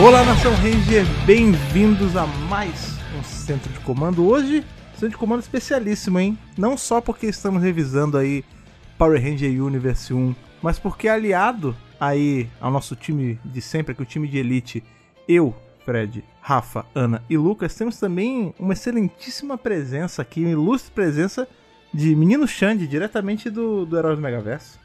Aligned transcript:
Olá, 0.00 0.24
Nação 0.24 0.52
Ranger, 0.54 1.04
bem-vindos 1.26 2.16
a 2.16 2.24
mais 2.24 2.96
um 3.18 3.24
Centro 3.24 3.72
de 3.72 3.80
Comando. 3.80 4.24
Hoje, 4.28 4.64
Centro 4.92 5.08
de 5.08 5.16
Comando 5.16 5.40
especialíssimo, 5.40 6.20
hein? 6.20 6.38
Não 6.56 6.76
só 6.78 7.00
porque 7.00 7.26
estamos 7.26 7.60
revisando 7.60 8.16
aí 8.16 8.44
Power 8.96 9.20
Ranger 9.20 9.50
Universe 9.60 10.14
1, 10.14 10.36
mas 10.62 10.78
porque 10.78 11.08
aliado 11.08 11.76
aí 11.98 12.48
ao 12.60 12.70
nosso 12.70 12.94
time 12.94 13.40
de 13.44 13.60
sempre, 13.60 13.92
que 13.92 14.00
o 14.00 14.06
time 14.06 14.28
de 14.28 14.38
elite, 14.38 14.84
eu, 15.26 15.52
Fred, 15.84 16.22
Rafa, 16.40 16.86
Ana 16.94 17.20
e 17.28 17.36
Lucas, 17.36 17.74
temos 17.74 17.98
também 17.98 18.54
uma 18.56 18.74
excelentíssima 18.74 19.58
presença 19.58 20.22
aqui, 20.22 20.42
uma 20.42 20.50
ilustre 20.50 20.92
presença 20.92 21.48
de 21.92 22.14
Menino 22.14 22.46
Xande, 22.46 22.86
diretamente 22.86 23.50
do, 23.50 23.84
do 23.84 23.98
Heróis 23.98 24.16
do 24.16 24.22
Megaverso. 24.22 24.78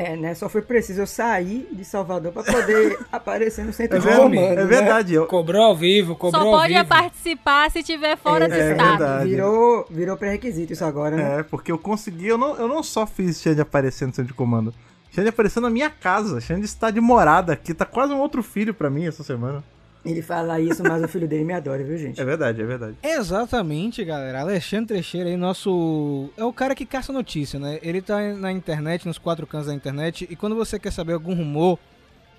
É, 0.00 0.14
né? 0.14 0.32
Só 0.34 0.48
foi 0.48 0.62
preciso 0.62 1.00
eu 1.00 1.06
sair 1.08 1.68
de 1.72 1.84
Salvador 1.84 2.30
pra 2.30 2.44
poder 2.44 2.96
aparecer 3.10 3.64
no 3.64 3.72
centro 3.72 3.96
É, 3.96 4.00
de 4.00 4.06
comando. 4.06 4.34
é 4.36 4.54
né? 4.54 4.64
verdade. 4.64 5.14
eu- 5.14 5.26
Cobrou 5.26 5.60
ao 5.62 5.76
vivo, 5.76 6.14
cobrou 6.14 6.40
Só 6.42 6.48
ao 6.48 6.54
pode 6.60 6.72
vivo. 6.74 6.84
participar 6.86 7.68
se 7.70 7.82
tiver 7.82 8.16
fora 8.16 8.46
do 8.46 8.54
É 8.54 8.70
estado. 8.70 8.98
verdade. 8.98 9.30
Virou, 9.30 9.86
virou 9.90 10.16
pré-requisito 10.16 10.72
isso 10.72 10.84
agora, 10.84 11.16
né? 11.16 11.40
É, 11.40 11.42
porque 11.42 11.72
eu 11.72 11.78
consegui, 11.78 12.28
eu 12.28 12.38
não, 12.38 12.54
eu 12.56 12.68
não 12.68 12.80
só 12.82 13.06
fiz 13.08 13.40
Xande 13.40 13.60
aparecer 13.60 14.06
no 14.06 14.14
centro 14.14 14.28
de 14.28 14.34
comando. 14.34 14.72
Xande 15.10 15.30
apareceu 15.30 15.60
na 15.60 15.70
minha 15.70 15.90
casa. 15.90 16.40
Xande 16.40 16.64
está 16.66 16.90
de 16.92 17.00
morada 17.00 17.52
aqui. 17.52 17.74
Tá 17.74 17.84
quase 17.84 18.12
um 18.12 18.20
outro 18.20 18.40
filho 18.42 18.72
pra 18.72 18.88
mim 18.88 19.04
essa 19.06 19.24
semana. 19.24 19.64
Ele 20.08 20.22
fala 20.22 20.58
isso, 20.58 20.82
mas 20.82 21.02
o 21.02 21.06
filho 21.06 21.28
dele 21.28 21.44
me 21.44 21.52
adora, 21.52 21.84
viu, 21.84 21.98
gente? 21.98 22.18
É 22.18 22.24
verdade, 22.24 22.62
é 22.62 22.64
verdade. 22.64 22.96
Exatamente, 23.02 24.02
galera. 24.02 24.40
Alexandre 24.40 24.94
Teixeira 24.94 25.28
aí, 25.28 25.36
nosso. 25.36 26.30
É 26.34 26.42
o 26.42 26.52
cara 26.52 26.74
que 26.74 26.86
caça 26.86 27.12
notícia, 27.12 27.60
né? 27.60 27.78
Ele 27.82 28.00
tá 28.00 28.18
na 28.32 28.50
internet, 28.50 29.06
nos 29.06 29.18
quatro 29.18 29.46
cantos 29.46 29.66
da 29.66 29.74
internet, 29.74 30.26
e 30.30 30.34
quando 30.34 30.56
você 30.56 30.78
quer 30.78 30.92
saber 30.92 31.12
algum 31.12 31.34
rumor 31.34 31.78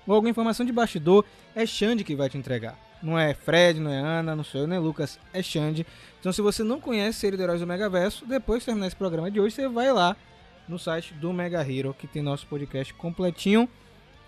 ou 0.04 0.14
alguma 0.16 0.30
informação 0.30 0.66
de 0.66 0.72
bastidor, 0.72 1.24
é 1.54 1.64
Xande 1.64 2.02
que 2.02 2.16
vai 2.16 2.28
te 2.28 2.36
entregar. 2.36 2.76
Não 3.00 3.16
é 3.16 3.34
Fred, 3.34 3.78
não 3.78 3.92
é 3.92 3.98
Ana, 3.98 4.34
não 4.34 4.42
sou 4.42 4.62
eu, 4.62 4.66
nem 4.66 4.80
Lucas, 4.80 5.16
é 5.32 5.40
Xande. 5.40 5.86
Então, 6.18 6.32
se 6.32 6.42
você 6.42 6.64
não 6.64 6.80
conhece 6.80 7.24
ele 7.24 7.36
do 7.36 7.42
Heróis 7.44 7.60
do 7.60 7.68
Megaverso, 7.68 8.26
depois 8.26 8.60
de 8.60 8.66
terminar 8.66 8.88
esse 8.88 8.96
programa 8.96 9.30
de 9.30 9.40
hoje, 9.40 9.54
você 9.54 9.68
vai 9.68 9.92
lá 9.92 10.16
no 10.68 10.76
site 10.76 11.14
do 11.14 11.32
Mega 11.32 11.62
Hero, 11.62 11.94
que 11.96 12.08
tem 12.08 12.20
nosso 12.20 12.48
podcast 12.48 12.92
completinho. 12.94 13.68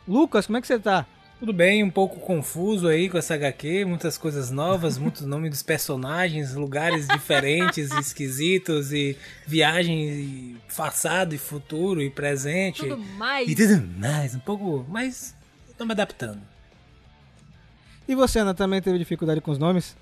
Lucas, 0.06 0.46
como 0.46 0.58
é 0.58 0.60
que 0.60 0.66
você 0.68 0.78
tá? 0.78 1.06
Tudo 1.42 1.52
bem, 1.52 1.82
um 1.82 1.90
pouco 1.90 2.20
confuso 2.20 2.86
aí 2.86 3.08
com 3.08 3.18
essa 3.18 3.34
HQ, 3.34 3.84
muitas 3.84 4.16
coisas 4.16 4.52
novas, 4.52 4.96
muitos 4.96 5.22
nomes 5.22 5.50
dos 5.50 5.60
personagens, 5.60 6.54
lugares 6.54 7.08
diferentes, 7.08 7.90
e 7.90 7.98
esquisitos 7.98 8.92
e 8.92 9.18
viagens 9.44 10.18
e 10.18 10.56
passado 10.76 11.34
e 11.34 11.38
futuro 11.38 12.00
e 12.00 12.08
presente 12.08 12.82
Tudo 12.82 12.96
mais. 12.96 13.48
e 13.48 13.56
tudo 13.56 13.84
mais, 13.98 14.36
um 14.36 14.38
pouco, 14.38 14.86
mas 14.88 15.34
tô 15.76 15.84
me 15.84 15.90
adaptando. 15.90 16.40
E 18.06 18.14
você, 18.14 18.38
Ana, 18.38 18.54
também 18.54 18.80
teve 18.80 18.96
dificuldade 18.96 19.40
com 19.40 19.50
os 19.50 19.58
nomes? 19.58 19.96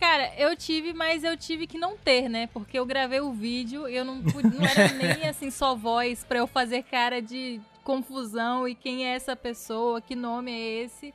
Cara, 0.00 0.32
eu 0.38 0.56
tive, 0.56 0.94
mas 0.94 1.22
eu 1.22 1.36
tive 1.36 1.66
que 1.66 1.76
não 1.76 1.98
ter, 1.98 2.30
né? 2.30 2.46
Porque 2.46 2.78
eu 2.78 2.86
gravei 2.86 3.20
o 3.20 3.30
vídeo 3.30 3.86
e 3.86 3.94
eu 3.94 4.06
não 4.06 4.22
pude, 4.22 4.48
não 4.56 4.64
era 4.64 4.88
nem 4.96 5.28
assim 5.28 5.50
só 5.50 5.76
voz 5.76 6.24
pra 6.24 6.38
eu 6.38 6.46
fazer 6.46 6.82
cara 6.84 7.20
de 7.20 7.60
confusão 7.86 8.66
e 8.66 8.74
quem 8.74 9.06
é 9.06 9.14
essa 9.14 9.36
pessoa, 9.36 10.00
que 10.00 10.16
nome 10.16 10.50
é 10.50 10.82
esse. 10.82 11.14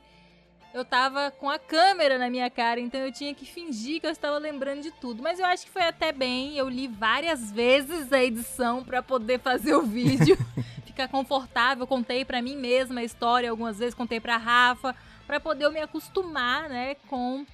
Eu 0.72 0.86
tava 0.86 1.30
com 1.30 1.50
a 1.50 1.58
câmera 1.58 2.16
na 2.16 2.30
minha 2.30 2.48
cara, 2.48 2.80
então 2.80 2.98
eu 2.98 3.12
tinha 3.12 3.34
que 3.34 3.44
fingir 3.44 4.00
que 4.00 4.06
eu 4.06 4.10
estava 4.10 4.38
lembrando 4.38 4.80
de 4.80 4.90
tudo. 4.90 5.22
Mas 5.22 5.38
eu 5.38 5.44
acho 5.44 5.66
que 5.66 5.70
foi 5.70 5.82
até 5.82 6.12
bem. 6.12 6.56
Eu 6.56 6.66
li 6.70 6.88
várias 6.88 7.52
vezes 7.52 8.10
a 8.10 8.24
edição 8.24 8.82
pra 8.82 9.02
poder 9.02 9.38
fazer 9.38 9.74
o 9.74 9.82
vídeo, 9.82 10.34
ficar 10.86 11.08
confortável. 11.08 11.86
Contei 11.86 12.24
pra 12.24 12.40
mim 12.40 12.56
mesma 12.56 13.00
a 13.00 13.04
história 13.04 13.50
algumas 13.50 13.78
vezes, 13.78 13.94
contei 13.94 14.18
pra 14.18 14.38
Rafa, 14.38 14.96
pra 15.26 15.38
poder 15.38 15.66
eu 15.66 15.72
me 15.72 15.80
acostumar, 15.80 16.70
né, 16.70 16.94
com 17.06 17.44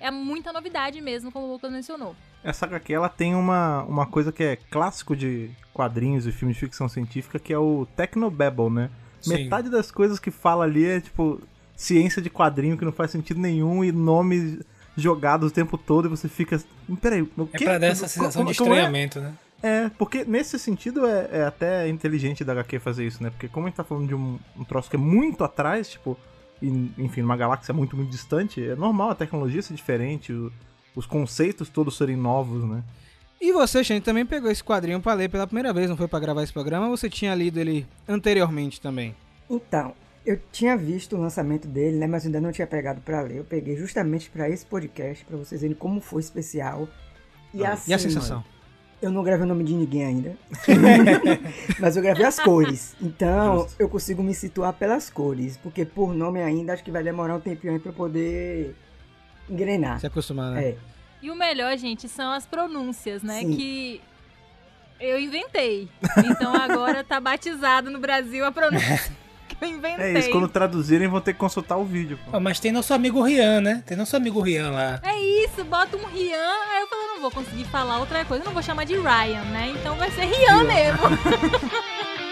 é 0.00 0.10
muita 0.10 0.52
novidade 0.52 1.00
mesmo, 1.00 1.32
como 1.32 1.46
o 1.46 1.52
Lucas 1.52 1.72
mencionou. 1.72 2.16
Essa 2.48 2.64
HQ 2.66 2.92
ela 2.94 3.08
tem 3.08 3.34
uma, 3.34 3.82
uma 3.84 4.06
coisa 4.06 4.30
que 4.30 4.42
é 4.44 4.56
clássico 4.56 5.16
de 5.16 5.50
quadrinhos 5.74 6.26
e 6.26 6.32
filmes 6.32 6.56
de 6.56 6.60
ficção 6.60 6.88
científica, 6.88 7.38
que 7.38 7.52
é 7.52 7.58
o 7.58 7.86
Technobabble, 7.96 8.70
né? 8.70 8.90
Sim. 9.20 9.30
Metade 9.44 9.68
das 9.68 9.90
coisas 9.90 10.18
que 10.20 10.30
fala 10.30 10.64
ali 10.64 10.84
é 10.86 11.00
tipo 11.00 11.40
ciência 11.74 12.22
de 12.22 12.30
quadrinho 12.30 12.78
que 12.78 12.84
não 12.84 12.92
faz 12.92 13.10
sentido 13.10 13.40
nenhum 13.40 13.82
e 13.84 13.90
nomes 13.92 14.58
jogados 14.96 15.50
o 15.50 15.54
tempo 15.54 15.76
todo 15.76 16.06
e 16.06 16.08
você 16.08 16.28
fica. 16.28 16.58
Peraí, 17.02 17.22
o 17.22 17.48
É 17.52 17.58
quê? 17.58 17.64
pra 17.64 17.78
dar 17.78 17.88
essa 17.88 18.02
Como- 18.08 18.10
sensação 18.10 18.44
de 18.44 18.56
como 18.56 18.70
é? 18.70 18.76
estranhamento, 18.76 19.20
né? 19.20 19.34
É, 19.62 19.88
porque 19.98 20.24
nesse 20.24 20.58
sentido 20.58 21.04
é, 21.06 21.28
é 21.32 21.44
até 21.44 21.88
inteligente 21.88 22.44
da 22.44 22.52
HQ 22.52 22.78
fazer 22.78 23.06
isso, 23.06 23.22
né? 23.22 23.30
Porque 23.30 23.48
como 23.48 23.66
a 23.66 23.68
gente 23.68 23.76
tá 23.76 23.82
falando 23.84 24.06
de 24.06 24.14
um, 24.14 24.38
um 24.56 24.64
troço 24.64 24.88
que 24.88 24.96
é 24.96 24.98
muito 24.98 25.42
atrás, 25.42 25.88
tipo, 25.90 26.16
e, 26.62 26.68
enfim, 26.98 27.22
numa 27.22 27.36
galáxia 27.36 27.74
muito, 27.74 27.96
muito 27.96 28.10
distante, 28.10 28.62
é 28.64 28.76
normal 28.76 29.10
a 29.10 29.14
tecnologia 29.14 29.60
ser 29.62 29.74
diferente, 29.74 30.32
o- 30.32 30.52
os 30.96 31.06
conceitos 31.06 31.68
todos 31.68 31.96
serem 31.96 32.16
novos, 32.16 32.64
né? 32.64 32.82
E 33.40 33.52
você, 33.52 33.84
Xande, 33.84 34.00
também 34.00 34.24
pegou 34.24 34.50
esse 34.50 34.64
quadrinho 34.64 35.00
pra 35.00 35.12
ler 35.12 35.28
pela 35.28 35.46
primeira 35.46 35.72
vez, 35.72 35.90
não 35.90 35.96
foi 35.96 36.08
pra 36.08 36.18
gravar 36.18 36.42
esse 36.42 36.52
programa? 36.52 36.88
Ou 36.88 36.96
você 36.96 37.10
tinha 37.10 37.34
lido 37.34 37.60
ele 37.60 37.86
anteriormente 38.08 38.80
também? 38.80 39.14
Então, 39.48 39.92
eu 40.24 40.40
tinha 40.50 40.76
visto 40.76 41.14
o 41.16 41.20
lançamento 41.20 41.68
dele, 41.68 41.98
né? 41.98 42.06
Mas 42.06 42.24
ainda 42.24 42.40
não 42.40 42.50
tinha 42.50 42.66
pegado 42.66 43.00
pra 43.02 43.20
ler. 43.20 43.36
Eu 43.36 43.44
peguei 43.44 43.76
justamente 43.76 44.30
pra 44.30 44.48
esse 44.48 44.64
podcast, 44.64 45.22
pra 45.24 45.36
vocês 45.36 45.60
verem 45.60 45.76
como 45.76 46.00
foi 46.00 46.20
especial. 46.20 46.88
E, 47.52 47.64
assim, 47.64 47.90
e 47.90 47.94
a 47.94 47.98
sensação? 47.98 48.38
mano, 48.38 48.48
eu 49.02 49.10
não 49.10 49.22
gravei 49.22 49.44
o 49.44 49.48
nome 49.48 49.64
de 49.64 49.74
ninguém 49.74 50.04
ainda. 50.04 50.36
mas 51.78 51.94
eu 51.94 52.02
gravei 52.02 52.24
as 52.24 52.40
cores. 52.40 52.96
Então, 53.00 53.60
Justo. 53.60 53.76
eu 53.78 53.88
consigo 53.88 54.22
me 54.22 54.34
situar 54.34 54.72
pelas 54.72 55.10
cores. 55.10 55.58
Porque 55.58 55.84
por 55.84 56.14
nome 56.14 56.42
ainda, 56.42 56.72
acho 56.72 56.82
que 56.82 56.90
vai 56.90 57.04
demorar 57.04 57.36
um 57.36 57.40
tempinho 57.40 57.74
aí 57.74 57.78
pra 57.78 57.90
eu 57.90 57.94
poder 57.94 58.74
engrenar. 59.48 60.00
Se 60.00 60.06
acostumar, 60.06 60.52
né? 60.52 60.64
É. 60.70 60.76
E 61.22 61.30
o 61.30 61.34
melhor, 61.34 61.76
gente, 61.76 62.08
são 62.08 62.30
as 62.30 62.46
pronúncias, 62.46 63.22
né? 63.22 63.40
Sim. 63.40 63.56
Que 63.56 64.00
eu 65.00 65.18
inventei. 65.18 65.88
Então 66.24 66.54
agora 66.54 67.02
tá 67.04 67.18
batizado 67.20 67.90
no 67.90 67.98
Brasil 67.98 68.44
a 68.44 68.52
pronúncia 68.52 69.10
que 69.48 69.56
eu 69.64 69.68
inventei. 69.68 70.14
É 70.14 70.18
isso, 70.18 70.30
quando 70.30 70.48
traduzirem 70.48 71.08
vão 71.08 71.20
ter 71.20 71.32
que 71.32 71.38
consultar 71.38 71.76
o 71.76 71.84
vídeo. 71.84 72.18
pô. 72.30 72.38
Mas 72.38 72.60
tem 72.60 72.70
nosso 72.72 72.92
amigo 72.94 73.22
Rian, 73.22 73.60
né? 73.60 73.82
Tem 73.86 73.96
nosso 73.96 74.16
amigo 74.16 74.40
Rian 74.40 74.70
lá. 74.70 75.00
É 75.02 75.18
isso, 75.44 75.64
bota 75.64 75.96
um 75.96 76.04
Rian. 76.06 76.54
Aí 76.70 76.80
eu 76.82 76.86
falei, 76.88 77.06
não 77.08 77.20
vou 77.20 77.30
conseguir 77.30 77.64
falar 77.64 77.98
outra 77.98 78.24
coisa, 78.24 78.42
eu 78.42 78.46
não 78.46 78.54
vou 78.54 78.62
chamar 78.62 78.84
de 78.84 78.94
Ryan, 78.94 79.44
né? 79.52 79.74
Então 79.78 79.96
vai 79.96 80.10
ser 80.10 80.24
Rian 80.24 80.64
mesmo. 80.64 81.02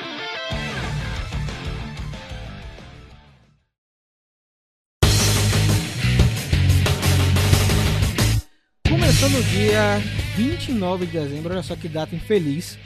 Começando 9.14 9.38
o 9.38 9.44
dia 9.44 9.98
29 10.34 11.06
de 11.06 11.12
dezembro, 11.12 11.52
olha 11.52 11.62
só 11.62 11.76
que 11.76 11.88
data 11.88 12.16
infeliz, 12.16 12.76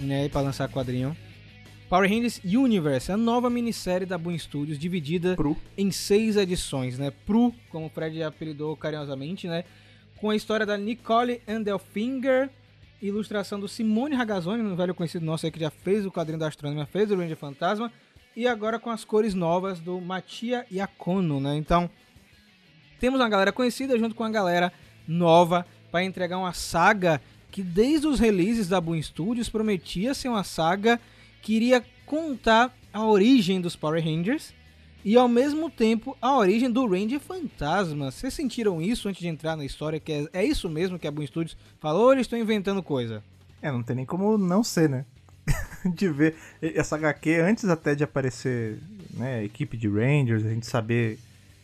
né, 0.00 0.28
pra 0.28 0.40
lançar 0.40 0.68
quadrinho. 0.68 1.16
Power 1.88 2.10
Rangers 2.10 2.40
Universe, 2.44 3.12
a 3.12 3.16
nova 3.16 3.48
minissérie 3.48 4.04
da 4.04 4.18
Boom 4.18 4.36
Studios, 4.36 4.76
dividida 4.76 5.36
em 5.76 5.92
seis 5.92 6.36
edições, 6.36 6.98
né? 6.98 7.12
Pro, 7.24 7.54
como 7.70 7.86
o 7.86 7.88
Fred 7.88 8.20
apelidou 8.24 8.76
carinhosamente, 8.76 9.46
né? 9.46 9.62
Com 10.16 10.30
a 10.30 10.36
história 10.36 10.66
da 10.66 10.76
Nicole 10.76 11.40
Andelfinger, 11.46 12.50
ilustração 13.00 13.60
do 13.60 13.68
Simone 13.68 14.16
Ragazzoni, 14.16 14.60
um 14.60 14.74
velho 14.74 14.96
conhecido 14.96 15.24
nosso 15.24 15.46
aí 15.46 15.52
que 15.52 15.60
já 15.60 15.70
fez 15.70 16.04
o 16.04 16.10
quadrinho 16.10 16.40
da 16.40 16.48
Astronomia, 16.48 16.86
fez 16.86 17.08
o 17.12 17.16
Ranger 17.16 17.36
Fantasma, 17.36 17.92
e 18.34 18.48
agora 18.48 18.80
com 18.80 18.90
as 18.90 19.04
cores 19.04 19.32
novas 19.32 19.78
do 19.78 20.00
Mattia 20.00 20.66
Iacono, 20.72 21.40
né? 21.40 21.56
Então, 21.56 21.88
temos 22.98 23.20
uma 23.20 23.28
galera 23.28 23.52
conhecida 23.52 23.96
junto 23.96 24.16
com 24.16 24.24
a 24.24 24.28
galera 24.30 24.72
nova 25.08 25.66
para 25.90 26.04
entregar 26.04 26.38
uma 26.38 26.52
saga 26.52 27.20
que 27.50 27.62
desde 27.62 28.06
os 28.06 28.20
releases 28.20 28.68
da 28.68 28.80
Boom 28.80 29.02
Studios 29.02 29.48
prometia 29.48 30.14
ser 30.14 30.28
uma 30.28 30.44
saga 30.44 31.00
que 31.42 31.54
iria 31.54 31.82
contar 32.04 32.76
a 32.92 33.04
origem 33.04 33.60
dos 33.60 33.74
Power 33.74 34.04
Rangers 34.04 34.52
e 35.04 35.16
ao 35.16 35.28
mesmo 35.28 35.70
tempo 35.70 36.16
a 36.20 36.36
origem 36.36 36.70
do 36.70 36.86
Ranger 36.86 37.20
Fantasma. 37.20 38.10
Vocês 38.10 38.34
sentiram 38.34 38.82
isso 38.82 39.08
antes 39.08 39.20
de 39.20 39.28
entrar 39.28 39.56
na 39.56 39.64
história? 39.64 39.98
Que 39.98 40.12
é, 40.12 40.28
é 40.32 40.44
isso 40.44 40.68
mesmo 40.68 40.98
que 40.98 41.06
a 41.06 41.10
Boom 41.10 41.26
Studios 41.26 41.56
falou 41.80 42.04
ou 42.04 42.12
eles 42.12 42.26
estão 42.26 42.38
inventando 42.38 42.82
coisa? 42.82 43.22
É, 43.62 43.72
não 43.72 43.82
tem 43.82 43.96
nem 43.96 44.04
como 44.04 44.36
não 44.36 44.62
ser, 44.62 44.88
né? 44.88 45.04
de 45.94 46.08
ver 46.08 46.36
essa 46.60 46.96
HQ 46.96 47.40
antes 47.40 47.64
até 47.64 47.94
de 47.94 48.04
aparecer 48.04 48.78
né, 49.14 49.44
equipe 49.44 49.76
de 49.76 49.88
Rangers, 49.88 50.44
a 50.44 50.50
gente 50.50 50.66
saber 50.66 51.18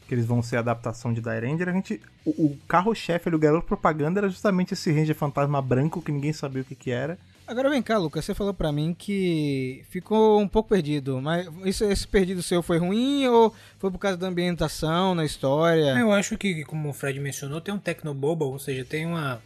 que 0.06 0.14
eles 0.14 0.26
vão 0.26 0.42
ser 0.42 0.56
a 0.56 0.60
adaptação 0.60 1.12
de 1.12 1.20
Die 1.20 1.40
Ranger, 1.40 1.68
a 1.68 1.72
gente. 1.72 2.00
O, 2.24 2.30
o 2.30 2.58
carro-chefe, 2.68 3.28
o 3.28 3.38
garoto 3.38 3.66
propaganda 3.66 4.20
era 4.20 4.28
justamente 4.28 4.74
esse 4.74 4.92
Ranger 4.92 5.14
fantasma 5.14 5.60
branco 5.60 6.02
que 6.02 6.12
ninguém 6.12 6.32
sabia 6.32 6.62
o 6.62 6.64
que, 6.64 6.74
que 6.74 6.90
era. 6.90 7.18
Agora 7.46 7.68
vem 7.68 7.82
cá, 7.82 7.98
Lucas, 7.98 8.24
você 8.24 8.34
falou 8.34 8.54
pra 8.54 8.72
mim 8.72 8.96
que 8.98 9.84
ficou 9.90 10.40
um 10.40 10.48
pouco 10.48 10.70
perdido, 10.70 11.20
mas 11.20 11.46
isso, 11.66 11.84
esse 11.84 12.08
perdido 12.08 12.42
seu 12.42 12.62
foi 12.62 12.78
ruim 12.78 13.26
ou 13.26 13.54
foi 13.78 13.90
por 13.90 13.98
causa 13.98 14.16
da 14.16 14.28
ambientação 14.28 15.14
na 15.14 15.26
história? 15.26 15.98
Eu 15.98 16.10
acho 16.10 16.38
que, 16.38 16.64
como 16.64 16.88
o 16.88 16.92
Fred 16.94 17.20
mencionou, 17.20 17.60
tem 17.60 17.74
um 17.74 17.78
Tecnoboba, 17.78 18.46
ou 18.46 18.58
seja, 18.58 18.82
tem 18.82 19.04
uma 19.04 19.42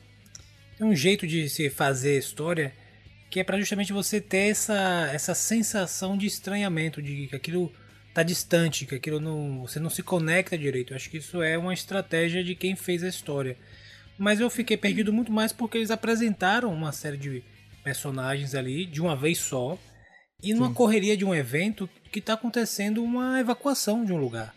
tem 0.76 0.87
um 0.87 0.94
jeito 0.94 1.26
de 1.26 1.49
se 1.49 1.69
fazer 1.69 2.16
história 2.16 2.72
que 3.28 3.40
é 3.40 3.44
pra 3.44 3.58
justamente 3.58 3.93
você 3.93 4.20
ter 4.20 4.50
essa, 4.50 5.10
essa 5.12 5.34
sensação 5.34 6.16
de 6.16 6.26
estranhamento, 6.26 7.02
de 7.02 7.26
que 7.26 7.37
aquilo 7.37 7.70
tá 8.19 8.23
distante, 8.25 8.85
que 8.85 8.97
aquilo 8.97 9.20
não, 9.20 9.61
você 9.61 9.79
não 9.79 9.88
se 9.88 10.03
conecta 10.03 10.59
direito. 10.59 10.93
Eu 10.93 10.97
acho 10.97 11.09
que 11.09 11.19
isso 11.19 11.41
é 11.41 11.56
uma 11.56 11.73
estratégia 11.73 12.43
de 12.43 12.55
quem 12.56 12.75
fez 12.75 13.05
a 13.05 13.09
história. 13.09 13.56
Mas 14.19 14.41
eu 14.41 14.50
fiquei 14.50 14.76
perdido 14.76 15.12
muito 15.12 15.31
mais 15.31 15.53
porque 15.53 15.79
eles 15.79 15.93
apresentaram 15.93 16.73
uma 16.73 16.91
série 16.91 17.17
de 17.17 17.44
personagens 17.85 18.56
ali 18.56 18.85
de 18.85 19.00
uma 19.00 19.15
vez 19.15 19.38
só 19.38 19.79
e 20.43 20.53
numa 20.53 20.73
correria 20.75 21.17
de 21.17 21.25
um 21.25 21.32
evento 21.32 21.88
que 22.11 22.19
está 22.19 22.32
acontecendo 22.35 23.05
uma 23.05 23.38
evacuação 23.38 24.05
de 24.05 24.12
um 24.12 24.17
lugar. 24.17 24.53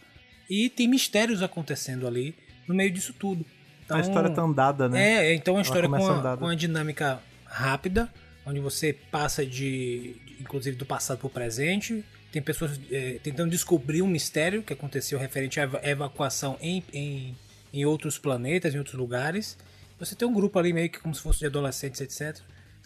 E 0.49 0.67
tem 0.67 0.87
mistérios 0.87 1.43
acontecendo 1.43 2.07
ali 2.07 2.35
no 2.67 2.73
meio 2.73 2.89
disso 2.89 3.13
tudo. 3.13 3.45
Então, 3.85 3.97
a 3.97 4.01
história 4.01 4.29
tá 4.31 4.41
andada, 4.41 4.89
né? 4.89 5.27
É, 5.27 5.33
então 5.35 5.53
é 5.53 5.57
uma 5.57 5.61
história 5.63 5.87
com 5.87 5.95
uma, 5.95 6.37
com 6.39 6.45
uma 6.45 6.55
dinâmica 6.55 7.21
rápida, 7.45 8.09
onde 8.43 8.59
você 8.59 8.91
passa 9.11 9.45
de- 9.45 10.15
inclusive, 10.39 10.75
do 10.75 10.85
passado 10.85 11.19
para 11.19 11.27
o 11.27 11.29
presente. 11.29 12.03
Tem 12.31 12.41
pessoas 12.41 12.79
é, 12.89 13.19
tentando 13.23 13.49
descobrir 13.51 14.01
um 14.01 14.07
mistério 14.07 14.63
que 14.63 14.71
aconteceu 14.73 15.19
referente 15.19 15.59
à 15.59 15.63
eva- 15.63 15.81
evacuação 15.83 16.57
em, 16.61 16.83
em, 16.93 17.35
em 17.73 17.85
outros 17.85 18.17
planetas, 18.17 18.73
em 18.73 18.77
outros 18.77 18.95
lugares. 18.95 19.57
Você 19.99 20.15
tem 20.15 20.27
um 20.27 20.33
grupo 20.33 20.57
ali 20.57 20.71
meio 20.73 20.89
que 20.89 20.99
como 20.99 21.13
se 21.13 21.21
fosse 21.21 21.39
de 21.39 21.45
adolescentes, 21.45 21.99
etc. 22.01 22.41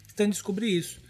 Tentando 0.08 0.32
descobrir 0.32 0.76
isso. 0.76 1.00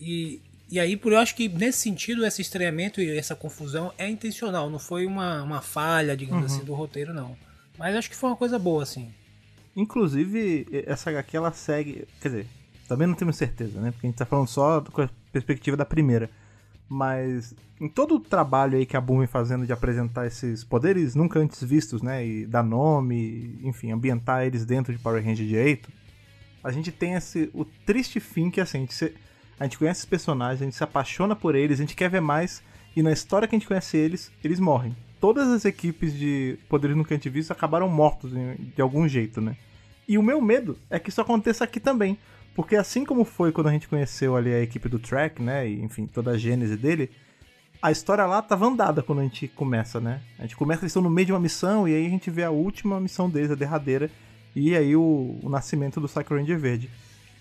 E, 0.00 0.40
e 0.70 0.78
aí, 0.78 0.96
por 0.96 1.12
eu 1.12 1.18
acho 1.18 1.34
que 1.34 1.48
nesse 1.48 1.80
sentido, 1.80 2.24
esse 2.24 2.40
estranhamento 2.40 3.00
e 3.00 3.16
essa 3.18 3.34
confusão 3.34 3.92
é 3.98 4.08
intencional, 4.08 4.70
não 4.70 4.78
foi 4.78 5.04
uma, 5.04 5.42
uma 5.42 5.60
falha, 5.60 6.16
digamos 6.16 6.48
Uhum. 6.50 6.56
assim, 6.58 6.64
do 6.64 6.74
roteiro, 6.74 7.12
não. 7.12 7.36
Mas 7.76 7.96
acho 7.96 8.08
que 8.08 8.16
foi 8.16 8.30
uma 8.30 8.36
coisa 8.36 8.58
boa, 8.58 8.82
assim. 8.84 9.12
Inclusive, 9.74 10.66
essa 10.86 11.10
HQ 11.10 11.36
ela 11.36 11.52
segue. 11.52 12.06
Quer 12.20 12.28
dizer, 12.28 12.46
também 12.88 13.06
não 13.06 13.14
temos 13.14 13.36
certeza, 13.36 13.80
né? 13.80 13.90
Porque 13.90 14.06
a 14.06 14.10
gente 14.10 14.18
tá 14.18 14.26
falando 14.26 14.48
só 14.48 14.80
com 14.80 15.02
a 15.02 15.10
perspectiva 15.32 15.76
da 15.76 15.84
primeira. 15.84 16.28
Mas 16.88 17.54
em 17.80 17.88
todo 17.88 18.16
o 18.16 18.20
trabalho 18.20 18.76
aí 18.76 18.84
que 18.84 18.96
a 18.96 19.00
Boom 19.00 19.18
vem 19.18 19.26
fazendo 19.26 19.64
de 19.66 19.72
apresentar 19.72 20.26
esses 20.26 20.62
poderes 20.62 21.14
nunca 21.14 21.38
antes 21.40 21.62
vistos, 21.64 22.02
né? 22.02 22.26
E 22.26 22.46
dar 22.46 22.62
nome, 22.62 23.58
enfim, 23.62 23.90
ambientar 23.90 24.44
eles 24.44 24.64
dentro 24.66 24.92
de 24.92 24.98
Power 24.98 25.24
Ranger 25.24 25.46
direito, 25.46 25.90
a 26.62 26.70
gente 26.70 26.92
tem 26.92 27.14
esse, 27.14 27.50
o 27.54 27.64
triste 27.64 28.20
fim 28.20 28.50
que 28.50 28.60
assim, 28.60 28.78
a 28.78 28.80
gente, 28.82 28.94
se- 28.94 29.14
a 29.58 29.64
gente 29.64 29.78
conhece 29.78 30.00
os 30.00 30.06
personagens, 30.06 30.60
a 30.60 30.64
gente 30.64 30.76
se 30.76 30.84
apaixona 30.84 31.34
por 31.34 31.54
eles, 31.54 31.78
a 31.80 31.82
gente 31.82 31.96
quer 31.96 32.10
ver 32.10 32.20
mais, 32.20 32.62
e 32.94 33.02
na 33.02 33.12
história 33.12 33.48
que 33.48 33.54
a 33.54 33.58
gente 33.58 33.66
conhece 33.68 33.96
eles, 33.96 34.30
eles 34.44 34.60
morrem. 34.60 34.94
Todas 35.18 35.48
as 35.48 35.64
equipes 35.64 36.12
de 36.14 36.58
poderes 36.68 36.96
nunca 36.96 37.14
antes 37.14 37.32
vistos 37.32 37.50
acabaram 37.50 37.88
mortos 37.88 38.30
de 38.30 38.80
algum 38.82 39.06
jeito, 39.08 39.40
né? 39.40 39.56
E 40.08 40.18
o 40.18 40.22
meu 40.22 40.40
medo 40.40 40.76
é 40.90 40.98
que 40.98 41.08
isso 41.10 41.20
aconteça 41.20 41.64
aqui 41.64 41.78
também. 41.78 42.18
Porque 42.54 42.74
assim 42.74 43.04
como 43.04 43.24
foi 43.24 43.52
quando 43.52 43.68
a 43.68 43.72
gente 43.72 43.86
conheceu 43.86 44.34
ali 44.34 44.52
a 44.52 44.60
equipe 44.60 44.88
do 44.88 44.98
Track, 44.98 45.40
né? 45.40 45.68
E, 45.68 45.80
enfim, 45.82 46.06
toda 46.06 46.32
a 46.32 46.38
gênese 46.38 46.76
dele, 46.76 47.10
a 47.82 47.90
história 47.90 48.26
lá 48.26 48.42
tava 48.42 48.66
andada 48.66 49.02
quando 49.02 49.20
a 49.20 49.22
gente 49.22 49.48
começa, 49.48 50.00
né? 50.00 50.20
A 50.38 50.42
gente 50.42 50.56
começa, 50.56 50.82
eles 50.82 50.90
estão 50.90 51.02
no 51.02 51.10
meio 51.10 51.26
de 51.26 51.32
uma 51.32 51.40
missão, 51.40 51.88
e 51.88 51.94
aí 51.94 52.06
a 52.06 52.10
gente 52.10 52.30
vê 52.30 52.44
a 52.44 52.50
última 52.50 53.00
missão 53.00 53.28
deles, 53.28 53.50
a 53.50 53.54
derradeira, 53.54 54.10
e 54.54 54.76
aí 54.76 54.94
o, 54.94 55.38
o 55.42 55.48
nascimento 55.48 56.00
do 56.00 56.08
Psycho 56.08 56.34
Ranger 56.34 56.58
Verde. 56.58 56.90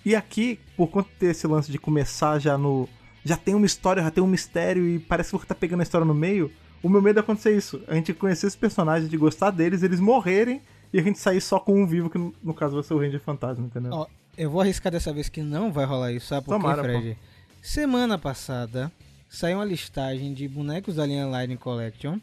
E 0.05 0.15
aqui, 0.15 0.59
por 0.77 0.87
conta 0.87 1.09
de 1.09 1.15
ter 1.15 1.25
esse 1.27 1.45
lance 1.45 1.71
de 1.71 1.77
começar 1.77 2.39
já 2.39 2.57
no. 2.57 2.87
Já 3.25 3.35
tem 3.35 3.53
uma 3.53 3.65
história, 3.65 4.01
já 4.01 4.09
tem 4.09 4.23
um 4.23 4.27
mistério, 4.27 4.87
e 4.87 4.97
parece 4.97 5.37
que 5.37 5.45
tá 5.45 5.53
pegando 5.53 5.81
a 5.81 5.83
história 5.83 6.05
no 6.05 6.13
meio. 6.13 6.49
O 6.81 6.87
meu 6.87 7.01
medo 7.01 7.19
é 7.19 7.21
acontecer 7.21 7.55
isso. 7.55 7.81
A 7.85 7.93
gente 7.95 8.13
conhecer 8.13 8.47
esses 8.47 8.57
personagens, 8.57 9.09
de 9.09 9.17
gostar 9.17 9.51
deles, 9.51 9.83
eles 9.83 9.99
morrerem, 9.99 10.61
e 10.93 10.99
a 10.99 11.03
gente 11.03 11.19
sair 11.19 11.41
só 11.41 11.59
com 11.59 11.83
um 11.83 11.85
vivo, 11.85 12.09
que 12.09 12.17
no, 12.17 12.33
no 12.41 12.53
caso 12.53 12.75
vai 12.75 12.83
ser 12.83 12.93
o 12.93 12.99
Ranger 12.99 13.19
Fantasma, 13.19 13.65
entendeu? 13.65 13.91
Ó, 13.91 14.07
eu 14.37 14.49
vou 14.49 14.61
arriscar 14.61 14.89
dessa 14.89 15.11
vez 15.11 15.27
que 15.27 15.41
não 15.41 15.69
vai 15.69 15.85
rolar 15.85 16.13
isso, 16.13 16.27
sabe 16.27 16.45
por 16.45 16.55
quê, 16.55 16.61
Tomara, 16.61 16.81
Fred? 16.81 17.17
Semana 17.61 18.17
passada 18.17 18.89
saiu 19.29 19.57
uma 19.59 19.65
listagem 19.65 20.33
de 20.33 20.47
bonecos 20.47 20.95
da 20.95 21.05
linha 21.05 21.25
Lightning 21.27 21.57
Collection 21.57 22.17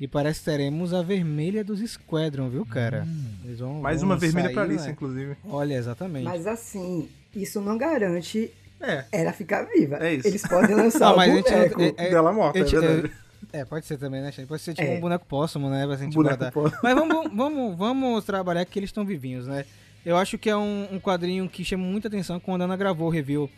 e 0.00 0.06
parece 0.08 0.40
que 0.40 0.44
teremos 0.46 0.94
a 0.94 1.02
vermelha 1.02 1.62
dos 1.64 1.80
Squadron, 1.80 2.48
viu, 2.48 2.64
cara? 2.66 3.06
Eles 3.44 3.58
vão, 3.60 3.80
Mais 3.80 4.00
vão 4.00 4.10
uma 4.10 4.16
vermelha 4.16 4.46
sair, 4.46 4.54
pra 4.54 4.62
Alice, 4.62 4.86
né? 4.86 4.92
inclusive. 4.92 5.36
Olha, 5.48 5.74
exatamente. 5.74 6.24
Mas 6.24 6.46
assim, 6.46 7.08
isso 7.34 7.60
não 7.60 7.76
garante 7.78 8.50
É. 8.80 9.04
ela 9.12 9.32
ficar 9.32 9.64
viva. 9.64 9.96
É 9.96 10.14
isso. 10.14 10.26
Eles 10.26 10.42
podem 10.42 10.74
lançar 10.74 11.06
Não, 11.06 11.14
o 11.14 11.16
mas 11.16 11.30
a 11.32 11.36
gente 11.36 11.50
boneco. 11.50 11.78
não- 11.80 11.86
é- 11.96 12.10
dela 12.10 12.32
morta, 12.32 12.58
eu 12.58 12.64
é 12.64 12.68
te- 12.68 12.78
verdade. 12.78 13.12
É, 13.52 13.64
pode 13.66 13.84
ser 13.84 13.98
também, 13.98 14.22
né, 14.22 14.32
Xande? 14.32 14.48
Pode 14.48 14.62
ser 14.62 14.72
tipo 14.72 14.88
É. 14.88 14.96
um 14.96 15.00
boneco 15.00 15.26
póssumo, 15.26 15.68
né? 15.68 15.86
Pra 15.86 15.96
gente 15.96 16.14
Boneco 16.14 16.38
guardar. 16.38 16.80
Mas 16.82 16.94
vamos, 16.94 17.30
vamos, 17.34 17.76
vamos 17.76 18.24
trabalhar 18.24 18.64
que 18.64 18.78
eles 18.78 18.88
estão 18.88 19.04
vivinhos, 19.04 19.46
né? 19.46 19.66
Eu 20.06 20.16
acho 20.16 20.38
que 20.38 20.48
é 20.48 20.56
um, 20.56 20.88
um 20.90 20.98
quadrinho 20.98 21.46
que 21.48 21.64
chama 21.64 21.84
muita 21.84 22.08
atenção 22.08 22.40
quando 22.40 22.62
a 22.62 22.64
Ana 22.64 22.76
gravou 22.76 23.08
o 23.08 23.10
review 23.10 23.50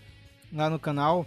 lá 0.53 0.69
no 0.69 0.79
canal. 0.79 1.25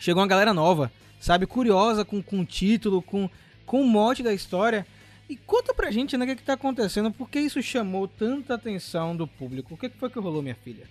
Chegou 0.00 0.20
uma 0.22 0.26
galera 0.28 0.52
nova, 0.54 0.90
sabe? 1.20 1.46
Curiosa 1.46 2.04
com, 2.04 2.20
com 2.22 2.40
o 2.40 2.44
título, 2.44 3.02
com, 3.02 3.28
com 3.66 3.82
o 3.82 3.86
mote 3.86 4.22
da 4.22 4.32
história. 4.32 4.86
E 5.28 5.36
conta 5.36 5.72
pra 5.72 5.90
gente, 5.92 6.16
né, 6.16 6.24
o 6.24 6.28
que, 6.28 6.36
que 6.36 6.42
tá 6.42 6.54
acontecendo, 6.54 7.12
por 7.12 7.30
que 7.30 7.38
isso 7.38 7.62
chamou 7.62 8.08
tanta 8.08 8.54
atenção 8.54 9.14
do 9.14 9.28
público? 9.28 9.74
O 9.74 9.76
que, 9.76 9.88
que 9.88 9.96
foi 9.96 10.10
que 10.10 10.18
rolou, 10.18 10.42
minha 10.42 10.56
filha? 10.56 10.88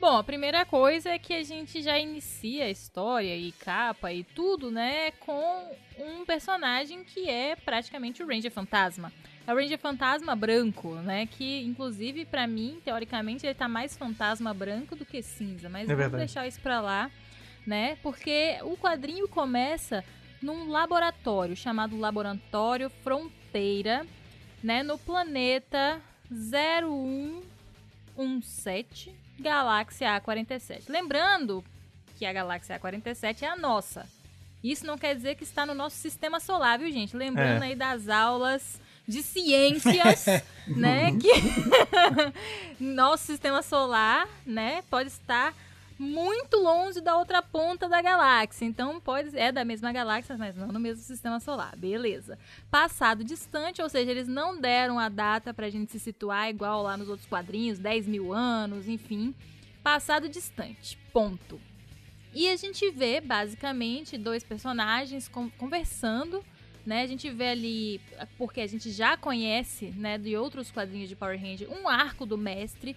Bom, 0.00 0.16
a 0.16 0.24
primeira 0.24 0.64
coisa 0.64 1.10
é 1.10 1.18
que 1.18 1.34
a 1.34 1.42
gente 1.44 1.82
já 1.82 1.98
inicia 1.98 2.64
a 2.64 2.70
história 2.70 3.36
e 3.36 3.52
capa 3.52 4.10
e 4.12 4.24
tudo, 4.24 4.70
né, 4.70 5.10
com 5.20 5.70
um 5.98 6.24
personagem 6.24 7.04
que 7.04 7.28
é 7.28 7.54
praticamente 7.54 8.22
o 8.22 8.26
Ranger 8.26 8.50
Fantasma. 8.50 9.12
É 9.46 9.52
o 9.52 9.56
Ranger 9.56 9.78
Fantasma 9.78 10.34
branco, 10.34 10.94
né, 10.94 11.26
que 11.26 11.60
inclusive 11.62 12.24
pra 12.24 12.46
mim, 12.46 12.78
teoricamente, 12.82 13.46
ele 13.46 13.54
tá 13.54 13.68
mais 13.68 13.94
fantasma 13.96 14.54
branco 14.54 14.96
do 14.96 15.04
que 15.04 15.22
cinza, 15.22 15.68
mas 15.68 15.82
É 15.82 15.86
vamos 15.86 15.98
verdade. 15.98 16.24
deixar 16.24 16.46
isso 16.48 16.60
pra 16.60 16.80
lá, 16.80 17.10
né, 17.66 17.96
porque 18.02 18.58
o 18.62 18.76
quadrinho 18.76 19.26
começa 19.28 20.04
num 20.42 20.68
laboratório 20.70 21.56
chamado 21.56 21.98
Laboratório 21.98 22.90
Fronteira, 23.02 24.06
né, 24.62 24.82
no 24.82 24.98
planeta 24.98 26.00
0117, 26.30 29.14
Galáxia 29.38 30.20
A47. 30.20 30.82
Lembrando 30.88 31.64
que 32.18 32.26
a 32.26 32.32
Galáxia 32.32 32.78
A47 32.78 33.42
é 33.42 33.46
a 33.48 33.56
nossa. 33.56 34.06
Isso 34.62 34.84
não 34.86 34.98
quer 34.98 35.14
dizer 35.14 35.36
que 35.36 35.44
está 35.44 35.64
no 35.64 35.72
nosso 35.74 35.96
sistema 35.96 36.38
solar, 36.38 36.78
viu, 36.78 36.92
gente? 36.92 37.16
Lembrando 37.16 37.62
É. 37.62 37.68
aí 37.68 37.74
das 37.74 38.10
aulas 38.10 38.78
de 39.08 39.22
ciências, 39.22 40.26
né, 40.68 41.12
que 41.18 41.30
nosso 42.78 43.24
sistema 43.24 43.62
solar, 43.62 44.28
né, 44.46 44.82
pode 44.90 45.08
estar 45.08 45.54
muito 46.00 46.56
longe 46.56 47.00
da 47.02 47.14
outra 47.16 47.42
ponta 47.42 47.86
da 47.88 48.00
galáxia. 48.00 48.64
Então 48.64 48.98
pode 48.98 49.36
é 49.38 49.52
da 49.52 49.64
mesma 49.64 49.92
galáxia, 49.92 50.36
mas 50.38 50.56
não 50.56 50.68
no 50.68 50.80
mesmo 50.80 51.02
sistema 51.04 51.38
solar. 51.38 51.76
Beleza. 51.76 52.38
Passado 52.70 53.22
distante, 53.22 53.82
ou 53.82 53.88
seja, 53.88 54.10
eles 54.10 54.26
não 54.26 54.58
deram 54.58 54.98
a 54.98 55.10
data 55.10 55.52
pra 55.52 55.68
gente 55.68 55.92
se 55.92 56.00
situar 56.00 56.48
igual 56.48 56.82
lá 56.82 56.96
nos 56.96 57.08
outros 57.10 57.28
quadrinhos, 57.28 57.78
10 57.78 58.06
mil 58.08 58.32
anos, 58.32 58.88
enfim. 58.88 59.34
Passado 59.82 60.28
distante. 60.28 60.96
Ponto. 61.12 61.60
E 62.32 62.48
a 62.48 62.56
gente 62.56 62.88
vê, 62.90 63.20
basicamente, 63.20 64.16
dois 64.16 64.42
personagens 64.42 65.28
con- 65.28 65.50
conversando, 65.58 66.42
né? 66.86 67.02
A 67.02 67.06
gente 67.06 67.28
vê 67.28 67.48
ali, 67.48 68.00
porque 68.38 68.60
a 68.60 68.66
gente 68.66 68.90
já 68.90 69.16
conhece, 69.16 69.86
né, 69.96 70.16
de 70.16 70.36
outros 70.36 70.70
quadrinhos 70.70 71.08
de 71.08 71.16
Power 71.16 71.38
Ranger, 71.38 71.68
um 71.70 71.88
arco 71.88 72.24
do 72.24 72.38
mestre, 72.38 72.96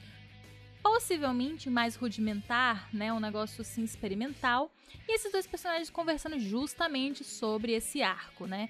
possivelmente 0.83 1.69
mais 1.69 1.95
rudimentar, 1.95 2.89
né? 2.93 3.11
Um 3.13 3.19
negócio 3.19 3.61
assim 3.61 3.83
experimental. 3.83 4.69
E 5.07 5.15
esses 5.15 5.31
dois 5.31 5.47
personagens 5.47 5.89
conversando 5.89 6.37
justamente 6.37 7.23
sobre 7.23 7.71
esse 7.71 8.03
arco, 8.03 8.45
né? 8.45 8.69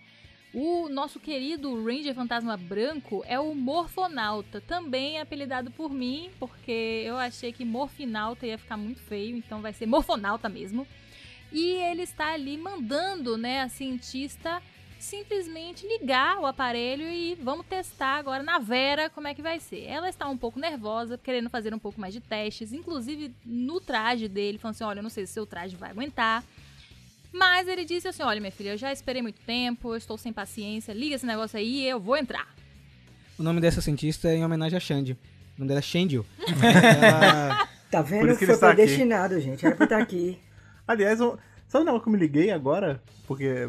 O 0.53 0.88
nosso 0.88 1.20
querido 1.20 1.84
Ranger 1.84 2.13
Fantasma 2.13 2.55
Branco 2.55 3.24
é 3.25 3.39
o 3.39 3.55
Morfonauta, 3.55 4.62
também 4.62 5.20
apelidado 5.20 5.72
por 5.72 5.91
mim, 5.91 6.29
porque 6.39 7.01
eu 7.03 7.17
achei 7.17 7.51
que 7.51 7.65
Morfinauta 7.65 8.46
ia 8.46 8.60
ficar 8.60 8.77
muito 8.77 9.01
feio, 9.01 9.36
então 9.36 9.62
vai 9.62 9.74
ser 9.74 9.88
Morfonauta 9.88 10.48
mesmo. 10.48 10.88
E 11.51 11.72
ele 11.72 12.03
está 12.03 12.34
ali 12.34 12.55
mandando, 12.55 13.36
né, 13.36 13.62
a 13.62 13.70
cientista 13.70 14.62
simplesmente 15.03 15.86
ligar 15.88 16.39
o 16.39 16.45
aparelho 16.45 17.03
e 17.03 17.36
vamos 17.36 17.65
testar 17.65 18.15
agora 18.17 18.41
na 18.41 18.57
Vera 18.60 19.10
como 19.10 19.27
é 19.27 19.33
que 19.33 19.41
vai 19.41 19.60
ser. 19.60 19.83
Ela 19.86 20.10
está 20.10 20.27
um 20.27 20.38
pouco 20.38 20.60
nervosa, 20.60 21.17
querendo 21.17 21.50
fazer 21.50 21.74
um 21.74 21.79
pouco 21.79 22.00
mais 22.00 22.13
de 22.13 22.19
testes, 22.22 22.72
inclusive 22.74 23.33
no 23.45 23.79
traje 23.81 24.27
dele, 24.27 24.57
falando 24.57 24.75
assim: 24.75 24.83
olha, 24.83 25.00
eu 25.00 25.03
não 25.03 25.10
sei 25.10 25.25
se 25.25 25.33
seu 25.33 25.45
traje 25.45 25.75
vai 25.75 25.91
aguentar. 25.91 26.43
Mas 27.31 27.67
ele 27.67 27.83
disse 27.86 28.07
assim: 28.07 28.24
olha, 28.24 28.39
minha 28.39 28.51
filha, 28.51 28.72
eu 28.72 28.77
já 28.77 28.91
esperei 28.91 29.22
muito 29.22 29.41
tempo, 29.41 29.89
eu 29.93 29.98
estou 29.98 30.17
sem 30.17 30.31
paciência, 30.31 30.93
liga 30.93 31.15
esse 31.15 31.25
negócio 31.25 31.57
aí 31.60 31.81
e 31.81 31.86
eu 31.88 32.00
vou 32.00 32.15
entrar. 32.17 32.48
O 33.38 33.43
nome 33.43 33.60
dessa 33.60 33.81
cientista 33.81 34.29
é 34.29 34.36
em 34.38 34.45
homenagem 34.45 34.77
a 34.77 34.79
Xande. 34.79 35.13
O 35.13 35.60
nome 35.60 35.67
dela 35.67 35.79
é 35.79 35.83
Xandio. 35.83 36.25
Ela- 36.62 37.67
Tá 37.91 38.01
Por 38.01 38.10
vendo 38.10 38.29
isso 38.29 38.39
que 38.39 38.48
foi 38.48 38.57
predestinado, 38.57 39.39
gente. 39.39 39.63
Era 39.63 39.75
pra 39.75 39.83
estar 39.83 40.01
aqui. 40.01 40.39
Aliás, 40.88 41.19
eu- 41.19 41.38
sabe 41.74 41.84
o 41.84 41.86
negócio 41.86 42.03
que 42.03 42.10
eu 42.10 42.13
me 42.13 42.20
liguei 42.20 42.51
agora? 42.51 43.01
Porque, 43.27 43.68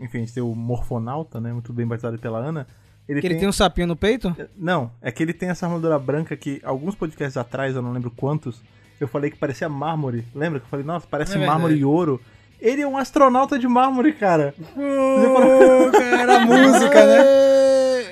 enfim, 0.00 0.18
a 0.18 0.20
gente 0.20 0.32
tem 0.32 0.42
o 0.42 0.54
Morfonauta, 0.54 1.40
né? 1.40 1.52
Muito 1.52 1.72
bem 1.72 1.86
batizado 1.86 2.18
pela 2.18 2.38
Ana. 2.38 2.66
Ele 3.08 3.20
que 3.20 3.26
ele 3.26 3.36
tem 3.36 3.48
um 3.48 3.52
sapinho 3.52 3.88
no 3.88 3.96
peito? 3.96 4.34
Não, 4.56 4.92
é 5.02 5.10
que 5.10 5.20
ele 5.22 5.32
tem 5.32 5.48
essa 5.48 5.66
armadura 5.66 5.98
branca 5.98 6.36
que 6.36 6.60
alguns 6.62 6.94
podcasts 6.94 7.36
atrás, 7.36 7.74
eu 7.74 7.82
não 7.82 7.92
lembro 7.92 8.10
quantos, 8.12 8.62
eu 9.00 9.08
falei 9.08 9.30
que 9.30 9.36
parecia 9.36 9.68
mármore. 9.68 10.24
Lembra 10.32 10.60
que 10.60 10.66
eu 10.66 10.70
falei, 10.70 10.86
nossa, 10.86 11.06
parece 11.10 11.36
É 11.36 11.44
mármore 11.44 11.74
e 11.74 11.84
ouro. 11.84 12.20
Ele 12.60 12.82
é 12.82 12.86
um 12.86 12.96
astronauta 12.96 13.58
de 13.58 13.66
mármore, 13.66 14.12
cara. 14.12 14.54
Oh, 14.76 15.90
cara, 15.90 16.36
a 16.36 16.46
música, 16.46 17.06
né? 17.06 17.24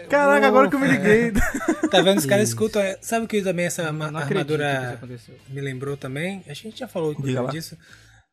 Caraca, 0.09 0.49
agora 0.49 0.69
que 0.69 0.75
eu 0.75 0.81
me 0.81 0.89
liguei. 0.89 1.33
Tá 1.91 2.01
vendo? 2.01 2.19
Os 2.19 2.27
caras 2.27 2.49
escutam. 2.49 2.81
é, 2.81 2.99
Sabe 3.01 3.27
o 3.27 3.29
que 3.29 3.43
também 3.43 3.67
essa 3.67 3.83
armadura 3.83 4.99
me 5.49 5.61
lembrou 5.61 5.97
também? 5.97 6.43
A 6.49 6.55
gente 6.55 6.79
já 6.79 6.89
falou 6.89 7.15
disso. 7.51 7.77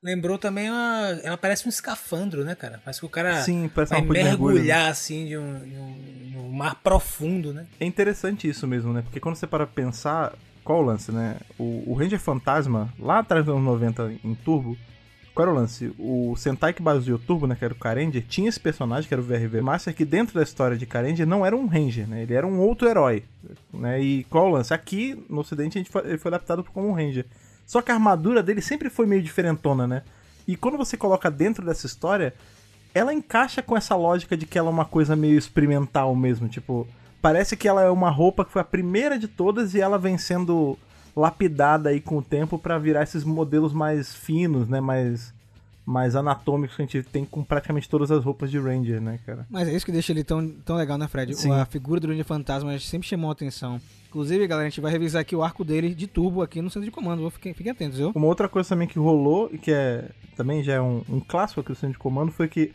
Lembrou 0.05 0.37
também 0.37 0.69
uma. 0.69 1.19
Ela 1.23 1.35
parece 1.35 1.65
um 1.65 1.69
escafandro, 1.69 2.45
né, 2.45 2.53
cara? 2.53 2.79
Parece 2.85 2.99
que 2.99 3.05
o 3.07 3.09
cara 3.09 3.41
Sim, 3.41 3.67
parece 3.73 3.91
vai 3.91 4.01
uma 4.03 4.13
né? 4.13 4.23
mergulhar 4.23 4.87
assim 4.91 5.25
de 5.25 5.35
um, 5.35 5.59
de 5.59 5.75
um- 5.75 6.29
de 6.29 6.37
um 6.37 6.51
mar 6.51 6.75
profundo, 6.75 7.51
né? 7.51 7.65
É 7.79 7.85
interessante 7.85 8.47
isso 8.47 8.67
mesmo, 8.67 8.93
né? 8.93 9.01
Porque 9.01 9.19
quando 9.19 9.35
você 9.35 9.47
para 9.47 9.65
pensar, 9.65 10.33
qual 10.63 10.83
o 10.83 10.85
lance, 10.85 11.11
né? 11.11 11.37
O, 11.57 11.83
o 11.87 11.93
Ranger 11.95 12.19
Fantasma, 12.19 12.93
lá 12.99 13.17
atrás 13.17 13.43
dos 13.43 13.55
anos 13.55 13.65
90 13.65 14.13
em 14.23 14.35
Turbo, 14.35 14.77
qual 15.33 15.47
era 15.47 15.55
o 15.55 15.59
lance? 15.59 15.91
O 15.97 16.35
Sentai 16.37 16.71
que 16.71 16.83
baseou 16.83 17.17
Turbo, 17.17 17.47
né? 17.47 17.55
Que 17.55 17.65
era 17.65 17.73
o 17.73 17.77
Karenger, 17.77 18.23
tinha 18.29 18.47
esse 18.47 18.59
personagem, 18.59 19.07
que 19.07 19.13
era 19.13 19.19
o 19.21 19.25
VRV 19.25 19.59
Master, 19.61 19.95
que 19.95 20.05
dentro 20.05 20.35
da 20.35 20.43
história 20.43 20.77
de 20.77 20.85
Karenger 20.85 21.25
não 21.25 21.43
era 21.43 21.57
um 21.57 21.65
Ranger, 21.65 22.07
né? 22.07 22.21
Ele 22.21 22.35
era 22.35 22.45
um 22.45 22.59
outro 22.59 22.87
herói, 22.87 23.23
né? 23.73 23.99
E 23.99 24.23
qual 24.25 24.45
o 24.45 24.51
lance? 24.51 24.71
Aqui, 24.71 25.25
no 25.27 25.39
ocidente, 25.41 25.79
a 25.79 25.81
gente 25.81 25.89
foi, 25.91 26.07
ele 26.07 26.17
foi 26.19 26.29
adaptado 26.29 26.63
como 26.63 26.87
um 26.89 26.93
Ranger. 26.93 27.25
Só 27.65 27.81
que 27.81 27.91
a 27.91 27.95
armadura 27.95 28.43
dele 28.43 28.61
sempre 28.61 28.89
foi 28.89 29.05
meio 29.05 29.21
diferentona, 29.21 29.87
né? 29.87 30.03
E 30.47 30.55
quando 30.55 30.77
você 30.77 30.95
coloca 30.95 31.31
dentro 31.31 31.65
dessa 31.65 31.87
história, 31.87 32.33
ela 32.93 33.13
encaixa 33.13 33.61
com 33.61 33.75
essa 33.75 33.95
lógica 33.95 34.37
de 34.37 34.45
que 34.45 34.57
ela 34.57 34.69
é 34.69 34.73
uma 34.73 34.85
coisa 34.85 35.15
meio 35.15 35.37
experimental 35.37 36.15
mesmo, 36.15 36.47
tipo, 36.47 36.87
parece 37.21 37.57
que 37.57 37.67
ela 37.67 37.81
é 37.81 37.89
uma 37.89 38.09
roupa 38.09 38.45
que 38.45 38.51
foi 38.51 38.61
a 38.61 38.65
primeira 38.65 39.17
de 39.17 39.27
todas 39.27 39.73
e 39.73 39.81
ela 39.81 39.97
vem 39.97 40.17
sendo 40.17 40.77
lapidada 41.15 41.89
aí 41.89 41.99
com 41.99 42.17
o 42.17 42.21
tempo 42.21 42.59
pra 42.59 42.77
virar 42.77 43.03
esses 43.03 43.23
modelos 43.23 43.73
mais 43.73 44.13
finos, 44.13 44.67
né, 44.67 44.79
mais 44.79 45.33
mais 45.85 46.15
anatômicos 46.15 46.75
que 46.75 46.81
a 46.81 46.85
gente 46.85 47.03
tem 47.03 47.23
com 47.23 47.43
praticamente 47.43 47.87
todas 47.87 48.09
as 48.09 48.23
roupas 48.23 48.49
de 48.49 48.57
Ranger, 48.57 48.99
né, 48.99 49.19
cara? 49.23 49.45
Mas 49.49 49.67
é 49.67 49.73
isso 49.73 49.85
que 49.85 49.91
deixa 49.91 50.11
ele 50.11 50.23
tão, 50.23 50.49
tão 50.65 50.75
legal, 50.75 50.97
né, 50.97 51.07
Fred? 51.07 51.35
Sim. 51.35 51.51
A 51.51 51.63
figura 51.63 51.99
do 51.99 52.07
Ranger 52.07 52.25
Fantasma 52.25 52.77
sempre 52.79 53.07
chamou 53.07 53.29
a 53.29 53.33
atenção. 53.33 53.79
Inclusive, 54.15 54.47
galera, 54.47 54.67
a 54.67 54.69
gente 54.69 54.79
vai 54.79 54.93
revisar 54.93 55.23
aqui 55.23 55.35
o 55.35 55.43
arco 55.43 55.65
dele 55.65 55.93
de 55.93 56.07
turbo 56.07 56.41
aqui 56.41 56.61
no 56.61 56.69
centro 56.69 56.85
de 56.85 56.91
comando. 56.91 57.29
Fiquem, 57.29 57.53
fiquem 57.53 57.73
atentos, 57.73 57.97
viu? 57.97 58.13
Uma 58.15 58.27
outra 58.27 58.47
coisa 58.47 58.69
também 58.69 58.87
que 58.87 58.97
rolou, 58.97 59.49
e 59.51 59.57
que 59.57 59.73
é 59.73 60.09
também 60.37 60.63
já 60.63 60.75
é 60.75 60.81
um, 60.81 61.03
um 61.09 61.19
clássico 61.19 61.59
aqui 61.59 61.73
do 61.73 61.75
Centro 61.75 61.95
de 61.95 61.99
Comando, 61.99 62.31
foi 62.31 62.47
que, 62.47 62.71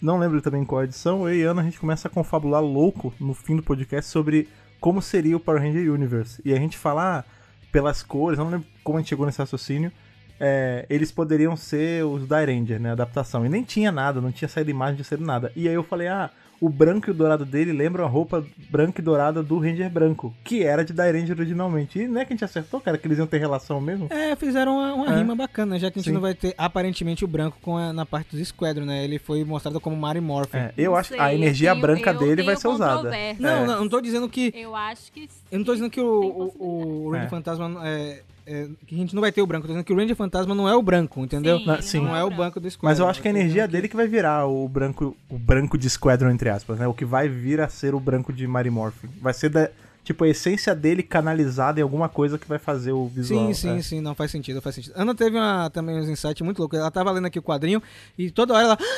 não 0.00 0.18
lembro 0.18 0.40
também 0.40 0.64
qual 0.64 0.82
edição, 0.82 1.28
eu 1.28 1.34
e 1.34 1.42
Ana 1.42 1.60
a 1.60 1.64
gente 1.66 1.78
começa 1.78 2.08
a 2.08 2.10
confabular 2.10 2.62
louco 2.62 3.12
no 3.20 3.34
fim 3.34 3.54
do 3.54 3.62
podcast 3.62 4.10
sobre 4.10 4.48
como 4.80 5.02
seria 5.02 5.36
o 5.36 5.40
Power 5.40 5.60
Ranger 5.60 5.92
Universe. 5.92 6.40
E 6.42 6.54
a 6.54 6.56
gente 6.56 6.78
fala 6.78 7.18
ah, 7.18 7.24
pelas 7.70 8.02
cores, 8.02 8.38
não 8.38 8.48
lembro 8.48 8.66
como 8.82 8.96
a 8.96 9.02
gente 9.02 9.10
chegou 9.10 9.26
nesse 9.26 9.40
raciocínio, 9.40 9.92
é, 10.40 10.86
eles 10.88 11.12
poderiam 11.12 11.54
ser 11.54 12.02
os 12.06 12.26
Die 12.26 12.46
Ranger, 12.46 12.80
né, 12.80 12.92
adaptação. 12.92 13.44
E 13.44 13.48
nem 13.50 13.62
tinha 13.62 13.92
nada, 13.92 14.22
não 14.22 14.32
tinha 14.32 14.48
saído 14.48 14.70
imagem 14.70 14.96
de 14.96 15.04
ser 15.04 15.20
nada. 15.20 15.52
E 15.54 15.68
aí 15.68 15.74
eu 15.74 15.82
falei, 15.82 16.08
ah, 16.08 16.30
o 16.60 16.68
branco 16.68 17.08
e 17.08 17.10
o 17.10 17.14
dourado 17.14 17.44
dele 17.44 17.72
lembram 17.72 18.04
a 18.04 18.08
roupa 18.08 18.44
branca 18.70 19.00
e 19.00 19.04
dourada 19.04 19.42
do 19.42 19.58
Ranger 19.58 19.88
branco, 19.90 20.34
que 20.42 20.62
era 20.64 20.84
de 20.84 20.92
Die 20.92 21.00
Ranger 21.12 21.36
originalmente. 21.38 22.00
E 22.00 22.08
não 22.08 22.20
é 22.20 22.24
que 22.24 22.32
a 22.32 22.34
gente 22.36 22.44
acertou, 22.44 22.80
cara, 22.80 22.98
que 22.98 23.06
eles 23.06 23.18
iam 23.18 23.26
ter 23.26 23.38
relação 23.38 23.80
mesmo? 23.80 24.08
É, 24.10 24.34
fizeram 24.36 24.76
uma, 24.76 24.94
uma 24.94 25.14
É. 25.14 25.18
rima 25.18 25.34
bacana? 25.36 25.78
Já 25.78 25.90
que 25.90 25.98
a 25.98 26.02
gente 26.02 26.08
Sim. 26.08 26.14
não 26.14 26.20
vai 26.20 26.34
ter 26.34 26.54
aparentemente 26.58 27.24
o 27.24 27.28
branco 27.28 27.58
com 27.62 27.76
a- 27.76 27.92
na 27.92 28.04
parte 28.04 28.36
dos 28.36 28.48
Squadron, 28.48 28.84
né? 28.84 29.04
Ele 29.04 29.18
foi 29.18 29.44
mostrado 29.44 29.80
como 29.80 29.96
Mary 29.96 30.20
Morphin. 30.20 30.56
É, 30.58 30.72
eu 30.76 30.90
Não 30.92 30.98
acho 30.98 31.14
que 31.14 31.20
a 31.20 31.32
energia 31.34 31.70
eu 31.70 31.74
tenho- 31.74 31.82
branca 31.86 32.10
eu 32.10 32.18
dele 32.18 32.42
vai 32.42 32.56
tenho 32.56 32.58
ser 32.60 32.68
usada. 32.68 33.02
Não, 33.38 33.48
É. 33.50 33.66
não, 33.66 33.80
não 33.80 33.88
tô 33.88 34.00
dizendo 34.00 34.28
que. 34.28 34.52
Eu 34.56 34.74
acho 34.74 35.12
que 35.12 35.28
Eu 35.50 35.58
não 35.58 35.64
tô 35.64 35.72
dizendo 35.74 35.90
que 35.90 36.00
o, 36.00 36.52
o, 36.58 37.06
o 37.06 37.10
Ranger 37.10 37.26
É. 37.26 37.30
Fantasma 37.30 37.80
é, 37.86 38.22
é, 38.48 38.66
que 38.86 38.94
a 38.94 38.98
gente 38.98 39.14
não 39.14 39.20
vai 39.20 39.30
ter 39.30 39.42
o 39.42 39.46
branco. 39.46 39.64
Eu 39.64 39.68
tô 39.68 39.72
dizendo 39.74 39.84
que 39.84 39.92
o 39.92 39.96
Ranger 39.96 40.16
Fantasma 40.16 40.54
não 40.54 40.66
é 40.66 40.74
o 40.74 40.80
branco, 40.80 41.20
entendeu? 41.20 41.58
Sim, 41.58 41.66
Não, 41.66 41.82
sim. 41.82 42.00
Não 42.00 42.16
é 42.16 42.24
o 42.24 42.30
branco. 42.30 42.58
do 42.58 42.70
Squadron. 42.70 42.90
Mas 42.90 42.98
eu 42.98 43.06
acho 43.06 43.20
que 43.20 43.28
a 43.28 43.30
energia 43.30 43.68
dele 43.68 43.88
que 43.88 43.94
vai 43.96 44.08
virar 44.08 44.46
o 44.46 44.66
branco, 44.66 45.14
o 45.28 45.38
branco 45.38 45.76
de 45.76 45.90
Squadron, 45.90 46.30
entre 46.30 46.48
aspas, 46.48 46.78
né? 46.78 46.86
O 46.86 46.94
que 46.94 47.04
vai 47.04 47.28
vir 47.28 47.60
a 47.60 47.68
ser 47.68 47.94
o 47.94 48.00
branco 48.00 48.32
de 48.32 48.46
Mary 48.46 48.70
Morphin. 48.70 49.08
Vai 49.20 49.34
ser 49.34 49.50
da, 49.50 49.68
tipo, 50.02 50.24
a 50.24 50.28
essência 50.28 50.74
dele 50.74 51.02
canalizada 51.02 51.78
em 51.78 51.82
alguma 51.82 52.08
coisa 52.08 52.38
que 52.38 52.48
vai 52.48 52.58
fazer 52.58 52.92
o 52.92 53.06
visual. 53.08 53.48
Sim, 53.48 53.54
sim, 53.54 53.76
é. 53.76 53.82
sim, 53.82 54.00
não 54.00 54.14
faz 54.14 54.30
sentido, 54.30 54.62
faz 54.62 54.74
sentido. 54.74 54.94
Ana 54.96 55.14
teve 55.14 55.36
uma, 55.36 55.68
também 55.68 55.98
uns 55.98 56.08
insights 56.08 56.40
muito 56.40 56.58
loucos. 56.58 56.78
Ela 56.78 56.90
tava 56.90 57.10
lendo 57.10 57.26
aqui 57.26 57.38
o 57.38 57.42
quadrinho 57.42 57.82
e 58.16 58.30
toda 58.30 58.54
hora 58.54 58.64
ela. 58.64 58.78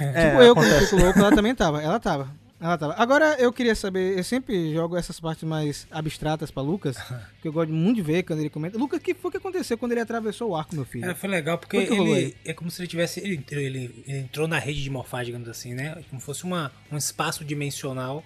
É, 0.00 0.30
tipo 0.30 0.42
eu, 0.42 0.54
quando 0.54 0.66
acontece. 0.68 0.90
fico 0.90 1.02
louco, 1.02 1.18
ela 1.18 1.34
também 1.34 1.54
tava. 1.56 1.82
Ela 1.82 1.98
tava. 1.98 2.28
Ela 2.60 2.76
tava. 2.76 2.94
Agora 2.94 3.36
eu 3.38 3.52
queria 3.52 3.74
saber, 3.74 4.18
eu 4.18 4.24
sempre 4.24 4.72
jogo 4.72 4.96
essas 4.96 5.20
partes 5.20 5.44
mais 5.44 5.86
abstratas 5.92 6.50
pra 6.50 6.60
Lucas, 6.62 6.96
que 7.40 7.46
eu 7.46 7.52
gosto 7.52 7.72
muito 7.72 7.96
de 7.96 8.02
ver 8.02 8.24
quando 8.24 8.40
ele 8.40 8.50
comenta. 8.50 8.76
Lucas, 8.76 8.98
o 8.98 9.02
que 9.02 9.14
foi 9.14 9.30
que 9.30 9.36
aconteceu 9.36 9.78
quando 9.78 9.92
ele 9.92 10.00
atravessou 10.00 10.50
o 10.50 10.56
arco, 10.56 10.74
meu 10.74 10.84
filho? 10.84 11.08
É, 11.08 11.14
foi 11.14 11.28
legal 11.28 11.56
porque 11.58 11.84
rolou 11.84 12.16
ele 12.16 12.36
é 12.44 12.52
como 12.52 12.68
se 12.70 12.80
ele 12.80 12.88
tivesse 12.88 13.20
ele, 13.20 13.36
entrou- 13.36 13.60
ele- 13.60 14.04
ele 14.06 14.18
entrou 14.18 14.48
na 14.48 14.58
rede 14.58 14.82
de 14.82 14.90
morfagem, 14.90 15.26
digamos 15.26 15.48
assim, 15.48 15.72
né? 15.72 16.02
Como 16.10 16.20
fosse 16.20 16.42
uma, 16.44 16.72
um 16.90 16.96
espaço 16.96 17.44
dimensional 17.44 18.24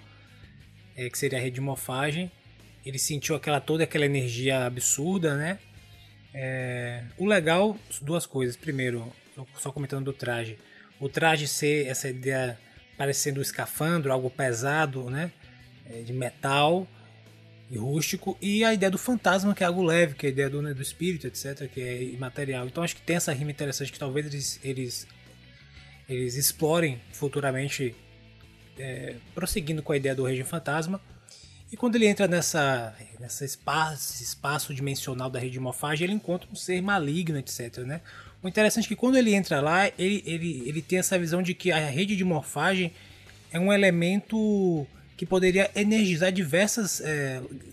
é, 0.97 1.11
que 1.11 1.19
seria 1.19 1.39
a 1.39 1.43
rede 1.43 1.57
de 1.57 1.61
morfagem. 1.61 2.31
Ele 2.87 2.99
sentiu 2.99 3.37
aquela 3.37 3.61
toda 3.61 3.85
aquela 3.85 4.07
energia 4.07 4.65
absurda, 4.65 5.37
né? 5.37 5.59
É, 6.35 7.05
o 7.19 7.27
legal, 7.27 7.77
duas 8.01 8.25
coisas. 8.25 8.57
Primeiro, 8.57 9.12
só- 9.35 9.47
só 9.59 9.71
comentando 9.73 10.07
do 10.07 10.12
traje. 10.12 10.59
O 10.99 11.09
traje 11.09 11.47
ser 11.47 11.87
essa 11.87 12.09
ideia 12.09 12.59
parecendo 12.97 13.41
um 13.41 13.43
escafandro, 13.43 14.13
algo 14.13 14.31
pesado, 14.31 15.11
né? 15.11 15.33
É, 15.87 16.03
de 16.03 16.13
metal 16.13 16.87
e 17.73 17.79
rústico, 17.79 18.37
e 18.41 18.63
a 18.65 18.75
ideia 18.75 18.91
do 18.91 18.99
fantasma, 18.99 19.55
que 19.55 19.65
é 19.65 19.67
algo 19.67 19.83
leve, 19.83 20.15
que 20.15 20.27
é 20.27 20.29
a 20.29 20.33
ideia 20.33 20.51
do, 20.51 20.61
né, 20.61 20.75
do 20.75 20.83
espírito, 20.83 21.27
etc., 21.27 21.67
que 21.73 21.81
é 21.81 22.03
imaterial. 22.03 22.67
Então 22.67 22.85
acho 22.85 22.95
que 22.95 23.01
tem 23.01 23.17
essa 23.17 23.33
rima 23.33 23.51
interessante 23.51 23.91
que 23.91 23.99
talvez 23.99 24.27
eles, 24.27 24.61
eles, 24.63 25.07
eles 26.07 26.37
explorem 26.37 27.01
futuramente, 27.13 27.97
é, 28.79 29.17
prosseguindo 29.35 29.83
com 29.83 29.93
a 29.93 29.97
ideia 29.97 30.15
do 30.15 30.23
Rei 30.23 30.45
Fantasma. 30.45 31.01
E 31.73 31.77
quando 31.77 31.97
ele 31.97 32.07
entra 32.07 32.29
nessa, 32.29 32.95
nessa 33.19 33.47
espaço, 33.47 34.23
espaço 34.23 34.75
dimensional 34.75 35.31
da 35.31 35.39
rede 35.39 35.53
de 35.53 35.61
morfagem, 35.61 36.05
ele 36.05 36.13
encontra 36.13 36.47
um 36.53 36.55
ser 36.55 36.83
maligno, 36.83 37.39
etc. 37.39 37.79
Né? 37.79 38.03
O 38.43 38.49
interessante 38.49 38.87
é 38.87 38.89
que 38.89 38.97
quando 38.97 39.17
ele 39.17 39.35
entra 39.35 39.61
lá, 39.61 39.87
ele, 39.99 40.23
ele, 40.27 40.63
ele 40.67 40.83
tem 40.83 40.99
essa 40.99 41.19
visão 41.19 41.43
de 41.43 41.55
que 41.55 41.71
a 41.71 41.79
rede 41.89 42.17
de 42.17 42.25
morfagem 42.25 42.93
é 43.53 43.61
um 43.61 43.73
elemento 43.73 44.87
que 45.17 45.25
poderia 45.25 45.71
energizar 45.77 46.33
diversos 46.33 47.01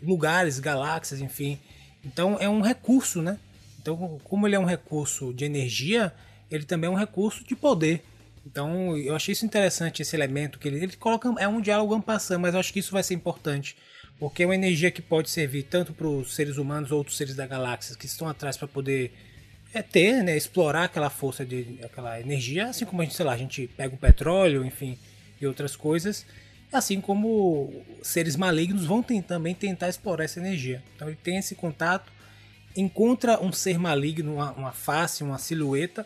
lugares, 0.04 0.60
galáxias, 0.60 1.22
enfim. 1.22 1.58
Então 2.06 2.38
é 2.40 2.48
um 2.48 2.62
recurso, 2.62 3.22
né? 3.22 3.40
Então, 3.82 4.20
como 4.24 4.46
ele 4.46 4.56
é 4.56 4.60
um 4.60 4.66
recurso 4.66 5.34
de 5.34 5.46
energia, 5.46 6.14
ele 6.52 6.66
também 6.66 6.88
é 6.88 6.92
um 6.92 6.96
recurso 6.96 7.44
de 7.44 7.56
poder. 7.56 8.04
Então, 8.46 8.98
eu 8.98 9.16
achei 9.16 9.32
isso 9.32 9.46
interessante, 9.46 10.02
esse 10.02 10.16
elemento 10.16 10.60
que 10.60 10.68
ele, 10.68 10.84
ele 10.84 10.96
coloca. 10.96 11.34
É 11.40 11.48
um 11.48 11.62
diálogo 11.62 11.94
ampassando, 11.94 12.42
mas 12.42 12.54
eu 12.54 12.60
acho 12.60 12.74
que 12.74 12.80
isso 12.80 12.92
vai 12.92 13.04
ser 13.04 13.14
importante. 13.14 13.76
Porque 14.20 14.44
é 14.44 14.46
uma 14.46 14.56
energia 14.56 14.92
que 14.92 15.02
pode 15.02 15.30
servir 15.30 15.64
tanto 15.64 15.94
para 15.94 16.08
os 16.08 16.36
seres 16.36 16.58
humanos 16.58 16.92
ou 16.92 16.98
outros 16.98 17.16
seres 17.16 17.36
da 17.36 17.48
galáxia 17.48 17.96
que 17.96 18.06
estão 18.06 18.28
atrás 18.28 18.58
para 18.58 18.68
poder 18.68 19.14
é, 19.74 19.82
ter, 19.82 20.24
né, 20.24 20.36
explorar 20.36 20.86
aquela 20.86 21.10
força, 21.10 21.46
de, 21.46 21.80
aquela 21.84 22.20
energia, 22.20 22.68
assim 22.68 22.86
como 22.86 23.02
a 23.02 23.06
gente, 23.06 23.16
sei 23.16 23.26
lá, 23.26 23.34
a 23.34 23.38
gente 23.38 23.68
pega 23.68 23.94
o 23.94 23.98
petróleo, 23.98 24.66
enfim, 24.66 24.98
e 25.40 25.46
outras 25.46 25.76
coisas, 25.76 26.26
assim 26.72 27.00
como 27.00 27.84
seres 28.02 28.36
malignos 28.36 28.86
vão 28.86 29.02
tem- 29.02 29.22
também 29.22 29.54
tentar 29.54 29.90
explorar 29.90 30.24
essa 30.24 30.40
energia. 30.40 30.84
Então 30.96 31.08
ele 31.08 31.18
tem 31.22 31.38
esse 31.38 31.56
contato, 31.56 32.12
encontra 32.76 33.40
um 33.42 33.52
ser 33.52 33.78
maligno, 33.78 34.36
uma, 34.36 34.52
uma 34.54 34.72
face, 34.72 35.24
uma 35.24 35.38
silhueta, 35.38 36.06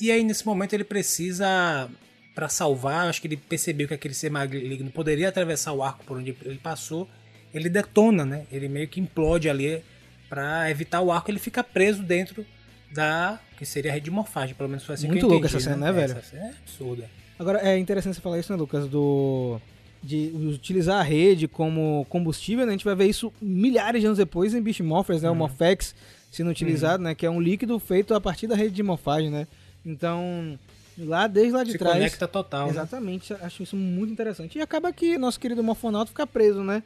e 0.00 0.10
aí 0.10 0.22
nesse 0.22 0.44
momento 0.44 0.74
ele 0.74 0.84
precisa, 0.84 1.88
para 2.34 2.48
salvar, 2.48 3.08
acho 3.08 3.20
que 3.20 3.28
ele 3.28 3.36
percebeu 3.36 3.88
que 3.88 3.94
aquele 3.94 4.14
ser 4.14 4.30
maligno 4.30 4.90
poderia 4.90 5.28
atravessar 5.28 5.72
o 5.72 5.82
arco 5.82 6.04
por 6.04 6.18
onde 6.18 6.36
ele 6.44 6.58
passou, 6.58 7.08
ele 7.52 7.68
detona, 7.68 8.24
né? 8.26 8.46
Ele 8.50 8.68
meio 8.68 8.88
que 8.88 9.00
implode 9.00 9.48
ali 9.48 9.82
para 10.28 10.68
evitar 10.68 11.00
o 11.00 11.12
arco, 11.12 11.30
ele 11.30 11.38
fica 11.38 11.62
preso 11.62 12.02
dentro 12.02 12.44
da 12.92 13.38
que 13.56 13.64
seria 13.64 13.90
a 13.90 13.94
rede 13.94 14.04
de 14.04 14.10
morfagem, 14.10 14.54
pelo 14.54 14.68
menos 14.68 14.84
foi 14.84 14.94
assim 14.94 15.08
Muito 15.08 15.26
louca 15.26 15.46
essa 15.46 15.60
cena, 15.60 15.76
né, 15.76 15.92
velho? 15.92 16.12
Essa 16.12 16.22
cena 16.22 16.44
é 16.44 16.48
absurda. 16.50 17.10
Agora, 17.38 17.58
é 17.60 17.78
interessante 17.78 18.14
você 18.14 18.20
falar 18.20 18.38
isso, 18.38 18.52
né, 18.52 18.58
Lucas? 18.58 18.88
Do. 18.88 19.60
De 20.02 20.30
utilizar 20.34 21.00
a 21.00 21.02
rede 21.02 21.48
como 21.48 22.06
combustível, 22.10 22.66
né? 22.66 22.72
A 22.72 22.74
gente 22.74 22.84
vai 22.84 22.94
ver 22.94 23.06
isso 23.06 23.32
milhares 23.40 24.02
de 24.02 24.06
anos 24.06 24.18
depois 24.18 24.54
em 24.54 24.60
Beast 24.60 24.80
Morphers, 24.80 25.22
né? 25.22 25.30
O 25.30 25.34
Morphex 25.34 25.94
sendo 26.30 26.50
utilizado, 26.50 27.02
né? 27.02 27.14
Que 27.14 27.24
é 27.24 27.30
um 27.30 27.40
líquido 27.40 27.78
feito 27.78 28.14
a 28.14 28.20
partir 28.20 28.46
da 28.46 28.54
rede 28.54 28.74
de 28.74 28.82
morfagem, 28.82 29.30
né? 29.30 29.46
Então, 29.84 30.58
lá 30.98 31.26
desde 31.26 31.52
lá 31.52 31.64
de 31.64 31.72
Se 31.72 31.78
trás. 31.78 31.94
conecta 31.96 32.28
total, 32.28 32.66
né? 32.66 32.72
Exatamente, 32.72 33.32
acho 33.32 33.62
isso 33.62 33.76
muito 33.76 34.12
interessante. 34.12 34.58
E 34.58 34.60
acaba 34.60 34.92
que 34.92 35.16
nosso 35.16 35.40
querido 35.40 35.62
Morfonauta 35.62 36.10
fica 36.10 36.26
preso, 36.26 36.62
né? 36.62 36.82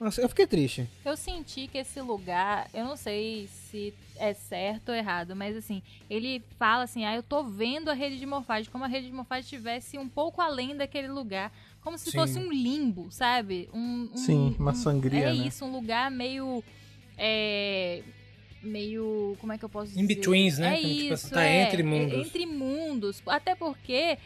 Nossa, 0.00 0.22
eu 0.22 0.28
fiquei 0.30 0.46
triste. 0.46 0.88
Eu 1.04 1.14
senti 1.14 1.66
que 1.66 1.76
esse 1.76 2.00
lugar, 2.00 2.70
eu 2.72 2.84
não 2.84 2.96
sei 2.96 3.46
se 3.48 3.92
é 4.16 4.32
certo 4.32 4.88
ou 4.88 4.94
errado, 4.94 5.36
mas 5.36 5.54
assim, 5.54 5.82
ele 6.08 6.42
fala 6.58 6.84
assim: 6.84 7.04
ah, 7.04 7.14
eu 7.14 7.22
tô 7.22 7.44
vendo 7.44 7.90
a 7.90 7.92
rede 7.92 8.18
de 8.18 8.24
morfagem, 8.24 8.70
como 8.72 8.82
a 8.84 8.86
rede 8.88 9.08
de 9.08 9.12
morfagem 9.12 9.42
estivesse 9.44 9.98
um 9.98 10.08
pouco 10.08 10.40
além 10.40 10.74
daquele 10.74 11.08
lugar. 11.08 11.52
Como 11.82 11.98
se 11.98 12.10
Sim. 12.10 12.18
fosse 12.18 12.38
um 12.38 12.50
limbo, 12.50 13.10
sabe? 13.10 13.68
Um, 13.74 14.08
um- 14.12 14.16
Sim, 14.16 14.56
uma 14.58 14.70
um- 14.70 14.74
sangria, 14.74 15.20
É 15.28 15.32
né? 15.34 15.46
isso, 15.46 15.64
um 15.66 15.70
lugar 15.72 16.10
meio. 16.10 16.64
é, 17.18 18.02
meio. 18.62 19.36
Como 19.38 19.52
é 19.52 19.58
que 19.58 19.64
eu 19.64 19.68
posso 19.68 19.88
dizer? 19.88 20.00
In-betweens, 20.00 20.58
né? 20.58 20.78
É 20.78 20.80
Como, 20.82 20.94
tipo, 20.94 21.14
isso. 21.14 21.30
tá 21.30 21.44
é, 21.44 21.62
entre 21.62 21.82
mundos. 21.82 22.26
entre 22.26 22.46
mundos. 22.46 23.22
Até 23.26 23.54
porque. 23.54 24.16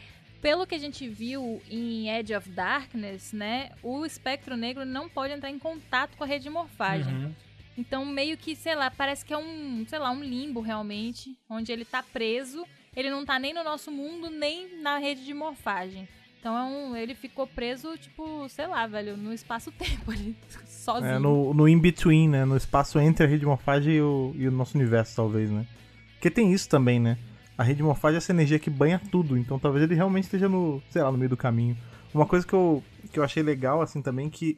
Pelo 0.45 0.67
que 0.67 0.75
a 0.75 0.77
gente 0.77 1.09
viu 1.09 1.59
em 1.71 2.07
Edge 2.07 2.35
of 2.35 2.47
Darkness, 2.47 3.33
né, 3.33 3.71
o 3.81 4.05
espectro 4.05 4.55
negro 4.55 4.85
não 4.85 5.09
pode 5.09 5.33
entrar 5.33 5.49
em 5.49 5.57
contato 5.57 6.15
com 6.15 6.23
a 6.23 6.27
rede 6.27 6.43
de 6.43 6.51
morfagem. 6.51 7.11
Uhum. 7.11 7.31
Então, 7.75 8.05
meio 8.05 8.37
que, 8.37 8.55
sei 8.55 8.75
lá, 8.75 8.91
parece 8.91 9.25
que 9.25 9.33
é 9.33 9.37
um, 9.39 9.83
sei 9.87 9.97
lá, 9.97 10.11
um 10.11 10.23
limbo 10.23 10.61
realmente, 10.61 11.35
onde 11.49 11.71
ele 11.71 11.83
tá 11.83 12.03
preso. 12.03 12.63
Ele 12.95 13.09
não 13.09 13.25
tá 13.25 13.39
nem 13.39 13.55
no 13.55 13.63
nosso 13.63 13.89
mundo, 13.89 14.29
nem 14.29 14.83
na 14.83 14.99
rede 14.99 15.25
de 15.25 15.33
morfagem. 15.33 16.07
Então, 16.39 16.55
é 16.55 16.61
um, 16.61 16.95
ele 16.95 17.15
ficou 17.15 17.47
preso, 17.47 17.97
tipo, 17.97 18.47
sei 18.47 18.67
lá, 18.67 18.85
velho, 18.85 19.17
no 19.17 19.33
espaço-tempo 19.33 20.11
ali, 20.11 20.37
sozinho. 20.69 21.11
É, 21.11 21.17
no, 21.17 21.55
no 21.55 21.67
in-between, 21.67 22.29
né? 22.29 22.45
No 22.45 22.55
espaço 22.55 22.99
entre 22.99 23.25
a 23.25 23.27
rede 23.27 23.39
de 23.39 23.47
morfagem 23.47 23.95
e 23.95 24.01
o, 24.01 24.31
e 24.37 24.47
o 24.47 24.51
nosso 24.51 24.77
universo, 24.77 25.15
talvez, 25.15 25.49
né? 25.49 25.65
Porque 26.13 26.29
tem 26.29 26.53
isso 26.53 26.69
também, 26.69 26.99
né? 26.99 27.17
A 27.57 27.63
rede 27.63 27.77
de 27.77 27.83
morfagem 27.83 28.15
é 28.15 28.17
essa 28.17 28.31
energia 28.31 28.59
que 28.59 28.69
banha 28.69 29.01
tudo, 29.11 29.37
então 29.37 29.57
talvez 29.57 29.83
ele 29.83 29.95
realmente 29.95 30.25
esteja 30.25 30.49
no, 30.49 30.81
sei 30.89 31.01
lá, 31.01 31.11
no 31.11 31.17
meio 31.17 31.29
do 31.29 31.37
caminho. 31.37 31.77
Uma 32.13 32.25
coisa 32.25 32.45
que 32.45 32.53
eu, 32.53 32.83
que 33.11 33.19
eu 33.19 33.23
achei 33.23 33.41
legal, 33.41 33.81
assim, 33.81 34.01
também, 34.01 34.29
que 34.29 34.57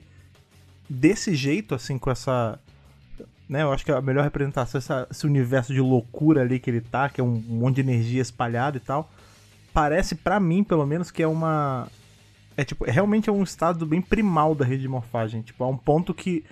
desse 0.90 1.36
jeito, 1.36 1.76
assim, 1.76 1.98
com 1.98 2.10
essa... 2.10 2.60
Né, 3.48 3.64
eu 3.64 3.72
acho 3.72 3.86
que 3.86 3.92
a 3.92 4.02
melhor 4.02 4.24
representação 4.24 4.78
é 4.78 4.82
essa, 4.82 5.08
esse 5.10 5.26
universo 5.26 5.74
de 5.74 5.80
loucura 5.80 6.42
ali 6.42 6.60
que 6.60 6.70
ele 6.70 6.82
tá, 6.82 7.08
que 7.08 7.22
é 7.22 7.24
um, 7.24 7.42
monte 7.48 7.76
de 7.76 7.82
energia 7.82 8.22
espalhada 8.22 8.78
e 8.78 8.80
tal. 8.80 9.10
Parece, 9.74 10.16
pra 10.16 10.40
mim, 10.40 10.64
pelo 10.64 10.86
menos, 10.86 11.12
que 11.12 11.24
é 11.24 11.28
uma... 11.28 11.88
É 12.58 12.64
tipo, 12.64 12.84
realmente 12.86 13.30
é 13.30 13.32
um 13.32 13.44
estado 13.44 13.86
bem 13.86 14.02
primal 14.02 14.54
da 14.54 14.66
rede 14.66 14.82
de 14.82 14.88
morfagem. 14.88 15.42
Tipo, 15.42 15.64
a 15.64 15.68
um 15.68 15.78
ponto 15.78 16.14
que 16.14 16.44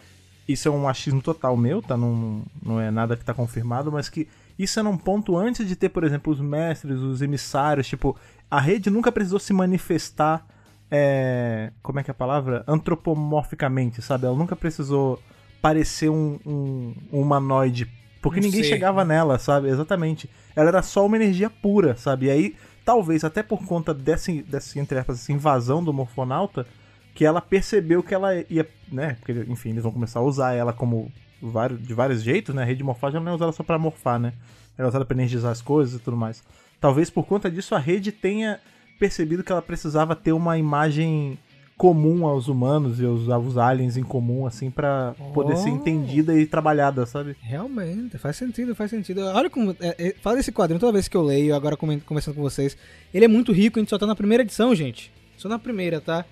isso 0.48 0.68
é 0.68 0.72
um 0.72 0.88
achismo 0.88 1.22
total 1.22 1.58
meu, 1.58 1.82
tá? 1.82 1.98
Não, 1.98 2.44
não 2.64 2.80
é 2.80 2.92
nada 2.92 3.18
que 3.18 3.25
tá 3.25 3.34
confirmado, 3.34 3.92
mas 3.92 4.08
que 4.08 4.28
isso 4.58 4.80
é 4.80 4.84
num 4.84 4.98
ponto 4.98 5.38
antes 5.38 5.68
de 5.68 5.76
ter, 5.76 5.90
por 5.90 6.04
exemplo, 6.04 6.32
os 6.32 6.40
mestres, 6.40 7.00
os 7.00 7.22
emissários, 7.22 7.88
tipo, 7.88 8.16
a 8.50 8.60
rede 8.60 8.90
nunca 8.90 9.12
precisou 9.12 9.40
se 9.40 9.52
manifestar, 9.54 10.46
é, 10.90 11.72
como 11.82 12.00
é 12.00 12.04
que 12.04 12.10
é 12.10 12.14
a 12.14 12.16
palavra? 12.16 12.64
Antropomorficamente, 12.68 14.02
sabe? 14.02 14.26
Ela 14.26 14.36
nunca 14.36 14.56
precisou 14.56 15.22
parecer 15.62 16.10
um, 16.10 16.40
um, 16.46 16.96
um 17.12 17.22
humanoide, 17.22 17.90
porque 18.22 18.40
Um 18.40 18.44
ninguém 18.44 18.64
ser, 18.64 18.70
chegava 18.70 19.04
nela, 19.04 19.38
sabe? 19.38 19.68
Exatamente. 19.68 20.30
Ela 20.56 20.70
era 20.70 20.82
só 20.82 21.06
uma 21.06 21.18
energia 21.18 21.50
pura, 21.50 21.96
sabe? 21.98 22.28
E 22.28 22.30
aí, 22.30 22.56
talvez 22.86 23.24
até 23.24 23.44
por 23.44 23.66
conta 23.66 23.94
dessa, 23.94 24.32
dessa 24.44 24.80
entre 24.80 24.98
aspas, 25.00 25.22
essa 25.22 25.34
invasão 25.34 25.84
do 25.84 25.92
morfonauta, 25.92 26.66
que 27.14 27.26
ela 27.26 27.42
percebeu 27.42 28.04
que 28.04 28.14
ela 28.14 28.34
ia, 28.50 28.68
né? 28.92 29.18
Porque, 29.20 29.34
enfim, 29.50 29.70
eles 29.72 29.84
vão 29.84 29.92
começar 29.92 30.20
a 30.20 30.24
usar 30.24 30.54
ela 30.54 30.72
como 30.72 31.12
vários, 31.52 31.82
de 31.86 31.94
vários 31.94 32.22
jeitos, 32.24 32.54
né? 32.56 32.62
A 32.62 32.66
rede 32.66 32.80
de 32.80 32.84
morfagem 32.84 33.20
não 33.22 33.32
é 33.32 33.36
usada 33.36 33.52
só 33.52 33.64
pra 33.64 33.78
morfar, 33.80 34.20
né? 34.20 34.34
Ela 34.78 34.88
é 34.88 34.90
usada 34.90 35.06
pra 35.06 35.16
energizar 35.16 35.52
as 35.52 35.62
coisas 35.62 36.00
e 36.00 36.04
tudo 36.04 36.18
mais. 36.18 36.44
Talvez 36.82 37.10
por 37.10 37.25
conta 37.25 37.50
disso 37.50 37.74
a 37.75 37.80
rede 37.80 38.12
tenha 38.12 38.60
percebido 39.00 39.44
que 39.44 39.52
ela 39.52 39.62
precisava 39.62 40.16
ter 40.16 40.32
uma 40.34 40.58
imagem 40.58 41.38
comum 41.78 42.25
aos 42.25 42.48
humanos 42.48 43.02
e 43.02 43.06
aos, 43.06 43.28
aos 43.30 43.58
aliens 43.58 43.98
em 43.98 44.04
comum, 44.04 44.46
assim, 44.46 44.72
pra 44.72 45.14
poder 45.34 45.58
ser 45.58 45.70
Oh. 45.70 45.75
entendida 45.75 46.34
e 46.40 46.46
trabalhada, 46.46 47.06
sabe? 47.06 47.36
Realmente, 47.42 48.18
faz 48.18 48.38
sentido, 48.38 48.74
faz 48.74 48.90
sentido. 48.92 49.22
Olha 49.22 49.50
como. 49.50 49.75
É, 49.82 50.08
é, 50.08 50.16
fala 50.22 50.38
desse 50.38 50.54
quadrinho 50.54 50.80
toda 50.80 50.94
vez 50.94 51.08
que 51.10 51.18
eu 51.18 51.22
leio, 51.22 51.54
agora 51.54 51.75
conversando 51.75 52.36
com 52.36 52.42
vocês. 52.42 52.78
Ele 53.14 53.25
é 53.25 53.28
muito 53.28 53.52
rico, 53.52 53.78
a 53.78 53.82
gente 53.82 53.90
só 53.90 53.98
tá 53.98 54.06
na 54.08 54.16
primeira 54.16 54.44
edição, 54.44 54.74
gente. 54.74 55.12
Só 55.38 55.50
na 55.50 55.60
primeira, 55.60 56.00
tá? 56.00 56.24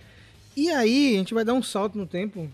E 0.55 0.69
aí, 0.69 1.15
a 1.15 1.17
gente 1.17 1.33
vai 1.33 1.43
dar 1.43 1.53
um 1.53 1.63
salto 1.63 1.97
no 1.97 2.05
tempo. 2.05 2.47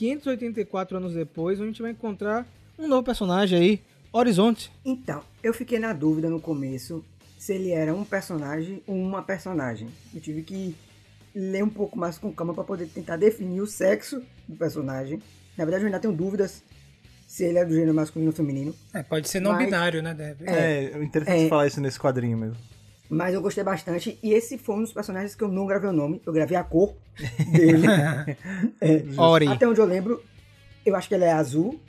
584 0.00 0.96
anos 0.96 1.12
depois, 1.12 1.58
onde 1.58 1.68
a 1.68 1.72
gente 1.72 1.82
vai 1.82 1.90
encontrar 1.90 2.46
um 2.78 2.88
novo 2.88 3.02
personagem 3.02 3.58
aí, 3.58 3.80
Horizonte. 4.10 4.72
Então, 4.82 5.22
eu 5.42 5.52
fiquei 5.52 5.78
na 5.78 5.92
dúvida 5.92 6.30
no 6.30 6.40
começo 6.40 7.04
se 7.38 7.52
ele 7.54 7.70
era 7.70 7.94
um 7.94 8.02
personagem 8.04 8.82
ou 8.86 8.96
uma 8.96 9.22
personagem. 9.22 9.88
Eu 10.14 10.20
tive 10.20 10.42
que 10.42 10.74
ler 11.34 11.62
um 11.62 11.68
pouco 11.68 11.98
mais 11.98 12.16
com 12.18 12.32
calma 12.32 12.54
para 12.54 12.64
poder 12.64 12.86
tentar 12.86 13.16
definir 13.16 13.60
o 13.60 13.66
sexo 13.66 14.22
do 14.48 14.56
personagem. 14.56 15.20
Na 15.56 15.64
verdade, 15.66 15.84
eu 15.84 15.86
ainda 15.86 16.00
tenho 16.00 16.14
dúvidas 16.14 16.62
se 17.28 17.44
ele 17.44 17.58
é 17.58 17.64
do 17.64 17.74
gênero 17.74 17.92
masculino 17.94 18.30
ou 18.30 18.34
feminino. 18.36 18.74
É, 18.94 19.02
pode 19.02 19.28
ser 19.28 19.38
não 19.40 19.52
Mas- 19.52 19.66
binário, 19.66 20.02
né? 20.02 20.14
Deve. 20.14 20.44
É, 20.48 20.92
é 20.94 21.02
interessante 21.04 21.44
É. 21.44 21.48
falar 21.48 21.66
isso 21.66 21.80
nesse 21.80 22.00
quadrinho 22.00 22.38
mesmo. 22.38 22.56
Mas 23.10 23.34
eu 23.34 23.42
gostei 23.42 23.64
bastante. 23.64 24.16
E 24.22 24.32
esse 24.32 24.56
foi 24.56 24.76
um 24.76 24.82
dos 24.82 24.92
personagens 24.92 25.34
que 25.34 25.42
eu 25.42 25.48
não 25.48 25.66
gravei 25.66 25.90
o 25.90 25.92
nome. 25.92 26.22
Eu 26.24 26.32
gravei 26.32 26.56
a 26.56 26.62
cor 26.62 26.94
dele. 27.52 27.86
É, 28.80 29.02
Ori. 29.20 29.48
Até 29.48 29.66
onde 29.66 29.80
eu 29.80 29.84
lembro, 29.84 30.22
eu 30.86 30.94
acho 30.94 31.08
que 31.08 31.14
ele 31.14 31.24
é 31.24 31.32
azul. 31.32 31.80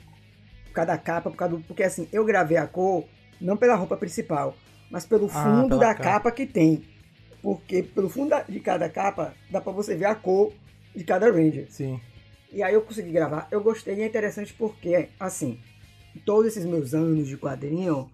Por 0.66 0.72
causa 0.74 0.86
da 0.88 0.98
capa, 0.98 1.30
por 1.30 1.36
causa 1.36 1.56
do. 1.56 1.62
Porque 1.62 1.84
assim, 1.84 2.08
eu 2.12 2.24
gravei 2.24 2.56
a 2.56 2.66
cor 2.66 3.04
não 3.40 3.56
pela 3.56 3.74
roupa 3.76 3.96
principal, 3.96 4.56
mas 4.90 5.06
pelo 5.06 5.26
Ah, 5.26 5.28
fundo 5.28 5.68
pela 5.68 5.80
da 5.80 5.94
capa. 5.94 6.02
capa. 6.10 6.32
que 6.32 6.44
tem. 6.46 6.82
Porque 7.40 7.82
pelo 7.82 8.08
fundo 8.08 8.34
de 8.48 8.58
cada 8.60 8.88
capa 8.88 9.32
dá 9.50 9.60
pra 9.60 9.72
você 9.72 9.94
ver 9.94 10.06
a 10.06 10.14
cor 10.14 10.52
de 10.94 11.04
cada 11.04 11.30
Ranger. 11.30 11.66
Sim. 11.70 12.00
E 12.52 12.62
aí 12.62 12.74
eu 12.74 12.82
consegui 12.82 13.12
gravar. 13.12 13.46
Eu 13.50 13.62
gostei 13.62 13.94
e 13.96 14.02
é 14.02 14.06
interessante 14.06 14.52
porque, 14.54 15.08
assim, 15.20 15.58
todos 16.24 16.46
esses 16.48 16.64
meus 16.66 16.94
anos 16.94 17.26
de 17.28 17.36
quadrinho, 17.36 18.10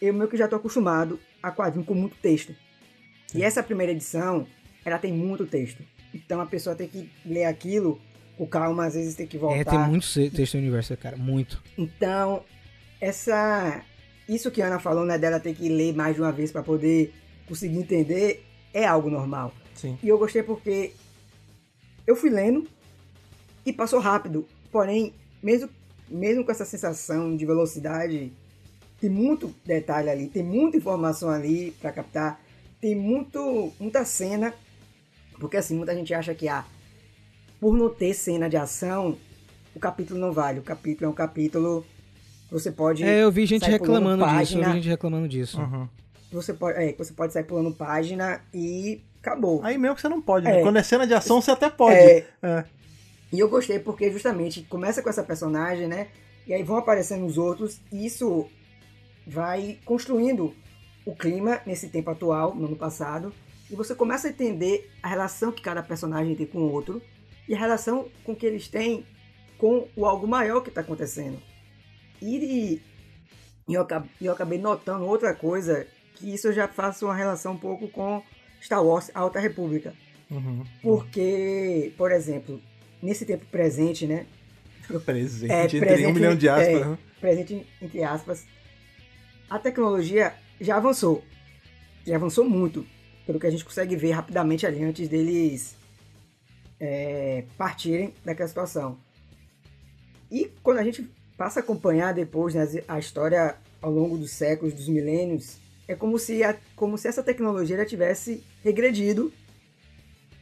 eu 0.00 0.12
meio 0.14 0.28
que 0.28 0.36
já 0.36 0.46
tô 0.48 0.56
acostumado 0.56 1.18
a 1.44 1.52
quadrinho 1.52 1.84
com 1.84 1.94
muito 1.94 2.16
texto. 2.16 2.54
E 3.34 3.42
essa 3.42 3.62
primeira 3.62 3.92
edição, 3.92 4.46
ela 4.84 4.98
tem 4.98 5.12
muito 5.12 5.44
texto. 5.46 5.82
Então 6.12 6.40
a 6.40 6.46
pessoa 6.46 6.74
tem 6.74 6.88
que 6.88 7.10
ler 7.24 7.44
aquilo 7.44 8.00
com 8.36 8.46
calma, 8.46 8.86
às 8.86 8.94
vezes 8.94 9.14
tem 9.14 9.26
que 9.26 9.36
voltar. 9.36 9.58
É, 9.58 9.64
tem 9.64 9.78
muito 9.78 10.06
texto 10.30 10.54
no 10.54 10.60
universo, 10.60 10.96
cara. 10.96 11.16
Muito. 11.16 11.62
Então, 11.76 12.42
essa 13.00 13.84
isso 14.26 14.50
que 14.50 14.62
a 14.62 14.66
Ana 14.66 14.80
falou, 14.80 15.04
né, 15.04 15.18
dela 15.18 15.38
ter 15.38 15.54
que 15.54 15.68
ler 15.68 15.94
mais 15.94 16.14
de 16.14 16.22
uma 16.22 16.32
vez 16.32 16.50
para 16.50 16.62
poder 16.62 17.12
conseguir 17.46 17.76
entender, 17.76 18.42
é 18.72 18.86
algo 18.86 19.10
normal. 19.10 19.52
Sim. 19.74 19.98
E 20.02 20.08
eu 20.08 20.18
gostei 20.18 20.42
porque 20.42 20.92
eu 22.06 22.16
fui 22.16 22.30
lendo 22.30 22.66
e 23.66 23.72
passou 23.72 24.00
rápido. 24.00 24.46
Porém, 24.72 25.12
mesmo, 25.42 25.68
mesmo 26.08 26.42
com 26.42 26.50
essa 26.50 26.64
sensação 26.64 27.36
de 27.36 27.44
velocidade, 27.44 28.32
tem 29.00 29.10
muito 29.10 29.54
detalhe 29.64 30.08
ali, 30.08 30.28
tem 30.28 30.42
muita 30.42 30.76
informação 30.76 31.28
ali 31.30 31.72
para 31.80 31.92
captar, 31.92 32.40
tem 32.80 32.94
muito, 32.94 33.72
muita 33.78 34.04
cena. 34.04 34.54
Porque 35.38 35.56
assim, 35.56 35.76
muita 35.76 35.94
gente 35.94 36.14
acha 36.14 36.34
que 36.34 36.48
ah, 36.48 36.64
por 37.60 37.76
não 37.76 37.88
ter 37.88 38.14
cena 38.14 38.48
de 38.48 38.56
ação, 38.56 39.16
o 39.74 39.80
capítulo 39.80 40.20
não 40.20 40.32
vale. 40.32 40.60
O 40.60 40.62
capítulo 40.62 41.06
é 41.06 41.08
um 41.08 41.14
capítulo. 41.14 41.84
Você 42.50 42.70
pode. 42.70 43.02
É, 43.02 43.22
eu 43.22 43.32
vi 43.32 43.46
gente 43.46 43.68
reclamando 43.68 44.24
disso. 44.24 44.58
Eu 44.58 44.64
vi 44.64 44.72
gente 44.72 44.88
reclamando 44.88 45.28
disso. 45.28 45.60
Uhum. 45.60 45.88
Você 46.32 46.52
pode, 46.52 46.78
é, 46.78 46.92
você 46.92 47.12
pode 47.12 47.32
sair 47.32 47.44
pulando 47.44 47.72
página 47.72 48.40
e 48.52 49.00
acabou. 49.20 49.60
Aí 49.64 49.78
mesmo 49.78 49.96
que 49.96 50.02
você 50.02 50.08
não 50.08 50.20
pode, 50.20 50.44
né? 50.44 50.60
É. 50.60 50.62
Quando 50.62 50.76
é 50.76 50.82
cena 50.82 51.06
de 51.06 51.14
ação, 51.14 51.40
você 51.40 51.50
até 51.50 51.70
pode. 51.70 51.96
É, 51.96 52.26
É. 52.42 52.64
E 53.32 53.40
eu 53.40 53.48
gostei 53.48 53.80
porque 53.80 54.12
justamente 54.12 54.62
começa 54.62 55.02
com 55.02 55.08
essa 55.08 55.24
personagem, 55.24 55.88
né? 55.88 56.06
E 56.46 56.54
aí 56.54 56.62
vão 56.62 56.76
aparecendo 56.76 57.26
os 57.26 57.36
outros, 57.36 57.80
e 57.90 58.06
isso 58.06 58.46
vai 59.26 59.78
construindo 59.84 60.54
o 61.04 61.14
clima 61.14 61.60
nesse 61.66 61.88
tempo 61.88 62.10
atual, 62.10 62.54
no 62.54 62.66
ano 62.66 62.76
passado, 62.76 63.32
e 63.70 63.74
você 63.74 63.94
começa 63.94 64.28
a 64.28 64.30
entender 64.30 64.90
a 65.02 65.08
relação 65.08 65.52
que 65.52 65.62
cada 65.62 65.82
personagem 65.82 66.34
tem 66.34 66.46
com 66.46 66.58
o 66.58 66.72
outro 66.72 67.02
e 67.48 67.54
a 67.54 67.58
relação 67.58 68.08
com 68.24 68.34
que 68.34 68.46
eles 68.46 68.68
têm 68.68 69.04
com 69.58 69.88
o 69.96 70.06
algo 70.06 70.26
maior 70.26 70.60
que 70.60 70.68
está 70.68 70.80
acontecendo. 70.80 71.38
E 72.20 72.80
eu 73.68 73.82
acabei, 73.82 74.10
eu 74.20 74.32
acabei 74.32 74.58
notando 74.58 75.04
outra 75.06 75.34
coisa, 75.34 75.86
que 76.14 76.32
isso 76.32 76.48
eu 76.48 76.52
já 76.52 76.68
faço 76.68 77.06
uma 77.06 77.14
relação 77.14 77.52
um 77.52 77.58
pouco 77.58 77.88
com 77.88 78.22
Star 78.62 78.84
Wars 78.84 79.10
A 79.14 79.20
Alta 79.20 79.40
República. 79.40 79.94
Uhum. 80.30 80.64
Porque, 80.82 81.92
por 81.96 82.10
exemplo, 82.10 82.60
nesse 83.02 83.26
tempo 83.26 83.44
presente, 83.46 84.06
né? 84.06 84.26
Presente, 85.04 85.52
É, 85.52 85.64
entre 85.64 85.80
presente, 85.80 86.10
um 86.10 86.14
milhão 86.14 86.36
de 86.36 86.48
aspas. 86.48 86.68
é. 86.68 86.84
né? 86.84 86.98
Presente 87.20 87.66
entre 87.80 88.02
aspas, 88.04 88.46
a 89.54 89.58
tecnologia 89.58 90.34
já 90.60 90.76
avançou. 90.76 91.22
Já 92.06 92.16
avançou 92.16 92.44
muito. 92.48 92.84
Pelo 93.26 93.38
que 93.40 93.46
a 93.46 93.50
gente 93.50 93.64
consegue 93.64 93.96
ver 93.96 94.10
rapidamente 94.10 94.66
ali 94.66 94.82
antes 94.82 95.08
deles 95.08 95.76
é, 96.80 97.44
partirem 97.56 98.12
daquela 98.24 98.48
situação. 98.48 98.98
E 100.30 100.50
quando 100.62 100.78
a 100.78 100.82
gente 100.84 101.08
passa 101.36 101.60
a 101.60 101.62
acompanhar 101.62 102.12
depois 102.12 102.54
né, 102.54 102.66
a 102.88 102.98
história 102.98 103.56
ao 103.80 103.90
longo 103.90 104.18
dos 104.18 104.30
séculos, 104.32 104.74
dos 104.74 104.88
milênios, 104.88 105.56
é 105.86 105.94
como 105.94 106.18
se, 106.18 106.42
a- 106.42 106.56
como 106.74 106.98
se 106.98 107.06
essa 107.08 107.22
tecnologia 107.22 107.76
já 107.76 107.86
tivesse 107.86 108.42
regredido, 108.62 109.32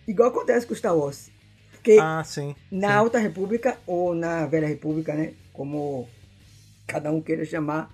igual 0.09 0.31
acontece 0.31 0.67
com 0.67 0.75
Star 0.75 0.97
Wars. 0.97 1.31
Porque 1.73 1.99
Ah, 2.01 2.23
sim. 2.25 2.55
na 2.71 2.89
sim. 2.89 2.95
Alta 2.95 3.19
República 3.19 3.79
ou 3.87 4.15
na 4.15 4.47
Velha 4.47 4.67
República, 4.69 5.15
né? 5.15 5.35
Como 5.53 6.09
cada 6.87 7.11
um 7.13 7.21
queira 7.21 7.45
chamar, 7.45 7.91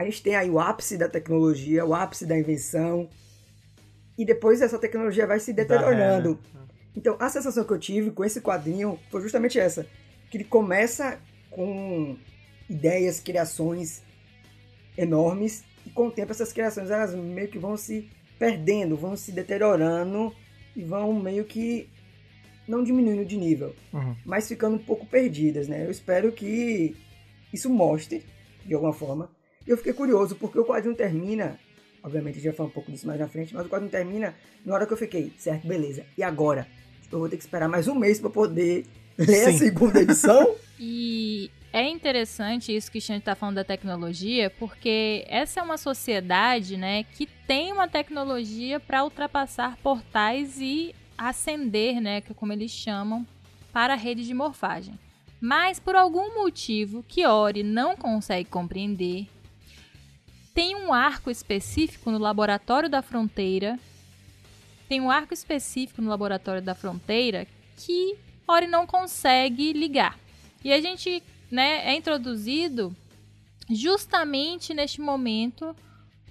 a 0.00 0.04
gente 0.04 0.22
tem 0.22 0.34
aí 0.34 0.48
o 0.50 0.58
ápice 0.58 0.96
da 0.96 1.08
tecnologia, 1.08 1.84
o 1.84 1.94
ápice 1.94 2.24
da 2.26 2.38
invenção, 2.38 3.08
e 4.16 4.24
depois 4.24 4.60
essa 4.62 4.78
tecnologia 4.78 5.26
vai 5.26 5.38
se 5.40 5.52
deteriorando. 5.52 6.38
Então, 6.96 7.16
a 7.20 7.28
sensação 7.28 7.64
que 7.64 7.72
eu 7.72 7.78
tive 7.78 8.10
com 8.10 8.24
esse 8.24 8.40
quadrinho 8.40 8.98
foi 9.10 9.20
justamente 9.22 9.58
essa, 9.58 9.86
que 10.30 10.36
ele 10.38 10.44
começa 10.44 11.18
com 11.50 12.16
ideias, 12.68 13.20
criações 13.20 14.02
enormes 14.96 15.64
e 15.86 15.90
com 15.90 16.08
o 16.08 16.10
tempo 16.10 16.32
essas 16.32 16.52
criações 16.52 16.90
elas 16.90 17.14
meio 17.14 17.48
que 17.48 17.58
vão 17.58 17.76
se 17.76 18.08
perdendo, 18.38 18.96
vão 18.96 19.16
se 19.16 19.32
deteriorando 19.32 20.34
e 20.74 20.82
vão 20.82 21.12
meio 21.12 21.44
que 21.44 21.88
não 22.66 22.82
diminuindo 22.84 23.24
de 23.24 23.36
nível, 23.36 23.74
Uhum. 23.92 24.16
mas 24.24 24.46
ficando 24.48 24.76
um 24.76 24.84
pouco 24.84 25.04
perdidas, 25.06 25.66
né? 25.68 25.84
Eu 25.84 25.90
espero 25.90 26.30
que 26.32 26.96
isso 27.52 27.68
mostre 27.68 28.24
de 28.64 28.74
alguma 28.74 28.92
forma. 28.92 29.30
Eu 29.70 29.76
fiquei 29.76 29.92
curioso 29.92 30.34
porque 30.34 30.58
o 30.58 30.64
quadrinho 30.64 30.96
termina, 30.96 31.56
obviamente 32.02 32.32
a 32.32 32.36
gente 32.38 32.46
vai 32.46 32.56
falar 32.56 32.68
um 32.70 32.72
pouco 32.72 32.90
disso 32.90 33.06
mais 33.06 33.20
na 33.20 33.28
frente, 33.28 33.54
mas 33.54 33.64
o 33.64 33.68
quadrinho 33.68 33.88
termina 33.88 34.34
na 34.66 34.74
hora 34.74 34.84
que 34.84 34.92
eu 34.92 34.96
fiquei, 34.96 35.32
certo, 35.38 35.64
beleza. 35.64 36.04
E 36.18 36.24
agora? 36.24 36.66
Eu 37.12 37.20
vou 37.20 37.28
ter 37.28 37.36
que 37.36 37.44
esperar 37.44 37.68
mais 37.68 37.86
um 37.86 37.94
mês 37.94 38.18
para 38.18 38.30
poder 38.30 38.84
ler 39.16 39.46
a 39.46 39.52
Sim. 39.52 39.58
segunda 39.58 40.02
edição? 40.02 40.56
E 40.82 41.50
é 41.74 41.86
interessante 41.86 42.74
isso 42.74 42.90
que 42.90 42.96
o 42.96 43.00
Xande 43.02 43.18
está 43.18 43.34
falando 43.34 43.56
da 43.56 43.64
tecnologia, 43.64 44.48
porque 44.48 45.26
essa 45.28 45.60
é 45.60 45.62
uma 45.62 45.76
sociedade, 45.76 46.78
né, 46.78 47.04
que 47.04 47.26
tem 47.46 47.70
uma 47.70 47.86
tecnologia 47.86 48.80
para 48.80 49.04
ultrapassar 49.04 49.76
portais 49.82 50.58
e 50.58 50.94
ascender, 51.18 52.00
né, 52.00 52.22
que 52.22 52.32
é 52.32 52.34
como 52.34 52.54
eles 52.54 52.70
chamam, 52.70 53.26
para 53.74 53.92
a 53.92 53.96
rede 53.96 54.24
de 54.24 54.32
morfagem. 54.32 54.98
Mas 55.38 55.78
por 55.78 55.94
algum 55.94 56.42
motivo 56.42 57.04
que 57.06 57.26
Ori 57.26 57.62
não 57.62 57.94
consegue 57.94 58.48
compreender, 58.48 59.26
tem 60.54 60.74
um 60.74 60.92
arco 60.92 61.30
específico 61.30 62.10
no 62.10 62.18
laboratório 62.18 62.88
da 62.88 63.02
fronteira. 63.02 63.78
Tem 64.88 65.00
um 65.00 65.10
arco 65.10 65.32
específico 65.32 66.02
no 66.02 66.10
laboratório 66.10 66.60
da 66.60 66.74
fronteira 66.74 67.46
que 67.76 68.16
Ori 68.46 68.66
não 68.66 68.86
consegue 68.86 69.72
ligar. 69.72 70.18
E 70.64 70.72
a 70.72 70.80
gente 70.80 71.22
né, 71.50 71.86
é 71.86 71.94
introduzido 71.94 72.94
justamente 73.68 74.74
neste 74.74 75.00
momento 75.00 75.74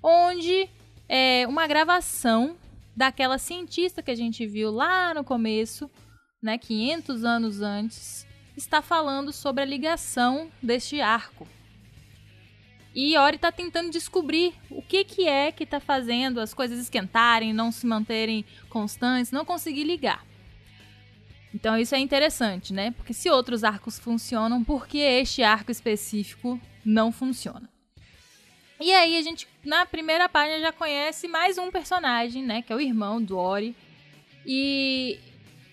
onde 0.03 0.69
é 1.07 1.45
uma 1.47 1.65
gravação 1.65 2.55
daquela 2.95 3.37
cientista 3.37 4.03
que 4.03 4.11
a 4.11 4.15
gente 4.15 4.45
viu 4.45 4.71
lá 4.71 5.13
no 5.13 5.23
começo, 5.23 5.89
né, 6.41 6.57
500 6.57 7.23
anos 7.23 7.61
antes, 7.61 8.27
está 8.57 8.81
falando 8.81 9.31
sobre 9.31 9.63
a 9.63 9.65
ligação 9.65 10.51
deste 10.61 10.99
arco. 10.99 11.47
E 12.93 13.15
Ori 13.17 13.35
está 13.35 13.51
tentando 13.51 13.91
descobrir 13.91 14.53
o 14.69 14.81
que, 14.81 15.03
que 15.03 15.27
é 15.27 15.51
que 15.51 15.63
está 15.63 15.79
fazendo 15.79 16.39
as 16.39 16.53
coisas 16.53 16.79
esquentarem, 16.79 17.53
não 17.53 17.71
se 17.71 17.85
manterem 17.85 18.43
constantes, 18.67 19.31
não 19.31 19.45
conseguir 19.45 19.83
ligar. 19.83 20.25
Então 21.53 21.77
isso 21.77 21.95
é 21.95 21.99
interessante, 21.99 22.73
né? 22.73 22.91
Porque 22.91 23.13
se 23.13 23.29
outros 23.29 23.63
arcos 23.63 23.99
funcionam, 23.99 24.63
por 24.63 24.87
que 24.87 24.99
este 24.99 25.43
arco 25.43 25.71
específico 25.71 26.59
não 26.83 27.11
funciona? 27.11 27.69
E 28.79 28.93
aí 28.93 29.17
a 29.17 29.21
gente, 29.21 29.47
na 29.63 29.85
primeira 29.85 30.29
página, 30.29 30.59
já 30.59 30.71
conhece 30.71 31.27
mais 31.27 31.57
um 31.57 31.69
personagem, 31.69 32.43
né? 32.43 32.61
Que 32.61 32.71
é 32.71 32.75
o 32.75 32.79
irmão 32.79 33.21
do 33.21 33.37
Ori. 33.37 33.75
E 34.45 35.19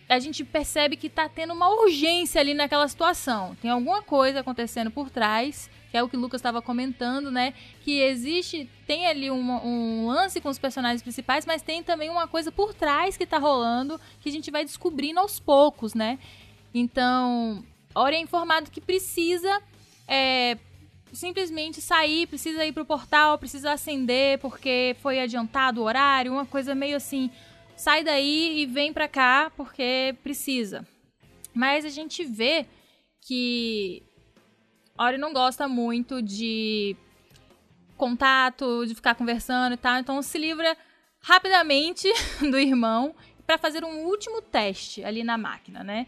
a 0.09 0.19
gente 0.19 0.45
percebe 0.45 0.97
que 0.97 1.09
tá 1.09 1.29
tendo 1.29 1.53
uma 1.53 1.69
urgência 1.69 2.41
ali 2.41 2.53
naquela 2.53 2.89
situação. 2.89 3.57
Tem 3.61 3.71
alguma 3.71 4.03
coisa 4.03 4.41
acontecendo 4.41 4.91
por 4.91 5.09
trás, 5.09 5.71
que 5.91 5.97
é 5.97 6.03
o 6.03 6.09
que 6.09 6.17
o 6.17 6.21
Lucas 6.21 6.39
estava 6.41 6.61
comentando, 6.61 7.31
né? 7.31 7.55
Que 7.83 8.01
existe, 8.01 8.69
tem 8.87 9.07
ali 9.07 9.31
uma- 9.31 9.65
um 9.65 10.07
lance 10.07 10.41
com 10.41 10.49
os 10.49 10.59
personagens 10.59 11.03
principais, 11.03 11.47
mas 11.47 11.63
tem 11.63 11.83
também 11.83 12.11
uma 12.11 12.27
coisa 12.27 12.51
por 12.53 12.75
trás 12.75 13.17
que 13.17 13.27
tá 13.27 13.39
rolando, 13.39 14.01
que 14.21 14.29
a 14.29 14.33
gente 14.33 14.51
vai 14.51 14.65
descobrindo 14.65 15.21
aos 15.21 15.39
poucos, 15.39 15.95
né? 15.95 16.19
Então, 16.75 17.65
Ori 17.95 18.17
é 18.17 18.21
informado 18.21 18.71
que 18.71 18.81
precisa 18.81 19.63
é, 20.09 20.57
simplesmente 21.13 21.81
sair, 21.81 22.27
precisa 22.29 22.65
ir 22.65 22.73
pro 22.73 22.85
portal, 22.85 23.39
precisa 23.39 23.73
acender 23.73 24.39
porque 24.39 24.95
foi 25.01 25.19
adiantado 25.21 25.81
o 25.81 25.85
horário, 25.85 26.33
uma 26.33 26.47
coisa 26.47 26.75
meio 26.77 26.97
assim, 26.97 27.29
sai 27.77 28.05
daí 28.05 28.61
e 28.61 28.67
vem 28.67 28.93
pra 28.93 29.09
cá 29.09 29.51
porque 29.57 30.15
precisa. 30.23 30.87
Mas 31.55 31.85
a 31.85 31.89
gente 31.89 32.23
vê 32.23 32.67
que 33.27 34.03
Ori 34.99 35.19
não 35.19 35.33
gosta 35.33 35.69
muito 35.69 36.23
de 36.23 36.97
contato, 37.97 38.85
de 38.87 38.95
ficar 38.95 39.15
conversando 39.15 39.75
e 39.75 39.77
tal, 39.77 39.99
então 39.99 40.21
se 40.23 40.39
livra 40.39 40.77
rapidamente 41.21 42.09
do 42.41 42.59
irmão 42.59 43.15
pra 43.47 43.59
fazer 43.59 43.85
um 43.85 44.05
último 44.05 44.43
teste 44.43 45.05
ali 45.05 45.23
na 45.23 45.39
máquina, 45.39 45.83
né? 45.83 46.07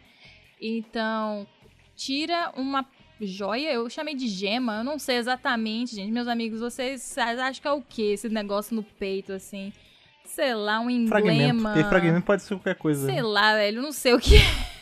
Então, 0.61 1.47
tira 1.95 2.53
uma 2.57 2.85
joia, 3.21 3.73
eu 3.73 3.89
chamei 3.89 4.15
de 4.15 4.29
gema, 4.29 4.79
eu 4.79 4.85
não 4.85 4.99
sei 4.99 5.17
exatamente, 5.17 5.95
gente. 5.95 6.11
Meus 6.11 6.29
amigos, 6.29 6.61
vocês 6.61 7.17
acham 7.19 7.63
que 7.63 7.69
é 7.69 7.73
o 7.73 7.83
que 7.83 8.13
esse 8.13 8.29
negócio 8.29 8.75
no 8.75 8.83
peito, 8.83 9.33
assim? 9.33 9.73
Sei 10.25 10.55
lá, 10.55 10.81
um 10.81 11.09
Fragmento. 11.09 11.43
emblema. 11.43 11.73
Porque 11.73 11.89
fragmento 11.89 12.27
pode 12.27 12.43
ser 12.43 12.55
qualquer 12.55 12.77
coisa. 12.77 13.07
Sei 13.07 13.23
lá, 13.23 13.55
velho, 13.55 13.81
não 13.81 13.93
sei 13.93 14.13
o 14.15 14.21
que 14.21 14.37
é. 14.37 14.78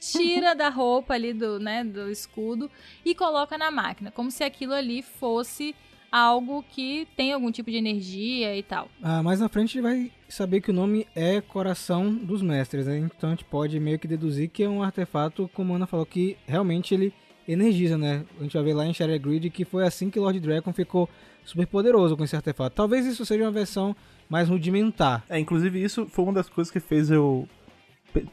Tira 0.00 0.54
da 0.54 0.68
roupa 0.68 1.14
ali 1.14 1.32
do, 1.32 1.58
né, 1.58 1.84
do 1.84 2.10
escudo 2.10 2.70
e 3.04 3.14
coloca 3.14 3.58
na 3.58 3.70
máquina, 3.70 4.10
como 4.10 4.30
se 4.30 4.44
aquilo 4.44 4.72
ali 4.72 5.02
fosse 5.02 5.74
algo 6.10 6.64
que 6.70 7.06
tem 7.16 7.32
algum 7.32 7.50
tipo 7.50 7.70
de 7.70 7.76
energia 7.76 8.56
e 8.56 8.62
tal. 8.62 8.88
Ah, 9.02 9.22
mais 9.22 9.40
na 9.40 9.48
frente 9.48 9.78
a 9.78 9.82
gente 9.82 9.82
vai 9.82 10.12
saber 10.28 10.60
que 10.60 10.70
o 10.70 10.74
nome 10.74 11.06
é 11.14 11.40
Coração 11.40 12.12
dos 12.12 12.42
Mestres, 12.42 12.86
né? 12.86 12.98
Então 12.98 13.30
a 13.30 13.32
gente 13.32 13.44
pode 13.44 13.78
meio 13.78 13.98
que 13.98 14.08
deduzir 14.08 14.48
que 14.48 14.62
é 14.62 14.68
um 14.68 14.82
artefato, 14.82 15.50
como 15.52 15.72
a 15.72 15.76
Ana 15.76 15.86
falou, 15.86 16.06
que 16.06 16.36
realmente 16.46 16.94
ele 16.94 17.12
energiza, 17.46 17.96
né? 17.96 18.24
A 18.38 18.42
gente 18.42 18.54
vai 18.54 18.62
ver 18.62 18.74
lá 18.74 18.86
em 18.86 18.94
Shattered 18.94 19.22
Grid 19.22 19.50
que 19.50 19.64
foi 19.64 19.86
assim 19.86 20.10
que 20.10 20.18
Lord 20.18 20.38
Dragon 20.40 20.72
ficou 20.72 21.08
super 21.44 21.66
poderoso 21.66 22.16
com 22.16 22.24
esse 22.24 22.36
artefato. 22.36 22.76
Talvez 22.76 23.06
isso 23.06 23.24
seja 23.24 23.44
uma 23.44 23.50
versão 23.50 23.96
mais 24.28 24.48
rudimentar. 24.48 25.24
É, 25.28 25.38
inclusive 25.38 25.82
isso 25.82 26.06
foi 26.06 26.24
uma 26.24 26.34
das 26.34 26.48
coisas 26.48 26.70
que 26.70 26.80
fez 26.80 27.10
eu 27.10 27.48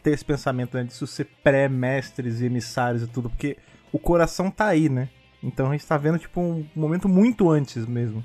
ter 0.02 0.12
esse 0.12 0.26
pensamento, 0.26 0.76
né, 0.78 0.84
disso 0.84 1.06
ser 1.06 1.26
pré-mestres 1.44 2.42
e 2.42 2.46
emissários 2.46 3.04
e 3.04 3.08
tudo, 3.08 3.30
porque 3.30 3.58
o 3.92 4.00
coração 4.00 4.50
tá 4.50 4.68
aí, 4.68 4.90
né? 4.90 5.10
Então 5.44 5.70
a 5.70 5.72
gente 5.72 5.86
tá 5.86 5.98
vendo, 5.98 6.18
tipo, 6.18 6.42
um 6.42 6.66
momento 6.76 7.08
muito 7.08 7.50
antes 7.50 7.86
mesmo. 7.86 8.24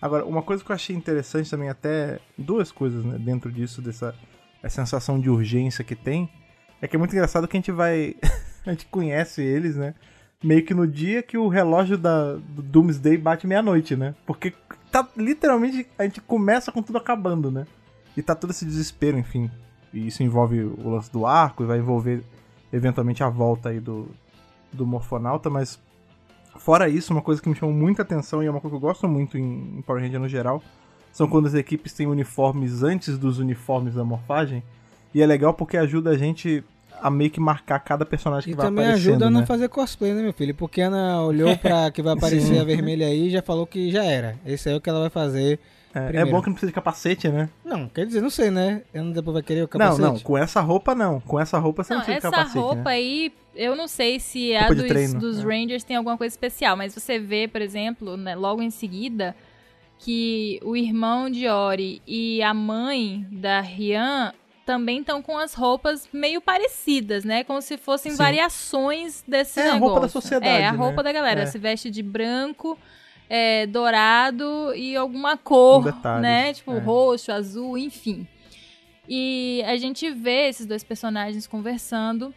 Agora, 0.00 0.24
uma 0.24 0.42
coisa 0.42 0.64
que 0.64 0.70
eu 0.70 0.74
achei 0.74 0.96
interessante 0.96 1.50
também, 1.50 1.68
até 1.68 2.18
duas 2.36 2.72
coisas, 2.72 3.04
né, 3.04 3.18
dentro 3.18 3.52
disso, 3.52 3.82
dessa 3.82 4.14
essa 4.62 4.82
sensação 4.82 5.18
de 5.18 5.30
urgência 5.30 5.84
que 5.84 5.96
tem, 5.96 6.28
é 6.80 6.88
que 6.88 6.96
é 6.96 6.98
muito 6.98 7.12
engraçado 7.12 7.46
que 7.48 7.56
a 7.56 7.60
gente 7.60 7.72
vai. 7.72 8.14
a 8.64 8.70
gente 8.70 8.86
conhece 8.86 9.42
eles, 9.42 9.76
né? 9.76 9.94
Meio 10.42 10.64
que 10.64 10.72
no 10.72 10.86
dia 10.86 11.22
que 11.22 11.36
o 11.36 11.48
relógio 11.48 11.98
da, 11.98 12.34
do 12.34 12.62
Doomsday 12.62 13.18
bate 13.18 13.46
meia-noite, 13.46 13.94
né? 13.94 14.14
Porque 14.26 14.54
tá 14.90 15.06
literalmente. 15.16 15.86
A 15.98 16.04
gente 16.04 16.20
começa 16.20 16.72
com 16.72 16.82
tudo 16.82 16.98
acabando, 16.98 17.50
né? 17.50 17.66
E 18.16 18.22
tá 18.22 18.34
todo 18.34 18.50
esse 18.50 18.64
desespero, 18.64 19.18
enfim. 19.18 19.50
E 19.92 20.06
isso 20.06 20.22
envolve 20.22 20.62
o 20.62 20.90
lance 20.90 21.10
do 21.10 21.26
arco 21.26 21.62
e 21.62 21.66
vai 21.66 21.78
envolver 21.78 22.22
eventualmente 22.72 23.22
a 23.22 23.28
volta 23.28 23.70
aí 23.70 23.80
do, 23.80 24.08
do 24.72 24.86
Morfonauta, 24.86 25.50
mas 25.50 25.80
fora 26.56 26.88
isso, 26.88 27.12
uma 27.12 27.22
coisa 27.22 27.42
que 27.42 27.48
me 27.48 27.54
chamou 27.54 27.74
muita 27.74 28.02
atenção 28.02 28.42
e 28.42 28.46
é 28.46 28.50
uma 28.50 28.60
coisa 28.60 28.76
que 28.76 28.76
eu 28.76 28.88
gosto 28.88 29.08
muito 29.08 29.36
em, 29.36 29.78
em 29.78 29.82
Power 29.82 30.02
Ranger 30.02 30.20
no 30.20 30.28
geral, 30.28 30.62
são 31.12 31.26
quando 31.26 31.46
as 31.46 31.54
equipes 31.54 31.92
têm 31.92 32.06
uniformes 32.06 32.82
antes 32.82 33.18
dos 33.18 33.38
uniformes 33.38 33.94
da 33.94 34.04
morfagem. 34.04 34.62
E 35.12 35.20
é 35.20 35.26
legal 35.26 35.52
porque 35.52 35.76
ajuda 35.76 36.10
a 36.10 36.16
gente 36.16 36.62
a 37.02 37.10
meio 37.10 37.30
que 37.30 37.40
marcar 37.40 37.78
cada 37.80 38.04
personagem 38.04 38.44
que 38.44 38.50
E 38.52 38.54
vai 38.54 38.66
também 38.66 38.84
aparecendo, 38.84 39.10
ajuda 39.10 39.26
a 39.26 39.30
né? 39.30 39.38
não 39.40 39.46
fazer 39.46 39.68
cosplay, 39.68 40.12
né, 40.12 40.22
meu 40.22 40.32
filho? 40.32 40.54
Porque 40.54 40.82
a 40.82 40.86
Ana 40.86 41.22
olhou 41.22 41.56
pra 41.56 41.90
que 41.92 42.02
vai 42.02 42.12
aparecer 42.12 42.60
a 42.60 42.64
vermelha 42.64 43.06
aí 43.06 43.28
e 43.28 43.30
já 43.30 43.42
falou 43.42 43.66
que 43.66 43.90
já 43.90 44.04
era. 44.04 44.36
Esse 44.46 44.68
aí 44.68 44.74
é 44.74 44.78
o 44.78 44.80
que 44.80 44.88
ela 44.88 45.00
vai 45.00 45.10
fazer. 45.10 45.58
É, 45.94 46.18
é 46.18 46.24
bom 46.24 46.40
que 46.40 46.46
não 46.48 46.54
precisa 46.54 46.68
de 46.70 46.74
capacete, 46.74 47.28
né? 47.28 47.48
Não, 47.64 47.88
quer 47.88 48.06
dizer, 48.06 48.20
não 48.20 48.30
sei, 48.30 48.50
né? 48.50 48.82
Ana 48.94 49.12
depois 49.12 49.34
vai 49.34 49.42
querer 49.42 49.60
o 49.60 49.62
Não, 49.62 49.68
capacete. 49.68 50.00
não, 50.02 50.18
com 50.20 50.38
essa 50.38 50.60
roupa 50.60 50.94
não. 50.94 51.20
Com 51.20 51.40
essa 51.40 51.58
roupa 51.58 51.82
você 51.82 51.92
não, 51.94 51.98
Não, 52.00 52.04
precisa 52.04 52.20
de 52.20 52.26
essa 52.28 52.36
capacete, 52.36 52.58
roupa 52.64 52.84
né? 52.90 52.90
aí, 52.96 53.32
eu 53.56 53.74
não 53.74 53.88
sei 53.88 54.20
se 54.20 54.54
a 54.54 54.60
Roupa 54.60 54.74
de 54.76 54.80
dos, 54.82 54.88
treino, 54.88 55.18
dos 55.18 55.38
é. 55.40 55.42
Rangers 55.42 55.82
tem 55.84 55.96
alguma 55.96 56.16
coisa 56.16 56.32
especial, 56.32 56.76
mas 56.76 56.94
você 56.94 57.18
vê, 57.18 57.48
por 57.48 57.60
exemplo, 57.60 58.16
né, 58.16 58.36
logo 58.36 58.62
em 58.62 58.70
seguida, 58.70 59.34
que 59.98 60.60
o 60.62 60.76
irmão 60.76 61.28
de 61.28 61.46
Ori 61.48 62.00
e 62.06 62.40
a 62.42 62.54
mãe 62.54 63.26
da 63.30 63.60
Rian 63.60 64.32
também 64.64 65.00
estão 65.00 65.20
com 65.20 65.36
as 65.36 65.52
roupas 65.54 66.08
meio 66.12 66.40
parecidas, 66.40 67.24
né? 67.24 67.42
Como 67.42 67.60
se 67.60 67.76
fossem 67.76 68.12
Sim. 68.12 68.18
variações 68.18 69.24
desse 69.26 69.58
É 69.58 69.62
a 69.70 69.74
negócio. 69.74 69.86
roupa 69.86 70.00
da 70.02 70.08
sociedade, 70.08 70.46
É, 70.62 70.66
a 70.66 70.72
né? 70.72 70.78
roupa 70.78 71.02
da 71.02 71.10
galera. 71.12 71.42
É. 71.42 71.46
Se 71.46 71.58
veste 71.58 71.90
de 71.90 72.02
branco, 72.02 72.78
é, 73.30 73.64
dourado 73.64 74.74
e 74.74 74.96
alguma 74.96 75.36
cor, 75.36 75.84
detalhes, 75.84 76.22
né? 76.22 76.52
Tipo 76.52 76.72
é. 76.72 76.78
roxo, 76.80 77.30
azul, 77.30 77.78
enfim. 77.78 78.26
E 79.08 79.62
a 79.66 79.76
gente 79.76 80.10
vê 80.10 80.48
esses 80.48 80.66
dois 80.66 80.82
personagens 80.82 81.46
conversando, 81.46 82.34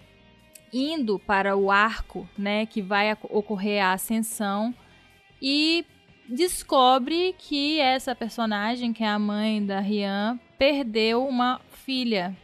indo 0.71 1.17
para 1.17 1.55
o 1.55 1.71
arco, 1.71 2.29
né, 2.37 2.65
que 2.65 2.81
vai 2.81 3.15
ocorrer 3.29 3.83
a 3.83 3.93
ascensão 3.93 4.73
e 5.41 5.85
descobre 6.27 7.35
que 7.37 7.79
essa 7.79 8.15
personagem, 8.15 8.93
que 8.93 9.03
é 9.03 9.07
a 9.07 9.19
mãe 9.19 9.63
da 9.63 9.79
Rian, 9.79 10.39
perdeu 10.57 11.27
uma 11.27 11.59
filha 11.85 12.35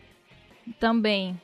também, 0.79 1.39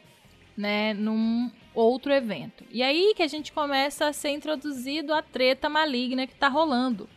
né, 0.56 0.94
num 0.94 1.50
outro 1.76 2.12
evento. 2.12 2.64
E 2.72 2.82
aí 2.82 3.14
que 3.16 3.24
a 3.24 3.28
gente 3.28 3.52
começa 3.52 4.08
a 4.08 4.14
ser 4.14 4.30
introduzido 4.30 5.14
a 5.14 5.22
treta 5.22 5.70
maligna 5.70 6.26
que 6.26 6.36
tá 6.36 6.48
rolando. 6.48 7.10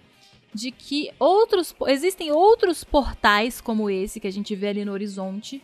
De 0.52 0.70
que 0.70 1.10
outros 1.18 1.74
existem 1.86 2.32
outros 2.32 2.82
portais 2.82 3.60
como 3.60 3.88
esse 3.88 4.18
que 4.18 4.26
a 4.26 4.32
gente 4.32 4.54
vê 4.54 4.68
ali 4.68 4.84
no 4.84 4.92
horizonte. 4.92 5.62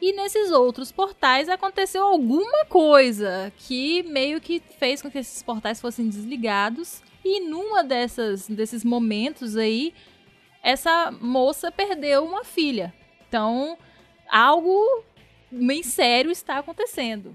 E 0.00 0.12
nesses 0.12 0.50
outros 0.50 0.92
portais 0.92 1.48
aconteceu 1.48 2.04
alguma 2.04 2.66
coisa 2.66 3.52
que 3.56 4.02
meio 4.02 4.40
que 4.40 4.60
fez 4.78 5.00
com 5.00 5.10
que 5.10 5.18
esses 5.18 5.42
portais 5.42 5.80
fossem 5.80 6.08
desligados. 6.08 7.02
E 7.24 7.40
numa 7.40 7.82
dessas 7.82 8.46
desses 8.48 8.84
momentos 8.84 9.56
aí, 9.56 9.94
essa 10.62 11.10
moça 11.10 11.72
perdeu 11.72 12.24
uma 12.24 12.44
filha. 12.44 12.92
Então, 13.26 13.78
algo 14.28 15.04
bem 15.50 15.82
sério 15.82 16.30
está 16.30 16.58
acontecendo. 16.58 17.34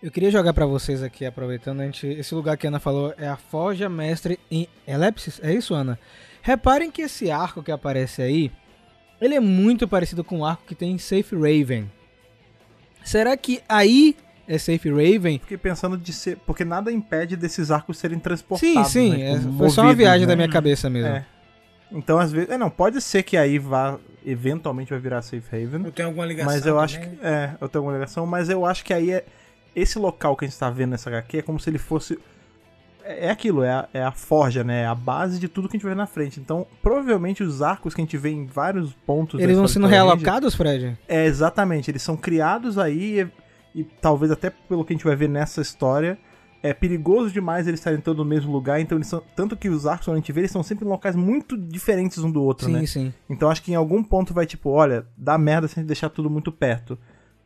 Eu 0.00 0.12
queria 0.12 0.30
jogar 0.30 0.52
pra 0.52 0.64
vocês 0.64 1.02
aqui, 1.02 1.24
aproveitando, 1.26 1.80
a 1.80 1.84
gente, 1.84 2.06
esse 2.06 2.32
lugar 2.32 2.56
que 2.56 2.66
a 2.66 2.70
Ana 2.70 2.78
falou 2.78 3.12
é 3.18 3.26
a 3.26 3.36
Forja 3.36 3.88
Mestre 3.88 4.38
em 4.48 4.68
Elepsis, 4.86 5.40
é 5.42 5.52
isso, 5.52 5.74
Ana? 5.74 5.98
Reparem 6.40 6.90
que 6.90 7.02
esse 7.02 7.30
arco 7.32 7.64
que 7.64 7.72
aparece 7.72 8.22
aí, 8.22 8.52
ele 9.20 9.34
é 9.34 9.40
muito 9.40 9.88
parecido 9.88 10.22
com 10.22 10.40
o 10.40 10.44
arco 10.44 10.62
que 10.66 10.74
tem 10.74 10.92
em 10.92 10.98
Safe 10.98 11.34
Raven. 11.34 11.90
Será 13.02 13.36
que 13.36 13.60
aí 13.68 14.14
é 14.46 14.56
Safe 14.56 14.88
Raven? 14.88 15.40
Fiquei 15.40 15.58
pensando 15.58 15.98
de 15.98 16.12
ser. 16.12 16.36
Porque 16.46 16.64
nada 16.64 16.92
impede 16.92 17.36
desses 17.36 17.70
arcos 17.70 17.98
serem 17.98 18.18
transportados. 18.18 18.88
Sim, 18.90 19.12
sim, 19.12 19.18
né? 19.18 19.32
é- 19.32 19.58
foi 19.58 19.70
só 19.70 19.82
uma 19.82 19.94
viagem 19.94 20.26
né? 20.26 20.26
da 20.26 20.36
minha 20.36 20.48
cabeça 20.48 20.88
mesmo. 20.88 21.08
É. 21.08 21.26
Então, 21.90 22.18
às 22.18 22.30
vezes. 22.30 22.50
É, 22.50 22.58
não, 22.58 22.70
pode 22.70 23.00
ser 23.00 23.22
que 23.22 23.36
aí 23.36 23.58
vá. 23.58 23.98
Eventualmente 24.24 24.90
vai 24.90 24.98
virar 24.98 25.22
Safe 25.22 25.42
Haven. 25.50 25.86
Eu 25.86 25.92
tenho 25.92 26.08
alguma 26.08 26.26
ligação. 26.26 26.52
Mas 26.52 26.66
eu 26.66 26.78
acho 26.78 27.00
que. 27.00 27.06
É, 27.22 27.54
eu 27.60 27.68
tenho 27.68 27.80
alguma 27.80 27.94
ligação, 27.94 28.26
mas 28.26 28.48
eu 28.48 28.64
acho 28.64 28.84
que 28.84 28.92
aí 28.92 29.10
é. 29.10 29.24
Esse 29.78 29.98
local 29.98 30.36
que 30.36 30.44
a 30.44 30.48
gente 30.48 30.58
tá 30.58 30.70
vendo 30.70 30.90
nessa 30.90 31.10
HQ 31.10 31.38
é 31.38 31.42
como 31.42 31.58
se 31.58 31.70
ele 31.70 31.78
fosse. 31.78 32.18
É 33.04 33.28
é 33.28 33.30
aquilo, 33.30 33.62
é 33.62 33.70
a, 33.70 33.88
é 33.94 34.02
a 34.02 34.12
forja, 34.12 34.62
né? 34.62 34.82
É 34.82 34.86
a 34.86 34.94
base 34.94 35.38
de 35.38 35.48
tudo 35.48 35.68
que 35.68 35.76
a 35.76 35.78
gente 35.78 35.84
vai 35.84 35.94
ver 35.94 35.98
na 35.98 36.06
frente. 36.06 36.38
Então, 36.38 36.66
provavelmente 36.82 37.42
os 37.42 37.62
arcos 37.62 37.94
que 37.94 38.00
a 38.02 38.04
gente 38.04 38.18
vê 38.18 38.30
em 38.30 38.44
vários 38.44 38.92
pontos. 39.06 39.40
Eles 39.40 39.56
vão 39.56 39.66
sendo 39.66 39.86
realocados, 39.86 40.54
Fred? 40.54 40.98
É, 41.08 41.24
exatamente. 41.24 41.90
Eles 41.90 42.02
são 42.02 42.16
criados 42.16 42.76
aí 42.76 43.22
e, 43.74 43.80
e 43.80 43.84
talvez 43.84 44.30
até 44.30 44.50
pelo 44.50 44.84
que 44.84 44.92
a 44.92 44.96
gente 44.96 45.06
vai 45.06 45.16
ver 45.16 45.28
nessa 45.28 45.62
história, 45.62 46.18
é 46.62 46.74
perigoso 46.74 47.30
demais 47.30 47.66
eles 47.66 47.80
estarem 47.80 48.00
todos 48.00 48.22
no 48.22 48.28
mesmo 48.28 48.52
lugar. 48.52 48.78
Então, 48.78 48.98
eles 48.98 49.08
são. 49.08 49.22
Tanto 49.34 49.56
que 49.56 49.70
os 49.70 49.86
arcos, 49.86 50.06
quando 50.06 50.16
a 50.16 50.20
gente 50.20 50.32
vê, 50.32 50.42
eles 50.42 50.50
são 50.50 50.62
sempre 50.62 50.84
em 50.84 50.88
locais 50.88 51.16
muito 51.16 51.56
diferentes 51.56 52.18
um 52.18 52.30
do 52.30 52.42
outro, 52.42 52.66
Sim, 52.66 52.72
né? 52.72 52.86
sim. 52.86 53.14
Então 53.30 53.48
acho 53.48 53.62
que 53.62 53.72
em 53.72 53.76
algum 53.76 54.02
ponto 54.02 54.34
vai 54.34 54.44
tipo, 54.44 54.68
olha, 54.68 55.06
dá 55.16 55.38
merda 55.38 55.66
se 55.66 55.78
a 55.78 55.80
gente 55.80 55.86
deixar 55.86 56.10
tudo 56.10 56.28
muito 56.28 56.52
perto. 56.52 56.98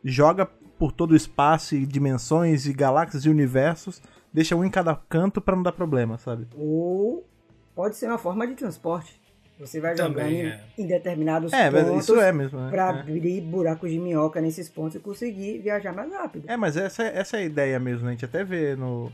Joga 0.04 0.48
por 0.82 0.90
todo 0.90 1.12
o 1.12 1.16
espaço 1.16 1.76
e 1.76 1.86
dimensões 1.86 2.66
e 2.66 2.72
galáxias 2.72 3.24
e 3.24 3.30
universos, 3.30 4.02
deixa 4.32 4.56
um 4.56 4.64
em 4.64 4.68
cada 4.68 4.96
canto 5.08 5.40
pra 5.40 5.54
não 5.54 5.62
dar 5.62 5.70
problema, 5.70 6.18
sabe? 6.18 6.48
Ou 6.58 7.24
pode 7.72 7.94
ser 7.94 8.06
uma 8.08 8.18
forma 8.18 8.44
de 8.48 8.54
transporte. 8.54 9.14
Você 9.60 9.78
vai 9.78 9.94
Também, 9.94 10.38
jogando 10.38 10.54
é. 10.54 10.60
em 10.76 10.84
determinados 10.84 11.52
É, 11.52 11.70
mas 11.70 11.84
pontos 11.86 12.02
isso 12.02 12.20
é 12.20 12.32
mesmo, 12.32 12.58
né? 12.58 12.68
pra 12.68 12.86
É. 12.86 12.88
abrir 12.98 13.40
buracos 13.42 13.92
de 13.92 13.98
minhoca 14.00 14.40
nesses 14.40 14.68
pontos 14.68 14.96
e 14.96 14.98
conseguir 14.98 15.58
viajar 15.60 15.92
mais 15.94 16.12
rápido. 16.12 16.46
É, 16.48 16.56
mas 16.56 16.76
essa, 16.76 17.04
é- 17.04 17.16
essa 17.16 17.36
é 17.36 17.40
a 17.42 17.44
ideia 17.44 17.78
mesmo, 17.78 18.02
né? 18.02 18.08
A 18.08 18.12
gente 18.14 18.24
até 18.24 18.42
vê 18.42 18.74
no. 18.74 19.12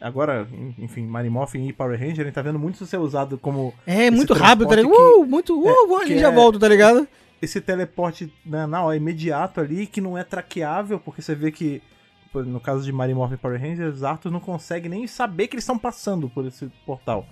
Agora, 0.00 0.48
enfim, 0.78 1.06
Marimorphin 1.06 1.68
e 1.68 1.74
Power 1.74 2.00
Ranger, 2.00 2.22
a 2.22 2.24
gente 2.24 2.34
tá 2.34 2.40
vendo 2.40 2.58
muito 2.58 2.76
isso 2.76 2.86
ser 2.86 2.96
usado 2.96 3.36
como 3.36 3.74
É, 3.86 4.10
muito 4.10 4.32
rápido, 4.32 4.66
tá 4.66 4.76
ligado? 4.76 4.94
Uh, 4.94 5.26
muito, 5.26 5.60
uh, 5.62 5.68
é, 5.68 5.86
vou 5.86 5.98
ali 5.98 6.14
que 6.14 6.18
já 6.18 6.28
é- 6.28 6.34
volto, 6.34 6.58
tá 6.58 6.68
ligado? 6.68 7.06
Esse 7.42 7.60
teleporte 7.60 8.32
né, 8.46 8.66
na 8.66 8.82
hora, 8.82 8.96
imediato 8.96 9.60
ali, 9.60 9.86
que 9.86 10.00
não 10.00 10.16
é 10.16 10.22
traqueável, 10.22 11.00
porque 11.00 11.20
você 11.20 11.34
vê 11.34 11.50
que, 11.50 11.82
no 12.32 12.60
caso 12.60 12.84
de 12.84 12.92
Marimorphin 12.92 13.34
e 13.34 13.38
Power 13.38 13.60
Rangers, 13.60 14.04
Arthur 14.04 14.30
não 14.30 14.38
consegue 14.38 14.88
nem 14.88 15.08
saber 15.08 15.48
que 15.48 15.56
eles 15.56 15.64
estão 15.64 15.76
passando 15.76 16.30
por 16.30 16.46
esse 16.46 16.70
portal. 16.86 17.26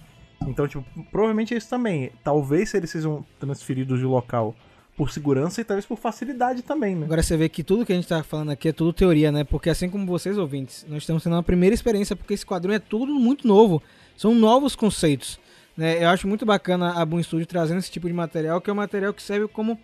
Então, 0.47 0.67
tipo, 0.67 0.85
provavelmente 1.13 1.55
é 1.55 1.57
isso 1.57 1.71
também. 1.71 2.11
Talvez 2.25 2.75
eles 2.75 2.91
sejam 2.91 3.25
transferidos 3.39 4.01
de 4.01 4.05
local 4.05 4.55
por 4.97 5.13
segurança 5.13 5.61
e 5.61 5.65
talvez 5.65 5.87
por 5.87 5.97
facilidade 5.97 6.63
também, 6.63 6.97
né? 6.97 7.07
Agora 7.07 7.23
você 7.23 7.37
vê 7.37 7.49
que 7.49 7.63
tudo 7.63 7.87
que 7.87 7.93
a 7.93 7.97
gente 7.97 8.09
tá 8.09 8.23
falando 8.23 8.51
aqui 8.51 8.69
é 8.69 8.73
tudo 8.73 8.93
teoria, 8.93 9.31
né? 9.31 9.45
Porque 9.45 9.71
assim 9.71 9.89
como 9.89 10.05
vocês 10.07 10.37
ouvintes, 10.37 10.85
nós 10.89 11.03
estamos 11.03 11.23
tendo 11.23 11.37
uma 11.37 11.43
primeira 11.43 11.73
experiência, 11.73 12.17
porque 12.17 12.35
esse 12.35 12.45
quadrinho 12.45 12.75
é 12.75 12.81
tudo 12.81 13.15
muito 13.15 13.47
novo. 13.47 13.81
São 14.17 14.35
novos 14.35 14.75
conceitos. 14.75 15.39
Né? 15.77 16.03
Eu 16.03 16.09
acho 16.09 16.27
muito 16.27 16.45
bacana 16.45 17.01
a 17.01 17.07
Boom 17.07 17.23
Studio 17.23 17.47
trazendo 17.47 17.79
esse 17.79 17.91
tipo 17.91 18.09
de 18.09 18.13
material, 18.13 18.61
que 18.61 18.69
é 18.69 18.73
um 18.73 18.77
material 18.77 19.15
que 19.15 19.23
serve 19.23 19.47
como 19.49 19.79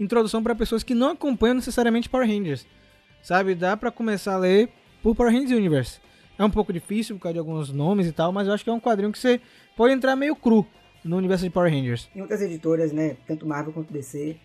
introdução 0.00 0.42
para 0.42 0.54
pessoas 0.54 0.82
que 0.82 0.94
não 0.94 1.10
acompanham 1.12 1.54
necessariamente 1.54 2.08
Power 2.08 2.26
Rangers. 2.28 2.66
Sabe? 3.22 3.54
Dá 3.54 3.76
pra 3.76 3.90
começar 3.90 4.34
a 4.34 4.38
ler 4.38 4.68
por 5.02 5.14
Power 5.14 5.32
Rangers 5.32 5.52
Universe. 5.52 6.00
É 6.38 6.44
um 6.44 6.50
pouco 6.50 6.72
difícil 6.72 7.16
por 7.16 7.22
causa 7.22 7.34
de 7.34 7.38
alguns 7.40 7.72
nomes 7.72 8.06
e 8.06 8.12
tal, 8.12 8.30
mas 8.32 8.46
eu 8.46 8.54
acho 8.54 8.62
que 8.62 8.70
é 8.70 8.72
um 8.72 8.78
quadrinho 8.80 9.10
que 9.10 9.18
você 9.18 9.40
pode 9.76 9.92
entrar 9.92 10.14
meio 10.14 10.36
cru 10.36 10.64
no 11.04 11.16
universo 11.16 11.44
de 11.44 11.50
Power 11.50 11.72
Rangers. 11.72 12.08
Em 12.14 12.20
outras 12.20 12.40
editoras, 12.40 12.92
né, 12.92 13.16
tanto 13.26 13.46
Marvel 13.46 13.72
quanto 13.72 13.92
DC, 13.92 14.36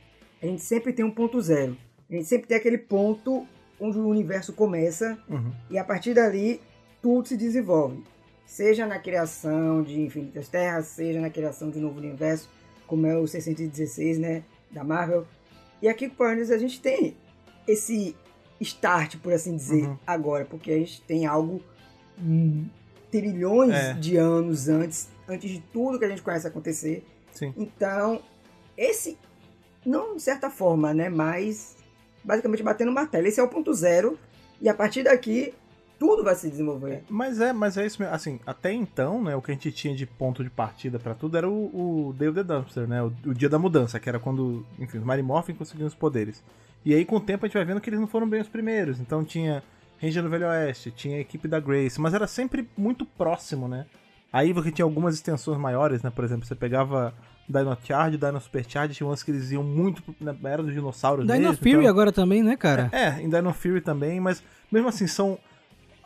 a 0.42 0.46
gente 0.48 0.62
sempre 0.62 0.92
tem 0.92 1.06
um 1.06 1.12
ponto 1.12 1.40
zero. 1.40 1.78
A 2.10 2.14
gente 2.14 2.26
sempre 2.26 2.48
tem 2.48 2.58
aquele 2.58 2.78
ponto 2.80 3.46
onde 3.80 3.98
o 4.00 4.08
universo 4.08 4.54
começa 4.54 5.18
Uhum. 5.30 5.52
e 5.70 5.78
a 5.78 5.84
partir 5.84 6.14
dali 6.14 6.60
tudo 7.02 7.28
se 7.28 7.38
desenvolve. 7.38 8.04
Seja 8.46 8.86
na 8.86 8.98
criação 9.00 9.84
de 9.84 10.00
Infinitas 10.02 10.48
Terras, 10.48 10.88
seja 10.88 11.20
na 11.20 11.30
criação 11.30 11.70
de 11.70 11.78
um 11.80 11.82
novo 11.82 12.00
universo, 12.00 12.50
como 12.88 13.06
é 13.08 13.16
o 13.18 13.28
616, 13.28 14.18
né, 14.20 14.44
da 14.72 14.84
Marvel. 14.84 15.26
E 15.84 15.90
aqui 15.90 16.08
com 16.08 16.14
o 16.14 16.18
Power 16.18 16.32
Rangers 16.32 16.50
a 16.50 16.58
gente 16.58 16.80
tem 16.80 17.14
esse 17.68 18.16
start, 18.62 19.18
por 19.18 19.34
assim 19.34 19.54
dizer, 19.58 19.84
Uhum. 19.84 19.98
agora, 20.08 20.46
porque 20.46 20.72
a 20.72 20.78
gente 20.78 21.02
tem 21.02 21.26
algo 21.26 21.62
hum, 22.18 22.66
trilhões 23.12 23.74
É. 23.74 23.94
de 23.94 24.16
anos 24.16 24.70
antes, 24.70 25.10
antes 25.28 25.52
de 25.52 25.60
tudo 25.74 26.00
que 26.00 26.06
a 26.06 26.10
gente 26.10 26.22
conhece 26.22 26.48
acontecer. 26.48 27.06
Sim. 27.34 27.54
Então, 27.58 28.22
esse, 28.78 29.18
não 29.86 30.16
de 30.16 30.22
certa 30.22 30.50
forma, 30.50 30.94
né? 30.94 31.10
Mas 31.10 31.76
basicamente 32.24 32.64
batendo 32.64 32.92
martelo. 32.94 33.28
Esse 33.28 33.42
é 33.42 33.44
o 33.44 33.50
ponto 33.50 33.74
zero. 33.74 34.18
E 34.62 34.70
a 34.70 34.74
partir 34.74 35.04
daqui, 35.04 35.54
tudo 36.06 36.22
vai 36.24 36.36
se 36.36 36.50
desenvolver. 36.50 37.04
Mas 37.10 37.40
é, 37.40 37.54
mas 37.54 37.78
é 37.78 37.86
isso 37.86 38.02
mesmo. 38.02 38.14
Assim, 38.14 38.40
até 38.46 38.74
então, 38.74 39.24
né, 39.24 39.34
o 39.36 39.42
que 39.42 39.52
a 39.52 39.54
gente 39.54 39.72
tinha 39.72 39.96
de 39.96 40.06
ponto 40.06 40.44
de 40.44 40.50
partida 40.50 41.00
pra 41.00 41.14
tudo 41.14 41.38
era 41.38 41.50
o, 41.50 42.10
o 42.10 42.14
Day 42.18 42.28
of 42.28 42.36
the 42.36 42.44
Dumpster, 42.44 42.86
né? 42.88 43.02
O, 43.02 43.12
o 43.26 43.34
dia 43.34 43.48
da 43.48 43.58
mudança, 43.58 44.00
que 44.00 44.10
era 44.10 44.20
quando, 44.20 44.66
enfim, 44.78 44.98
os 44.98 45.04
Marimorphin 45.06 45.54
conseguiam 45.54 45.88
os 45.88 45.96
poderes. 45.96 46.44
E 46.86 46.94
aí, 46.94 47.06
com 47.06 47.16
o 47.16 47.20
tempo, 47.22 47.46
a 47.46 47.48
gente 47.48 47.56
vai 47.56 47.64
vendo 47.66 47.80
que 47.80 47.90
eles 47.90 48.00
não 48.02 48.08
foram 48.08 48.28
bem 48.28 48.42
os 48.42 48.50
primeiros. 48.50 49.00
Então 49.00 49.24
tinha 49.24 49.64
Ranger 50.02 50.24
do 50.24 50.30
Velho 50.30 50.48
Oeste, 50.48 50.92
tinha 50.92 51.16
a 51.18 51.22
equipe 51.22 51.48
da 51.48 51.60
Grace, 51.62 52.02
mas 52.02 52.14
era 52.14 52.28
sempre 52.28 52.68
muito 52.78 53.06
próximo, 53.06 53.70
né? 53.70 53.86
Aí 54.32 54.52
você 54.52 54.72
tinha 54.72 54.84
algumas 54.84 55.16
extensões 55.16 55.58
maiores, 55.58 56.04
né? 56.04 56.10
Por 56.10 56.26
exemplo, 56.26 56.46
você 56.46 56.56
pegava 56.56 57.14
Dino 57.48 57.78
Charge, 57.86 58.18
Dino 58.18 58.42
Super 58.42 58.66
Charge, 58.68 58.96
tinha 58.96 59.08
umas 59.08 59.24
que 59.24 59.32
eles 59.32 59.52
iam 59.52 59.64
muito 59.64 60.02
pro- 60.04 60.16
na 60.20 60.36
era 60.50 60.62
dos 60.64 60.74
dinossauros 60.74 61.26
Dino 61.26 61.40
mesmo, 61.40 61.56
Fury 61.58 61.70
então- 61.72 61.88
agora 61.88 62.12
também, 62.12 62.44
né, 62.44 62.58
cara? 62.58 62.90
é, 62.92 63.22
em 63.22 63.30
Dino 63.30 63.54
Fury 63.54 63.80
também, 63.80 64.20
mas 64.20 64.44
mesmo 64.72 64.90
assim, 64.90 65.08
são 65.08 65.38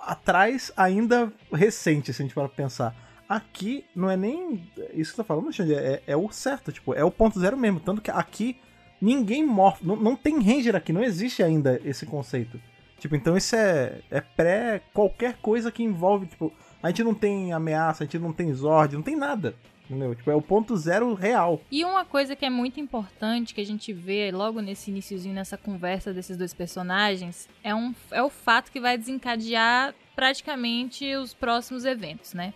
atrás 0.07 0.71
ainda 0.75 1.31
recentes, 1.51 2.15
se 2.15 2.21
a 2.21 2.25
gente 2.25 2.33
for 2.33 2.47
pensar. 2.49 2.95
Aqui 3.27 3.85
não 3.93 4.09
é 4.09 4.15
nem 4.15 4.65
isso 4.93 5.11
que 5.11 5.17
tá 5.17 5.23
falando, 5.23 5.51
Xande, 5.51 5.75
é, 5.75 6.01
é 6.07 6.15
o 6.15 6.31
certo, 6.31 6.71
tipo, 6.71 6.93
é 6.93 7.03
o 7.03 7.11
ponto 7.11 7.37
zero 7.39 7.57
mesmo. 7.57 7.81
Tanto 7.81 8.01
que 8.01 8.09
aqui 8.09 8.57
ninguém 9.01 9.45
morre, 9.45 9.79
não, 9.81 9.97
não 9.97 10.15
tem 10.15 10.41
Ranger 10.41 10.75
aqui, 10.75 10.93
não 10.93 11.03
existe 11.03 11.43
ainda 11.43 11.79
esse 11.83 12.05
conceito. 12.05 12.59
Tipo, 12.97 13.15
então 13.15 13.35
isso 13.35 13.55
é, 13.55 13.99
é 14.09 14.21
pré 14.21 14.81
qualquer 14.93 15.37
coisa 15.37 15.71
que 15.71 15.83
envolve, 15.83 16.27
tipo, 16.27 16.53
a 16.81 16.89
gente 16.89 17.03
não 17.03 17.13
tem 17.13 17.53
ameaça, 17.53 18.03
a 18.03 18.05
gente 18.05 18.19
não 18.19 18.33
tem 18.33 18.53
Zord, 18.53 18.95
não 18.95 19.03
tem 19.03 19.15
nada. 19.15 19.55
Entendeu? 19.89 20.13
Tipo, 20.13 20.31
é 20.31 20.35
o 20.35 20.41
ponto 20.41 20.75
zero 20.75 21.13
real. 21.13 21.61
E 21.71 21.85
uma 21.85 22.03
coisa 22.03 22.35
que 22.35 22.45
é 22.45 22.49
muito 22.49 22.77
importante 22.77 23.53
que 23.53 23.61
a 23.61 23.65
gente 23.65 23.93
vê 23.93 24.31
logo 24.31 24.59
nesse 24.59 24.91
iniciozinho, 24.91 25.33
nessa 25.33 25.57
conversa 25.57 26.13
desses 26.13 26.35
dois 26.35 26.53
personagens, 26.53 27.47
é, 27.63 27.73
um, 27.73 27.95
é 28.11 28.21
o 28.21 28.29
fato 28.29 28.69
que 28.69 28.81
vai 28.81 28.97
desencadear 28.97 29.95
praticamente 30.13 31.15
os 31.15 31.33
próximos 31.33 31.85
eventos, 31.85 32.33
né? 32.33 32.53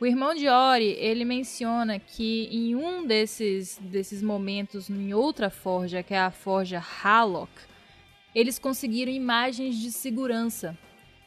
O 0.00 0.06
irmão 0.06 0.34
de 0.34 0.48
Ori, 0.48 0.96
ele 0.98 1.24
menciona 1.24 2.00
que 2.00 2.48
em 2.50 2.74
um 2.74 3.06
desses, 3.06 3.78
desses 3.78 4.20
momentos, 4.20 4.90
em 4.90 5.14
outra 5.14 5.50
forja, 5.50 6.02
que 6.02 6.12
é 6.12 6.18
a 6.18 6.32
forja 6.32 6.80
Hallock, 6.80 7.52
eles 8.34 8.58
conseguiram 8.58 9.12
imagens 9.12 9.76
de 9.76 9.92
segurança, 9.92 10.76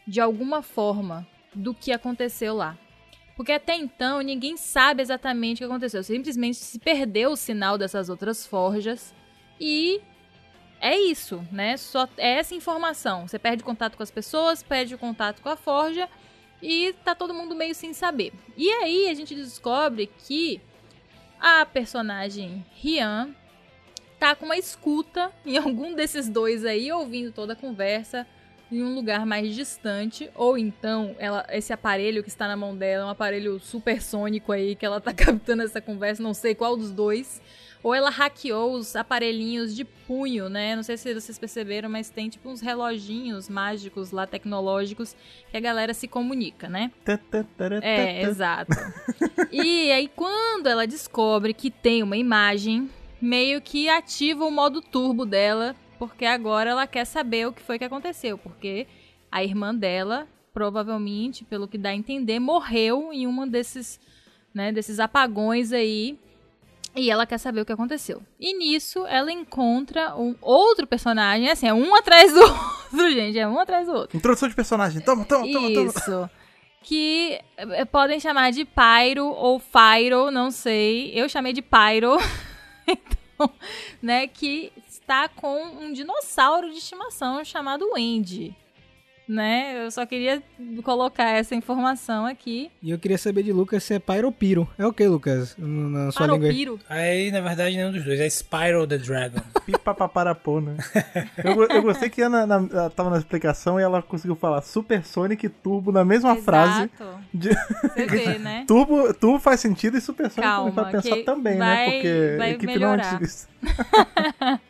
de 0.05 0.19
alguma 0.19 0.61
forma, 0.61 1.25
do 1.57 1.73
que 1.73 1.91
aconteceu 1.91 2.55
lá. 2.55 2.77
Porque 3.35 3.51
até 3.51 3.75
então 3.75 4.21
ninguém 4.21 4.57
sabe 4.57 5.01
exatamente 5.01 5.57
o 5.57 5.59
que 5.59 5.71
aconteceu. 5.71 6.03
Simplesmente 6.03 6.57
se 6.57 6.79
perdeu 6.79 7.31
o 7.31 7.37
sinal 7.37 7.77
dessas 7.77 8.09
outras 8.09 8.45
forjas 8.45 9.13
e 9.59 10.01
é 10.79 10.97
isso, 10.97 11.45
né? 11.51 11.77
Só 11.77 12.07
é 12.17 12.39
essa 12.39 12.55
informação. 12.55 13.27
Você 13.27 13.37
perde 13.37 13.63
contato 13.63 13.95
com 13.95 14.03
as 14.03 14.11
pessoas, 14.11 14.63
perde 14.63 14.95
o 14.95 14.97
contato 14.97 15.41
com 15.41 15.49
a 15.49 15.55
forja 15.55 16.09
e 16.61 16.93
tá 17.03 17.13
todo 17.13 17.33
mundo 17.33 17.55
meio 17.55 17.75
sem 17.75 17.93
saber. 17.93 18.33
E 18.55 18.69
aí 18.69 19.09
a 19.09 19.13
gente 19.13 19.35
descobre 19.35 20.07
que 20.25 20.61
a 21.39 21.65
personagem 21.65 22.65
Rian 22.75 23.35
tá 24.19 24.35
com 24.35 24.45
uma 24.45 24.57
escuta 24.57 25.31
em 25.45 25.57
algum 25.61 25.93
desses 25.93 26.27
dois 26.27 26.65
aí, 26.65 26.91
ouvindo 26.91 27.31
toda 27.31 27.53
a 27.53 27.55
conversa, 27.55 28.25
em 28.71 28.83
um 28.83 28.93
lugar 28.93 29.25
mais 29.25 29.55
distante, 29.55 30.29
ou 30.35 30.57
então 30.57 31.15
ela, 31.19 31.45
esse 31.49 31.71
aparelho 31.71 32.21
que 32.21 32.29
está 32.29 32.47
na 32.47 32.57
mão 32.57 32.75
dela, 32.75 33.05
um 33.05 33.09
aparelho 33.09 33.59
supersônico 33.59 34.51
aí 34.51 34.75
que 34.75 34.85
ela 34.85 34.99
tá 34.99 35.13
captando 35.15 35.63
essa 35.63 35.81
conversa, 35.81 36.21
não 36.21 36.33
sei 36.33 36.53
qual 36.53 36.75
dos 36.75 36.91
dois. 36.91 37.41
Ou 37.83 37.93
ela 37.93 38.09
hackeou 38.09 38.73
os 38.73 38.95
aparelhinhos 38.95 39.73
de 39.75 39.85
punho, 39.85 40.49
né? 40.49 40.75
Não 40.75 40.83
sei 40.83 40.97
se 40.97 41.13
vocês 41.13 41.37
perceberam, 41.37 41.87
mas 41.87 42.09
tem 42.09 42.27
tipo 42.27 42.49
uns 42.49 42.59
reloginhos 42.59 43.47
mágicos 43.47 44.11
lá, 44.11 44.25
tecnológicos, 44.25 45.15
que 45.51 45.55
a 45.55 45.59
galera 45.59 45.93
se 45.93 46.07
comunica, 46.07 46.67
né? 46.67 46.91
É, 47.85 48.23
exato. 48.23 48.75
e 49.51 49.91
aí, 49.91 50.09
quando 50.13 50.67
ela 50.67 50.87
descobre 50.87 51.53
que 51.53 51.69
tem 51.69 52.01
uma 52.01 52.17
imagem, 52.17 52.89
meio 53.21 53.61
que 53.61 53.87
ativa 53.87 54.43
o 54.43 54.51
modo 54.51 54.81
turbo 54.81 55.23
dela, 55.25 55.75
porque 55.97 56.25
agora 56.25 56.69
ela 56.69 56.87
quer 56.87 57.05
saber 57.05 57.47
o 57.47 57.53
que 57.53 57.61
foi 57.61 57.77
que 57.77 57.85
aconteceu, 57.85 58.37
porque 58.37 58.87
a 59.31 59.43
irmã 59.43 59.73
dela, 59.73 60.27
provavelmente, 60.53 61.43
pelo 61.43 61.67
que 61.67 61.77
dá 61.77 61.89
a 61.89 61.95
entender, 61.95 62.39
morreu 62.39 63.11
em 63.11 63.27
um 63.27 63.47
desses, 63.47 63.99
né, 64.53 64.71
desses 64.71 64.99
apagões 64.99 65.71
aí. 65.71 66.17
E 66.95 67.11
ela 67.11 67.27
quer 67.27 67.37
saber 67.37 67.61
o 67.61 67.65
que 67.65 67.71
aconteceu. 67.71 68.23
E 68.39 68.57
nisso 68.57 69.05
ela 69.05 69.31
encontra 69.31 70.15
um 70.15 70.35
outro 70.41 70.87
personagem, 70.87 71.47
assim, 71.49 71.67
é 71.67 71.73
um 71.73 71.93
atrás 71.93 72.33
do 72.33 72.39
outro, 72.41 73.11
gente, 73.11 73.37
é 73.37 73.47
um 73.47 73.59
atrás 73.59 73.85
do 73.85 73.93
outro. 73.93 74.17
Introdução 74.17 74.49
de 74.49 74.55
personagem. 74.55 75.01
Toma, 75.01 75.23
toma, 75.23 75.51
toma, 75.51 75.71
toma. 75.71 75.89
Isso. 75.89 76.29
Que 76.81 77.39
eh, 77.57 77.85
podem 77.85 78.19
chamar 78.19 78.51
de 78.51 78.65
Pyro 78.65 79.27
ou 79.27 79.59
Fyro, 79.59 80.31
não 80.31 80.49
sei. 80.49 81.11
Eu 81.13 81.29
chamei 81.29 81.53
de 81.53 81.61
Pyro. 81.61 82.17
então, 82.87 83.51
né, 84.01 84.25
que 84.25 84.71
está 85.07 85.29
com 85.29 85.63
um 85.63 85.93
dinossauro 85.93 86.69
de 86.69 86.79
estimação 86.79 87.43
chamado 87.45 87.89
Wendy. 87.93 88.53
Né? 89.27 89.83
Eu 89.83 89.91
só 89.91 90.05
queria 90.05 90.41
colocar 90.83 91.31
essa 91.31 91.53
informação 91.53 92.25
aqui. 92.25 92.71
E 92.81 92.91
eu 92.91 92.97
queria 92.97 93.17
saber 93.17 93.43
de 93.43 93.51
Lucas 93.51 93.83
se 93.83 93.93
é 93.93 93.99
Pyro 93.99 94.27
ou 94.27 94.31
Piro. 94.31 94.69
É 94.77 94.85
o 94.85 94.93
que, 94.93 95.05
Lucas? 95.05 95.53
Na 95.57 96.11
sua 96.13 96.27
língua? 96.27 96.39
Paropiro. 96.39 96.79
Aí, 96.87 97.29
na 97.29 97.41
verdade, 97.41 97.75
nenhum 97.75 97.91
dos 97.91 98.05
dois. 98.05 98.21
É 98.21 98.29
Spyro 98.29 98.87
the 98.87 98.97
Dragon. 98.97 99.41
Pipapaparapô, 99.65 100.61
né? 100.61 100.77
Eu, 101.43 101.61
eu 101.67 101.81
gostei 101.81 102.09
que 102.09 102.21
Ana, 102.21 102.47
na, 102.47 102.55
ela 102.71 102.89
tava 102.89 103.09
na 103.09 103.17
explicação 103.17 103.77
e 103.77 103.83
ela 103.83 104.01
conseguiu 104.01 104.35
falar 104.37 104.61
Super 104.61 105.03
Sonic 105.05 105.45
e 105.45 105.49
Turbo 105.49 105.91
na 105.91 106.05
mesma 106.05 106.37
frase. 106.37 106.89
Exato. 106.97 107.19
De... 107.33 107.49
Você 107.49 108.05
vê, 108.05 108.37
né? 108.39 108.63
Turbo, 108.65 109.13
turbo 109.13 109.39
faz 109.39 109.59
sentido 109.59 109.97
e 109.97 110.01
Super 110.01 110.29
Sonic 110.31 110.41
Calma, 110.49 110.71
também 110.71 110.83
vai 110.83 111.01
pensar 111.01 111.15
que 111.17 111.23
também, 111.23 111.57
vai- 111.57 111.85
né? 111.85 111.91
Porque 111.91 112.35
vai 112.37 112.47
a 112.47 112.53
equipe 112.53 112.65
melhorar. 112.67 113.11
não 113.11 113.17
antes 113.17 113.47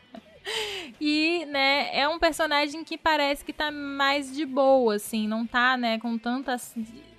E, 0.99 1.45
né, 1.45 1.89
é 1.93 2.07
um 2.07 2.17
personagem 2.17 2.83
que 2.83 2.97
parece 2.97 3.45
que 3.45 3.53
tá 3.53 3.71
mais 3.71 4.33
de 4.33 4.45
boa, 4.45 4.95
assim, 4.95 5.27
não 5.27 5.45
tá, 5.45 5.77
né, 5.77 5.99
com 5.99 6.17
tanta 6.17 6.55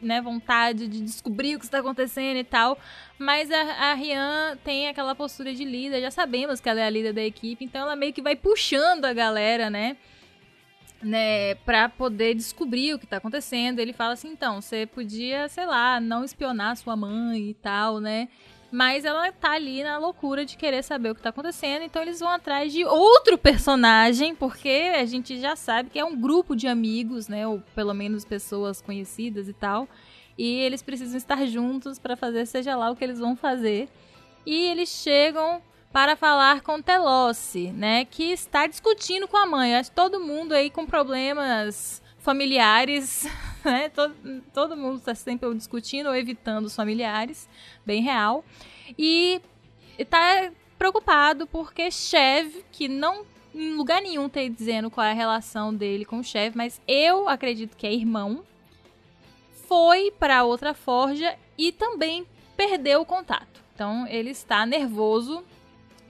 né, 0.00 0.20
vontade 0.20 0.88
de 0.88 1.00
descobrir 1.00 1.54
o 1.54 1.58
que 1.58 1.64
está 1.64 1.78
acontecendo 1.78 2.38
e 2.38 2.44
tal. 2.44 2.78
Mas 3.18 3.50
a, 3.50 3.90
a 3.90 3.94
Rian 3.94 4.58
tem 4.64 4.88
aquela 4.88 5.14
postura 5.14 5.54
de 5.54 5.64
líder, 5.64 6.00
já 6.00 6.10
sabemos 6.10 6.60
que 6.60 6.68
ela 6.68 6.80
é 6.80 6.86
a 6.86 6.90
líder 6.90 7.12
da 7.12 7.22
equipe, 7.22 7.64
então 7.64 7.82
ela 7.82 7.96
meio 7.96 8.12
que 8.12 8.22
vai 8.22 8.34
puxando 8.34 9.04
a 9.04 9.12
galera, 9.12 9.70
né? 9.70 9.96
Né, 11.00 11.54
pra 11.54 11.88
poder 11.88 12.34
descobrir 12.34 12.92
o 12.92 12.98
que 12.98 13.06
tá 13.06 13.18
acontecendo. 13.18 13.78
Ele 13.78 13.92
fala 13.92 14.14
assim: 14.14 14.30
então, 14.30 14.60
você 14.60 14.84
podia, 14.84 15.48
sei 15.48 15.64
lá, 15.64 16.00
não 16.00 16.24
espionar 16.24 16.76
sua 16.76 16.96
mãe 16.96 17.50
e 17.50 17.54
tal, 17.54 18.00
né? 18.00 18.26
Mas 18.70 19.04
ela 19.04 19.33
tá 19.33 19.52
ali 19.52 19.83
na 19.83 19.96
loucura 19.96 20.44
de 20.44 20.57
querer 20.57 20.83
saber 20.83 21.11
o 21.11 21.14
que 21.14 21.22
tá 21.22 21.31
acontecendo, 21.31 21.83
então 21.83 22.02
eles 22.02 22.20
vão 22.20 22.28
atrás 22.28 22.70
de 22.70 22.85
outro 22.85 23.38
personagem, 23.38 24.35
porque 24.35 24.92
a 24.94 25.07
gente 25.07 25.40
já 25.40 25.57
sabe 25.57 25.88
que 25.88 25.98
é 25.98 26.04
um 26.04 26.14
grupo 26.14 26.54
de 26.54 26.66
amigos, 26.66 27.28
né, 27.28 27.46
ou 27.46 27.62
pelo 27.74 27.94
menos 27.94 28.26
pessoas 28.26 28.83
conhecidas 28.83 29.48
e 29.48 29.54
tal, 29.54 29.88
e 30.37 30.61
eles 30.61 30.83
precisam 30.83 31.16
estar 31.16 31.46
juntos 31.46 31.98
para 31.98 32.14
fazer 32.14 32.46
seja 32.46 32.76
lá 32.76 32.90
o 32.90 32.96
que 32.96 33.02
eles 33.02 33.18
vão 33.18 33.35
fazer. 33.35 33.88
E 34.46 34.66
eles 34.66 34.88
chegam 34.88 35.61
para 35.92 36.14
falar 36.14 36.61
com 36.61 36.81
Telossi, 36.81 37.72
né, 37.72 38.04
que 38.04 38.31
está 38.31 38.66
discutindo 38.66 39.26
com 39.26 39.37
a 39.37 39.46
mãe. 39.46 39.74
Acho 39.76 39.90
todo 39.90 40.20
mundo 40.20 40.52
aí 40.52 40.70
com 40.70 40.87
problemas 40.87 42.02
familiares, 42.18 43.26
né? 43.72 43.88
Todo, 43.88 44.14
todo 44.52 44.76
mundo 44.76 44.98
está 44.98 45.14
sempre 45.14 45.52
discutindo 45.54 46.09
ou 46.09 46.16
evitando 46.16 46.66
os 46.66 46.74
familiares, 46.74 47.48
bem 47.85 48.02
real. 48.02 48.44
E 48.98 49.40
está 49.98 50.50
preocupado 50.78 51.46
porque 51.46 51.90
Chev, 51.90 52.64
que 52.72 52.88
não 52.88 53.26
em 53.54 53.74
lugar 53.74 54.00
nenhum 54.00 54.28
tem 54.28 54.52
dizendo 54.52 54.90
qual 54.90 55.07
é 55.07 55.11
a 55.11 55.14
relação 55.14 55.74
dele 55.74 56.04
com 56.04 56.20
o 56.20 56.24
Chev, 56.24 56.57
mas 56.57 56.81
eu 56.87 57.28
acredito 57.28 57.76
que 57.76 57.87
é 57.87 57.92
irmão, 57.92 58.44
foi 59.66 60.11
para 60.12 60.44
outra 60.44 60.72
forja 60.74 61.37
e 61.57 61.72
também 61.72 62.26
perdeu 62.57 63.00
o 63.00 63.07
contato. 63.07 63.61
Então 63.74 64.07
ele 64.07 64.31
está 64.31 64.64
nervoso 64.64 65.44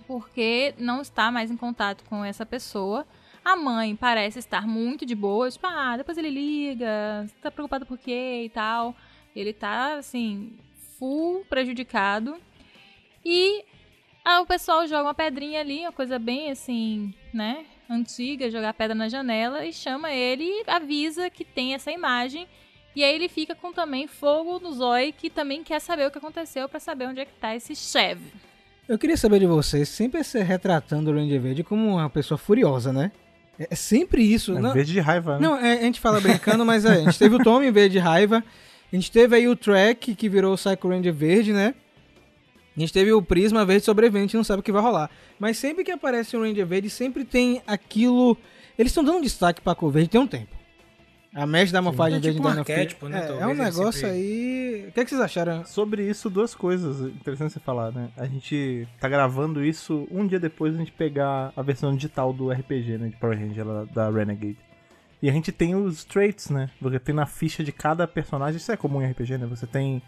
porque 0.07 0.75
não 0.79 1.01
está 1.01 1.31
mais 1.31 1.51
em 1.51 1.57
contato 1.57 2.05
com 2.05 2.25
essa 2.25 2.47
pessoa. 2.47 3.07
A 3.49 3.57
mãe 3.57 3.97
parece 3.97 4.39
estar 4.39 4.67
muito 4.67 5.07
de 5.07 5.15
boa, 5.15 5.51
tipo, 5.51 5.67
ah, 5.67 5.97
depois 5.97 6.19
ele 6.19 6.29
liga, 6.29 7.27
tá 7.41 7.51
preocupado 7.51 7.87
por 7.87 7.97
quê 7.97 8.43
e 8.45 8.51
tal. 8.51 8.95
Ele 9.35 9.55
tá, 9.55 9.95
assim, 9.95 10.53
full 10.99 11.47
prejudicado. 11.49 12.37
E 13.25 13.65
ah, 14.23 14.43
o 14.43 14.47
pessoal 14.47 14.87
joga 14.87 15.05
uma 15.05 15.15
pedrinha 15.15 15.61
ali, 15.61 15.81
uma 15.81 15.93
coisa 15.93 16.19
bem, 16.19 16.51
assim, 16.51 17.15
né, 17.33 17.65
antiga, 17.89 18.51
jogar 18.51 18.75
pedra 18.75 18.95
na 18.95 19.09
janela 19.09 19.65
e 19.65 19.73
chama 19.73 20.13
ele 20.13 20.45
e 20.45 20.65
avisa 20.67 21.31
que 21.31 21.43
tem 21.43 21.73
essa 21.73 21.91
imagem. 21.91 22.47
E 22.95 23.03
aí 23.03 23.15
ele 23.15 23.31
fica 23.31 23.55
com 23.55 23.73
também 23.73 24.07
fogo 24.07 24.59
no 24.59 24.73
zóio, 24.73 25.11
que 25.15 25.31
também 25.31 25.65
quer 25.65 25.81
saber 25.81 26.07
o 26.07 26.11
que 26.11 26.19
aconteceu 26.19 26.69
para 26.69 26.81
saber 26.81 27.07
onde 27.07 27.21
é 27.21 27.25
que 27.25 27.33
tá 27.41 27.57
esse 27.57 27.75
Chev. 27.75 28.21
Eu 28.87 28.99
queria 28.99 29.17
saber 29.17 29.39
de 29.39 29.47
vocês, 29.47 29.89
sempre 29.89 30.23
se 30.23 30.43
retratando 30.43 31.11
o 31.11 31.15
Ranger 31.15 31.41
Verde 31.41 31.65
como 31.65 31.95
uma 31.95 32.11
pessoa 32.11 32.37
furiosa, 32.37 32.93
né? 32.93 33.11
É 33.59 33.75
sempre 33.75 34.23
isso. 34.23 34.57
É 34.57 34.61
não, 34.61 34.73
verde 34.73 34.93
de 34.93 35.01
raiva, 35.01 35.39
né? 35.39 35.41
não, 35.41 35.57
é, 35.57 35.79
a 35.79 35.83
gente 35.83 36.01
fala 36.01 36.21
brincando, 36.21 36.65
mas 36.65 36.85
é, 36.85 36.93
a 36.93 37.01
gente 37.01 37.19
teve 37.19 37.35
o 37.35 37.39
Tommy 37.43 37.71
verde 37.71 37.95
de 37.95 37.99
raiva, 37.99 38.45
a 38.93 38.97
gente 38.97 39.11
teve 39.11 39.35
aí 39.35 39.49
o 39.49 39.57
Track, 39.57 40.15
que 40.15 40.29
virou 40.29 40.55
o 40.55 40.57
Psycho 40.57 40.89
Ranger 40.89 41.13
verde, 41.13 41.53
né? 41.53 41.75
A 42.77 42.81
gente 42.81 42.93
teve 42.93 43.13
o 43.13 43.21
Prisma 43.21 43.65
verde 43.65 43.85
sobrevivente, 43.85 44.37
não 44.37 44.45
sabe 44.45 44.61
o 44.61 44.63
que 44.63 44.71
vai 44.71 44.81
rolar. 44.81 45.11
Mas 45.37 45.59
sempre 45.59 45.83
que 45.83 45.91
aparece 45.91 46.37
um 46.37 46.43
Ranger 46.43 46.65
verde, 46.65 46.89
sempre 46.89 47.25
tem 47.25 47.61
aquilo... 47.67 48.39
Eles 48.79 48.93
estão 48.93 49.03
dando 49.03 49.21
destaque 49.21 49.61
pra 49.61 49.75
cor 49.75 49.91
verde 49.91 50.11
tem 50.11 50.21
um 50.21 50.27
tempo. 50.29 50.58
A 51.35 51.47
mesh 51.47 51.71
da 51.71 51.83
morfagem 51.83 52.19
É 52.19 52.21
verde 52.21 52.37
tipo 52.39 52.49
um 52.49 52.51
arquétipo, 52.51 53.09
né? 53.09 53.27
É, 53.29 53.43
é 53.43 53.47
um 53.47 53.55
negócio 53.55 53.93
sempre- 53.93 54.11
aí... 54.11 54.87
O 54.89 54.93
que, 54.93 55.01
é 55.01 55.05
que 55.05 55.11
vocês 55.11 55.21
acharam? 55.21 55.65
Sobre 55.65 56.09
isso, 56.09 56.31
duas 56.31 56.55
coisas 56.55 57.01
interessantes 57.01 57.53
você 57.55 57.61
falar, 57.61 57.93
né? 57.93 58.09
A 58.17 58.27
gente 58.27 58.89
tá 58.99 59.09
gravando 59.09 59.63
isso 59.65 60.09
um 60.11 60.27
dia 60.27 60.41
depois 60.41 60.73
da 60.73 60.79
gente 60.79 60.93
pegar 60.93 61.53
a 61.55 61.63
versão 61.63 61.95
digital 61.95 62.33
do 62.33 62.51
RPG, 62.51 62.97
né? 62.99 63.09
De 63.09 63.17
Power 63.17 63.39
Ranger 63.39 63.65
da 63.93 64.11
Renegade. 64.11 64.57
E 65.21 65.29
a 65.29 65.33
gente 65.33 65.53
tem 65.53 65.75
os 65.75 66.05
traits, 66.05 66.49
né? 66.49 66.71
Você 66.81 66.99
tem 66.99 67.15
na 67.15 67.27
ficha 67.27 67.63
de 67.63 67.73
cada 67.73 68.07
personagem, 68.07 68.57
isso 68.57 68.73
é 68.73 68.77
comum 68.77 69.03
em 69.03 69.11
RPG, 69.11 69.37
né? 69.37 69.47
Você 69.47 69.67
tem. 69.67 70.01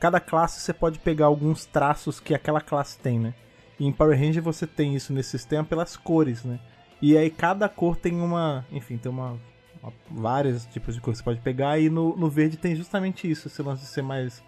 Cada 0.00 0.18
classe 0.18 0.60
você 0.60 0.72
pode 0.72 0.98
pegar 0.98 1.26
alguns 1.26 1.64
traços 1.66 2.18
que 2.18 2.34
aquela 2.34 2.60
classe 2.60 2.98
tem, 2.98 3.18
né? 3.18 3.32
E 3.78 3.86
em 3.86 3.92
Power 3.92 4.18
Ranger 4.18 4.42
você 4.42 4.66
tem 4.66 4.94
isso 4.94 5.12
nesse 5.12 5.30
sistema 5.30 5.64
pelas 5.64 5.96
cores, 5.96 6.44
né? 6.44 6.58
E 7.00 7.16
aí 7.16 7.30
cada 7.30 7.68
cor 7.68 7.94
tem 7.96 8.14
uma. 8.20 8.64
Enfim, 8.72 8.96
tem 8.96 9.10
uma. 9.12 9.38
Vários 10.10 10.64
tipos 10.66 10.94
de 10.94 11.00
cor 11.00 11.12
que 11.12 11.18
você 11.18 11.24
pode 11.24 11.40
pegar. 11.40 11.78
E 11.78 11.88
no, 11.90 12.16
no 12.16 12.28
verde 12.28 12.56
tem 12.56 12.74
justamente 12.76 13.30
isso, 13.30 13.48
esse 13.48 13.62
lance 13.62 13.82
de 13.82 13.88
ser 13.88 14.02
mais 14.02 14.42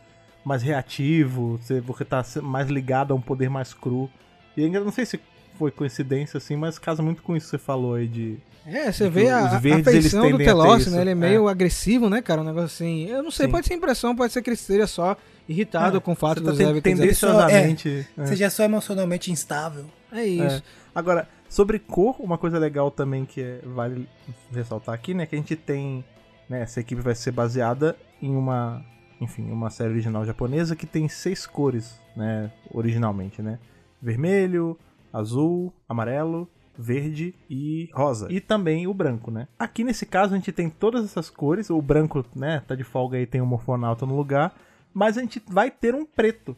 mais 0.45 0.63
reativo, 0.63 1.59
você, 1.61 1.81
você 1.81 2.05
tá 2.05 2.25
mais 2.41 2.69
ligado 2.69 3.13
a 3.13 3.17
um 3.17 3.21
poder 3.21 3.51
mais 3.51 3.75
cru. 3.75 4.09
E 4.57 4.65
ainda 4.65 4.79
não 4.79 4.93
sei 4.93 5.05
se 5.05 5.21
foi 5.59 5.73
coincidência 5.73 6.39
assim, 6.39 6.55
mas 6.57 6.79
casa 6.79 7.03
muito 7.03 7.21
com 7.23 7.37
isso 7.37 7.47
que 7.47 7.51
você 7.51 7.59
falou 7.59 7.95
aí 7.95 8.07
de. 8.07 8.39
É, 8.65 8.91
você 8.93 9.09
vê 9.11 9.29
a, 9.29 9.39
a 9.45 9.59
verdes, 9.59 9.87
eles 9.89 10.03
feição 10.11 10.31
do 10.31 10.37
a 10.63 10.77
isso, 10.79 10.91
né? 10.91 11.01
Ele 11.01 11.11
é 11.11 11.13
é. 11.13 11.15
meio 11.17 11.49
agressivo, 11.49 12.09
né, 12.09 12.23
cara? 12.23 12.43
Um 12.43 12.45
negócio 12.45 12.67
assim. 12.67 13.07
Eu 13.09 13.23
não 13.23 13.31
sei, 13.31 13.47
Sim. 13.47 13.53
pode 13.53 13.67
ser 13.67 13.75
impressão, 13.75 14.15
pode 14.15 14.33
ser 14.33 14.43
que 14.43 14.51
ele 14.51 14.55
esteja 14.55 14.87
só 14.87 15.17
irritado 15.49 15.97
É, 15.97 16.01
com 16.01 16.13
o 16.13 16.17
fato 16.17 16.41
Você 16.41 16.45
tá 16.45 16.51
do 16.53 16.57
ten- 16.57 16.75
Zé 16.75 16.81
tendenciosamente. 16.81 18.07
é. 18.17 18.27
Seja 18.27 18.51
só 18.51 18.65
emocionalmente 18.65 19.31
instável. 19.31 19.87
É 20.13 20.25
isso. 20.25 20.63
Agora, 20.95 21.29
sobre 21.49 21.79
cor, 21.79 22.17
uma 22.21 22.39
coisa 22.39 22.59
legal 22.59 22.91
também 22.91 23.25
que 23.25 23.41
é- 23.41 23.61
vale 23.65 24.09
ressaltar 24.53 24.95
aqui, 24.95 25.15
né? 25.15 25.27
Que 25.27 25.35
a 25.35 25.39
gente 25.39 25.57
tem. 25.57 26.05
Né, 26.49 26.63
essa 26.63 26.79
equipe 26.81 27.01
vai 27.01 27.15
ser 27.15 27.33
baseada 27.33 27.97
em 28.23 28.35
uma. 28.35 28.85
Enfim, 29.21 29.51
uma 29.51 29.71
série 29.71 29.91
original 29.91 30.25
japonesa 30.25 30.77
que 30.77 30.87
tem 30.87 31.09
seis 31.09 31.47
cores, 31.47 32.01
né? 32.15 32.53
Originalmente, 32.71 33.41
né? 33.43 33.59
Vermelho, 34.01 34.79
azul, 35.13 35.73
amarelo, 35.89 36.49
verde 36.79 37.35
e 37.49 37.89
rosa. 37.95 38.29
E 38.31 38.41
também 38.41 38.87
o 38.87 38.93
branco, 38.95 39.31
né? 39.31 39.49
Aqui 39.59 39.83
nesse 39.83 40.05
caso 40.05 40.35
a 40.35 40.37
gente 40.37 40.53
tem 40.53 40.69
todas 40.69 41.05
essas 41.05 41.31
cores. 41.31 41.71
O 41.71 41.81
branco, 41.81 42.25
né? 42.35 42.63
Tá 42.67 42.75
de 42.75 42.85
folga 42.85 43.17
aí, 43.17 43.27
tem 43.27 43.41
o 43.41 43.47
morfonauta 43.47 44.05
no 44.05 44.15
lugar. 44.15 44.55
Mas 44.93 45.17
a 45.19 45.21
gente 45.23 45.43
vai 45.49 45.71
ter 45.71 45.95
um 45.95 46.05
preto. 46.05 46.57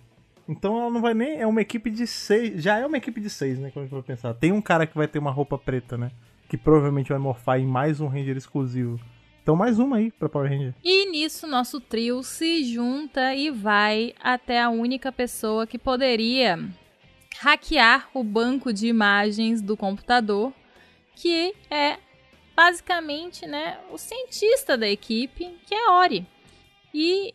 Então 0.48 0.80
ela 0.80 0.90
não 0.90 1.00
vai 1.02 1.12
nem. 1.12 1.38
É 1.38 1.46
uma 1.46 1.60
equipe 1.60 1.90
de 1.90 2.06
seis. 2.06 2.62
Já 2.62 2.78
é 2.78 2.86
uma 2.86 2.96
equipe 2.96 3.20
de 3.20 3.28
seis, 3.28 3.58
né? 3.58 3.70
Como 3.70 3.84
a 3.84 3.86
gente 3.86 3.94
vai 3.94 4.02
pensar. 4.02 4.32
Tem 4.34 4.50
um 4.50 4.62
cara 4.62 4.86
que 4.86 4.96
vai 4.96 5.06
ter 5.06 5.18
uma 5.18 5.30
roupa 5.30 5.58
preta, 5.58 5.98
né? 5.98 6.10
que 6.48 6.56
provavelmente 6.56 7.10
vai 7.10 7.18
morfar 7.18 7.60
em 7.60 7.66
mais 7.66 8.00
um 8.00 8.08
Ranger 8.08 8.36
exclusivo. 8.36 8.98
Então 9.42 9.54
mais 9.54 9.78
uma 9.78 9.98
aí 9.98 10.10
pra 10.10 10.28
Power 10.28 10.50
Ranger. 10.50 10.74
E 10.82 11.10
nisso 11.10 11.46
nosso 11.46 11.80
trio 11.80 12.22
se 12.22 12.64
junta 12.64 13.34
e 13.34 13.50
vai 13.50 14.14
até 14.20 14.60
a 14.60 14.70
única 14.70 15.12
pessoa 15.12 15.66
que 15.66 15.78
poderia 15.78 16.58
hackear 17.38 18.08
o 18.14 18.24
banco 18.24 18.72
de 18.72 18.88
imagens 18.88 19.62
do 19.62 19.76
computador, 19.76 20.52
que 21.14 21.54
é 21.70 21.98
basicamente, 22.56 23.46
né, 23.46 23.78
o 23.90 23.96
cientista 23.96 24.76
da 24.76 24.88
equipe, 24.88 25.56
que 25.66 25.74
é 25.74 25.90
Ori. 25.90 26.26
E 26.92 27.32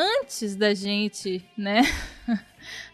antes 0.00 0.56
da 0.56 0.72
gente, 0.72 1.44
né, 1.56 1.82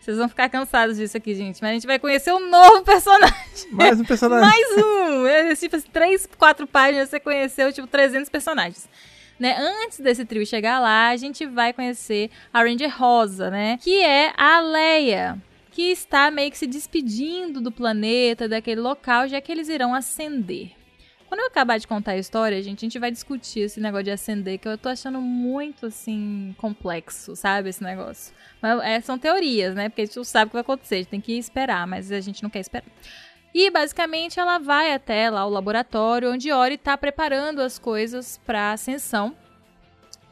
vocês 0.01 0.17
vão 0.17 0.29
ficar 0.29 0.49
cansados 0.49 0.97
disso 0.97 1.17
aqui, 1.17 1.35
gente, 1.35 1.61
mas 1.63 1.71
a 1.71 1.75
gente 1.75 1.87
vai 1.87 1.99
conhecer 1.99 2.33
um 2.33 2.51
novo 2.51 2.83
personagem. 2.83 3.37
Mais 3.71 4.01
um 4.01 4.05
personagem. 4.05 4.47
Mais 4.51 4.85
um! 4.85 5.27
É, 5.27 5.55
tipo, 5.55 5.81
três, 5.91 6.27
quatro 6.27 6.67
páginas 6.67 7.09
você 7.09 7.21
conheceu, 7.21 7.73
tipo, 7.73 7.87
300 7.87 8.29
personagens. 8.29 8.89
Né? 9.39 9.55
Antes 9.59 10.01
desse 10.01 10.25
trio 10.25 10.47
chegar 10.47 10.81
lá, 10.81 11.11
a 11.11 11.17
gente 11.17 11.47
vai 11.47 11.73
conhecer 11.73 12.31
a 12.53 12.63
Ranger 12.63 12.97
Rosa, 12.99 13.51
né? 13.51 13.79
Que 13.83 14.03
é 14.03 14.33
a 14.37 14.61
Leia, 14.61 15.41
que 15.71 15.93
está 15.93 16.31
meio 16.31 16.51
que 16.51 16.57
se 16.57 16.67
despedindo 16.67 17.61
do 17.61 17.71
planeta, 17.71 18.49
daquele 18.49 18.81
local, 18.81 19.29
já 19.29 19.41
que 19.41 19.53
eles 19.53 19.69
irão 19.69 19.95
ascender. 19.95 20.73
Quando 21.29 21.41
eu 21.41 21.47
acabar 21.47 21.79
de 21.79 21.89
contar 21.89 22.12
a 22.12 22.18
história, 22.18 22.62
gente, 22.62 22.79
a 22.79 22.87
gente 22.87 22.99
vai 22.99 23.11
discutir 23.11 23.61
esse 23.61 23.81
negócio 23.81 24.05
de 24.05 24.11
ascender, 24.12 24.59
que 24.59 24.68
eu 24.68 24.79
tô 24.79 24.89
achando 24.89 25.20
muito, 25.20 25.87
assim, 25.87 26.55
complexo, 26.59 27.35
sabe? 27.35 27.68
Esse 27.68 27.83
negócio. 27.83 28.33
Mas 28.62 28.81
é, 28.83 29.01
são 29.01 29.18
teorias, 29.18 29.74
né? 29.74 29.89
Porque 29.89 30.03
a 30.03 30.05
gente 30.05 30.16
não 30.16 30.24
sabe 30.24 30.47
o 30.47 30.51
que 30.51 30.55
vai 30.55 30.61
acontecer, 30.61 30.95
a 30.95 30.99
gente 30.99 31.09
tem 31.09 31.20
que 31.20 31.37
esperar, 31.37 31.87
mas 31.87 32.12
a 32.12 32.20
gente 32.20 32.43
não 32.43 32.51
quer 32.51 32.61
esperar. 32.61 32.87
E 33.53 33.70
basicamente 33.70 34.39
ela 34.39 34.59
vai 34.59 34.93
até 34.93 35.31
lá 35.31 35.47
o 35.47 35.51
laboratório 35.51 36.31
onde 36.31 36.53
Ori 36.53 36.74
está 36.74 36.97
preparando 36.97 37.61
as 37.61 37.79
coisas 37.79 38.39
para 38.45 38.72
ascensão. 38.72 39.35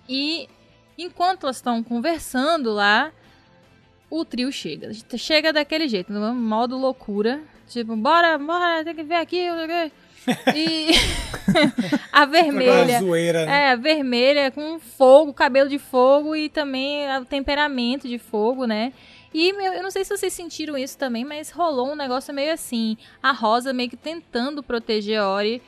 E 0.09 0.49
enquanto 0.99 1.45
elas 1.45 1.57
estão 1.57 1.83
conversando 1.83 2.71
lá, 2.73 3.11
o 4.11 4.25
trio 4.25 4.53
chega. 4.53 4.93
Chega 5.17 5.53
daquele 5.53 5.89
jeito, 5.89 6.13
no 6.13 6.35
modo 6.35 6.77
loucura. 6.77 7.43
Tipo, 7.67 7.97
bora, 7.97 8.37
bora, 8.39 8.85
tem 8.85 8.95
que 8.95 9.03
ver 9.03 9.17
aqui. 9.17 9.49
E 10.55 10.91
a 12.13 12.25
vermelha. 12.25 13.01
zoeira, 13.01 13.45
né? 13.47 13.69
É, 13.69 13.71
a 13.73 13.77
vermelha 13.77 14.51
com 14.51 14.79
fogo, 14.79 15.33
cabelo 15.33 15.69
de 15.69 15.79
fogo 15.79 16.35
e 16.35 16.49
também 16.49 17.07
o 17.19 17.25
temperamento 17.25 18.09
de 18.09 18.19
fogo, 18.19 18.67
né? 18.67 18.93
E 19.33 19.49
eu 19.49 19.83
não 19.83 19.91
sei 19.91 20.05
se 20.05 20.17
vocês 20.17 20.33
sentiram 20.33 20.79
isso 20.79 20.97
também, 20.97 21.25
mas 21.25 21.51
rolou 21.51 21.91
um 21.91 21.97
negócio 21.97 22.33
meio 22.33 22.53
assim. 22.53 22.97
A 23.21 23.33
Rosa 23.33 23.73
meio 23.73 23.91
que 23.91 23.97
tentando 23.97 24.63
proteger 24.63 25.21
Ori 25.21 25.61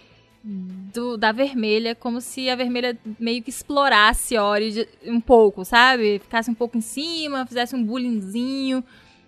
do, 0.44 1.16
da 1.16 1.32
vermelha, 1.32 1.92
como 1.92 2.20
se 2.20 2.48
a 2.48 2.54
vermelha 2.54 2.96
meio 3.18 3.42
que 3.42 3.50
explorasse 3.50 4.38
Ori 4.38 4.70
de, 4.70 4.88
um 5.04 5.20
pouco, 5.20 5.64
sabe? 5.64 6.20
Ficasse 6.20 6.48
um 6.48 6.54
pouco 6.54 6.78
em 6.78 6.80
cima, 6.80 7.44
fizesse 7.44 7.74
um 7.74 7.82
bullyingzinho. 7.82 8.84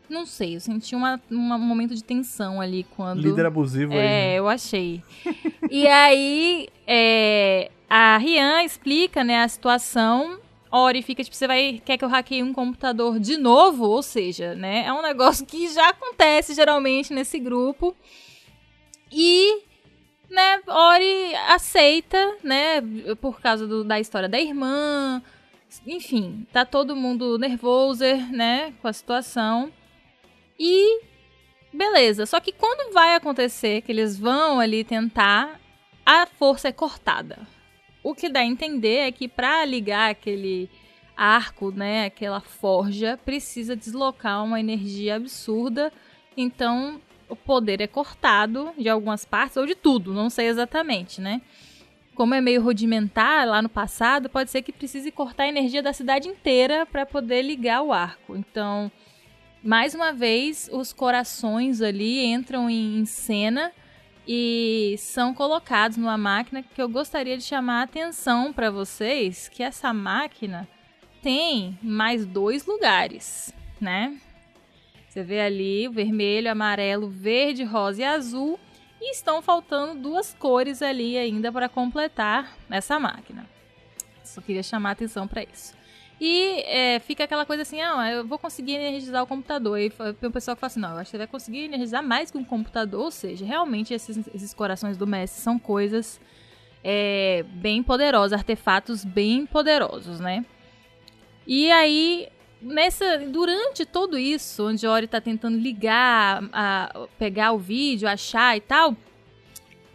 Não 0.09 0.25
sei, 0.25 0.57
eu 0.57 0.61
senti 0.61 0.95
uma, 0.97 1.21
uma- 1.31 1.57
um 1.57 1.61
momento 1.61 1.95
de 1.95 2.03
tensão 2.03 2.61
ali 2.61 2.85
quando. 2.97 3.21
Líder 3.21 3.47
abusivo 3.47 3.93
aí. 3.93 3.99
É, 3.99 4.03
né? 4.03 4.35
eu 4.39 4.49
achei. 4.49 5.03
e 5.71 5.87
aí, 5.87 6.69
é, 6.87 7.71
a 7.89 8.17
Rian 8.17 8.63
explica, 8.63 9.23
né, 9.23 9.43
a 9.43 9.49
situação. 9.49 10.39
Ori 10.71 11.01
fica, 11.03 11.25
tipo, 11.25 11.35
você 11.35 11.47
vai, 11.47 11.81
quer 11.85 11.97
que 11.97 12.05
eu 12.05 12.09
hackeie 12.09 12.43
um 12.43 12.53
computador 12.53 13.19
de 13.19 13.37
novo? 13.39 13.87
Ou 13.87 14.03
seja, 14.03 14.55
né, 14.55 14.85
é 14.87 14.93
um 14.93 15.01
negócio 15.03 15.45
que 15.47 15.69
já 15.73 15.89
acontece 15.91 16.55
geralmente 16.55 17.13
nesse 17.13 17.39
grupo. 17.39 17.95
E, 19.11 19.63
né, 20.31 20.61
Ori 20.67 21.35
aceita, 21.49 22.37
né, 22.43 22.83
por 23.21 23.41
causa 23.41 23.67
do- 23.67 23.85
da 23.85 23.99
história 23.99 24.29
da 24.29 24.39
irmã. 24.41 25.23
Enfim, 25.87 26.47
tá 26.53 26.65
todo 26.65 26.97
mundo 26.97 27.39
nervoso, 27.39 28.05
né, 28.31 28.73
com 28.81 28.89
a 28.89 28.93
situação. 28.93 29.71
E 30.59 31.09
Beleza, 31.73 32.25
só 32.25 32.41
que 32.41 32.53
quando 32.53 32.93
vai 32.93 33.15
acontecer 33.15 33.83
que 33.83 33.93
eles 33.93 34.19
vão 34.19 34.59
ali 34.59 34.83
tentar, 34.85 35.61
a 36.05 36.27
força 36.27 36.69
é 36.69 36.73
cortada. 36.73 37.47
O 38.03 38.15
que 38.15 38.29
dá 38.29 38.41
a 38.41 38.45
entender 38.45 39.09
é 39.09 39.13
que 39.13 39.29
para 39.29 39.65
ligar 39.65 40.11
aquele 40.11 40.71
arco, 41.17 41.71
né, 41.71 42.07
aquela 42.07 42.41
forja, 42.41 43.19
precisa 43.23 43.77
deslocar 43.77 44.43
uma 44.43 44.59
energia 44.59 45.17
absurda. 45.17 45.93
Então, 46.37 47.01
o 47.29 47.37
poder 47.37 47.81
é 47.83 47.87
cortado 47.87 48.73
de 48.79 48.89
algumas 48.89 49.25
partes 49.25 49.57
ou 49.59 49.67
de 49.67 49.75
tudo, 49.75 50.15
não 50.15 50.31
sei 50.31 50.47
exatamente, 50.47 51.21
né? 51.21 51.43
Como 52.15 52.35
é 52.35 52.41
meio 52.41 52.63
rudimentar 52.63 53.47
lá 53.47 53.61
no 53.61 53.69
passado, 53.69 54.31
pode 54.31 54.51
ser 54.51 54.63
que 54.63 54.73
precise 54.73 55.13
cortar 55.13 55.45
a 55.45 55.49
energia 55.49 55.83
da 55.83 55.93
cidade 55.93 56.29
inteira 56.29 56.87
para 56.87 57.05
poder 57.05 57.43
ligar 57.43 57.83
o 57.83 57.93
arco. 57.93 58.35
Então, 58.35 58.91
mais 59.63 59.95
uma 59.95 60.13
vez, 60.13 60.69
os 60.73 60.93
corações 60.93 61.81
ali 61.83 62.25
entram 62.25 62.71
em, 62.71 62.99
em 62.99 63.05
cena 63.05 63.73
e 64.27 64.95
são 64.99 65.33
colocados 65.33 65.97
numa 65.97 66.19
máquina 66.19 66.63
que 66.63 66.81
eu 66.81 66.89
gostaria 66.89 67.37
de 67.37 67.43
chamar 67.43 67.81
a 67.81 67.85
atenção 67.85 68.53
para 68.53 68.71
vocês, 68.71 69.49
que 69.49 69.63
essa 69.63 69.93
máquina 69.93 70.69
tem 71.23 71.79
mais 71.83 72.27
dois 72.27 72.67
lugares, 72.67 73.53
né? 73.81 74.21
Você 75.09 75.23
vê 75.23 75.41
ali 75.41 75.89
o 75.89 75.93
vermelho, 75.93 76.51
amarelo, 76.51 77.09
verde, 77.09 77.65
rosa 77.65 78.03
e 78.03 78.05
azul, 78.05 78.61
e 79.01 79.13
estão 79.13 79.41
faltando 79.41 80.01
duas 80.01 80.35
cores 80.35 80.83
ali 80.83 81.17
ainda 81.17 81.51
para 81.51 81.69
completar 81.69 82.57
essa 82.71 82.99
máquina. 82.99 83.49
Só 84.23 84.41
queria 84.41 84.63
chamar 84.63 84.91
a 84.91 84.93
atenção 84.93 85.27
para 85.27 85.43
isso. 85.43 85.78
E 86.21 86.63
é, 86.67 86.99
fica 86.99 87.25
aquela 87.25 87.47
coisa 87.47 87.63
assim, 87.63 87.81
ah, 87.81 88.11
eu 88.11 88.27
vou 88.27 88.39
conseguir 88.39 88.75
energizar 88.75 89.23
o 89.23 89.27
computador. 89.27 89.79
E 89.79 89.91
tem 89.91 90.29
um 90.29 90.33
pessoal 90.33 90.57
que 90.57 90.61
fala 90.61 90.71
assim, 90.71 90.81
não, 90.81 90.91
eu 90.91 90.97
acho 90.97 91.05
que 91.05 91.11
você 91.13 91.19
vai 91.19 91.27
conseguir 91.29 91.65
energizar 91.65 92.03
mais 92.03 92.31
que 92.31 92.39
um 92.39 92.45
computador. 92.45 93.05
Ou 93.05 93.11
seja, 93.11 93.45
realmente 93.45 93.95
esses, 93.95 94.29
esses 94.35 94.53
corações 94.53 94.97
do 94.97 95.07
Messi 95.07 95.41
são 95.41 95.59
coisas 95.59 96.21
é, 96.83 97.45
bem 97.49 97.83
poderosas, 97.85 98.33
artefatos 98.33 99.05
bem 99.05 99.47
poderosos, 99.47 100.19
né? 100.19 100.45
E 101.47 101.71
aí, 101.71 102.29
nessa, 102.61 103.19
durante 103.19 103.87
tudo 103.87 104.19
isso, 104.19 104.69
onde 104.69 104.89
Ori 104.89 105.07
tá 105.07 105.21
tentando 105.21 105.57
ligar, 105.57 106.43
a, 106.53 107.07
pegar 107.17 107.53
o 107.53 107.59
vídeo, 107.59 108.09
achar 108.09 108.57
e 108.57 108.61
tal, 108.61 108.97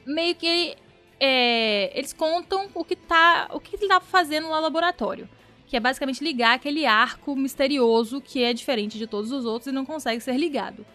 meio 0.05 0.35
que 0.35 0.75
é, 1.19 1.91
eles 1.97 2.13
contam 2.13 2.69
o 2.73 2.85
que 2.85 2.95
tá, 2.95 3.49
o 3.51 3.59
que 3.59 3.75
ele 3.75 3.89
tá 3.89 3.99
fazendo 3.99 4.47
lá 4.49 4.57
no 4.57 4.63
laboratório 4.63 5.27
que 5.73 5.77
é 5.77 5.79
basicamente 5.79 6.23
ligar 6.23 6.53
aquele 6.53 6.85
arco 6.85 7.35
misterioso 7.35 8.21
que 8.21 8.43
é 8.43 8.53
diferente 8.53 8.95
de 8.95 9.07
todos 9.07 9.31
os 9.31 9.43
outros 9.43 9.65
e 9.65 9.71
não 9.71 9.83
consegue 9.83 10.21
ser 10.21 10.37
ligado. 10.37 10.85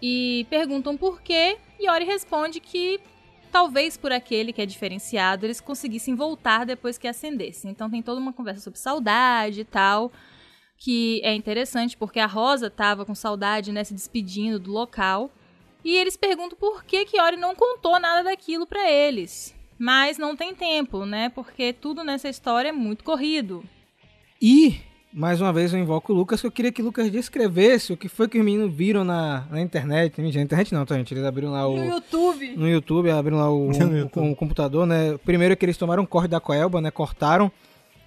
E 0.00 0.46
perguntam 0.48 0.96
por 0.96 1.20
quê, 1.20 1.58
e 1.80 1.90
Ori 1.90 2.04
responde 2.04 2.60
que 2.60 3.00
talvez 3.50 3.96
por 3.96 4.12
aquele 4.12 4.52
que 4.52 4.62
é 4.62 4.66
diferenciado 4.66 5.44
eles 5.44 5.60
conseguissem 5.60 6.14
voltar 6.14 6.64
depois 6.64 6.96
que 6.96 7.08
acendessem. 7.08 7.72
Então 7.72 7.90
tem 7.90 8.00
toda 8.00 8.20
uma 8.20 8.32
conversa 8.32 8.60
sobre 8.60 8.78
saudade 8.78 9.62
e 9.62 9.64
tal, 9.64 10.12
que 10.76 11.20
é 11.24 11.34
interessante 11.34 11.96
porque 11.96 12.20
a 12.20 12.26
Rosa 12.26 12.70
tava 12.70 13.04
com 13.04 13.16
saudade, 13.16 13.72
né, 13.72 13.82
se 13.82 13.94
despedindo 13.94 14.60
do 14.60 14.70
local. 14.70 15.28
E 15.84 15.96
eles 15.96 16.16
perguntam 16.16 16.56
por 16.56 16.84
que 16.84 17.04
que 17.04 17.20
Ori 17.20 17.36
não 17.36 17.52
contou 17.52 17.98
nada 17.98 18.22
daquilo 18.22 18.64
para 18.64 18.88
eles. 18.88 19.52
Mas 19.76 20.18
não 20.18 20.36
tem 20.36 20.54
tempo, 20.54 21.04
né? 21.04 21.30
Porque 21.30 21.72
tudo 21.72 22.04
nessa 22.04 22.28
história 22.28 22.68
é 22.68 22.72
muito 22.72 23.02
corrido. 23.02 23.64
E, 24.40 24.80
mais 25.12 25.40
uma 25.40 25.52
vez, 25.52 25.72
eu 25.72 25.78
invoco 25.80 26.12
o 26.12 26.16
Lucas, 26.16 26.40
que 26.40 26.46
eu 26.46 26.50
queria 26.52 26.70
que 26.72 26.80
o 26.82 26.84
Lucas 26.84 27.10
descrevesse 27.10 27.92
o 27.92 27.96
que 27.96 28.08
foi 28.08 28.28
que 28.28 28.38
os 28.38 28.44
meninos 28.44 28.72
viram 28.74 29.04
na, 29.04 29.46
na 29.50 29.60
internet. 29.60 30.20
Na 30.20 30.28
internet 30.28 30.72
não, 30.72 30.84
tá, 30.86 30.96
gente? 30.96 31.12
Eles 31.12 31.24
abriram 31.24 31.50
lá 31.52 31.66
o. 31.66 31.76
No 31.76 31.84
YouTube. 31.84 32.56
No 32.56 32.68
YouTube, 32.68 33.10
abriram 33.10 33.38
lá 33.38 33.50
o, 33.50 33.70
No 33.78 33.88
o- 33.90 33.96
YouTube. 33.96 34.30
o 34.30 34.36
computador, 34.36 34.86
né? 34.86 35.18
Primeiro 35.24 35.56
que 35.56 35.64
eles 35.64 35.76
tomaram 35.76 36.02
um 36.02 36.06
corte 36.06 36.28
da 36.28 36.40
Coelba, 36.40 36.80
né? 36.80 36.90
Cortaram 36.90 37.50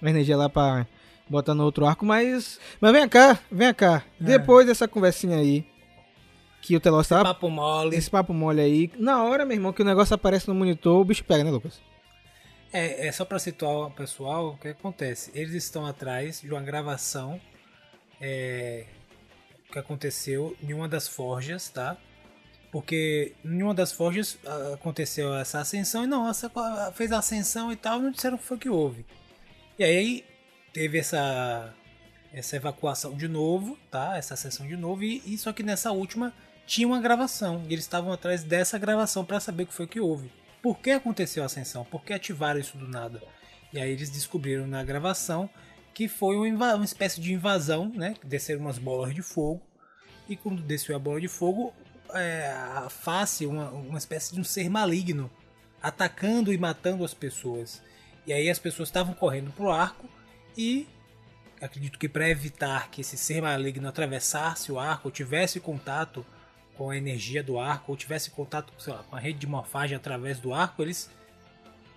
a 0.00 0.08
energia 0.10 0.36
lá 0.36 0.48
pra 0.48 0.86
botar 1.28 1.54
no 1.54 1.64
outro 1.64 1.84
arco, 1.86 2.04
mas. 2.06 2.58
Mas 2.80 2.92
vem 2.92 3.08
cá, 3.08 3.38
vem 3.50 3.72
cá. 3.74 4.02
Depois 4.18 4.66
dessa 4.66 4.88
conversinha 4.88 5.36
aí, 5.36 5.64
que 6.62 6.74
o 6.76 6.80
Telos 6.80 7.06
tava. 7.08 7.24
Papo 7.24 7.50
mole. 7.50 7.94
Esse 7.96 8.10
papo 8.10 8.32
mole 8.32 8.60
aí, 8.60 8.90
na 8.98 9.22
hora, 9.22 9.44
meu 9.44 9.56
irmão, 9.56 9.72
que 9.72 9.82
o 9.82 9.84
negócio 9.84 10.14
aparece 10.14 10.48
no 10.48 10.54
monitor, 10.54 11.00
o 11.00 11.04
bicho 11.04 11.24
pega, 11.24 11.44
né, 11.44 11.50
Lucas? 11.50 11.80
É, 12.72 13.06
é 13.06 13.12
só 13.12 13.24
pra 13.24 13.38
situar 13.38 13.88
o 13.88 13.90
pessoal, 13.90 14.48
o 14.48 14.56
que 14.56 14.68
acontece? 14.68 15.30
Eles 15.34 15.54
estão 15.54 15.84
atrás 15.84 16.40
de 16.40 16.50
uma 16.50 16.62
gravação 16.62 17.40
é, 18.20 18.86
que 19.70 19.78
aconteceu 19.78 20.56
em 20.62 20.72
uma 20.72 20.88
das 20.88 21.06
forjas, 21.06 21.68
tá? 21.68 21.96
Porque 22.70 23.34
em 23.44 23.62
uma 23.62 23.74
das 23.74 23.92
forjas 23.92 24.38
aconteceu 24.72 25.34
essa 25.34 25.60
ascensão 25.60 26.04
e 26.04 26.06
não, 26.06 26.28
essa, 26.28 26.50
fez 26.94 27.12
a 27.12 27.18
ascensão 27.18 27.70
e 27.70 27.76
tal, 27.76 27.98
não 28.00 28.10
disseram 28.10 28.36
o 28.36 28.38
que 28.38 28.44
foi 28.46 28.58
que 28.58 28.70
houve. 28.70 29.04
E 29.78 29.84
aí 29.84 30.24
teve 30.72 30.98
essa 30.98 31.74
essa 32.32 32.56
evacuação 32.56 33.14
de 33.14 33.28
novo, 33.28 33.78
tá? 33.90 34.16
Essa 34.16 34.32
ascensão 34.32 34.66
de 34.66 34.74
novo 34.74 35.04
e, 35.04 35.22
e 35.26 35.36
só 35.36 35.52
que 35.52 35.62
nessa 35.62 35.92
última 35.92 36.32
tinha 36.66 36.86
uma 36.86 37.00
gravação 37.00 37.62
e 37.68 37.74
eles 37.74 37.84
estavam 37.84 38.10
atrás 38.10 38.42
dessa 38.42 38.78
gravação 38.78 39.22
para 39.22 39.38
saber 39.38 39.64
o 39.64 39.66
que 39.66 39.74
foi 39.74 39.86
que 39.86 40.00
houve. 40.00 40.32
Por 40.62 40.78
que 40.78 40.92
aconteceu 40.92 41.42
a 41.42 41.46
ascensão? 41.46 41.84
Por 41.84 42.04
que 42.04 42.12
ativaram 42.12 42.60
isso 42.60 42.78
do 42.78 42.86
nada? 42.86 43.20
E 43.72 43.80
aí 43.80 43.90
eles 43.90 44.10
descobriram 44.10 44.66
na 44.66 44.84
gravação 44.84 45.50
que 45.92 46.08
foi 46.08 46.36
uma, 46.36 46.74
uma 46.74 46.84
espécie 46.84 47.20
de 47.20 47.32
invasão, 47.32 47.90
né? 47.94 48.14
Desceram 48.24 48.60
umas 48.60 48.78
bolas 48.78 49.14
de 49.14 49.22
fogo 49.22 49.60
e 50.28 50.36
quando 50.36 50.62
desceu 50.62 50.94
a 50.96 50.98
bola 50.98 51.20
de 51.20 51.28
fogo, 51.28 51.74
é, 52.14 52.50
a 52.50 52.88
face, 52.88 53.44
uma, 53.44 53.70
uma 53.70 53.98
espécie 53.98 54.34
de 54.34 54.40
um 54.40 54.44
ser 54.44 54.70
maligno 54.70 55.30
atacando 55.82 56.52
e 56.52 56.58
matando 56.58 57.04
as 57.04 57.12
pessoas. 57.12 57.82
E 58.26 58.32
aí 58.32 58.48
as 58.48 58.58
pessoas 58.58 58.88
estavam 58.88 59.14
correndo 59.14 59.50
pro 59.52 59.70
arco 59.70 60.08
e 60.56 60.86
acredito 61.60 61.98
que 61.98 62.08
para 62.08 62.28
evitar 62.28 62.88
que 62.90 63.00
esse 63.00 63.16
ser 63.16 63.42
maligno 63.42 63.88
atravessasse 63.88 64.70
o 64.70 64.78
arco, 64.78 65.10
tivesse 65.10 65.58
contato 65.60 66.24
com 66.82 66.90
a 66.90 66.96
energia 66.96 67.44
do 67.44 67.60
arco, 67.60 67.92
ou 67.92 67.96
tivesse 67.96 68.28
contato 68.32 68.72
lá, 68.88 69.04
com 69.08 69.14
a 69.14 69.20
rede 69.20 69.38
de 69.38 69.46
morfagem 69.46 69.96
através 69.96 70.40
do 70.40 70.52
arco, 70.52 70.82
eles 70.82 71.08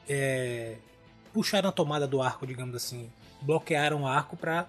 é, 0.08 0.76
puxaram 1.34 1.70
a 1.70 1.72
tomada 1.72 2.06
do 2.08 2.22
arco, 2.22 2.46
digamos 2.46 2.76
assim, 2.76 3.10
bloquearam 3.42 4.04
o 4.04 4.08
arco 4.08 4.38
para 4.38 4.68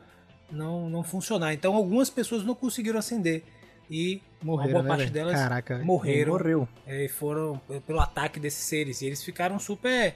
não, 0.50 0.88
não 0.88 1.04
funcionar. 1.04 1.52
Então 1.52 1.74
algumas 1.76 2.08
pessoas 2.08 2.42
não 2.44 2.54
conseguiram 2.54 2.98
acender 2.98 3.44
e 3.90 4.22
Morreram, 4.42 4.70
uma 4.70 4.72
boa 4.72 4.82
né, 4.84 4.88
parte 4.88 5.00
velho? 5.12 5.12
delas 5.12 5.34
Caraca. 5.38 5.78
morreram 5.84 6.32
Morreu. 6.32 6.68
é, 6.86 7.08
foram 7.08 7.60
pelo 7.86 8.00
ataque 8.00 8.40
desses 8.40 8.64
seres. 8.64 9.02
E 9.02 9.06
eles 9.06 9.22
ficaram 9.22 9.58
super, 9.58 10.14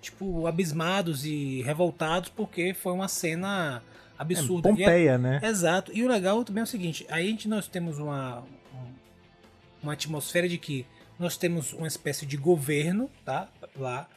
tipo, 0.00 0.46
abismados 0.46 1.24
e 1.24 1.60
revoltados 1.62 2.28
porque 2.28 2.72
foi 2.72 2.92
uma 2.92 3.08
cena 3.08 3.82
É, 4.16 4.22
absurda. 4.22 4.68
E 4.68 4.72
é- 4.74 4.76
Pompeia, 4.76 5.18
né? 5.18 5.40
Exato. 5.42 5.90
E 5.92 6.04
o 6.04 6.08
legal 6.08 6.44
também 6.44 6.60
é 6.60 6.64
o 6.64 6.68
seguinte: 6.68 7.04
aí 7.10 7.26
a 7.26 7.30
gente, 7.30 7.48
nós 7.48 7.66
temos 7.66 7.98
uma, 7.98 8.38
um- 8.40 8.59
uma 9.82 9.92
atmosfera 9.94 10.48
de 10.48 10.58
que 10.58 10.86
nós 11.18 11.36
temos 11.36 11.72
uma 11.72 11.86
espécie 11.86 12.24
de 12.26 12.36
governo, 12.36 13.10
tá? 13.24 13.48
Lá, 13.76 14.08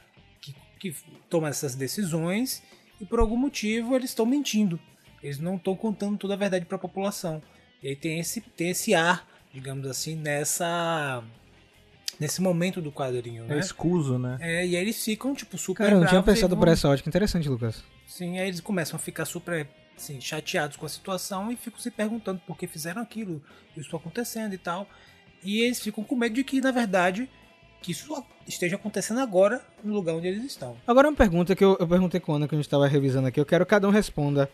que, 0.42 0.56
que 0.80 0.96
toma 1.30 1.50
essas 1.50 1.76
decisões 1.76 2.64
e 3.00 3.06
por 3.06 3.20
algum 3.20 3.38
motivo 3.38 3.96
eles 3.96 4.10
estão 4.12 4.26
mentindo. 4.26 4.80
Eles 5.22 5.40
não 5.40 5.56
estão 5.56 5.76
contando 5.76 6.18
toda 6.18 6.34
a 6.34 6.38
verdade 6.38 6.66
para 6.66 6.76
a 6.76 6.80
população. 6.80 7.42
E 7.82 7.88
aí 7.90 7.96
tem 7.96 8.20
esse, 8.20 8.40
tem 8.42 8.70
esse 8.70 8.94
ar, 8.94 9.28
digamos 9.54 9.88
assim, 9.88 10.16
nessa. 10.16 11.24
Nesse 12.20 12.42
momento 12.42 12.80
do 12.80 12.92
quadrinho, 12.92 13.44
É 13.46 13.48
né? 13.48 13.60
escuso, 13.60 14.20
né? 14.20 14.38
É, 14.40 14.66
e 14.68 14.76
aí 14.78 14.82
eles 14.84 15.04
ficam, 15.04 15.34
tipo, 15.34 15.58
super 15.58 15.84
Cara, 15.84 15.96
eu 15.96 16.00
não 16.00 16.08
tinha 16.08 16.22
bravos 16.22 16.36
pensado 16.40 16.56
vão- 16.56 16.60
por 16.64 16.68
essa 16.72 16.88
ótica. 16.88 17.10
Interessante, 17.10 17.50
Lucas. 17.50 17.84
Sim, 18.06 18.38
aí 18.38 18.48
eles 18.48 18.60
começam 18.62 18.96
a 18.96 19.00
ficar 19.00 19.26
super 19.26 19.68
assim, 19.98 20.22
chateados 20.22 20.78
com 20.78 20.86
a 20.86 20.90
situação 20.90 21.52
e 21.52 21.56
ficam 21.56 21.80
se 21.80 21.90
perguntando 21.90 22.40
por 22.46 22.56
que 22.58 22.68
fizeram 22.68 23.02
aquilo, 23.02 23.42
isso 23.76 23.86
está 23.88 23.98
acontecendo 23.98 24.54
e 24.54 24.58
tal. 24.58 24.88
E 25.44 25.62
eles 25.62 25.80
ficam 25.80 26.04
com 26.04 26.16
medo 26.16 26.36
de 26.36 26.44
que, 26.44 26.62
na 26.62 26.72
verdade, 26.72 27.30
que 27.82 27.92
isso 27.92 28.24
esteja 28.48 28.76
acontecendo 28.76 29.20
agora 29.20 29.62
no 29.84 29.94
lugar 29.94 30.16
onde 30.16 30.28
eles 30.28 30.44
estão. 30.44 30.76
Agora 30.88 31.10
uma 31.10 31.16
pergunta 31.16 31.56
que 31.56 31.64
eu, 31.64 31.78
eu 31.80 31.88
perguntei 31.88 32.20
quando 32.20 32.48
que 32.48 32.56
a 32.56 32.58
gente 32.58 32.66
estava 32.66 32.88
revisando 32.88 33.28
aqui. 33.28 33.40
Eu 33.40 33.46
quero 33.46 33.66
que 33.66 33.70
cada 33.70 33.88
um 33.88 33.92
responda. 33.92 34.50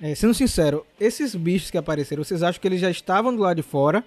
É, 0.00 0.14
sendo 0.14 0.34
sincero, 0.34 0.84
esses 1.00 1.34
bichos 1.34 1.70
que 1.70 1.78
apareceram, 1.78 2.22
vocês 2.22 2.42
acham 2.42 2.60
que 2.60 2.68
eles 2.68 2.80
já 2.80 2.90
estavam 2.90 3.34
do 3.34 3.40
lado 3.40 3.56
de 3.56 3.62
fora, 3.62 4.04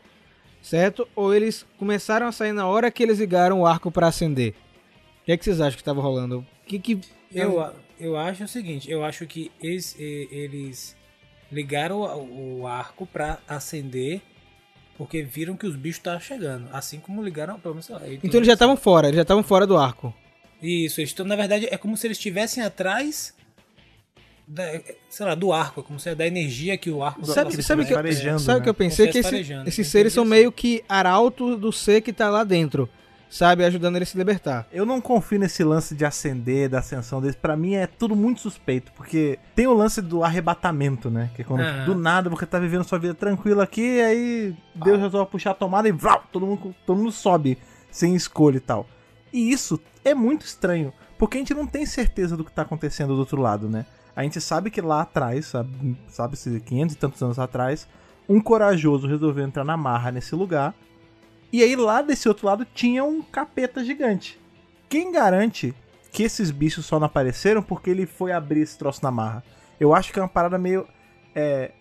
certo? 0.62 1.08
Ou 1.16 1.34
eles 1.34 1.66
começaram 1.80 2.28
a 2.28 2.32
sair 2.32 2.52
na 2.54 2.68
hora 2.68 2.92
que 2.92 3.02
eles 3.02 3.18
ligaram 3.20 3.62
o 3.62 3.66
arco 3.66 3.90
para 3.90 4.08
acender? 4.08 4.54
O 5.22 5.26
que, 5.26 5.32
é 5.32 5.38
que 5.38 5.44
vocês 5.44 5.60
acham 5.60 5.76
que 5.76 5.82
estava 5.82 6.00
rolando? 6.02 6.46
Que 6.68 6.78
que... 6.80 7.00
Eu, 7.34 7.60
a- 7.60 7.74
eu 8.00 8.16
acho 8.18 8.44
o 8.44 8.48
seguinte, 8.48 8.90
eu 8.90 9.04
acho 9.04 9.26
que 9.28 9.52
eles, 9.62 9.96
e- 10.00 10.28
eles 10.32 10.96
ligaram 11.52 12.02
o, 12.02 12.62
o 12.62 12.68
arco 12.68 13.06
para 13.08 13.40
acender 13.48 14.22
porque 15.00 15.24
viram 15.24 15.56
que 15.56 15.66
os 15.66 15.78
bichos 15.78 15.98
estavam 16.00 16.20
chegando. 16.20 16.68
Assim 16.74 17.00
como 17.00 17.24
ligaram, 17.24 17.58
pelo 17.58 17.74
menos, 17.74 17.90
eu 17.90 17.96
Então 18.22 18.38
eles 18.38 18.48
já 18.48 18.54
estavam 18.54 18.76
fora, 18.76 19.08
eles 19.08 19.16
já 19.16 19.22
estavam 19.22 19.42
fora 19.42 19.66
do 19.66 19.78
arco. 19.78 20.14
Isso, 20.62 21.00
eles 21.00 21.12
estão, 21.12 21.26
na 21.26 21.38
verdade, 21.38 21.70
é 21.72 21.78
como 21.78 21.96
se 21.96 22.06
eles 22.06 22.18
estivessem 22.18 22.62
atrás 22.62 23.34
da, 24.46 24.64
sei 25.10 25.26
lá, 25.26 25.36
do 25.36 25.54
arco, 25.54 25.80
é 25.80 25.84
como 25.84 25.98
se 26.02 26.10
é 26.10 26.16
da 26.16 26.28
energia 26.28 26.78
que 26.78 26.90
o 26.92 27.02
arco 27.02 27.26
Sabe, 27.26 27.54
eles 27.54 27.66
sabe, 27.66 27.86
começam 27.86 28.04
que, 28.04 28.10
farejando, 28.12 28.40
sabe 28.42 28.58
né? 28.60 28.64
que 28.66 28.70
eu 28.70 28.74
pensei? 28.74 29.06
Como 29.08 29.14
Que 29.14 29.24
se 29.30 29.36
esse- 29.38 29.54
esses 29.68 29.88
eu 29.88 29.92
seres 29.92 30.12
são 30.12 30.26
meio 30.26 30.52
que 30.52 30.84
arautos 30.90 31.58
do 31.58 31.72
ser 31.72 32.02
que 32.02 32.12
tá 32.12 32.30
lá 32.30 32.44
dentro, 32.44 32.90
sabe? 33.30 33.64
Ajudando 33.64 33.96
ele 33.96 34.04
a 34.04 34.08
se 34.08 34.18
libertar. 34.18 34.68
Eu 34.72 34.86
não 34.86 35.00
confio 35.00 35.40
nesse 35.40 35.64
lance 35.64 35.96
de 35.96 36.04
acender, 36.04 36.68
da 36.68 36.80
ascensão 36.80 37.22
deles. 37.22 37.36
Pra 37.36 37.56
mim 37.56 37.76
é 37.76 37.86
tudo 37.86 38.16
muito 38.16 38.42
suspeito, 38.42 38.92
porque 38.94 39.38
tem 39.56 39.68
o 39.68 39.74
lance 39.74 40.02
do 40.02 40.24
arrebatamento, 40.24 41.10
né? 41.10 41.30
Que 41.36 41.44
é 41.44 41.46
quando 41.46 41.62
Aham. 41.62 41.86
do 41.86 41.96
nada 41.96 42.30
você 42.30 42.46
tá 42.46 42.60
vivendo 42.60 42.84
sua 42.84 42.98
vida 42.98 43.14
tranquila 43.14 43.64
aqui, 43.64 43.98
e 43.98 44.02
aí 44.02 44.56
Deus 44.74 45.00
resolve 45.00 45.32
puxar 45.32 45.52
a 45.52 45.56
tomada 45.56 45.88
e 45.88 45.92
vrau, 45.92 46.24
todo 46.32 46.46
mundo, 46.46 46.76
todo 46.86 46.98
mundo 46.98 47.12
sobe 47.12 47.58
sem 47.92 48.16
escolha 48.16 48.58
e 48.58 48.62
tal. 48.62 48.88
E 49.32 49.52
isso 49.52 49.80
é 50.04 50.16
muito 50.16 50.46
estranho, 50.46 50.92
porque 51.18 51.38
a 51.38 51.40
gente 51.40 51.54
não 51.54 51.68
tem 51.68 51.86
certeza 51.86 52.36
do 52.36 52.44
que 52.44 52.52
tá 52.52 52.64
acontecendo 52.64 53.14
do 53.14 53.20
outro 53.20 53.40
lado, 53.40 53.70
né? 53.70 53.86
A 54.16 54.24
gente 54.24 54.42
sabe 54.42 54.70
que 54.72 54.82
lá 54.82 55.02
atrás, 55.02 55.46
sabe, 55.46 55.98
sabe-se 56.08 56.60
500 56.60 56.96
e 56.96 56.98
tantos 56.98 57.22
anos 57.22 57.40
atrás, 57.40 57.88
um 58.28 58.42
corajoso 58.42 59.08
resolveu 59.08 59.46
entrar 59.46 59.64
na 59.64 59.78
marra 59.78 60.12
nesse 60.12 60.36
lugar. 60.36 60.74
E 61.52 61.64
aí 61.64 61.76
lá 61.76 62.02
desse 62.02 62.28
outro 62.28 62.46
lado 62.46 62.66
tinha 62.66 63.04
um 63.04 63.22
capeta 63.22 63.84
gigante. 63.84 64.40
Quem 64.88 65.12
garante 65.12 65.74
que 66.12 66.24
esses 66.24 66.52
bichos 66.52 66.86
só 66.86 67.00
não 67.00 67.06
apareceram 67.08 67.62
porque 67.62 67.90
ele 67.90 68.06
foi 68.06 68.32
abrir 68.32 68.62
esse 68.62 68.78
troço 68.78 69.04
na 69.04 69.12
marra? 69.12 69.44
Eu 69.80 69.94
acho 69.94 70.12
que 70.12 70.20
é 70.20 70.22
uma 70.22 70.28
parada 70.30 70.58
meio. 70.58 70.88
É... 71.34 71.72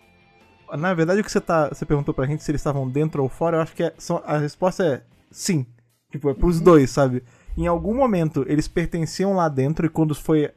Na 0.77 0.93
verdade, 0.93 1.21
o 1.21 1.23
que 1.23 1.31
você, 1.31 1.41
tá, 1.41 1.69
você 1.69 1.85
perguntou 1.85 2.13
pra 2.13 2.27
gente 2.27 2.43
se 2.43 2.51
eles 2.51 2.61
estavam 2.61 2.87
dentro 2.87 3.23
ou 3.23 3.29
fora, 3.29 3.57
eu 3.57 3.61
acho 3.61 3.75
que 3.75 3.83
é- 3.83 3.93
a 4.23 4.37
resposta 4.37 4.85
é 4.85 5.01
sim. 5.31 5.65
Tipo, 6.11 6.29
é 6.29 6.33
pros 6.33 6.59
dois, 6.59 6.89
sabe? 6.91 7.23
Em 7.57 7.65
algum 7.67 7.95
momento 7.95 8.45
eles 8.47 8.67
pertenciam 8.67 9.33
lá 9.35 9.49
dentro 9.49 9.85
e 9.85 9.89
quando 9.89 10.13
foi. 10.15 10.51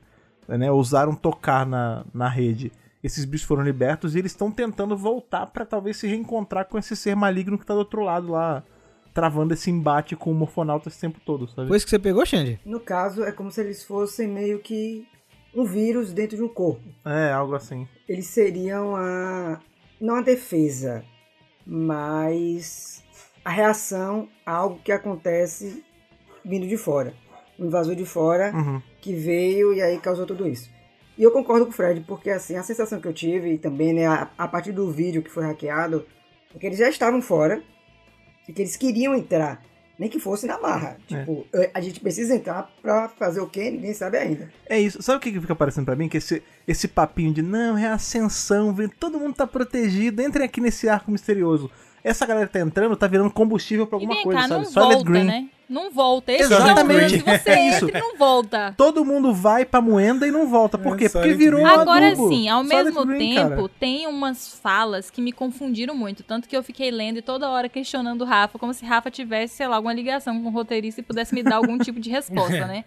Né, 0.48 0.70
ousaram 0.70 1.14
tocar 1.14 1.64
na, 1.64 2.04
na 2.12 2.28
rede, 2.28 2.72
esses 3.02 3.24
bichos 3.24 3.46
foram 3.46 3.62
libertos 3.62 4.14
e 4.14 4.18
eles 4.18 4.32
estão 4.32 4.50
tentando 4.50 4.96
voltar 4.96 5.46
pra 5.46 5.64
talvez 5.64 5.96
se 5.96 6.06
reencontrar 6.06 6.66
com 6.66 6.76
esse 6.76 6.94
ser 6.96 7.14
maligno 7.14 7.56
que 7.56 7.64
tá 7.64 7.72
do 7.72 7.78
outro 7.78 8.02
lado 8.02 8.28
lá, 8.32 8.62
travando 9.14 9.54
esse 9.54 9.70
embate 9.70 10.16
com 10.16 10.30
o 10.30 10.34
Morfonauta 10.34 10.88
esse 10.88 10.98
tempo 11.00 11.20
todo, 11.24 11.46
sabe? 11.48 11.68
Foi 11.68 11.76
isso 11.76 11.86
que 11.86 11.90
você 11.90 11.98
pegou, 11.98 12.24
Xande? 12.24 12.58
No 12.64 12.80
caso, 12.80 13.24
é 13.24 13.32
como 13.32 13.50
se 13.50 13.60
eles 13.60 13.82
fossem 13.84 14.26
meio 14.28 14.58
que 14.60 15.06
um 15.54 15.64
vírus 15.64 16.12
dentro 16.12 16.36
de 16.36 16.42
um 16.42 16.48
corpo. 16.48 16.82
É, 17.04 17.30
algo 17.32 17.54
assim. 17.54 17.86
Eles 18.08 18.26
seriam 18.26 18.96
a. 18.96 19.60
não 20.00 20.16
a 20.16 20.22
defesa, 20.22 21.04
mas 21.66 23.02
a 23.44 23.50
reação 23.50 24.28
a 24.46 24.52
algo 24.52 24.80
que 24.84 24.92
acontece 24.92 25.84
vindo 26.44 26.66
de 26.66 26.76
fora. 26.76 27.14
Um 27.58 27.66
invasor 27.66 27.94
de 27.94 28.04
fora 28.04 28.52
Uhum. 28.54 28.82
que 29.00 29.14
veio 29.14 29.74
e 29.74 29.82
aí 29.82 29.98
causou 29.98 30.26
tudo 30.26 30.48
isso. 30.48 30.70
E 31.18 31.22
eu 31.22 31.30
concordo 31.30 31.66
com 31.66 31.70
o 31.72 31.74
Fred, 31.74 32.00
porque 32.00 32.30
assim, 32.30 32.56
a 32.56 32.62
sensação 32.62 32.98
que 32.98 33.06
eu 33.06 33.12
tive, 33.12 33.52
e 33.52 33.58
também 33.58 33.92
né, 33.92 34.06
a, 34.06 34.30
a 34.38 34.48
partir 34.48 34.72
do 34.72 34.90
vídeo 34.90 35.22
que 35.22 35.30
foi 35.30 35.44
hackeado, 35.44 36.06
é 36.54 36.58
que 36.58 36.66
eles 36.66 36.78
já 36.78 36.88
estavam 36.88 37.20
fora 37.20 37.62
que 38.47 38.62
eles 38.62 38.76
queriam 38.76 39.14
entrar. 39.14 39.62
Nem 39.99 40.09
que 40.09 40.18
fosse 40.18 40.47
na 40.47 40.59
marra. 40.59 40.97
Tipo, 41.07 41.47
eh, 41.53 41.70
a 41.72 41.80
gente 41.80 42.01
precisa 42.01 42.34
entrar 42.34 42.68
pra 42.80 43.09
fazer 43.11 43.40
o 43.40 43.47
quê? 43.47 43.70
Ninguém 43.70 43.93
sabe 43.95 44.16
ainda. 44.16 44.51
É 44.68 44.80
isso. 44.80 45.01
Sabe 45.03 45.18
o 45.18 45.20
que 45.20 45.30
que 45.30 45.40
fica 45.40 45.55
parecendo 45.55 45.84
pra 45.84 45.95
mim? 45.95 46.09
Que 46.09 46.16
esse, 46.16 46.43
esse 46.66 46.88
papinho 46.88 47.32
de 47.32 47.43
não, 47.43 47.76
é 47.78 47.86
ascensão, 47.86 48.72
vem, 48.74 48.88
todo 48.88 49.20
mundo 49.20 49.34
tá 49.34 49.47
protegido, 49.47 50.22
entrem 50.22 50.45
aqui 50.47 50.61
nesse 50.61 50.88
arco 50.88 51.11
misterioso. 51.11 51.70
Essa 52.03 52.26
galera 52.26 52.47
que 52.49 52.53
tá 52.55 52.61
entrando 52.61 52.97
tá 52.97 53.07
virando 53.07 53.30
combustível 53.30 53.86
pra 53.86 53.97
E 53.99 54.01
alguma 54.01 54.14
vem 54.14 54.24
coisa, 54.24 54.40
cá, 54.40 54.49
sabe? 54.49 54.64
não 54.64 54.70
Soylent 54.72 54.93
volta, 54.95 55.11
Green. 55.11 55.24
né? 55.24 55.49
Não 55.72 55.90
volta. 55.90 56.30
Esse 56.32 56.42
Exatamente. 56.44 57.16
é. 57.28 57.38
Você 57.38 57.50
É 57.50 57.68
isso. 57.70 57.84
entra 57.86 57.98
e 57.98 58.00
não 58.00 58.16
volta. 58.16 58.74
Todo 58.76 59.04
mundo 59.04 59.32
vai 59.32 59.64
pra 59.64 59.80
moenda 59.80 60.26
e 60.26 60.30
não 60.30 60.46
volta. 60.46 60.76
Por 60.78 60.94
É, 60.94 60.98
quê? 60.98 61.08
Porque 61.08 61.22
Silent 61.22 61.36
virou 61.38 61.60
Green. 61.62 61.72
um 61.72 61.80
Agora 61.80 62.08
adubo. 62.08 62.28
sim, 62.28 62.48
ao 62.48 62.62
Silent 62.64 62.84
mesmo 62.84 63.06
Green, 63.06 63.34
tempo, 63.34 63.48
cara. 63.56 63.70
tem 63.80 64.06
umas 64.06 64.58
falas 64.60 65.10
que 65.10 65.20
me 65.20 65.32
confundiram 65.32 65.94
muito. 65.94 66.22
Tanto 66.22 66.48
que 66.48 66.56
eu 66.56 66.62
fiquei 66.62 66.90
lendo 66.90 67.18
e 67.18 67.22
toda 67.22 67.48
hora 67.48 67.68
questionando 67.68 68.22
o 68.22 68.24
Rafa, 68.24 68.58
como 68.58 68.72
se 68.74 68.84
Rafa 68.84 69.10
tivesse, 69.10 69.56
sei 69.56 69.66
lá, 69.66 69.76
alguma 69.76 69.92
ligação 69.94 70.40
com 70.42 70.48
o 70.48 70.52
roteirista 70.52 71.00
e 71.00 71.04
pudesse 71.04 71.34
me 71.34 71.42
dar 71.42 71.56
algum 71.56 71.78
tipo 71.78 71.98
de 71.98 72.10
resposta, 72.10 72.64
né? 72.66 72.84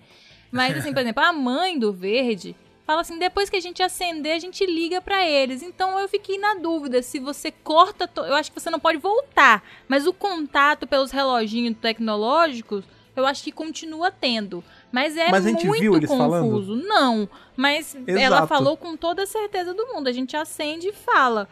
Mas, 0.52 0.78
assim, 0.78 0.94
por 0.94 1.00
exemplo, 1.00 1.24
a 1.24 1.34
mãe 1.34 1.78
do 1.78 1.92
Verde 1.92 2.56
fala 2.86 3.02
assim: 3.02 3.18
depois 3.20 3.50
que 3.50 3.56
a 3.58 3.62
gente 3.62 3.82
acender, 3.84 4.34
a 4.34 4.40
gente 4.40 4.66
liga 4.66 5.02
pra 5.02 5.26
eles. 5.28 5.62
Então 5.64 6.00
eu 6.00 6.08
fiquei 6.08 6.38
na 6.38 6.56
dúvida 6.56 7.02
se 7.02 7.20
você 7.20 7.52
corta. 7.52 8.08
to- 8.08 8.22
Eu 8.26 8.36
acho 8.36 8.52
que 8.52 8.60
você 8.60 8.70
não 8.70 8.80
pode 8.80 8.98
voltar. 8.98 9.64
Mas 9.88 10.06
o 10.08 10.14
contato 10.14 10.86
pelos 10.88 11.12
reloginhos 11.12 11.76
tecnológicos. 11.80 12.84
Eu 13.16 13.26
acho 13.26 13.42
que 13.44 13.52
continua 13.52 14.12
tendo. 14.12 14.62
Mas 14.92 15.16
é 15.16 15.30
Mas 15.32 15.46
a 15.46 15.50
gente 15.50 15.66
muito 15.66 15.80
viu 15.82 15.96
eles 15.96 16.10
confuso. 16.10 16.76
Não. 16.76 17.30
Mas 17.56 17.96
ela 18.06 18.20
Exato. 18.38 18.48
falou 18.48 18.76
com 18.76 18.98
toda 18.98 19.24
a 19.24 19.26
certeza 19.26 19.74
do 19.74 19.88
mundo. 19.88 20.08
A 20.10 20.12
gente 20.12 20.36
acende 20.36 20.90
e 20.90 20.92
fala. 20.92 21.48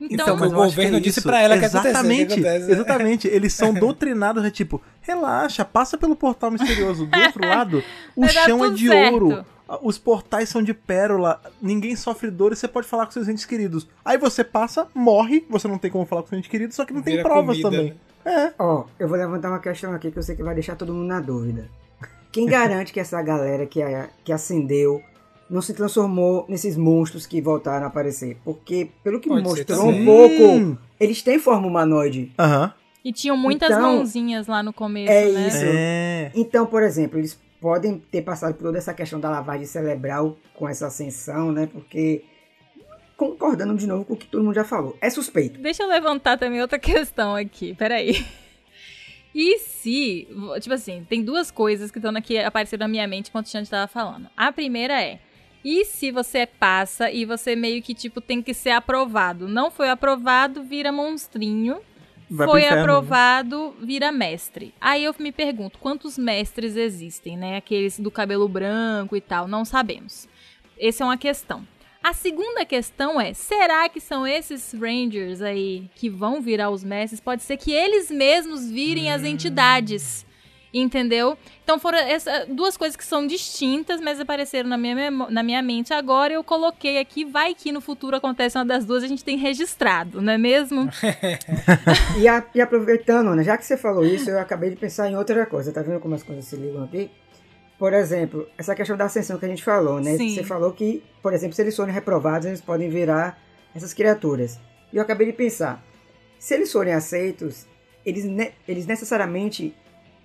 Então, 0.00 0.26
Então, 0.26 0.36
mas 0.36 0.52
o 0.52 0.56
governo 0.56 0.96
é 0.96 1.00
disse 1.00 1.22
pra 1.22 1.40
ela 1.40 1.56
que 1.56 1.64
aconteceu, 1.66 1.90
exatamente, 1.92 2.26
que 2.26 2.32
acontece, 2.40 2.66
né? 2.66 2.72
Exatamente. 2.72 3.28
Eles 3.28 3.54
são 3.54 3.72
doutrinados, 3.78 4.44
é 4.44 4.50
tipo, 4.50 4.82
relaxa, 5.00 5.64
passa 5.64 5.96
pelo 5.96 6.16
portal 6.16 6.50
misterioso. 6.50 7.06
Do 7.06 7.16
outro 7.16 7.46
lado, 7.48 7.84
o 8.16 8.26
chão 8.26 8.64
é 8.64 8.70
de 8.70 8.88
certo. 8.88 9.12
ouro. 9.14 9.46
Os 9.82 9.96
portais 9.98 10.48
são 10.50 10.62
de 10.62 10.74
pérola, 10.74 11.40
ninguém 11.60 11.96
sofre 11.96 12.30
dor 12.30 12.52
e 12.52 12.56
você 12.56 12.68
pode 12.68 12.86
falar 12.86 13.06
com 13.06 13.12
seus 13.12 13.28
entes 13.28 13.46
queridos. 13.46 13.86
Aí 14.04 14.18
você 14.18 14.44
passa, 14.44 14.86
morre, 14.94 15.44
você 15.48 15.66
não 15.66 15.78
tem 15.78 15.90
como 15.90 16.04
falar 16.04 16.22
com 16.22 16.28
seus 16.28 16.38
entes 16.38 16.50
queridos, 16.50 16.76
só 16.76 16.84
que 16.84 16.92
não 16.92 17.00
tem 17.02 17.16
Vira 17.16 17.26
provas 17.28 17.56
comida, 17.60 17.70
também. 17.70 17.94
né? 18.24 18.52
Ó, 18.58 18.84
eu 18.98 19.08
vou 19.08 19.16
levantar 19.16 19.48
uma 19.48 19.58
questão 19.58 19.92
aqui 19.94 20.10
que 20.10 20.18
eu 20.18 20.22
sei 20.22 20.36
que 20.36 20.42
vai 20.42 20.54
deixar 20.54 20.76
todo 20.76 20.92
mundo 20.92 21.06
na 21.06 21.18
dúvida. 21.20 21.68
Quem 22.30 22.46
garante 22.46 22.92
que 22.92 23.00
essa 23.00 23.20
galera 23.22 23.64
que, 23.64 23.80
a- 23.82 24.08
que 24.24 24.32
acendeu 24.32 25.00
não 25.48 25.62
se 25.62 25.72
transformou 25.72 26.44
nesses 26.48 26.76
monstros 26.76 27.26
que 27.26 27.40
voltaram 27.40 27.84
a 27.84 27.88
aparecer? 27.88 28.36
Porque, 28.44 28.90
pelo 29.02 29.18
que 29.20 29.28
Pode 29.28 29.42
mostrou 29.44 29.88
um 29.88 30.04
pouco, 30.04 30.78
eles 31.00 31.22
têm 31.22 31.38
forma 31.38 31.66
humanoide. 31.66 32.32
Aham. 32.38 32.72
E 33.04 33.12
tinham 33.12 33.36
muitas 33.36 33.70
Então, 33.70 33.82
mãozinhas 33.82 34.46
lá 34.46 34.62
no 34.62 34.72
começo, 34.72 35.12
é 35.12 35.30
né? 35.30 35.46
isso. 35.48 35.58
É. 35.62 36.32
Então, 36.34 36.66
por 36.66 36.82
exemplo, 36.82 37.18
eles 37.18 37.38
podem 37.64 37.98
ter 37.98 38.20
passado 38.20 38.52
por 38.52 38.64
toda 38.64 38.76
essa 38.76 38.92
questão 38.92 39.18
da 39.18 39.30
lavagem 39.30 39.64
cerebral 39.64 40.36
com 40.52 40.68
essa 40.68 40.88
ascensão, 40.88 41.50
né? 41.50 41.66
Porque, 41.66 42.22
concordando 43.16 43.74
de 43.74 43.86
novo 43.86 44.04
com 44.04 44.12
o 44.12 44.16
que 44.18 44.26
todo 44.26 44.44
mundo 44.44 44.54
já 44.54 44.64
falou, 44.64 44.94
é 45.00 45.08
suspeito. 45.08 45.58
Deixa 45.60 45.82
eu 45.82 45.88
levantar 45.88 46.36
também 46.36 46.60
outra 46.60 46.76
questão 46.78 47.34
aqui, 47.34 47.74
peraí. 47.74 48.22
E 49.36 49.58
se, 49.58 50.28
tipo 50.60 50.72
assim, 50.72 51.04
tem 51.08 51.24
duas 51.24 51.50
coisas 51.50 51.90
que 51.90 51.98
estão 51.98 52.14
aqui 52.14 52.38
aparecendo 52.38 52.82
na 52.82 52.88
minha 52.88 53.08
mente 53.08 53.30
enquanto 53.30 53.46
o 53.46 53.48
Xande 53.48 53.64
estava 53.64 53.88
falando. 53.88 54.28
A 54.36 54.52
primeira 54.52 55.02
é, 55.02 55.18
e 55.64 55.84
se 55.84 56.12
você 56.12 56.46
passa 56.46 57.10
e 57.10 57.24
você 57.24 57.56
meio 57.56 57.82
que, 57.82 57.94
tipo, 57.94 58.20
tem 58.20 58.40
que 58.40 58.54
ser 58.54 58.70
aprovado? 58.70 59.48
Não 59.48 59.72
foi 59.72 59.90
aprovado, 59.90 60.62
vira 60.62 60.92
monstrinho. 60.92 61.80
Vai 62.30 62.48
foi 62.48 62.60
inferno, 62.60 62.76
né? 62.76 62.82
aprovado, 62.82 63.74
vira 63.80 64.10
mestre. 64.10 64.74
Aí 64.80 65.04
eu 65.04 65.14
me 65.18 65.32
pergunto, 65.32 65.78
quantos 65.78 66.16
mestres 66.16 66.76
existem, 66.76 67.36
né? 67.36 67.56
Aqueles 67.56 67.98
do 67.98 68.10
cabelo 68.10 68.48
branco 68.48 69.16
e 69.16 69.20
tal, 69.20 69.46
não 69.46 69.64
sabemos. 69.64 70.28
Essa 70.78 71.04
é 71.04 71.06
uma 71.06 71.16
questão. 71.18 71.66
A 72.02 72.12
segunda 72.12 72.66
questão 72.66 73.20
é: 73.20 73.32
será 73.32 73.88
que 73.88 73.98
são 73.98 74.26
esses 74.26 74.74
Rangers 74.74 75.40
aí 75.40 75.88
que 75.94 76.10
vão 76.10 76.42
virar 76.42 76.70
os 76.70 76.84
mestres? 76.84 77.18
Pode 77.20 77.42
ser 77.42 77.56
que 77.56 77.72
eles 77.72 78.10
mesmos 78.10 78.70
virem 78.70 79.10
as 79.10 79.22
entidades. 79.22 80.26
Entendeu? 80.76 81.38
Então 81.62 81.78
foram 81.78 81.98
essas 81.98 82.48
duas 82.48 82.76
coisas 82.76 82.96
que 82.96 83.04
são 83.04 83.24
distintas, 83.26 84.00
mas 84.00 84.18
apareceram 84.18 84.68
na 84.68 84.76
minha, 84.76 85.08
na 85.10 85.40
minha 85.42 85.62
mente 85.62 85.94
agora. 85.94 86.32
Eu 86.32 86.42
coloquei 86.42 86.98
aqui, 86.98 87.24
vai 87.24 87.54
que 87.54 87.70
no 87.70 87.80
futuro 87.80 88.16
acontece 88.16 88.58
uma 88.58 88.64
das 88.64 88.84
duas, 88.84 89.04
a 89.04 89.06
gente 89.06 89.22
tem 89.24 89.38
registrado, 89.38 90.20
não 90.20 90.32
é 90.32 90.38
mesmo? 90.38 90.90
E, 92.18 92.26
a- 92.28 92.44
e 92.54 92.60
aproveitando, 92.60 93.34
né, 93.34 93.42
já 93.44 93.56
que 93.56 93.64
você 93.64 93.76
falou 93.76 94.04
isso, 94.04 94.30
eu 94.30 94.38
acabei 94.38 94.70
de 94.70 94.76
pensar 94.76 95.08
em 95.10 95.16
outra 95.16 95.46
coisa. 95.46 95.72
Tá 95.72 95.82
vendo 95.82 96.00
como 96.00 96.14
as 96.14 96.22
coisas 96.22 96.44
se 96.44 96.56
ligam 96.56 96.82
aqui? 96.84 97.10
Por 97.78 97.92
exemplo, 97.92 98.48
essa 98.56 98.74
questão 98.74 98.96
da 98.96 99.04
ascensão 99.04 99.38
que 99.38 99.44
a 99.44 99.48
gente 99.48 99.62
falou, 99.62 100.00
né? 100.00 100.16
Sim. 100.16 100.34
Você 100.34 100.42
falou 100.44 100.72
que, 100.72 101.02
por 101.22 101.32
exemplo, 101.32 101.54
se 101.54 101.62
eles 101.62 101.76
forem 101.76 101.92
reprovados, 101.94 102.46
eles 102.46 102.60
podem 102.60 102.88
virar 102.88 103.40
essas 103.74 103.92
criaturas. 103.92 104.58
E 104.92 104.96
eu 104.96 105.02
acabei 105.02 105.26
de 105.26 105.32
pensar, 105.32 105.82
se 106.38 106.54
eles 106.54 106.70
forem 106.72 106.92
aceitos, 106.94 107.66
eles, 108.06 108.24
ne- 108.24 108.52
eles 108.66 108.86
necessariamente 108.86 109.74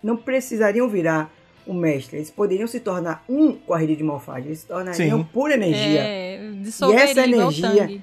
não 0.03 0.17
precisariam 0.17 0.87
virar 0.87 1.31
um 1.67 1.73
mestre. 1.73 2.17
Eles 2.17 2.31
poderiam 2.31 2.67
se 2.67 2.79
tornar 2.79 3.23
um 3.29 3.53
com 3.53 3.73
a 3.73 3.77
rede 3.77 3.95
de 3.95 4.03
morfagem. 4.03 4.47
Eles 4.47 4.59
se 4.59 4.67
tornariam 4.67 5.19
Sim. 5.19 5.27
pura 5.31 5.53
energia. 5.53 6.01
É, 6.01 6.39
E 6.63 6.93
essa 6.95 7.21
energia-. 7.21 8.01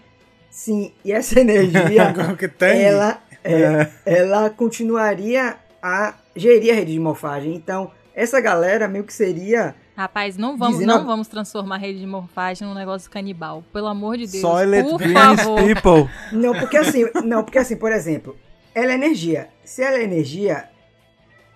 Sim, 0.48 0.92
e 1.04 1.12
essa 1.12 1.38
energia 1.38 2.14
ela, 2.74 3.20
é, 3.44 3.88
ela 4.06 4.48
continuaria 4.48 5.56
a 5.82 6.14
gerir 6.34 6.72
a 6.72 6.76
rede 6.76 6.92
de 6.92 7.00
morfagem. 7.00 7.54
Então, 7.54 7.90
essa 8.14 8.40
galera 8.40 8.88
meio 8.88 9.04
que 9.04 9.12
seria. 9.12 9.74
Rapaz, 9.94 10.38
não 10.38 10.56
vamos, 10.56 10.78
Dizendo 10.78 10.94
não 10.94 11.06
vamos 11.06 11.28
transformar 11.28 11.74
a 11.74 11.78
rede 11.78 12.00
de 12.00 12.06
morfagem 12.06 12.66
num 12.66 12.74
negócio 12.74 13.10
canibal. 13.10 13.62
Pelo 13.72 13.86
amor 13.86 14.16
de 14.16 14.26
Deus. 14.26 14.40
Soylent 14.40 14.88
por 14.88 15.00
favor. 15.02 15.62
People. 15.62 16.10
Não, 16.32 16.54
porque 16.54 16.76
assim, 16.76 17.04
não, 17.24 17.44
porque 17.44 17.58
assim, 17.58 17.76
por 17.76 17.92
exemplo, 17.92 18.36
ela 18.74 18.92
é 18.92 18.94
energia. 18.94 19.48
Se 19.64 19.82
ela 19.82 19.98
é 19.98 20.04
energia, 20.04 20.70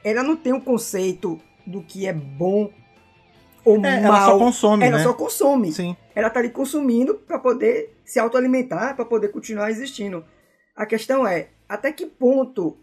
ela 0.05 0.23
não 0.23 0.37
tem 0.37 0.53
um 0.53 0.61
conceito 0.61 1.41
do 1.67 1.83
que 1.83 2.07
é 2.07 2.13
bom 2.13 2.71
ou 3.65 3.85
É, 3.85 3.99
ela 4.03 4.09
mal. 4.19 4.31
só 4.33 4.39
consome, 4.39 4.85
ela 4.87 4.97
né? 4.99 5.03
só 5.03 5.13
consome. 5.13 5.73
Sim. 5.73 5.97
Ela 6.15 6.31
tá 6.31 6.41
ali 6.41 6.51
consumindo 6.51 7.15
para 7.15 7.39
poder 7.39 7.95
se 8.05 8.19
autoalimentar, 8.19 8.97
para 8.97 9.05
poder 9.05 9.29
continuar 9.29 9.71
existindo. 9.71 10.25
A 10.75 10.87
questão 10.87 11.27
é, 11.27 11.49
até 11.69 11.93
que 11.93 12.07
ponto 12.07 12.77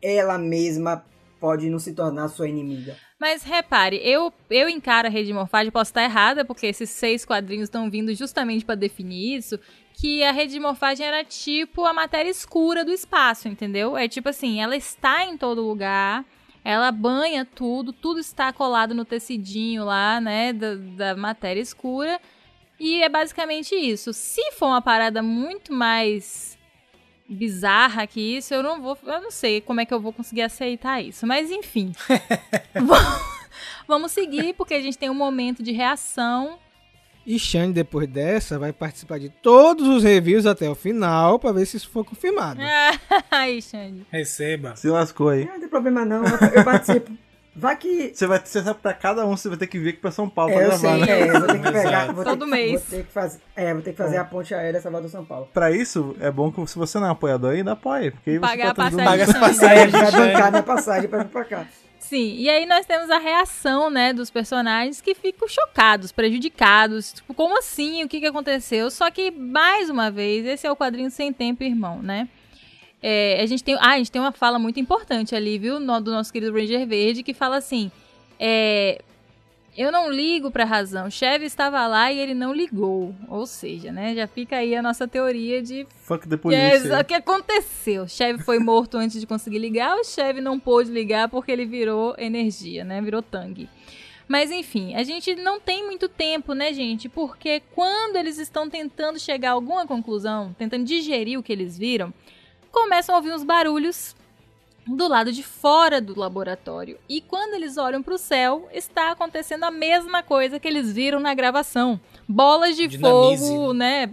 ela 0.00 0.38
mesma 0.38 1.04
pode 1.38 1.68
não 1.68 1.78
se 1.78 1.92
tornar 1.92 2.28
sua 2.28 2.48
inimiga? 2.48 2.96
Mas 3.20 3.42
repare, 3.42 4.00
eu, 4.02 4.32
eu 4.50 4.68
encaro 4.68 5.06
a 5.06 5.10
rede 5.10 5.26
de 5.28 5.32
morfagem, 5.32 5.70
posso 5.70 5.90
estar 5.90 6.02
errada, 6.02 6.44
porque 6.44 6.66
esses 6.66 6.90
seis 6.90 7.24
quadrinhos 7.24 7.64
estão 7.64 7.88
vindo 7.90 8.12
justamente 8.14 8.64
para 8.64 8.74
definir 8.74 9.36
isso, 9.36 9.58
que 9.94 10.24
a 10.24 10.32
rede 10.32 10.54
de 10.54 10.60
morfagem 10.60 11.06
era 11.06 11.22
tipo 11.24 11.84
a 11.84 11.92
matéria 11.92 12.30
escura 12.30 12.84
do 12.84 12.92
espaço, 12.92 13.46
entendeu? 13.48 13.96
É 13.96 14.08
tipo 14.08 14.28
assim, 14.28 14.60
ela 14.60 14.74
está 14.76 15.24
em 15.24 15.36
todo 15.36 15.62
lugar, 15.62 16.24
ela 16.64 16.90
banha 16.92 17.44
tudo, 17.44 17.92
tudo 17.92 18.20
está 18.20 18.52
colado 18.52 18.94
no 18.94 19.04
tecidinho 19.04 19.84
lá, 19.84 20.20
né, 20.20 20.52
da, 20.52 20.74
da 20.76 21.16
matéria 21.16 21.60
escura, 21.60 22.20
e 22.78 23.02
é 23.02 23.08
basicamente 23.08 23.74
isso. 23.74 24.12
Se 24.12 24.52
for 24.52 24.66
uma 24.66 24.82
parada 24.82 25.22
muito 25.22 25.72
mais 25.72 26.58
bizarra 27.28 28.06
que 28.06 28.20
isso, 28.20 28.52
eu 28.52 28.62
não 28.62 28.80
vou, 28.82 28.98
eu 29.04 29.22
não 29.22 29.30
sei 29.30 29.60
como 29.60 29.80
é 29.80 29.86
que 29.86 29.94
eu 29.94 30.00
vou 30.00 30.12
conseguir 30.12 30.42
aceitar 30.42 31.00
isso, 31.02 31.26
mas 31.26 31.50
enfim. 31.50 31.92
Vamos- 32.74 33.32
Vamos 33.86 34.12
seguir, 34.12 34.54
porque 34.54 34.74
a 34.74 34.80
gente 34.80 34.96
tem 34.96 35.10
um 35.10 35.14
momento 35.14 35.62
de 35.62 35.72
reação. 35.72 36.58
E 37.26 37.38
Xande, 37.38 37.74
depois 37.74 38.08
dessa, 38.08 38.58
vai 38.58 38.72
participar 38.72 39.18
de 39.18 39.28
todos 39.28 39.86
os 39.86 40.02
reviews 40.02 40.44
até 40.46 40.68
o 40.68 40.74
final 40.74 41.38
pra 41.38 41.52
ver 41.52 41.66
se 41.66 41.76
isso 41.76 41.88
for 41.90 42.04
confirmado. 42.04 42.60
Ai, 43.30 43.60
Xande. 43.60 44.04
Receba. 44.10 44.74
Se 44.76 44.88
lascou 44.88 45.28
aí. 45.28 45.44
Não 45.44 45.60
tem 45.60 45.68
problema 45.68 46.04
não, 46.04 46.24
eu 46.24 46.64
participo. 46.64 47.12
Vai 47.54 47.76
que. 47.76 48.12
Você 48.14 48.26
vai 48.26 48.40
você 48.42 48.62
sabe, 48.62 48.78
pra 48.80 48.94
cada 48.94 49.26
um, 49.26 49.36
você 49.36 49.46
vai 49.50 49.58
ter 49.58 49.66
que 49.66 49.78
vir 49.78 49.90
aqui 49.90 49.98
pra 49.98 50.10
São 50.10 50.26
Paulo 50.26 50.52
É, 50.52 50.54
pra 50.54 50.62
eu 50.64 50.68
gravar, 50.70 50.96
sei, 50.96 51.00
né? 51.06 51.20
é, 51.20 51.32
vou 51.38 51.46
ter 51.46 51.60
que 51.60 51.70
pegar. 51.72 52.06
Vou 52.06 52.24
ter 52.24 52.30
Todo 52.30 52.44
que- 52.46 52.50
mês. 52.50 52.80
Vou 52.80 52.80
ter 52.98 53.04
que 53.04 53.12
fazer, 53.12 53.40
é, 53.54 53.74
vou 53.74 53.82
ter 53.82 53.90
que 53.90 53.96
fazer 53.98 54.16
a 54.16 54.24
ponte 54.24 54.54
aérea 54.54 54.80
Salvador 54.80 55.10
São 55.10 55.22
Paulo. 55.22 55.48
Pra 55.52 55.70
isso, 55.70 56.16
é 56.18 56.30
bom 56.30 56.50
que 56.50 56.66
se 56.66 56.78
você 56.78 56.98
não 56.98 57.08
é 57.08 57.10
apoiador 57.10 57.52
ainda, 57.52 57.72
apoie. 57.72 58.10
Porque 58.10 58.30
aí 58.30 58.36
você 58.38 58.40
Pagar 58.40 58.70
a 58.70 58.74
passagem. 58.74 59.04
Paga 59.04 59.26
passagens. 59.38 59.94
Aí 59.94 60.00
vai 60.00 60.12
bancar 60.12 60.50
minha 60.50 60.62
passagem 60.62 61.08
pra 61.10 61.18
vir 61.24 61.28
pra 61.28 61.44
cá. 61.44 61.66
Sim, 62.12 62.34
e 62.36 62.50
aí 62.50 62.66
nós 62.66 62.84
temos 62.84 63.08
a 63.08 63.16
reação, 63.16 63.88
né, 63.88 64.12
dos 64.12 64.28
personagens 64.28 65.00
que 65.00 65.14
ficam 65.14 65.48
chocados, 65.48 66.12
prejudicados. 66.12 67.14
Tipo, 67.14 67.32
como 67.32 67.56
assim? 67.58 68.04
O 68.04 68.08
que, 68.08 68.20
que 68.20 68.26
aconteceu? 68.26 68.90
Só 68.90 69.10
que, 69.10 69.30
mais 69.30 69.88
uma 69.88 70.10
vez, 70.10 70.44
esse 70.44 70.66
é 70.66 70.70
o 70.70 70.76
quadrinho 70.76 71.10
Sem 71.10 71.32
Tempo, 71.32 71.64
Irmão, 71.64 72.02
né? 72.02 72.28
É, 73.02 73.40
a 73.40 73.46
gente 73.46 73.64
tem, 73.64 73.76
ah, 73.76 73.92
a 73.92 73.96
gente 73.96 74.12
tem 74.12 74.20
uma 74.20 74.30
fala 74.30 74.58
muito 74.58 74.78
importante 74.78 75.34
ali, 75.34 75.58
viu, 75.58 75.80
no- 75.80 76.02
do 76.02 76.10
nosso 76.12 76.30
querido 76.30 76.52
Ranger 76.52 76.86
Verde, 76.86 77.22
que 77.22 77.32
fala 77.32 77.56
assim: 77.56 77.90
é, 78.38 79.00
eu 79.76 79.90
não 79.90 80.10
ligo 80.10 80.50
pra 80.50 80.64
razão. 80.64 81.10
Cheve 81.10 81.46
estava 81.46 81.86
lá 81.86 82.12
e 82.12 82.18
ele 82.18 82.34
não 82.34 82.52
ligou. 82.52 83.14
Ou 83.28 83.46
seja, 83.46 83.90
né, 83.90 84.14
já 84.14 84.26
fica 84.26 84.56
aí 84.56 84.74
a 84.74 84.82
nossa 84.82 85.08
teoria 85.08 85.62
de 85.62 85.86
Fuck 86.02 86.28
the 86.28 86.36
que 86.36 86.54
é 86.54 87.00
o 87.00 87.04
que 87.04 87.14
aconteceu? 87.14 88.06
Cheve 88.06 88.42
foi 88.42 88.58
morto 88.58 88.96
antes 88.96 89.18
de 89.20 89.26
conseguir 89.26 89.58
ligar, 89.58 89.96
o 89.96 90.04
Cheve 90.04 90.40
não 90.40 90.58
pôde 90.58 90.90
ligar 90.90 91.28
porque 91.28 91.50
ele 91.50 91.64
virou 91.64 92.14
energia, 92.18 92.84
né? 92.84 93.00
Virou 93.00 93.22
Tang. 93.22 93.68
Mas 94.28 94.50
enfim, 94.50 94.94
a 94.94 95.02
gente 95.02 95.34
não 95.34 95.60
tem 95.60 95.84
muito 95.84 96.08
tempo, 96.08 96.54
né, 96.54 96.72
gente? 96.72 97.08
Porque 97.08 97.62
quando 97.74 98.16
eles 98.16 98.38
estão 98.38 98.68
tentando 98.68 99.18
chegar 99.18 99.50
a 99.50 99.52
alguma 99.52 99.86
conclusão, 99.86 100.54
tentando 100.58 100.84
digerir 100.84 101.38
o 101.38 101.42
que 101.42 101.52
eles 101.52 101.76
viram, 101.76 102.12
começam 102.70 103.14
a 103.14 103.18
ouvir 103.18 103.32
uns 103.32 103.44
barulhos 103.44 104.14
do 104.86 105.06
lado 105.06 105.32
de 105.32 105.42
fora 105.42 106.00
do 106.00 106.18
laboratório. 106.18 106.98
E 107.08 107.20
quando 107.20 107.54
eles 107.54 107.76
olham 107.76 108.02
para 108.02 108.14
o 108.14 108.18
céu, 108.18 108.68
está 108.72 109.12
acontecendo 109.12 109.64
a 109.64 109.70
mesma 109.70 110.22
coisa 110.22 110.58
que 110.58 110.66
eles 110.66 110.92
viram 110.92 111.20
na 111.20 111.34
gravação. 111.34 112.00
Bolas 112.28 112.76
de 112.76 112.88
Dinamize, 112.88 113.46
fogo, 113.46 113.72
né? 113.72 114.10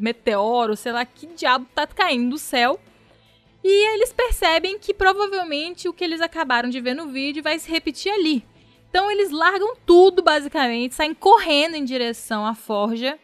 Meteoro, 0.00 0.76
sei 0.76 0.92
lá 0.92 1.04
que 1.04 1.26
diabo 1.26 1.66
tá 1.74 1.86
caindo 1.86 2.30
do 2.30 2.38
céu. 2.38 2.80
E 3.62 3.94
eles 3.94 4.12
percebem 4.12 4.78
que 4.78 4.94
provavelmente 4.94 5.88
o 5.88 5.92
que 5.92 6.04
eles 6.04 6.20
acabaram 6.20 6.68
de 6.68 6.80
ver 6.80 6.94
no 6.94 7.08
vídeo 7.08 7.42
vai 7.42 7.58
se 7.58 7.70
repetir 7.70 8.12
ali. 8.12 8.44
Então 8.88 9.10
eles 9.10 9.30
largam 9.30 9.76
tudo, 9.84 10.22
basicamente, 10.22 10.94
saem 10.94 11.12
correndo 11.12 11.74
em 11.74 11.84
direção 11.84 12.46
à 12.46 12.54
forja, 12.54 13.18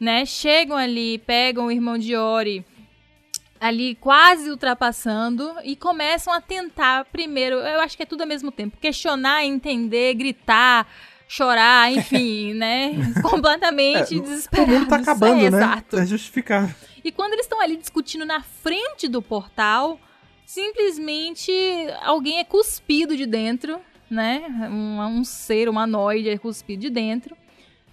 né? 0.00 0.24
Chegam 0.24 0.76
ali, 0.76 1.18
pegam 1.18 1.66
o 1.66 1.70
irmão 1.70 1.96
de 1.96 2.16
Ori 2.16 2.64
ali 3.60 3.94
quase 3.94 4.50
ultrapassando 4.50 5.54
e 5.64 5.74
começam 5.76 6.32
a 6.32 6.40
tentar 6.40 7.04
primeiro, 7.06 7.56
eu 7.56 7.80
acho 7.80 7.96
que 7.96 8.02
é 8.02 8.06
tudo 8.06 8.22
ao 8.22 8.26
mesmo 8.26 8.52
tempo, 8.52 8.76
questionar, 8.78 9.44
entender, 9.44 10.14
gritar, 10.14 10.86
chorar, 11.28 11.90
enfim, 11.94 12.54
né? 12.54 12.92
Completamente 13.22 14.16
É, 14.16 14.20
desesperados. 14.20 14.74
O 14.74 14.78
mundo 14.78 14.88
tá 14.88 14.96
acabando, 14.96 15.40
é, 15.40 15.50
né? 15.50 15.58
Exato. 15.58 15.98
É 15.98 16.06
justificável. 16.06 16.74
E 17.04 17.12
quando 17.12 17.34
eles 17.34 17.46
estão 17.46 17.60
ali 17.60 17.76
discutindo 17.76 18.24
na 18.24 18.42
frente 18.42 19.08
do 19.08 19.20
portal, 19.20 19.98
simplesmente 20.46 21.52
alguém 22.02 22.38
é 22.38 22.44
cuspido 22.44 23.16
de 23.16 23.26
dentro, 23.26 23.78
né? 24.10 24.42
Um, 24.70 25.00
um 25.00 25.24
ser 25.24 25.68
humanoide 25.68 26.28
é 26.28 26.38
cuspido 26.38 26.82
de 26.82 26.90
dentro, 26.90 27.36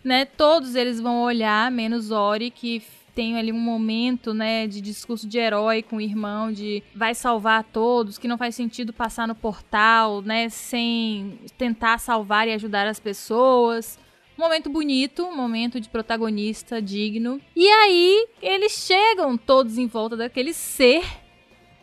né? 0.04 0.26
Todos 0.26 0.76
eles 0.76 1.00
vão 1.00 1.22
olhar, 1.22 1.70
menos 1.72 2.12
Ori, 2.12 2.52
que 2.52 2.82
tem 3.14 3.38
ali 3.38 3.52
um 3.52 3.60
momento, 3.60 4.34
né, 4.34 4.68
de 4.68 4.82
discurso 4.82 5.28
de 5.28 5.38
herói 5.38 5.82
com 5.82 5.98
o 5.98 6.02
irmão, 6.02 6.52
de 6.52 6.84
vai 6.96 7.14
salvar 7.14 7.64
todos, 7.64 8.18
que 8.18 8.28
não 8.28 8.38
faz 8.38 8.56
sentido 8.56 8.94
passar 8.94 9.28
no 9.28 9.36
portal, 9.36 10.22
né, 10.22 10.50
sem 10.50 11.40
tentar 11.58 11.98
salvar 11.98 12.48
e 12.48 12.54
ajudar 12.54 12.88
as 12.88 13.00
pessoas. 13.00 14.00
Um 14.38 14.42
momento 14.42 14.70
bonito, 14.70 15.24
um 15.24 15.36
momento 15.36 15.80
de 15.80 15.90
protagonista 15.90 16.82
digno. 16.82 17.40
E 17.56 17.68
aí 17.68 18.28
eles 18.42 18.72
chegam 18.72 19.38
todos 19.38 19.78
em 19.78 19.88
volta 19.88 20.16
daquele 20.18 20.54
ser, 20.54 21.04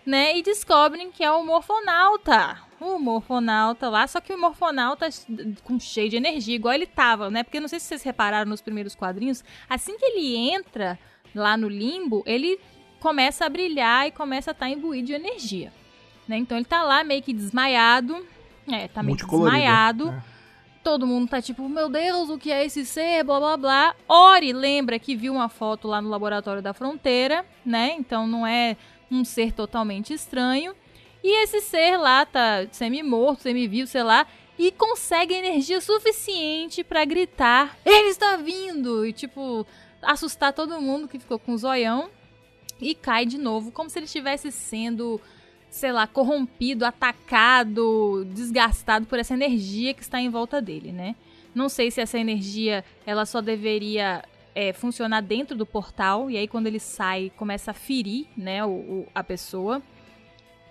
né, 0.05 0.39
e 0.39 0.43
descobrem 0.43 1.11
que 1.11 1.23
é 1.23 1.31
o 1.31 1.45
morfonauta. 1.45 2.67
O 2.81 2.99
morfonauta 2.99 3.89
lá, 3.89 4.07
só 4.07 4.21
que 4.21 4.33
o 4.33 4.41
morfonauta 4.41 5.09
com 5.65 5.81
cheio 5.81 6.09
de 6.09 6.17
energia, 6.17 6.55
igual 6.55 6.73
ele 6.73 6.87
tava, 6.87 7.29
né? 7.29 7.43
Porque 7.43 7.59
não 7.59 7.67
sei 7.67 7.81
se 7.81 7.87
vocês 7.87 8.05
repararam 8.05 8.49
nos 8.49 8.61
primeiros 8.61 8.95
quadrinhos, 8.95 9.43
assim 9.69 9.99
que 9.99 10.05
ele 10.05 10.37
entra 10.37 10.97
lá 11.35 11.57
no 11.57 11.69
limbo, 11.69 12.23
ele 12.27 12.59
começa 13.01 13.47
a 13.47 13.49
brilhar 13.49 14.07
e 14.07 14.11
começa 14.11 14.51
a 14.51 14.53
estar 14.53 14.67
tá 14.67 14.71
imbuído 14.71 15.07
de 15.07 15.13
energia. 15.13 15.73
Né? 16.27 16.37
Então 16.39 16.59
ele 16.59 16.65
tá 16.65 16.83
lá 16.83 17.03
meio 17.03 17.23
que 17.23 17.33
desmaiado. 17.33 18.27
É, 18.71 18.89
tá 18.89 19.03
meio 19.03 19.17
que 19.17 19.27
desmaiado. 19.27 20.11
É. 20.11 20.39
Todo 20.83 21.07
mundo 21.07 21.29
tá 21.29 21.43
tipo, 21.43 21.69
meu 21.69 21.89
Deus, 21.89 22.31
o 22.31 22.39
que 22.39 22.53
é 22.53 22.65
esse 22.65 22.85
ser? 22.85 23.25
Blá 23.25 23.39
blá 23.39 23.57
blá. 23.57 23.95
Ori 24.07 24.53
lembra 24.53 24.99
que 24.99 25.17
viu 25.17 25.33
uma 25.35 25.49
foto 25.49 25.89
lá 25.89 26.01
no 26.01 26.09
laboratório 26.09 26.63
da 26.63 26.73
fronteira, 26.73 27.45
né? 27.65 27.95
Então 27.99 28.27
não 28.27 28.47
é 28.47 28.77
um 29.11 29.25
ser 29.25 29.53
totalmente 29.53 30.13
estranho. 30.13 30.75
E 31.23 31.43
esse 31.43 31.61
ser 31.61 31.97
lá 31.97 32.25
tá 32.25 32.67
semi-morto, 32.71 33.43
semi-vivo, 33.43 33.89
sei 33.89 34.03
lá, 34.03 34.27
e 34.59 34.73
consegue 34.73 35.35
energia 35.35 35.81
suficiente 35.81 36.83
para 36.83 37.05
gritar: 37.05 37.79
Ele 37.85 38.09
está 38.09 38.37
vindo! 38.37 39.07
E 39.07 39.13
tipo, 39.13 39.67
assustar 40.03 40.53
todo 40.53 40.81
mundo 40.81 41.09
que 41.09 41.19
ficou 41.19 41.39
com 41.39 41.53
o 41.53 41.59
zoião 41.59 42.11
e 42.81 42.95
cai 42.95 43.27
de 43.27 43.39
novo, 43.39 43.71
como 43.71 43.91
se 43.91 43.99
ele 43.99 44.07
estivesse 44.07 44.51
sendo, 44.51 45.21
sei 45.71 45.93
lá, 45.93 46.07
corrompido, 46.07 46.85
atacado, 46.85 48.25
desgastado 48.33 49.07
por 49.07 49.19
essa 49.19 49.35
energia 49.35 49.95
que 49.95 50.03
está 50.03 50.21
em 50.21 50.29
volta 50.29 50.61
dele, 50.61 50.93
né? 50.93 51.17
Não 51.55 51.69
sei 51.69 51.91
se 51.91 52.01
essa 52.01 52.19
energia 52.19 52.85
ela 53.07 53.27
só 53.27 53.41
deveria 53.41 54.25
é, 54.55 54.73
funcionar 54.73 55.21
dentro 55.23 55.57
do 55.57 55.67
portal 55.67 56.31
e 56.31 56.37
aí 56.37 56.47
quando 56.47 56.67
ele 56.67 56.81
sai 56.81 57.33
começa 57.37 57.71
a 57.71 57.75
ferir, 57.75 58.27
né, 58.37 58.65
o, 58.65 58.71
o, 58.71 59.07
a 59.15 59.25
pessoa. 59.25 59.83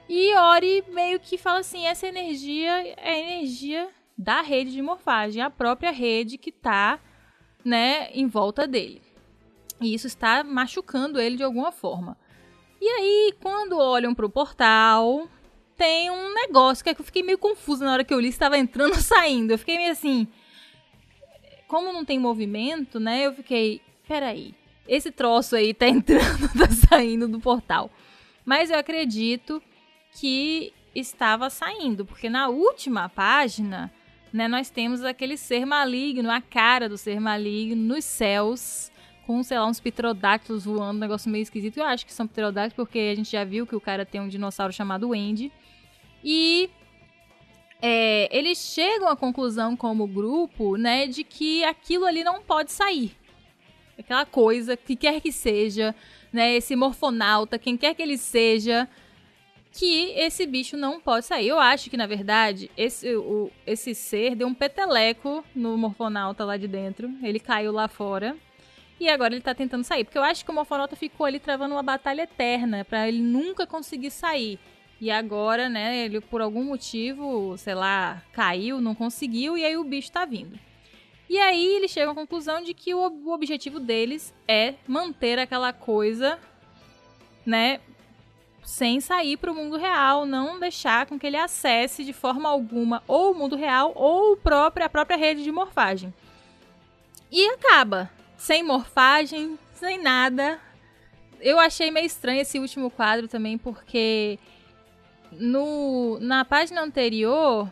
E 0.09 0.35
Ori 0.35 0.83
meio 0.89 1.19
que 1.19 1.37
fala 1.37 1.59
assim, 1.59 1.85
essa 1.85 2.07
energia 2.07 2.71
é 2.97 3.11
a 3.11 3.19
energia 3.19 3.89
da 4.17 4.41
rede 4.41 4.71
de 4.71 4.81
morfagem, 4.81 5.41
a 5.41 5.49
própria 5.49 5.91
rede 5.91 6.37
que 6.37 6.51
tá, 6.51 6.99
né, 7.63 8.09
em 8.13 8.25
volta 8.27 8.65
dele. 8.65 9.01
E 9.81 9.93
isso 9.93 10.07
está 10.07 10.43
machucando 10.43 11.19
ele 11.19 11.37
de 11.37 11.43
alguma 11.43 11.71
forma. 11.71 12.17
E 12.81 12.85
aí, 12.87 13.33
quando 13.41 13.77
olham 13.77 14.15
pro 14.15 14.29
portal, 14.29 15.27
tem 15.75 16.09
um 16.09 16.33
negócio 16.33 16.83
que, 16.83 16.89
é 16.89 16.95
que 16.95 17.01
eu 17.01 17.05
fiquei 17.05 17.21
meio 17.21 17.37
confusa 17.37 17.85
na 17.85 17.93
hora 17.93 18.03
que 18.03 18.13
eu 18.13 18.19
li, 18.19 18.29
estava 18.29 18.57
entrando 18.57 18.95
ou 18.95 19.01
saindo. 19.01 19.51
Eu 19.51 19.57
fiquei 19.57 19.77
meio 19.77 19.91
assim. 19.91 20.27
Como 21.67 21.91
não 21.91 22.05
tem 22.05 22.17
movimento, 22.17 22.99
né? 22.99 23.25
Eu 23.25 23.33
fiquei. 23.33 23.81
Peraí. 24.07 24.55
Esse 24.87 25.11
troço 25.11 25.55
aí 25.55 25.73
tá 25.73 25.87
entrando, 25.87 26.47
tá 26.57 26.69
saindo 26.87 27.27
do 27.27 27.39
portal. 27.39 27.91
Mas 28.45 28.71
eu 28.71 28.79
acredito 28.79 29.61
que 30.19 30.73
estava 30.95 31.49
saindo, 31.49 32.03
porque 32.05 32.27
na 32.27 32.47
última 32.49 33.07
página, 33.07 33.91
né, 34.33 34.47
nós 34.47 34.69
temos 34.69 35.03
aquele 35.03 35.37
ser 35.37 35.65
maligno, 35.65 36.31
a 36.31 36.41
cara 36.41 36.89
do 36.89 36.97
ser 36.97 37.19
maligno 37.19 37.95
nos 37.95 38.03
céus 38.03 38.91
com, 39.27 39.43
sei 39.43 39.59
lá, 39.59 39.67
uns 39.67 39.79
pterodáctilos 39.79 40.65
voando, 40.65 40.97
um 40.97 41.01
negócio 41.01 41.29
meio 41.29 41.43
esquisito. 41.43 41.77
Eu 41.77 41.83
acho 41.83 42.05
que 42.05 42.13
são 42.13 42.25
pterodáctilos 42.25 42.75
porque 42.75 42.97
a 42.97 43.15
gente 43.15 43.29
já 43.29 43.43
viu 43.43 43.67
que 43.67 43.75
o 43.75 43.81
cara 43.81 44.05
tem 44.05 44.21
um 44.21 44.27
dinossauro 44.27 44.71
chamado 44.71 45.09
Wendy. 45.09 45.51
E 46.23 46.69
é, 47.81 48.27
eles 48.35 48.57
chegam 48.57 49.09
à 49.09 49.15
conclusão 49.15 49.75
como 49.75 50.07
grupo, 50.07 50.77
né, 50.77 51.05
de 51.05 51.23
que 51.23 51.63
aquilo 51.65 52.05
ali 52.05 52.23
não 52.23 52.41
pode 52.41 52.71
sair. 52.71 53.15
Aquela 53.99 54.25
coisa, 54.25 54.77
que 54.77 54.95
quer 54.95 55.19
que 55.19 55.31
seja, 55.31 55.93
né, 56.31 56.55
esse 56.55 56.75
morfonauta, 56.75 57.59
quem 57.59 57.75
quer 57.75 57.93
que 57.93 58.01
ele 58.01 58.17
seja, 58.17 58.87
que 59.77 60.11
esse 60.15 60.47
bicho 60.47 60.75
não 60.75 60.99
pode 60.99 61.27
sair. 61.27 61.49
Eu 61.49 61.59
acho 61.59 61.87
que, 61.87 61.95
na 61.95 62.07
verdade, 62.07 62.71
esse, 62.75 63.15
o, 63.15 63.51
esse 63.65 63.93
ser 63.93 64.35
deu 64.35 64.47
um 64.47 64.53
peteleco 64.53 65.45
no 65.53 65.77
morfonauta 65.77 66.43
lá 66.43 66.57
de 66.57 66.67
dentro. 66.67 67.11
Ele 67.21 67.39
caiu 67.39 67.71
lá 67.71 67.87
fora. 67.87 68.35
E 68.99 69.07
agora 69.07 69.35
ele 69.35 69.43
tá 69.43 69.53
tentando 69.53 69.83
sair. 69.83 70.03
Porque 70.03 70.17
eu 70.17 70.23
acho 70.23 70.43
que 70.43 70.49
o 70.49 70.53
Morfonauta 70.53 70.95
ficou 70.95 71.27
ali 71.27 71.39
travando 71.39 71.75
uma 71.75 71.83
batalha 71.83 72.23
eterna 72.23 72.83
para 72.83 73.07
ele 73.07 73.19
nunca 73.19 73.67
conseguir 73.67 74.09
sair. 74.09 74.57
E 74.99 75.11
agora, 75.11 75.69
né, 75.69 76.05
ele 76.05 76.19
por 76.19 76.41
algum 76.41 76.63
motivo, 76.63 77.55
sei 77.57 77.75
lá, 77.75 78.23
caiu, 78.33 78.81
não 78.81 78.95
conseguiu, 78.95 79.55
e 79.55 79.63
aí 79.63 79.77
o 79.77 79.83
bicho 79.83 80.11
tá 80.11 80.25
vindo. 80.25 80.59
E 81.29 81.37
aí 81.37 81.75
eles 81.75 81.91
chegam 81.91 82.13
à 82.13 82.15
conclusão 82.15 82.63
de 82.63 82.73
que 82.73 82.95
o, 82.95 82.99
o 82.99 83.31
objetivo 83.31 83.79
deles 83.79 84.33
é 84.47 84.73
manter 84.87 85.37
aquela 85.37 85.71
coisa, 85.71 86.39
né, 87.45 87.79
sem 88.67 88.99
sair 88.99 89.37
para 89.37 89.49
o 89.49 89.55
mundo 89.55 89.77
real, 89.77 90.25
não 90.25 90.59
deixar 90.59 91.05
com 91.05 91.17
que 91.17 91.25
ele 91.25 91.37
acesse 91.37 92.03
de 92.03 92.11
forma 92.11 92.49
alguma 92.49 93.01
ou 93.07 93.31
o 93.31 93.33
mundo 93.33 93.55
real 93.55 93.93
ou 93.95 94.33
o 94.33 94.37
próprio, 94.37 94.85
a 94.85 94.89
própria 94.89 95.15
rede 95.15 95.41
de 95.41 95.53
morfagem. 95.53 96.13
E 97.31 97.47
acaba 97.47 98.11
sem 98.35 98.63
morfagem, 98.63 99.57
sem 99.71 99.97
nada. 100.03 100.59
Eu 101.39 101.57
achei 101.57 101.89
meio 101.89 102.05
estranho 102.05 102.41
esse 102.41 102.59
último 102.59 102.91
quadro 102.91 103.25
também, 103.29 103.57
porque 103.57 104.37
no, 105.31 106.19
na 106.19 106.43
página 106.43 106.81
anterior 106.81 107.71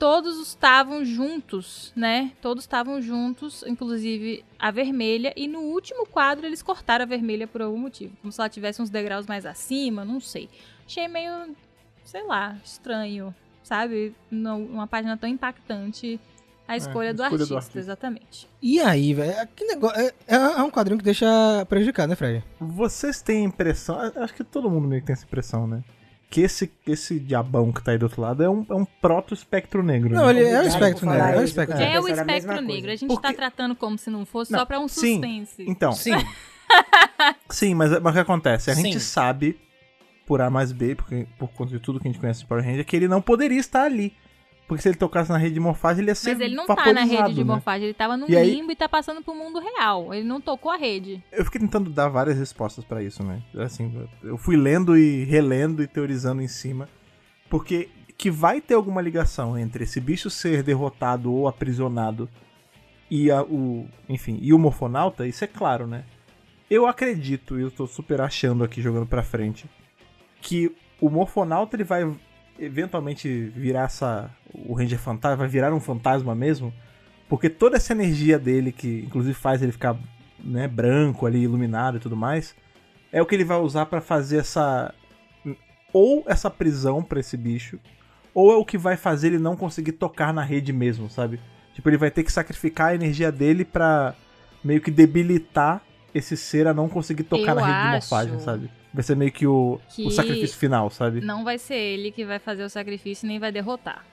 todos 0.00 0.40
estavam 0.40 1.04
juntos, 1.04 1.92
né? 1.94 2.32
Todos 2.40 2.64
estavam 2.64 3.02
juntos, 3.02 3.62
inclusive 3.66 4.42
a 4.58 4.70
vermelha. 4.70 5.32
E 5.36 5.46
no 5.46 5.60
último 5.60 6.06
quadro 6.06 6.46
eles 6.46 6.62
cortaram 6.62 7.04
a 7.04 7.06
vermelha 7.06 7.46
por 7.46 7.60
algum 7.60 7.76
motivo. 7.76 8.16
Como 8.22 8.32
se 8.32 8.40
ela 8.40 8.48
tivesse 8.48 8.80
uns 8.80 8.88
degraus 8.88 9.26
mais 9.26 9.44
acima, 9.44 10.02
não 10.02 10.18
sei. 10.18 10.48
Achei 10.86 11.06
meio, 11.06 11.54
sei 12.02 12.24
lá, 12.24 12.56
estranho, 12.64 13.34
sabe? 13.62 14.14
Uma 14.32 14.86
página 14.86 15.18
tão 15.18 15.28
impactante 15.28 16.18
a 16.66 16.76
escolha, 16.76 17.08
é, 17.08 17.12
do, 17.12 17.22
escolha 17.22 17.42
artista, 17.42 17.54
do, 17.54 17.58
artista, 17.58 17.78
exatamente. 17.78 18.48
E 18.62 18.80
aí, 18.80 19.12
velho, 19.12 19.32
é, 19.32 19.46
que 19.54 19.64
negócio. 19.64 20.00
É, 20.00 20.06
é, 20.26 20.36
é, 20.36 20.62
um 20.62 20.70
quadrinho 20.70 20.98
que 20.98 21.04
deixa 21.04 21.26
prejudicado, 21.68 22.08
né, 22.08 22.16
Fred? 22.16 22.42
Vocês 22.58 23.20
têm 23.20 23.44
impressão. 23.44 23.98
Acho 24.16 24.32
que 24.32 24.44
todo 24.44 24.70
mundo 24.70 24.88
meio 24.88 25.02
que 25.02 25.08
tem 25.08 25.12
essa 25.12 25.26
impressão, 25.26 25.66
né? 25.66 25.82
Que 26.30 26.42
esse, 26.42 26.72
esse 26.86 27.18
diabão 27.18 27.72
que 27.72 27.82
tá 27.82 27.90
aí 27.90 27.98
do 27.98 28.04
outro 28.04 28.22
lado 28.22 28.42
é 28.42 28.48
um, 28.48 28.64
é 28.70 28.74
um 28.74 28.84
proto-espectro 28.84 29.82
negro. 29.82 30.14
Não, 30.14 30.26
né? 30.26 30.30
ele 30.30 30.48
é 30.48 30.62
o 30.62 30.66
espectro 30.66 31.06
negro. 31.06 31.26
É 31.26 31.36
o 31.38 31.42
espectro 31.42 31.76
negro. 31.76 31.94
É 31.94 32.00
o 32.00 32.08
espectro 32.08 32.60
negro. 32.60 32.90
A 32.90 32.96
gente 32.96 33.08
Porque... 33.08 33.26
tá 33.26 33.34
tratando 33.34 33.74
como 33.74 33.98
se 33.98 34.10
não 34.10 34.24
fosse 34.24 34.52
não, 34.52 34.60
só 34.60 34.64
pra 34.64 34.78
um 34.78 34.86
suspense. 34.86 35.56
Sim, 35.56 35.64
então. 35.68 35.92
Sim. 35.92 36.12
sim, 37.50 37.74
mas, 37.74 37.90
mas 38.00 38.12
o 38.12 38.14
que 38.14 38.20
acontece? 38.20 38.70
A 38.70 38.74
sim. 38.76 38.84
gente 38.84 39.00
sabe, 39.00 39.58
por 40.24 40.40
A 40.40 40.48
mais 40.48 40.70
B, 40.70 40.94
porque, 40.94 41.26
por 41.36 41.48
conta 41.48 41.72
de 41.72 41.80
tudo 41.80 41.98
que 41.98 42.06
a 42.06 42.10
gente 42.12 42.20
conhece 42.20 42.40
de 42.40 42.46
Power 42.46 42.64
Ranger, 42.64 42.86
que 42.86 42.94
ele 42.94 43.08
não 43.08 43.20
poderia 43.20 43.58
estar 43.58 43.82
ali. 43.82 44.14
Porque 44.70 44.84
se 44.84 44.88
ele 44.88 44.96
tocasse 44.96 45.28
na 45.28 45.36
rede 45.36 45.54
de 45.54 45.58
morfagem, 45.58 46.00
ele 46.00 46.12
ia 46.12 46.14
ser 46.14 46.30
Mas 46.30 46.40
ele 46.42 46.54
não 46.54 46.64
tá 46.64 46.92
na 46.92 47.02
rede 47.02 47.34
de 47.34 47.40
né? 47.40 47.44
morfagem, 47.44 47.86
ele 47.86 47.92
tava 47.94 48.16
no 48.16 48.30
e 48.30 48.40
limbo 48.40 48.68
aí... 48.68 48.74
e 48.74 48.76
tá 48.76 48.88
passando 48.88 49.20
pro 49.20 49.34
mundo 49.34 49.58
real. 49.58 50.14
Ele 50.14 50.22
não 50.22 50.40
tocou 50.40 50.70
a 50.70 50.76
rede. 50.76 51.20
Eu 51.32 51.44
fiquei 51.44 51.60
tentando 51.60 51.90
dar 51.90 52.06
várias 52.06 52.38
respostas 52.38 52.84
para 52.84 53.02
isso, 53.02 53.20
né? 53.24 53.42
Assim, 53.56 53.92
eu 54.22 54.38
fui 54.38 54.56
lendo 54.56 54.96
e 54.96 55.24
relendo 55.24 55.82
e 55.82 55.88
teorizando 55.88 56.40
em 56.40 56.46
cima. 56.46 56.88
Porque 57.48 57.88
que 58.16 58.30
vai 58.30 58.60
ter 58.60 58.74
alguma 58.74 59.02
ligação 59.02 59.58
entre 59.58 59.82
esse 59.82 60.00
bicho 60.00 60.30
ser 60.30 60.62
derrotado 60.62 61.32
ou 61.32 61.48
aprisionado 61.48 62.28
e 63.10 63.28
a, 63.28 63.42
o, 63.42 63.88
enfim, 64.08 64.38
e 64.40 64.54
o 64.54 64.58
morfonauta, 64.58 65.26
isso 65.26 65.42
é 65.42 65.48
claro, 65.48 65.84
né? 65.84 66.04
Eu 66.70 66.86
acredito, 66.86 67.58
e 67.58 67.62
eu 67.62 67.72
tô 67.72 67.88
super 67.88 68.20
achando 68.20 68.62
aqui 68.62 68.80
jogando 68.80 69.06
para 69.08 69.24
frente, 69.24 69.68
que 70.40 70.70
o 71.00 71.10
morfonauta 71.10 71.74
ele 71.74 71.82
vai 71.82 72.08
eventualmente 72.60 73.52
virar 73.56 73.84
essa. 73.84 74.30
O 74.54 74.74
Ranger 74.74 74.98
Fantasma 74.98 75.36
vai 75.36 75.48
virar 75.48 75.72
um 75.72 75.80
fantasma 75.80 76.34
mesmo. 76.34 76.72
Porque 77.28 77.48
toda 77.48 77.76
essa 77.76 77.92
energia 77.92 78.38
dele, 78.38 78.72
que 78.72 79.04
inclusive 79.06 79.34
faz 79.34 79.62
ele 79.62 79.72
ficar 79.72 79.96
né, 80.42 80.66
branco 80.68 81.26
ali, 81.26 81.42
iluminado 81.42 81.96
e 81.96 82.00
tudo 82.00 82.16
mais, 82.16 82.54
é 83.12 83.22
o 83.22 83.26
que 83.26 83.34
ele 83.34 83.44
vai 83.44 83.58
usar 83.58 83.86
para 83.86 84.00
fazer 84.00 84.38
essa. 84.38 84.94
Ou 85.92 86.24
essa 86.26 86.50
prisão 86.50 87.02
para 87.02 87.18
esse 87.18 87.36
bicho, 87.36 87.78
ou 88.32 88.52
é 88.52 88.56
o 88.56 88.64
que 88.64 88.78
vai 88.78 88.96
fazer 88.96 89.28
ele 89.28 89.38
não 89.38 89.56
conseguir 89.56 89.92
tocar 89.92 90.32
na 90.32 90.42
rede 90.42 90.72
mesmo, 90.72 91.10
sabe? 91.10 91.40
Tipo, 91.74 91.88
ele 91.88 91.96
vai 91.96 92.10
ter 92.10 92.22
que 92.22 92.30
sacrificar 92.30 92.88
a 92.88 92.94
energia 92.94 93.32
dele 93.32 93.64
pra 93.64 94.14
meio 94.62 94.80
que 94.80 94.90
debilitar 94.90 95.82
esse 96.14 96.36
ser 96.36 96.66
a 96.66 96.74
não 96.74 96.88
conseguir 96.88 97.24
tocar 97.24 97.52
Eu 97.52 97.54
na 97.56 97.66
rede 97.66 97.72
acho... 97.72 97.86
de 97.86 97.92
morfagem, 97.92 98.40
sabe? 98.40 98.70
Vai 98.92 99.02
ser 99.02 99.16
meio 99.16 99.30
que 99.30 99.46
o, 99.46 99.80
que 99.88 100.06
o 100.06 100.10
sacrifício 100.10 100.58
final, 100.58 100.90
sabe? 100.90 101.20
Não 101.20 101.44
vai 101.44 101.58
ser 101.58 101.76
ele 101.76 102.10
que 102.10 102.24
vai 102.24 102.38
fazer 102.38 102.64
o 102.64 102.68
sacrifício 102.68 103.26
nem 103.26 103.38
vai 103.38 103.52
derrotar. 103.52 104.04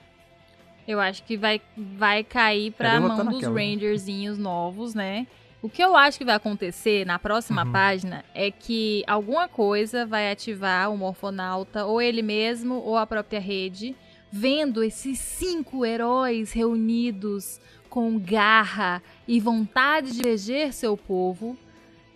Eu 0.86 1.00
acho 1.00 1.22
que 1.24 1.36
vai, 1.36 1.60
vai 1.76 2.24
cair 2.24 2.72
pra 2.72 2.98
mão 3.00 3.26
dos 3.26 3.44
Rangerzinhos 3.44 4.38
novos, 4.38 4.94
né? 4.94 5.26
O 5.60 5.68
que 5.68 5.82
eu 5.82 5.96
acho 5.96 6.16
que 6.16 6.24
vai 6.24 6.36
acontecer 6.36 7.04
na 7.04 7.18
próxima 7.18 7.66
página 7.66 8.24
é 8.32 8.50
que 8.50 9.02
alguma 9.06 9.48
coisa 9.48 10.06
vai 10.06 10.30
ativar 10.30 10.90
o 10.90 10.96
morfonauta, 10.96 11.84
ou 11.84 12.00
ele 12.00 12.22
mesmo, 12.22 12.76
ou 12.76 12.96
a 12.96 13.04
própria 13.04 13.40
rede, 13.40 13.96
vendo 14.30 14.84
esses 14.84 15.18
cinco 15.18 15.84
heróis 15.84 16.52
reunidos 16.52 17.60
com 17.90 18.18
garra 18.18 19.02
e 19.26 19.40
vontade 19.40 20.12
de 20.12 20.20
eleger 20.20 20.72
seu 20.72 20.96
povo, 20.96 21.56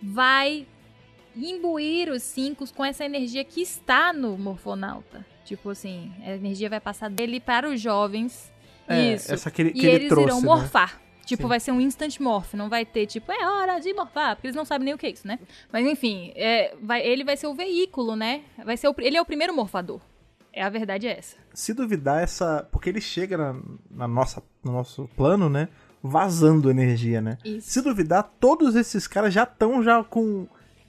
vai 0.01 0.65
imbuir 1.35 2.09
os 2.11 2.21
cinco 2.23 2.65
com 2.73 2.83
essa 2.85 3.03
energia 3.05 3.43
que 3.43 3.61
está 3.61 4.11
no 4.13 4.37
morfonauta. 4.37 5.25
Tipo 5.45 5.69
assim, 5.71 6.11
a 6.23 6.31
energia 6.35 6.69
vai 6.69 6.79
passar 6.79 7.09
dele 7.09 7.39
para 7.39 7.69
os 7.69 7.79
jovens. 7.81 8.51
É, 8.87 9.13
Isso. 9.13 9.33
essa 9.33 9.49
que 9.51 9.61
ele, 9.61 9.71
que 9.71 9.79
E 9.81 9.85
ele 9.85 9.95
eles 9.95 10.09
trouxe, 10.09 10.27
irão 10.27 10.39
né? 10.41 10.45
morfar. 10.47 11.01
Tipo, 11.25 11.43
Sim. 11.43 11.49
vai 11.49 11.59
ser 11.59 11.71
um 11.71 11.79
instant 11.79 12.19
morph, 12.19 12.53
não 12.53 12.67
vai 12.69 12.85
ter, 12.85 13.05
tipo, 13.07 13.31
é 13.31 13.47
hora 13.47 13.79
de 13.79 13.93
morfar, 13.93 14.35
porque 14.35 14.47
eles 14.47 14.55
não 14.57 14.65
sabem 14.65 14.83
nem 14.83 14.93
o 14.93 14.97
que 14.97 15.05
é 15.05 15.09
isso, 15.09 15.25
né? 15.25 15.39
Mas 15.71 15.87
enfim, 15.87 16.33
é, 16.35 16.75
vai- 16.81 17.01
ele 17.01 17.23
vai 17.23 17.37
ser 17.37 17.47
o 17.47 17.53
veículo, 17.53 18.13
né? 18.15 18.41
Vai 18.65 18.75
ser 18.75 18.89
o, 18.89 18.95
ele 18.97 19.15
é 19.15 19.21
o 19.21 19.25
primeiro 19.25 19.53
morfador. 19.55 20.01
É, 20.51 20.61
a 20.61 20.69
verdade 20.69 21.07
é 21.07 21.17
essa. 21.17 21.37
Se 21.53 21.73
duvidar 21.73 22.21
essa... 22.21 22.67
Porque 22.71 22.89
ele 22.89 22.99
chega 23.01 23.37
na, 23.37 23.55
na 23.89 24.07
nossa, 24.07 24.43
no 24.63 24.73
nosso 24.73 25.09
plano, 25.15 25.49
né? 25.49 25.69
Vazando 26.01 26.69
energia, 26.69 27.21
né? 27.21 27.37
Isso. 27.45 27.69
Se 27.71 27.81
duvidar, 27.81 28.29
todos 28.39 28.75
esses 28.75 29.07
caras 29.07 29.33
já 29.33 29.43
estão 29.43 29.81
já 29.81 30.03
com... 30.03 30.45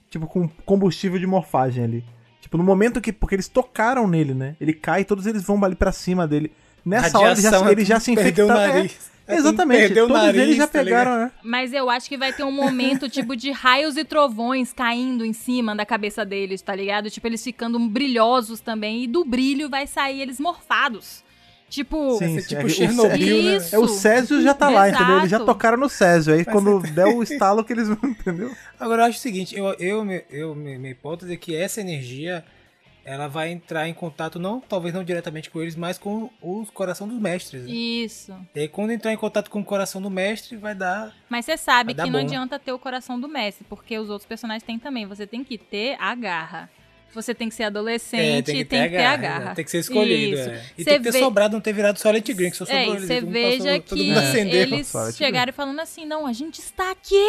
Tipo, 0.09 0.27
com 0.27 0.47
combustível 0.65 1.19
de 1.19 1.27
morfagem 1.27 1.83
ali. 1.83 2.05
Tipo, 2.39 2.57
no 2.57 2.63
momento 2.63 3.01
que... 3.01 3.11
Porque 3.11 3.35
eles 3.35 3.47
tocaram 3.47 4.07
nele, 4.07 4.33
né? 4.33 4.55
Ele 4.61 4.73
cai 4.73 5.01
e 5.01 5.05
todos 5.05 5.25
eles 5.25 5.43
vão 5.43 5.63
ali 5.63 5.75
pra 5.75 5.91
cima 5.91 6.27
dele. 6.27 6.51
Nessa 6.85 7.17
hora, 7.17 7.31
ele 7.31 7.41
já, 7.41 7.49
Radiação, 7.49 7.71
ele 7.71 7.85
já 7.85 7.99
se 7.99 8.13
perdeu 8.13 8.45
o 8.45 8.49
infectaram. 8.49 8.71
É, 8.71 8.75
nariz. 8.75 9.11
É, 9.27 9.35
exatamente. 9.37 9.79
Perdeu 9.79 10.05
o 10.05 10.07
todos 10.07 10.23
nariz, 10.23 10.41
eles 10.41 10.55
já 10.55 10.67
tá 10.67 10.79
pegaram, 10.79 11.17
né? 11.17 11.31
Mas 11.43 11.73
eu 11.73 11.89
acho 11.89 12.07
que 12.07 12.15
vai 12.15 12.31
ter 12.31 12.43
um 12.43 12.51
momento, 12.51 13.09
tipo, 13.09 13.35
de 13.35 13.49
raios 13.49 13.97
e 13.97 14.05
trovões 14.05 14.71
caindo 14.71 15.25
em 15.25 15.33
cima 15.33 15.75
da 15.75 15.83
cabeça 15.83 16.23
deles, 16.23 16.61
tá 16.61 16.75
ligado? 16.75 17.09
Tipo, 17.09 17.25
eles 17.25 17.43
ficando 17.43 17.79
brilhosos 17.79 18.59
também. 18.59 19.03
E 19.03 19.07
do 19.07 19.25
brilho 19.25 19.67
vai 19.67 19.87
sair 19.87 20.21
eles 20.21 20.39
morfados. 20.39 21.24
Tipo. 21.69 22.17
Sim, 22.19 22.37
tipo 22.41 22.61
É, 22.61 22.65
o 22.65 22.69
Chernobyl, 22.69 23.43
né? 23.43 23.57
É, 23.71 23.77
o 23.79 23.87
Césio 23.87 24.41
já 24.41 24.53
tá 24.53 24.69
lá, 24.69 24.89
entendeu? 24.89 25.17
Eles 25.17 25.29
já 25.29 25.37
Exato. 25.37 25.45
tocaram 25.51 25.77
no 25.77 25.89
Césio. 25.89 26.33
Aí 26.33 26.45
quando 26.45 26.79
der 26.93 27.05
o 27.07 27.23
estalo 27.23 27.63
que 27.63 27.73
eles 27.73 27.87
vão, 27.87 27.97
entendeu? 28.09 28.51
Agora 28.79 29.01
eu 29.01 29.05
acho 29.07 29.17
o 29.17 29.21
seguinte, 29.21 29.57
eu, 29.57 29.73
eu, 29.79 30.05
me- 30.05 30.23
eu, 30.29 30.53
me- 30.55 30.77
minha 30.77 30.91
hipótese 30.91 31.33
é 31.33 31.37
que 31.37 31.55
essa 31.55 31.81
energia 31.81 32.45
ela 33.03 33.27
vai 33.27 33.51
entrar 33.51 33.87
em 33.87 33.93
contato, 33.93 34.39
não, 34.39 34.59
talvez 34.59 34.91
não 34.93 35.03
diretamente 35.03 35.51
com 35.51 35.61
eles, 35.61 35.75
mas 35.75 35.95
com 35.97 36.27
o 36.41 36.65
coração 36.73 37.07
dos 37.07 37.19
mestres. 37.19 37.63
né? 37.63 37.69
Isso. 37.71 38.33
E 38.55 38.61
aí 38.61 38.67
quando 38.67 38.91
entrar 38.91 39.13
em 39.13 39.17
contato 39.17 39.49
com 39.51 39.59
o 39.59 39.63
coração 39.65 40.01
do 40.01 40.09
mestre, 40.09 40.55
vai 40.57 40.73
dar. 40.73 41.13
Mas 41.29 41.45
você 41.45 41.55
sabe 41.55 41.93
que 41.93 42.01
não 42.01 42.11
bom. 42.11 42.17
adianta 42.19 42.57
ter 42.57 42.71
o 42.71 42.79
coração 42.79 43.19
do 43.19 43.27
mestre, 43.27 43.63
porque 43.69 43.97
os 43.99 44.09
outros 44.09 44.27
personagens 44.27 44.63
têm 44.63 44.79
também. 44.79 45.05
Você 45.05 45.27
tem 45.27 45.43
que 45.43 45.57
ter 45.57 45.95
a 45.99 46.15
garra. 46.15 46.69
Você 47.13 47.33
tem 47.33 47.47
que 47.47 47.55
ser 47.55 47.63
adolescente, 47.63 48.21
É, 48.21 48.41
tem 48.41 48.55
que 48.57 48.65
ter, 48.65 48.77
tem 48.77 48.83
que 48.89 48.97
ter 48.97 49.03
a 49.05 49.11
a 49.13 49.17
garra. 49.17 49.45
né? 49.45 49.53
Tem 49.55 49.63
que 49.63 49.71
ser 49.71 49.79
escolhido. 49.79 50.35
Isso. 50.37 50.49
é. 50.49 50.65
E 50.77 50.83
Cê 50.83 50.89
tem 50.91 50.97
que 50.97 51.03
ter 51.05 51.11
vê- 51.13 51.19
sobrado, 51.19 51.53
não 51.53 51.61
ter 51.61 51.71
virado 51.73 51.97
Silent 51.97 52.27
Green, 52.33 52.49
que 52.51 52.57
só 52.57 52.65
É, 52.65 52.67
sobrou 52.67 52.95
eles. 52.95 53.07
você 53.07 53.21
veja 53.21 53.57
passou, 53.81 53.81
que 53.81 54.59
eles 54.59 55.15
chegaram 55.15 55.53
falando 55.53 55.79
assim, 55.79 56.05
não, 56.05 56.27
a 56.27 56.33
gente 56.33 56.59
está 56.59 56.91
aqui 56.91 57.25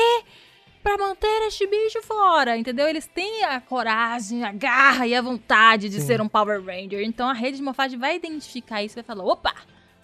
pra 0.82 0.96
manter 0.98 1.46
este 1.48 1.66
bicho 1.66 2.00
fora, 2.02 2.56
entendeu? 2.56 2.86
Eles 2.88 3.06
têm 3.06 3.44
a 3.44 3.60
coragem, 3.60 4.44
a 4.44 4.52
garra 4.52 5.06
e 5.06 5.14
a 5.14 5.20
vontade 5.22 5.88
de 5.88 6.00
ser 6.00 6.20
um 6.20 6.28
Power 6.28 6.62
Ranger. 6.64 7.00
Então 7.02 7.28
a 7.28 7.32
rede 7.32 7.56
de 7.58 7.62
morfagem 7.62 7.98
vai 7.98 8.16
identificar 8.16 8.82
isso 8.82 8.94
e 8.94 9.02
vai 9.02 9.04
falar, 9.04 9.24
opa, 9.24 9.54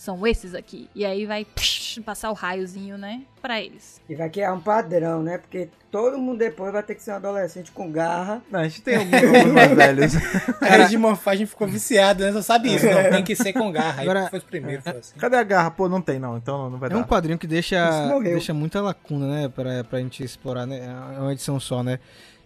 são 0.03 0.27
esses 0.27 0.53
aqui. 0.53 0.91
E 0.97 1.05
aí 1.05 1.25
vai 1.27 1.45
psh, 1.45 2.01
passar 2.05 2.31
o 2.31 2.35
raiozinho, 2.35 2.99
né, 2.99 3.23
pra 3.41 3.61
eles. 3.63 4.01
E 4.09 4.17
vai 4.17 4.29
criar 4.29 4.53
um 4.53 4.59
padrão, 4.59 5.23
né? 5.23 5.39
Porque 5.39 5.69
todo 5.93 6.19
mundo 6.19 6.39
depois 6.39 6.73
vai 6.73 6.83
ter 6.83 6.97
que 6.97 7.03
ser 7.03 7.13
um 7.13 7.17
adolescente 7.17 7.71
com 7.71 7.89
garra. 7.93 8.43
Não, 8.51 8.59
a 8.59 8.65
gente 8.65 8.83
tem 8.83 8.97
alguns, 8.97 9.53
mais 9.53 9.71
velhos. 9.77 10.13
A 10.61 10.67
rede 10.67 10.91
de 10.91 10.99
morfagem 10.99 11.47
ficou 11.47 11.69
viciada, 11.69 12.27
né? 12.27 12.33
Só 12.33 12.43
sabe 12.43 12.75
isso. 12.75 12.85
Não, 12.85 13.11
tem 13.11 13.23
que 13.23 13.37
ser 13.37 13.53
com 13.53 13.71
garra. 13.71 14.01
Aí 14.01 14.09
Agora- 14.09 14.29
foi 14.29 14.41
os 14.41 14.45
primeiros. 14.45 14.83
foi 14.83 14.99
assim. 14.99 15.15
Cadê 15.17 15.37
a 15.37 15.43
garra? 15.45 15.71
Pô, 15.71 15.89
não 15.89 16.01
tem 16.01 16.19
não, 16.19 16.37
então 16.37 16.69
não 16.69 16.79
vai 16.81 16.89
É 16.91 16.95
dar. 16.95 16.99
um 16.99 17.05
quadrinho 17.05 17.39
que 17.39 17.47
deixa, 17.47 18.19
deixa 18.25 18.53
muita 18.53 18.81
lacuna, 18.81 19.27
né? 19.29 19.49
Pra, 19.49 19.85
pra 19.85 20.01
gente 20.01 20.25
explorar, 20.25 20.67
né? 20.67 20.81
É 21.17 21.21
uma 21.21 21.33
edição 21.33 21.61
só, 21.61 21.81
né? 21.85 22.01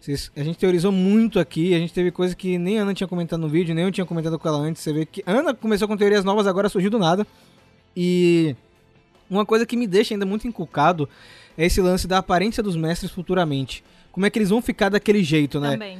Vocês- 0.06 0.30
A 0.36 0.42
gente 0.44 0.56
teorizou 0.56 0.92
muito 0.92 1.40
aqui, 1.40 1.74
a 1.74 1.78
gente 1.80 1.92
teve 1.92 2.12
coisa 2.12 2.34
que 2.36 2.58
nem 2.58 2.78
a 2.78 2.82
Ana 2.82 2.94
tinha 2.94 3.08
comentado 3.08 3.40
no 3.40 3.48
vídeo, 3.48 3.74
nem 3.74 3.84
eu 3.84 3.90
tinha 3.90 4.06
comentado 4.06 4.38
com 4.38 4.46
ela 4.46 4.58
antes. 4.58 4.80
Você 4.80 4.92
vê 4.92 5.04
que 5.04 5.20
a 5.26 5.32
Ana 5.32 5.52
começou 5.52 5.88
com 5.88 5.96
teorias 5.96 6.22
novas, 6.24 6.46
agora 6.46 6.68
surgiu 6.68 6.90
do 6.90 6.98
nada. 6.98 7.26
E 7.96 8.54
uma 9.28 9.44
coisa 9.44 9.66
que 9.66 9.76
me 9.76 9.84
deixa 9.84 10.14
ainda 10.14 10.24
muito 10.24 10.46
inculcado 10.46 11.08
é 11.58 11.66
esse 11.66 11.80
lance 11.80 12.06
da 12.06 12.18
aparência 12.18 12.62
dos 12.62 12.76
mestres 12.76 13.10
futuramente. 13.10 13.82
Como 14.12 14.24
é 14.24 14.30
que 14.30 14.38
eles 14.38 14.50
vão 14.50 14.62
ficar 14.62 14.90
daquele 14.90 15.24
jeito, 15.24 15.58
né? 15.58 15.72
Também. 15.72 15.98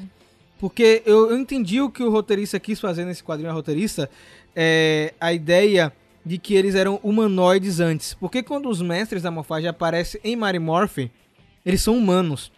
Porque 0.61 1.03
eu, 1.05 1.31
eu 1.33 1.37
entendi 1.39 1.81
o 1.81 1.91
que 1.91 2.03
o 2.05 2.09
roteirista 2.11 2.61
quis 2.61 2.79
fazer 2.79 3.05
nesse 3.05 3.25
quadrinho, 3.25 3.51
a 3.51 3.55
roteirista, 3.55 4.09
é 4.55 5.13
a 5.21 5.33
ideia 5.33 5.93
de 6.25 6.39
que 6.39 6.55
eles 6.55 6.77
eram 6.77 7.01
humanoides 7.03 7.81
antes. 7.81 8.15
Porque 8.15 8.41
quando 8.41 8.69
os 8.69 8.81
mestres 8.81 9.23
da 9.23 9.33
morfagem 9.33 9.69
aparecem 9.69 10.21
em 10.23 10.37
Mary 10.37 10.61
Morph, 10.61 10.99
eles 11.65 11.83
são 11.83 11.99
humanos. 11.99 12.53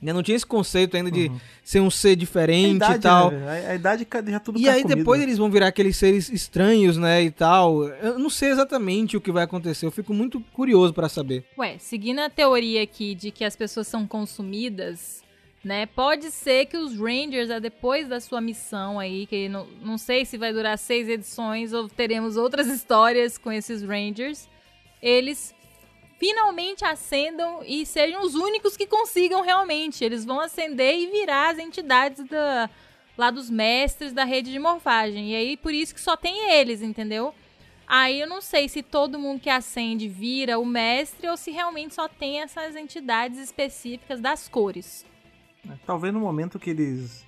Ainda 0.00 0.12
não 0.12 0.22
tinha 0.22 0.36
esse 0.36 0.46
conceito 0.46 0.96
ainda 0.96 1.10
de 1.10 1.30
ser 1.64 1.80
um 1.80 1.90
ser 1.90 2.10
A 2.10 2.14
diferente 2.14 2.76
idade, 2.76 2.96
e 2.96 3.00
tal. 3.00 3.30
né? 3.30 3.66
A, 3.66 3.70
a 3.70 3.74
idade 3.74 4.06
já 4.28 4.40
tudo 4.40 4.58
E 4.58 4.68
aí 4.68 4.84
depois 4.84 5.20
eles 5.20 5.38
vão 5.38 5.50
virar 5.50 5.68
aqueles 5.68 5.96
seres 5.96 6.28
estranhos, 6.28 6.96
né, 6.96 7.22
e 7.22 7.30
tal. 7.30 7.84
Eu 7.84 8.18
não 8.18 8.30
sei 8.30 8.50
exatamente 8.50 9.16
o 9.16 9.20
que 9.20 9.32
vai 9.32 9.44
acontecer. 9.44 9.86
Eu 9.86 9.90
fico 9.90 10.12
muito 10.12 10.40
curioso 10.52 10.92
pra 10.92 11.08
saber. 11.08 11.44
Ué, 11.58 11.76
seguindo 11.78 12.20
a 12.20 12.30
teoria 12.30 12.82
aqui 12.82 13.14
de 13.14 13.30
que 13.30 13.44
as 13.44 13.56
pessoas 13.56 13.86
são 13.86 14.06
consumidas, 14.06 15.22
né? 15.64 15.86
Pode 15.86 16.30
ser 16.30 16.66
que 16.66 16.76
os 16.76 16.96
Rangers, 16.96 17.50
ah, 17.50 17.58
depois 17.58 18.06
da 18.06 18.20
sua 18.20 18.40
missão 18.40 19.00
aí, 19.00 19.26
que 19.26 19.48
não, 19.48 19.66
não 19.82 19.98
sei 19.98 20.24
se 20.24 20.38
vai 20.38 20.52
durar 20.52 20.78
seis 20.78 21.08
edições 21.08 21.72
ou 21.72 21.88
teremos 21.88 22.36
outras 22.36 22.68
histórias 22.68 23.36
com 23.36 23.50
esses 23.50 23.82
Rangers, 23.82 24.48
eles 25.02 25.54
finalmente 26.18 26.84
acendam 26.84 27.62
e 27.64 27.84
sejam 27.84 28.22
os 28.22 28.34
únicos 28.34 28.76
que 28.76 28.86
consigam 28.86 29.42
realmente. 29.42 30.04
Eles 30.04 30.24
vão 30.24 30.40
acender 30.40 30.96
e 30.98 31.10
virar 31.10 31.50
as 31.50 31.58
entidades 31.58 32.24
da, 32.24 32.70
lá 33.16 33.30
dos 33.30 33.50
mestres 33.50 34.12
da 34.12 34.24
rede 34.24 34.50
de 34.50 34.58
morfagem. 34.58 35.32
E 35.32 35.36
aí, 35.36 35.56
por 35.56 35.72
isso 35.72 35.94
que 35.94 36.00
só 36.00 36.16
tem 36.16 36.52
eles, 36.52 36.82
entendeu? 36.82 37.34
Aí 37.86 38.20
eu 38.20 38.28
não 38.28 38.40
sei 38.40 38.68
se 38.68 38.82
todo 38.82 39.18
mundo 39.18 39.40
que 39.40 39.48
acende 39.48 40.08
vira 40.08 40.58
o 40.58 40.66
mestre 40.66 41.28
ou 41.28 41.36
se 41.36 41.52
realmente 41.52 41.94
só 41.94 42.08
tem 42.08 42.40
essas 42.40 42.74
entidades 42.74 43.38
específicas 43.38 44.20
das 44.20 44.48
cores. 44.48 45.06
Talvez 45.84 46.12
no 46.12 46.20
momento 46.20 46.58
que 46.58 46.70
eles. 46.70 47.24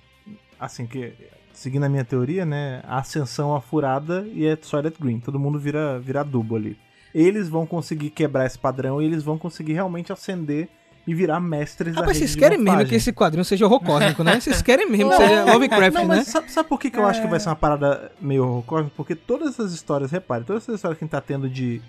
Assim, 0.59 0.85
que. 0.85 1.13
Seguindo 1.53 1.83
a 1.83 1.89
minha 1.89 2.05
teoria, 2.05 2.45
né? 2.45 2.81
A 2.85 2.99
ascensão 2.99 3.53
a 3.53 3.59
furada 3.59 4.27
e 4.33 4.45
é 4.45 4.57
Solid 4.61 4.95
Green. 4.99 5.19
Todo 5.19 5.39
mundo 5.39 5.59
vira, 5.59 5.99
vira 5.99 6.21
adubo 6.21 6.55
ali. 6.55 6.77
Eles 7.13 7.49
vão 7.49 7.65
conseguir 7.65 8.09
quebrar 8.11 8.45
esse 8.45 8.57
padrão 8.57 9.01
e 9.01 9.05
eles 9.05 9.23
vão 9.23 9.37
conseguir 9.37 9.73
realmente 9.73 10.11
ascender 10.11 10.67
e 11.07 11.13
virar 11.15 11.39
mestres 11.39 11.95
da 11.95 12.01
Rapaz, 12.01 12.17
rede 12.19 12.27
vocês 12.29 12.39
querem 12.39 12.57
mesmo 12.59 12.85
que 12.85 12.93
esse 12.93 13.11
quadrinho 13.11 13.43
seja 13.43 13.65
horror 13.65 13.79
cósmico, 13.79 14.23
né? 14.23 14.39
Vocês 14.39 14.61
querem 14.61 14.87
mesmo 14.87 15.09
que 15.09 15.17
seja 15.17 15.43
Lovecraft, 15.45 15.93
Não, 15.95 16.01
né? 16.07 16.17
mas 16.17 16.27
sabe, 16.27 16.51
sabe 16.51 16.69
por 16.69 16.79
que, 16.79 16.91
que 16.91 16.99
eu 16.99 17.05
acho 17.05 17.21
que 17.21 17.27
vai 17.27 17.39
ser 17.39 17.49
uma 17.49 17.55
parada 17.55 18.11
meio 18.21 18.43
horror 18.45 18.63
cósmico? 18.63 18.95
Porque 18.95 19.15
todas 19.15 19.49
essas 19.49 19.73
histórias, 19.73 20.11
repare, 20.11 20.43
todas 20.43 20.63
essas 20.63 20.75
histórias 20.75 20.99
que 20.99 21.03
a 21.03 21.05
gente 21.05 21.11
tá 21.11 21.21
tendo 21.21 21.49
de. 21.49 21.81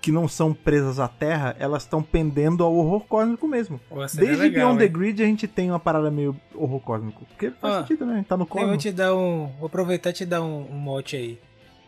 que 0.00 0.12
não 0.12 0.28
são 0.28 0.54
presas 0.54 1.00
à 1.00 1.08
Terra, 1.08 1.56
elas 1.58 1.82
estão 1.82 2.00
pendendo 2.00 2.62
ao 2.62 2.72
horror 2.72 3.00
cósmico 3.08 3.48
mesmo. 3.48 3.80
Desde 4.14 4.36
legal, 4.36 4.68
Beyond 4.68 4.78
the 4.78 4.84
hein? 4.84 4.92
Grid 4.92 5.22
a 5.22 5.26
gente 5.26 5.48
tem 5.48 5.70
uma 5.70 5.80
parada 5.80 6.08
meio 6.08 6.36
horror 6.54 6.78
cósmico. 6.80 7.24
Porque 7.24 7.50
faz 7.50 7.74
Ah, 7.74 7.80
sentido, 7.80 8.06
né? 8.06 8.12
A 8.12 8.16
gente 8.18 8.26
tá 8.26 8.36
no 8.36 8.46
Eu 8.54 8.68
vou 8.68 8.76
te 8.76 8.92
dar 8.92 9.12
um. 9.16 9.50
Vou 9.58 9.66
aproveitar 9.66 10.10
e 10.10 10.12
te 10.12 10.24
dar 10.24 10.42
um, 10.42 10.68
um 10.70 10.76
mote 10.76 11.16
aí. 11.16 11.40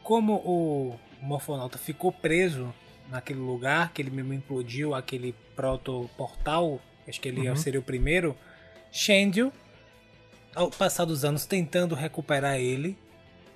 Como 0.03 0.33
o 0.45 0.97
Morfonauta 1.21 1.79
ficou 1.79 2.13
preso 2.13 2.73
naquele 3.11 3.41
lugar, 3.41 3.93
que 3.93 4.03
ele 4.03 4.11
mesmo 4.11 4.35
implodiu 4.35 4.95
aquele 4.95 5.35
proto-portal, 5.57 6.81
acho 7.09 7.21
que 7.21 7.29
ele 7.29 7.49
Uhum. 7.49 7.57
seria 7.57 7.81
o 7.81 7.83
primeiro, 7.83 8.37
Shendio, 8.93 9.53
ao 10.55 10.71
passar 10.71 11.05
dos 11.05 11.25
anos 11.25 11.47
tentando 11.47 11.95
recuperar 11.95 12.57
ele, 12.57 12.97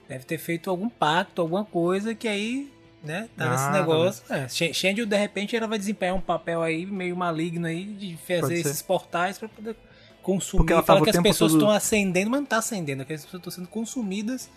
deve 0.08 0.24
ter 0.24 0.38
feito 0.38 0.70
algum 0.70 0.88
pacto, 0.88 1.40
alguma 1.42 1.64
coisa 1.64 2.14
que 2.14 2.28
aí, 2.28 2.72
né, 3.02 3.28
tá 3.36 3.50
nesse 3.50 3.70
negócio. 3.70 4.22
É, 4.30 4.48
Shen- 4.48 4.72
Shendio, 4.72 5.06
de 5.06 5.16
repente, 5.16 5.56
ela 5.56 5.66
vai 5.66 5.78
desempenhar 5.78 6.14
um 6.14 6.20
papel 6.20 6.62
aí 6.62 6.86
meio 6.86 7.16
maligno 7.16 7.66
aí 7.66 7.84
de 7.84 8.16
fazer 8.16 8.54
esses 8.54 8.82
portais 8.82 9.38
para 9.38 9.48
poder 9.48 9.76
consumir. 10.22 10.58
Porque 10.60 10.72
ela 10.72 10.82
Fala 10.82 11.00
que 11.02 11.08
o 11.08 11.10
as 11.10 11.22
pessoas 11.22 11.52
estão 11.52 11.70
acendendo, 11.70 12.30
mas 12.30 12.40
não 12.40 12.46
tá 12.46 12.58
acendendo, 12.58 13.02
é 13.02 13.04
que 13.04 13.12
as 13.12 13.24
pessoas 13.24 13.40
estão 13.40 13.50
sendo 13.52 13.68
consumidas 13.68 14.48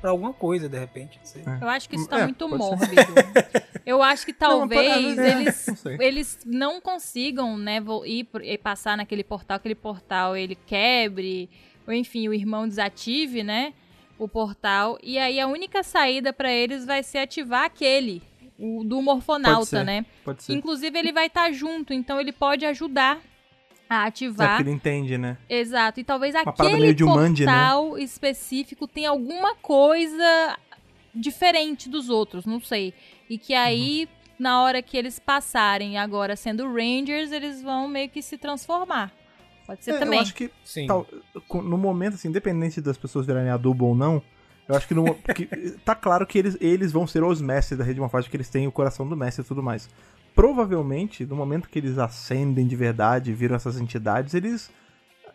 por 0.00 0.08
alguma 0.08 0.32
coisa, 0.32 0.68
de 0.68 0.78
repente. 0.78 1.18
não 1.18 1.24
sei. 1.24 1.42
Eu 1.60 1.68
acho 1.68 1.88
que 1.88 1.96
isso 1.96 2.08
tá 2.08 2.20
É, 2.20 2.24
muito 2.24 2.48
pode 2.48 2.62
ser. 2.62 2.68
mórbido. 2.68 3.02
Eu 3.86 4.02
acho 4.02 4.26
que 4.26 4.32
Não, 4.32 4.38
talvez 4.38 4.92
pode- 5.16 5.20
é, 5.20 5.30
eles, 5.40 5.66
não 5.84 5.92
eles 6.02 6.38
não 6.46 6.80
consigam, 6.80 7.56
né, 7.56 7.78
ir 8.06 8.28
e 8.42 8.58
passar 8.58 8.96
naquele 8.96 9.24
portal, 9.24 9.56
aquele 9.56 9.74
portal 9.74 10.36
ele 10.36 10.54
quebre, 10.54 11.48
ou 11.86 11.92
enfim, 11.92 12.28
o 12.28 12.34
irmão 12.34 12.68
desative, 12.68 13.42
né, 13.42 13.72
o 14.18 14.28
portal, 14.28 14.98
e 15.02 15.18
aí 15.18 15.40
a 15.40 15.46
única 15.46 15.82
saída 15.82 16.32
pra 16.32 16.52
eles 16.52 16.84
vai 16.84 17.02
ser 17.02 17.18
ativar 17.18 17.64
aquele. 17.64 18.22
o 18.58 18.84
do 18.84 18.96
Pode 18.96 19.04
Morfonauta, 19.06 19.64
ser, 19.64 19.84
né? 19.84 20.04
Pode 20.22 20.42
ser. 20.42 20.52
Inclusive 20.52 20.98
ele 20.98 21.12
vai 21.12 21.26
estar 21.28 21.50
junto, 21.50 21.94
então 21.94 22.20
ele 22.20 22.30
pode 22.32 22.66
ajudar 22.66 23.18
a 23.90 24.04
É 24.04 24.06
ativar. 24.08 24.48
porque 24.56 24.62
ele 24.62 24.70
entende, 24.70 25.18
né? 25.18 25.36
Exato. 25.48 25.98
E 26.00 26.04
talvez 26.04 26.32
parada 26.32 26.50
aquele 26.52 26.80
meio 26.80 26.94
de 26.94 27.00
Jumanji, 27.00 27.44
né? 27.44 27.52
portal 27.52 27.98
específico 27.98 28.86
tenha 28.86 29.10
alguma 29.10 29.54
coisa 29.56 30.56
diferente 31.14 31.88
dos 31.88 32.08
outros, 32.08 32.46
não 32.46 32.60
sei. 32.60 32.94
E 33.28 33.36
que 33.36 33.52
aí, 33.52 34.02
Uhum. 34.08 34.34
na 34.38 34.62
hora 34.62 34.80
que 34.80 34.96
eles 34.96 35.18
passarem 35.18 35.98
agora 35.98 36.36
sendo 36.36 36.66
Rangers, 36.72 37.32
eles 37.32 37.60
vão 37.62 37.88
meio 37.88 38.08
que 38.08 38.22
se 38.22 38.38
transformar. 38.38 39.12
Pode 39.66 39.84
ser 39.84 39.92
É, 39.92 39.98
também. 39.98 40.18
Eu 40.18 40.22
acho 40.22 40.34
que 40.34 40.50
Sim. 40.64 40.86
tal- 40.86 41.06
no 41.52 41.76
momento, 41.78 42.14
assim, 42.14 42.28
independente 42.28 42.80
das 42.80 42.96
pessoas 42.96 43.26
virarem 43.26 43.50
adubo 43.50 43.86
ou 43.86 43.94
não, 43.94 44.22
eu 44.68 44.74
acho 44.76 44.86
que, 44.86 44.94
no, 44.94 45.14
porque 45.16 45.46
tá 45.84 45.94
claro 45.96 46.26
que 46.26 46.38
eles, 46.38 46.56
eles 46.60 46.92
vão 46.92 47.06
ser 47.06 47.22
os 47.24 47.40
mestres 47.42 47.78
da 47.78 47.84
rede 47.84 47.98
morfagem, 48.00 48.30
que 48.30 48.36
eles 48.36 48.48
têm 48.48 48.66
o 48.66 48.72
coração 48.72 49.08
do 49.08 49.16
mestre 49.16 49.44
e 49.44 49.46
tudo 49.48 49.62
mais. 49.62 49.88
Provavelmente, 50.40 51.26
no 51.26 51.36
momento 51.36 51.68
que 51.68 51.78
eles 51.78 51.98
ascendem 51.98 52.66
de 52.66 52.74
verdade, 52.74 53.30
viram 53.30 53.56
essas 53.56 53.78
entidades, 53.78 54.32
eles, 54.32 54.70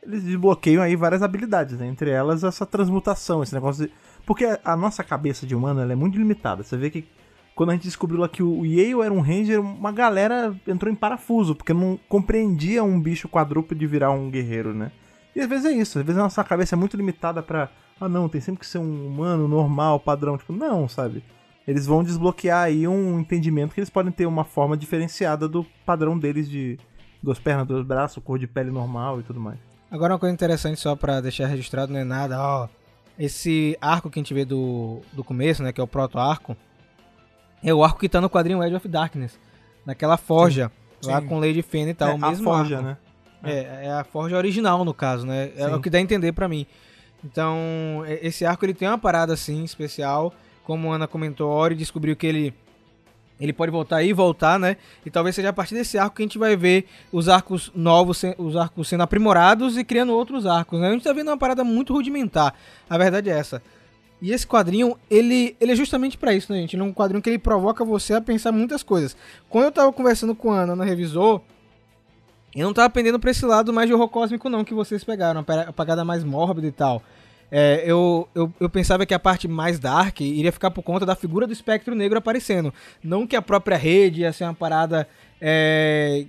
eles 0.01 0.23
desbloqueiam 0.23 0.81
aí 0.81 0.95
várias 0.95 1.21
habilidades, 1.21 1.77
né? 1.77 1.85
Entre 1.85 2.09
elas 2.09 2.43
essa 2.43 2.65
transmutação, 2.65 3.43
esse 3.43 3.53
negócio 3.53 3.85
de... 3.85 3.93
Porque 4.25 4.57
a 4.63 4.75
nossa 4.75 5.03
cabeça 5.03 5.45
de 5.45 5.53
humano 5.53 5.79
é 5.79 5.95
muito 5.95 6.17
limitada. 6.17 6.63
Você 6.63 6.75
vê 6.75 6.89
que 6.89 7.07
quando 7.53 7.69
a 7.69 7.73
gente 7.73 7.83
descobriu 7.83 8.19
lá 8.19 8.27
que 8.27 8.41
o 8.41 8.65
Yale 8.65 9.05
era 9.05 9.13
um 9.13 9.21
ranger, 9.21 9.61
uma 9.61 9.91
galera 9.91 10.59
entrou 10.67 10.91
em 10.91 10.95
parafuso, 10.95 11.53
porque 11.53 11.71
não 11.71 11.99
compreendia 12.09 12.83
um 12.83 12.99
bicho 12.99 13.29
quadrúpede 13.29 13.85
virar 13.85 14.09
um 14.09 14.31
guerreiro, 14.31 14.73
né? 14.73 14.91
E 15.35 15.39
às 15.39 15.47
vezes 15.47 15.65
é 15.67 15.71
isso, 15.71 15.99
às 15.99 16.03
vezes 16.03 16.17
a 16.19 16.23
nossa 16.23 16.43
cabeça 16.43 16.73
é 16.73 16.77
muito 16.77 16.97
limitada 16.97 17.43
pra. 17.43 17.69
Ah 18.01 18.09
não, 18.09 18.27
tem 18.27 18.41
sempre 18.41 18.61
que 18.61 18.65
ser 18.65 18.79
um 18.79 19.05
humano 19.05 19.47
normal, 19.47 19.99
padrão. 19.99 20.35
Tipo, 20.35 20.51
não, 20.51 20.89
sabe? 20.89 21.23
Eles 21.67 21.85
vão 21.85 22.03
desbloquear 22.03 22.63
aí 22.63 22.87
um 22.87 23.19
entendimento 23.19 23.73
que 23.73 23.79
eles 23.79 23.89
podem 23.89 24.11
ter 24.11 24.25
uma 24.25 24.43
forma 24.43 24.77
diferenciada 24.77 25.47
do 25.47 25.65
padrão 25.85 26.17
deles 26.17 26.47
de 26.49 26.77
duas 27.23 27.39
pernas, 27.39 27.65
dois 27.67 27.85
braços, 27.85 28.21
cor 28.23 28.37
de 28.37 28.45
pele 28.45 28.69
normal 28.69 29.19
e 29.19 29.23
tudo 29.23 29.39
mais. 29.39 29.57
Agora 29.89 30.13
uma 30.13 30.19
coisa 30.19 30.33
interessante 30.33 30.79
só 30.79 30.95
pra 30.95 31.21
deixar 31.21 31.47
registrado, 31.47 31.91
não 31.91 31.99
é 31.99 32.03
nada, 32.03 32.39
ó. 32.39 32.67
Esse 33.17 33.77
arco 33.81 34.09
que 34.09 34.19
a 34.19 34.21
gente 34.21 34.33
vê 34.33 34.43
do, 34.45 34.99
do 35.13 35.23
começo, 35.23 35.63
né, 35.63 35.71
que 35.71 35.79
é 35.79 35.83
o 35.83 35.87
proto-arco, 35.87 36.55
é 37.63 37.73
o 37.73 37.83
arco 37.83 37.99
que 37.99 38.09
tá 38.09 38.19
no 38.21 38.29
quadrinho 38.29 38.63
Edge 38.63 38.75
of 38.75 38.87
Darkness, 38.87 39.39
naquela 39.85 40.17
forja, 40.17 40.71
lá 41.03 41.21
Sim. 41.21 41.27
com 41.27 41.39
Lady 41.39 41.61
Fena 41.61 41.91
e 41.91 41.93
tal, 41.93 42.09
é, 42.09 42.13
o 42.13 42.17
mesmo 42.19 42.51
a 42.51 42.57
forja, 42.57 42.75
arco. 42.77 42.87
né? 42.89 42.97
É, 43.43 43.85
é 43.87 43.91
a 43.91 44.03
forja 44.03 44.35
original, 44.37 44.83
no 44.83 44.93
caso, 44.93 45.25
né? 45.25 45.51
É 45.55 45.67
Sim. 45.69 45.73
o 45.75 45.81
que 45.81 45.89
dá 45.89 45.97
a 45.97 46.01
entender 46.01 46.31
pra 46.33 46.47
mim. 46.49 46.65
Então, 47.23 48.03
é- 48.05 48.19
esse 48.27 48.45
arco 48.45 48.65
ele 48.65 48.73
tem 48.73 48.87
uma 48.87 48.97
parada 48.97 49.33
assim 49.33 49.63
especial, 49.63 50.33
como 50.65 50.91
a 50.91 50.95
Ana 50.95 51.07
comentou, 51.07 51.51
a 51.51 51.55
Ori 51.55 51.75
descobriu 51.75 52.15
que 52.15 52.27
ele 52.27 52.53
ele 53.37 53.51
pode 53.51 53.69
voltar 53.69 54.01
e 54.01 54.13
voltar, 54.13 54.57
né? 54.57 54.77
E 55.05 55.11
talvez 55.11 55.35
seja 55.35 55.49
a 55.49 55.53
partir 55.53 55.75
desse 55.75 55.97
arco 55.97 56.15
que 56.15 56.21
a 56.21 56.25
gente 56.25 56.37
vai 56.37 56.55
ver 56.55 56.85
os 57.11 57.27
arcos 57.27 57.69
novos, 57.75 58.21
os 58.37 58.55
arcos 58.55 58.87
sendo 58.87 59.03
aprimorados 59.03 59.77
e 59.77 59.83
criando 59.83 60.13
outros 60.13 60.45
arcos, 60.45 60.79
né? 60.79 60.87
A 60.87 60.91
gente 60.93 61.03
tá 61.03 61.11
vendo 61.11 61.27
uma 61.27 61.37
parada 61.37 61.61
muito 61.61 61.91
rudimentar. 61.91 62.55
A 62.89 62.97
verdade 62.97 63.29
é 63.29 63.37
essa. 63.37 63.61
E 64.21 64.31
esse 64.31 64.47
quadrinho, 64.47 64.97
ele, 65.11 65.53
ele 65.59 65.73
é 65.73 65.75
justamente 65.75 66.17
pra 66.17 66.33
isso, 66.33 66.49
né, 66.51 66.59
gente? 66.59 66.77
Ele 66.77 66.83
é 66.83 66.85
um 66.85 66.93
quadrinho 66.93 67.21
que 67.21 67.29
ele 67.29 67.37
provoca 67.37 67.83
você 67.83 68.13
a 68.13 68.21
pensar 68.21 68.53
muitas 68.53 68.81
coisas. 68.81 69.17
Quando 69.49 69.65
eu 69.65 69.71
tava 69.73 69.91
conversando 69.91 70.33
com 70.33 70.53
a 70.53 70.61
Ana 70.61 70.73
na 70.73 70.85
revisor, 70.85 71.41
eu 72.55 72.65
não 72.65 72.73
tava 72.73 72.89
pendendo 72.89 73.19
pra 73.19 73.31
esse 73.31 73.45
lado 73.45 73.73
mais 73.73 73.87
de 73.89 73.93
horror 73.93 74.07
cósmico, 74.07 74.49
não, 74.49 74.63
que 74.63 74.73
vocês 74.73 75.03
pegaram, 75.03 75.41
a 75.41 75.43
pera- 75.43 75.65
a 75.67 75.73
pegada 75.73 76.05
mais 76.05 76.23
mórbida 76.23 76.67
e 76.67 76.71
tal. 76.71 77.03
É, 77.51 77.83
eu, 77.85 78.27
eu, 78.33 78.51
eu 78.59 78.69
pensava 78.69 79.05
que 79.05 79.13
a 79.13 79.19
parte 79.19 79.47
mais 79.47 79.79
dark 79.79 80.21
iria 80.21 80.51
ficar 80.51 80.71
por 80.71 80.81
conta 80.81 81.05
da 81.05 81.15
figura 81.15 81.45
do 81.45 81.53
espectro 81.53 81.95
negro 81.95 82.17
aparecendo. 82.17 82.73
Não 83.03 83.27
que 83.27 83.35
a 83.35 83.41
própria 83.41 83.77
rede 83.77 84.21
ia 84.21 84.33
ser 84.33 84.45
uma 84.45 84.53
parada 84.53 85.07
é, 85.39 86.25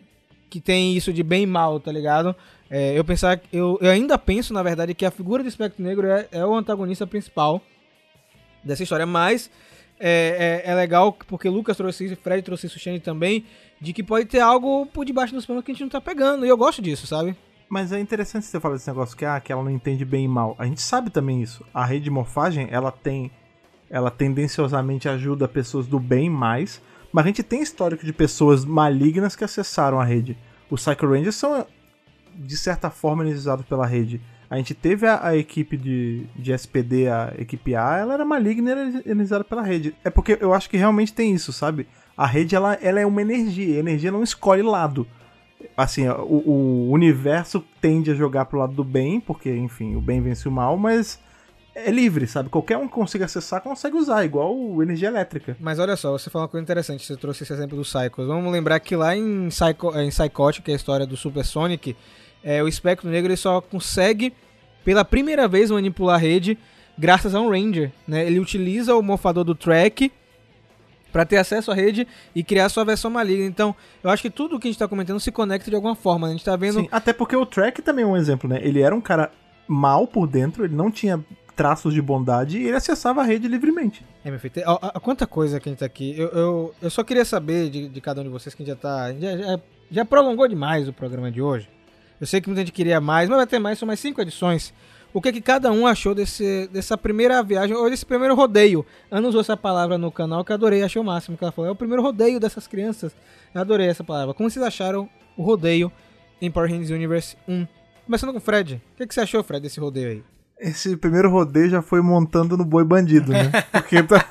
que 0.50 0.60
tem 0.60 0.96
isso 0.96 1.12
de 1.12 1.22
bem 1.22 1.44
e 1.44 1.46
mal, 1.46 1.80
tá 1.80 1.90
ligado? 1.90 2.34
É, 2.70 2.98
eu 2.98 3.04
pensava, 3.04 3.40
eu, 3.52 3.78
eu 3.80 3.90
ainda 3.90 4.18
penso, 4.18 4.52
na 4.52 4.62
verdade, 4.62 4.94
que 4.94 5.06
a 5.06 5.10
figura 5.10 5.42
do 5.42 5.48
espectro 5.48 5.82
negro 5.82 6.06
é, 6.06 6.28
é 6.32 6.44
o 6.44 6.54
antagonista 6.54 7.06
principal 7.06 7.62
dessa 8.62 8.82
história, 8.82 9.06
mas 9.06 9.50
é, 9.98 10.62
é, 10.66 10.70
é 10.70 10.74
legal 10.74 11.12
porque 11.12 11.48
Lucas 11.48 11.76
trouxe 11.76 12.06
isso, 12.06 12.16
Fred 12.16 12.42
trouxe 12.42 12.66
isso, 12.66 12.78
Shane 12.78 13.00
também, 13.00 13.44
de 13.80 13.92
que 13.92 14.02
pode 14.02 14.26
ter 14.26 14.40
algo 14.40 14.86
por 14.86 15.04
debaixo 15.04 15.32
dos 15.32 15.46
panos 15.46 15.64
que 15.64 15.70
a 15.70 15.74
gente 15.74 15.82
não 15.82 15.88
tá 15.88 16.00
pegando, 16.00 16.44
e 16.44 16.48
eu 16.48 16.56
gosto 16.56 16.82
disso, 16.82 17.06
sabe? 17.06 17.36
Mas 17.68 17.90
é 17.90 17.98
interessante 17.98 18.46
você 18.46 18.60
falar 18.60 18.74
desse 18.74 18.88
negócio 18.88 19.16
que, 19.16 19.24
ah, 19.24 19.40
que 19.40 19.52
ela 19.52 19.62
não 19.62 19.70
entende 19.70 20.04
bem 20.04 20.24
e 20.24 20.28
mal. 20.28 20.54
A 20.58 20.64
gente 20.64 20.80
sabe 20.80 21.10
também 21.10 21.42
isso. 21.42 21.64
A 21.74 21.84
rede 21.84 22.04
de 22.04 22.10
morfagem, 22.10 22.68
ela 22.70 22.92
tem. 22.92 23.30
Ela 23.90 24.10
tendenciosamente 24.10 25.08
ajuda 25.08 25.48
pessoas 25.48 25.86
do 25.86 25.98
bem 25.98 26.30
mais. 26.30 26.80
Mas 27.12 27.24
a 27.24 27.28
gente 27.28 27.42
tem 27.42 27.62
histórico 27.62 28.04
de 28.04 28.12
pessoas 28.12 28.64
malignas 28.64 29.34
que 29.34 29.44
acessaram 29.44 30.00
a 30.00 30.04
rede. 30.04 30.36
Os 30.70 30.84
Psycho 30.84 31.06
Rangers 31.06 31.34
são, 31.34 31.66
de 32.34 32.56
certa 32.56 32.90
forma, 32.90 33.24
energizados 33.24 33.64
pela 33.66 33.86
rede. 33.86 34.20
A 34.48 34.56
gente 34.56 34.74
teve 34.74 35.06
a, 35.06 35.26
a 35.26 35.36
equipe 35.36 35.76
de, 35.76 36.26
de 36.36 36.52
SPD, 36.52 37.08
a 37.08 37.34
equipe 37.38 37.74
A, 37.74 37.96
ela 37.96 38.14
era 38.14 38.24
maligna 38.24 38.70
e 38.72 39.10
energizada 39.10 39.42
pela 39.42 39.62
rede. 39.62 39.94
É 40.04 40.10
porque 40.10 40.38
eu 40.40 40.52
acho 40.52 40.70
que 40.70 40.76
realmente 40.76 41.12
tem 41.12 41.32
isso, 41.32 41.52
sabe? 41.52 41.88
A 42.16 42.26
rede, 42.26 42.54
ela, 42.54 42.74
ela 42.74 43.00
é 43.00 43.06
uma 43.06 43.22
energia. 43.22 43.76
A 43.76 43.80
energia 43.80 44.12
não 44.12 44.22
escolhe 44.22 44.62
lado 44.62 45.06
assim, 45.76 46.08
o, 46.08 46.42
o 46.46 46.90
universo 46.90 47.64
tende 47.80 48.10
a 48.10 48.14
jogar 48.14 48.46
pro 48.46 48.58
lado 48.58 48.72
do 48.72 48.84
bem, 48.84 49.20
porque, 49.20 49.54
enfim, 49.54 49.96
o 49.96 50.00
bem 50.00 50.20
vence 50.20 50.48
o 50.48 50.52
mal, 50.52 50.76
mas 50.76 51.18
é 51.74 51.90
livre, 51.90 52.26
sabe? 52.26 52.48
Qualquer 52.48 52.78
um 52.78 52.88
que 52.88 52.94
consiga 52.94 53.26
acessar, 53.26 53.60
consegue 53.60 53.96
usar, 53.96 54.24
igual 54.24 54.54
energia 54.82 55.08
elétrica. 55.08 55.56
Mas 55.60 55.78
olha 55.78 55.94
só, 55.94 56.12
você 56.12 56.30
falou 56.30 56.44
uma 56.44 56.48
coisa 56.48 56.62
interessante, 56.62 57.04
você 57.04 57.16
trouxe 57.16 57.42
esse 57.42 57.52
exemplo 57.52 57.76
do 57.76 57.82
Psychos. 57.82 58.26
Vamos 58.26 58.50
lembrar 58.50 58.80
que 58.80 58.96
lá 58.96 59.14
em, 59.14 59.48
Psycho, 59.48 59.94
em 59.98 60.08
Psychotic, 60.08 60.64
que 60.64 60.70
é 60.70 60.74
a 60.74 60.76
história 60.76 61.06
do 61.06 61.16
Super 61.16 61.44
Sonic, 61.44 61.94
é, 62.42 62.62
o 62.62 62.68
espectro 62.68 63.10
negro 63.10 63.30
ele 63.30 63.36
só 63.36 63.60
consegue, 63.60 64.32
pela 64.84 65.04
primeira 65.04 65.46
vez, 65.46 65.70
manipular 65.70 66.16
a 66.16 66.18
rede 66.18 66.58
graças 66.98 67.34
a 67.34 67.40
um 67.40 67.50
Ranger. 67.50 67.92
Né? 68.08 68.26
Ele 68.26 68.40
utiliza 68.40 68.94
o 68.94 69.02
morfador 69.02 69.44
do 69.44 69.54
Track 69.54 70.10
para 71.16 71.24
ter 71.24 71.38
acesso 71.38 71.70
à 71.72 71.74
rede 71.74 72.06
e 72.34 72.44
criar 72.44 72.68
sua 72.68 72.84
versão 72.84 73.10
maligna. 73.10 73.46
Então, 73.46 73.74
eu 74.04 74.10
acho 74.10 74.20
que 74.20 74.28
tudo 74.28 74.60
que 74.60 74.68
a 74.68 74.70
gente 74.70 74.78
tá 74.78 74.86
comentando 74.86 75.18
se 75.18 75.32
conecta 75.32 75.70
de 75.70 75.74
alguma 75.74 75.94
forma. 75.94 76.26
né? 76.26 76.34
A 76.34 76.36
gente 76.36 76.44
tá 76.44 76.54
vendo. 76.56 76.80
Sim, 76.80 76.88
até 76.92 77.10
porque 77.14 77.34
o 77.34 77.46
Track 77.46 77.80
também 77.80 78.04
é 78.04 78.06
um 78.06 78.14
exemplo, 78.18 78.46
né? 78.50 78.58
Ele 78.62 78.82
era 78.82 78.94
um 78.94 79.00
cara 79.00 79.30
mal 79.66 80.06
por 80.06 80.26
dentro, 80.26 80.66
ele 80.66 80.74
não 80.76 80.90
tinha 80.90 81.24
traços 81.56 81.94
de 81.94 82.02
bondade 82.02 82.58
e 82.58 82.66
ele 82.66 82.76
acessava 82.76 83.22
a 83.22 83.24
rede 83.24 83.48
livremente. 83.48 84.04
É, 84.22 84.30
meu 84.30 84.38
filho, 84.38 84.52
tem- 84.52 84.64
ó, 84.66 84.78
ó, 84.82 85.00
quanta 85.00 85.26
coisa 85.26 85.58
que 85.58 85.70
a 85.70 85.72
gente 85.72 85.78
tá 85.78 85.86
aqui. 85.86 86.14
Eu, 86.18 86.28
eu, 86.28 86.74
eu 86.82 86.90
só 86.90 87.02
queria 87.02 87.24
saber 87.24 87.70
de, 87.70 87.88
de 87.88 88.00
cada 88.02 88.20
um 88.20 88.24
de 88.24 88.28
vocês 88.30 88.54
que 88.54 88.62
a 88.62 88.66
gente 88.66 88.74
já 88.74 88.78
tá. 88.78 89.04
a 89.04 89.12
Já, 89.14 89.36
já, 89.38 89.60
já 89.90 90.04
prolongou 90.04 90.46
demais 90.46 90.86
o 90.86 90.92
programa 90.92 91.32
de 91.32 91.40
hoje. 91.40 91.66
Eu 92.20 92.26
sei 92.26 92.42
que 92.42 92.48
muita 92.48 92.60
gente 92.60 92.72
queria 92.72 93.00
mais, 93.00 93.26
mas 93.30 93.38
vai 93.38 93.46
ter 93.46 93.58
mais, 93.58 93.78
são 93.78 93.86
mais 93.86 94.00
cinco 94.00 94.20
edições. 94.20 94.74
O 95.16 95.22
que, 95.22 95.32
que 95.32 95.40
cada 95.40 95.72
um 95.72 95.86
achou 95.86 96.14
desse, 96.14 96.68
dessa 96.70 96.94
primeira 96.98 97.42
viagem, 97.42 97.74
ou 97.74 97.88
desse 97.88 98.04
primeiro 98.04 98.34
rodeio? 98.34 98.84
Ana 99.10 99.26
usou 99.28 99.40
essa 99.40 99.56
palavra 99.56 99.96
no 99.96 100.12
canal 100.12 100.44
que 100.44 100.52
eu 100.52 100.54
adorei, 100.54 100.82
achei 100.82 101.00
o 101.00 101.04
máximo 101.04 101.38
que 101.38 101.42
ela 101.42 101.50
falou. 101.52 101.70
É 101.70 101.72
o 101.72 101.76
primeiro 101.76 102.02
rodeio 102.02 102.38
dessas 102.38 102.66
crianças. 102.66 103.16
Eu 103.54 103.62
adorei 103.62 103.88
essa 103.88 104.04
palavra. 104.04 104.34
Como 104.34 104.50
vocês 104.50 104.62
acharam 104.62 105.08
o 105.34 105.42
rodeio 105.42 105.90
em 106.38 106.50
Power 106.50 106.70
Rangers 106.70 106.90
Universe 106.90 107.34
1? 107.48 107.66
Começando 108.04 108.30
com 108.32 108.36
o 108.36 108.42
Fred. 108.42 108.74
O 108.92 108.96
que, 108.98 109.06
que 109.06 109.14
você 109.14 109.20
achou, 109.22 109.42
Fred, 109.42 109.62
desse 109.62 109.80
rodeio 109.80 110.08
aí? 110.10 110.22
Esse 110.60 110.94
primeiro 110.98 111.30
rodeio 111.30 111.70
já 111.70 111.80
foi 111.80 112.02
montando 112.02 112.54
no 112.54 112.64
boi 112.66 112.84
bandido, 112.84 113.32
né? 113.32 113.50
Porque 113.72 114.02
tá- 114.02 114.22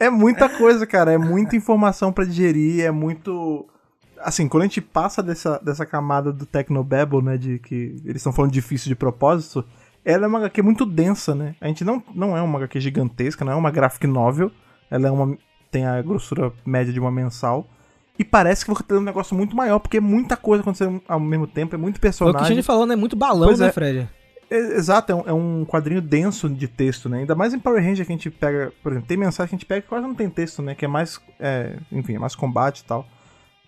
é 0.00 0.10
muita 0.10 0.48
coisa, 0.48 0.84
cara. 0.88 1.12
É 1.12 1.18
muita 1.18 1.54
informação 1.54 2.12
pra 2.12 2.24
digerir, 2.24 2.84
é 2.84 2.90
muito. 2.90 3.64
Assim, 4.18 4.48
quando 4.48 4.62
a 4.62 4.66
gente 4.66 4.80
passa 4.80 5.22
dessa, 5.22 5.60
dessa 5.60 5.86
camada 5.86 6.32
do 6.32 6.44
Tecnobabble, 6.46 7.22
né? 7.22 7.36
De 7.38 7.60
que 7.60 7.94
eles 8.04 8.16
estão 8.16 8.32
falando 8.32 8.50
difícil 8.50 8.88
de 8.88 8.96
propósito, 8.96 9.64
ela 10.06 10.24
é 10.24 10.28
uma 10.28 10.38
HQ 10.38 10.62
muito 10.62 10.86
densa, 10.86 11.34
né? 11.34 11.56
A 11.60 11.66
gente 11.66 11.84
não, 11.84 12.00
não 12.14 12.36
é 12.36 12.40
uma 12.40 12.60
HQ 12.60 12.78
gigantesca, 12.78 13.44
não 13.44 13.52
é 13.52 13.56
uma 13.56 13.72
graphic 13.72 14.06
novel. 14.06 14.52
Ela 14.88 15.08
é 15.08 15.10
uma. 15.10 15.36
tem 15.68 15.84
a 15.84 16.00
grossura 16.00 16.52
média 16.64 16.92
de 16.92 17.00
uma 17.00 17.10
mensal. 17.10 17.66
E 18.16 18.24
parece 18.24 18.64
que 18.64 18.70
você 18.70 18.82
tá 18.82 18.90
tendo 18.90 19.00
um 19.00 19.04
negócio 19.04 19.36
muito 19.36 19.56
maior, 19.56 19.80
porque 19.80 19.96
é 19.96 20.00
muita 20.00 20.36
coisa 20.36 20.62
acontecendo 20.62 21.02
ao 21.08 21.18
mesmo 21.18 21.46
tempo, 21.46 21.74
é 21.74 21.78
muito 21.78 21.96
Foi 21.96 21.98
o 21.98 22.00
que 22.00 22.06
a 22.06 22.10
personagem. 22.10 22.56
gente 22.56 22.64
falou, 22.64 22.86
né? 22.86 22.94
Muito 22.94 23.16
balão, 23.16 23.48
Pois 23.48 23.58
né, 23.58 23.66
é. 23.66 23.72
Fred? 23.72 24.08
É, 24.48 24.56
Exato, 24.56 25.10
é 25.10 25.14
um, 25.14 25.22
é 25.26 25.32
um 25.32 25.64
quadrinho 25.66 26.00
denso 26.00 26.48
de 26.48 26.68
texto, 26.68 27.08
né? 27.08 27.18
Ainda 27.18 27.34
mais 27.34 27.52
em 27.52 27.58
Power 27.58 27.82
Ranger 27.82 28.06
que 28.06 28.12
a 28.12 28.16
gente 28.16 28.30
pega, 28.30 28.72
por 28.82 28.92
exemplo, 28.92 29.08
tem 29.08 29.16
mensagem 29.16 29.50
que 29.50 29.56
a 29.56 29.58
gente 29.58 29.66
pega 29.66 29.82
que 29.82 29.88
quase 29.88 30.06
não 30.06 30.14
tem 30.14 30.30
texto, 30.30 30.62
né? 30.62 30.74
Que 30.74 30.84
é 30.84 30.88
mais, 30.88 31.20
é, 31.40 31.76
enfim, 31.90 32.14
é 32.14 32.18
mais 32.18 32.36
combate 32.36 32.78
e 32.78 32.84
tal. 32.84 33.04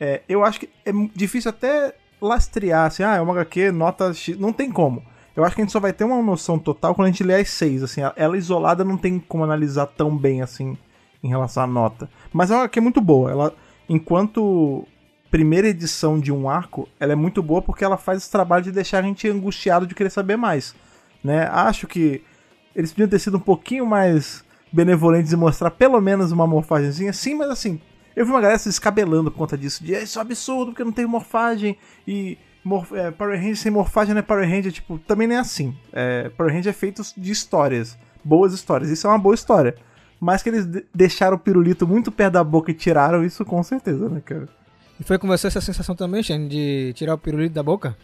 É, 0.00 0.22
eu 0.28 0.44
acho 0.44 0.60
que 0.60 0.70
é 0.86 0.92
difícil 1.14 1.50
até 1.50 1.92
lastrear, 2.22 2.86
assim, 2.86 3.02
ah, 3.02 3.16
é 3.16 3.20
uma 3.20 3.32
HQ, 3.32 3.72
nota 3.72 4.14
X, 4.14 4.38
não 4.38 4.52
tem 4.52 4.70
como. 4.70 5.02
Eu 5.38 5.44
acho 5.44 5.54
que 5.54 5.60
a 5.60 5.64
gente 5.64 5.72
só 5.72 5.78
vai 5.78 5.92
ter 5.92 6.02
uma 6.02 6.20
noção 6.20 6.58
total 6.58 6.96
quando 6.96 7.06
a 7.06 7.10
gente 7.12 7.22
lê 7.22 7.36
as 7.36 7.48
seis, 7.48 7.80
assim, 7.80 8.00
ela 8.16 8.36
isolada 8.36 8.84
não 8.84 8.96
tem 8.96 9.20
como 9.20 9.44
analisar 9.44 9.86
tão 9.86 10.16
bem, 10.16 10.42
assim, 10.42 10.76
em 11.22 11.28
relação 11.28 11.62
à 11.62 11.66
nota. 11.68 12.10
Mas 12.32 12.50
é 12.50 12.54
uma 12.54 12.64
HQ 12.64 12.80
muito 12.80 13.00
boa, 13.00 13.30
ela, 13.30 13.54
enquanto 13.88 14.84
primeira 15.30 15.68
edição 15.68 16.18
de 16.18 16.32
um 16.32 16.50
arco, 16.50 16.88
ela 16.98 17.12
é 17.12 17.14
muito 17.14 17.40
boa 17.40 17.62
porque 17.62 17.84
ela 17.84 17.96
faz 17.96 18.22
esse 18.22 18.32
trabalho 18.32 18.64
de 18.64 18.72
deixar 18.72 18.98
a 18.98 19.02
gente 19.02 19.28
angustiado 19.28 19.86
de 19.86 19.94
querer 19.94 20.10
saber 20.10 20.36
mais, 20.36 20.74
né? 21.22 21.46
Acho 21.52 21.86
que 21.86 22.20
eles 22.74 22.90
podiam 22.90 23.08
ter 23.08 23.20
sido 23.20 23.36
um 23.36 23.40
pouquinho 23.40 23.86
mais 23.86 24.44
benevolentes 24.72 25.30
e 25.30 25.36
mostrar 25.36 25.70
pelo 25.70 26.00
menos 26.00 26.32
uma 26.32 26.48
morfagemzinha, 26.48 27.12
sim, 27.12 27.36
mas 27.36 27.48
assim, 27.48 27.80
Eu 28.18 28.24
vi 28.24 28.32
uma 28.32 28.40
galera 28.40 28.58
se 28.58 28.68
descabelando 28.68 29.30
por 29.30 29.38
conta 29.38 29.56
disso, 29.56 29.84
de 29.84 29.92
isso 29.92 30.18
é 30.18 30.22
absurdo, 30.22 30.72
porque 30.72 30.82
não 30.82 30.90
tem 30.90 31.06
morfagem, 31.06 31.78
e 32.04 32.36
morf 32.68 32.92
é, 32.92 33.10
Power 33.10 33.36
Ranger 33.36 33.56
sem 33.56 33.72
morfagem 33.72 34.12
não 34.12 34.20
é 34.20 34.22
Power 34.22 34.48
Ranger, 34.48 34.70
tipo, 34.70 34.98
também 34.98 35.26
não 35.26 35.36
é 35.36 35.38
assim. 35.38 35.74
É, 35.92 36.28
Power 36.30 36.52
Ranger 36.52 36.70
é 36.70 36.74
feito 36.74 37.02
de 37.16 37.32
histórias, 37.32 37.96
boas 38.22 38.52
histórias, 38.52 38.90
isso 38.90 39.06
é 39.06 39.10
uma 39.10 39.18
boa 39.18 39.34
história. 39.34 39.74
Mas 40.20 40.42
que 40.42 40.50
eles 40.50 40.66
deixaram 40.94 41.36
o 41.36 41.40
pirulito 41.40 41.86
muito 41.86 42.12
perto 42.12 42.34
da 42.34 42.44
boca 42.44 42.70
e 42.70 42.74
tiraram 42.74 43.24
isso 43.24 43.44
com 43.44 43.62
certeza, 43.62 44.08
né, 44.08 44.20
cara? 44.20 44.48
E 45.00 45.04
foi 45.04 45.16
com 45.16 45.28
você 45.28 45.46
essa 45.46 45.60
sensação 45.60 45.94
também, 45.94 46.22
Shane, 46.22 46.48
de 46.48 46.92
tirar 46.94 47.14
o 47.14 47.18
pirulito 47.18 47.54
da 47.54 47.62
boca? 47.62 47.96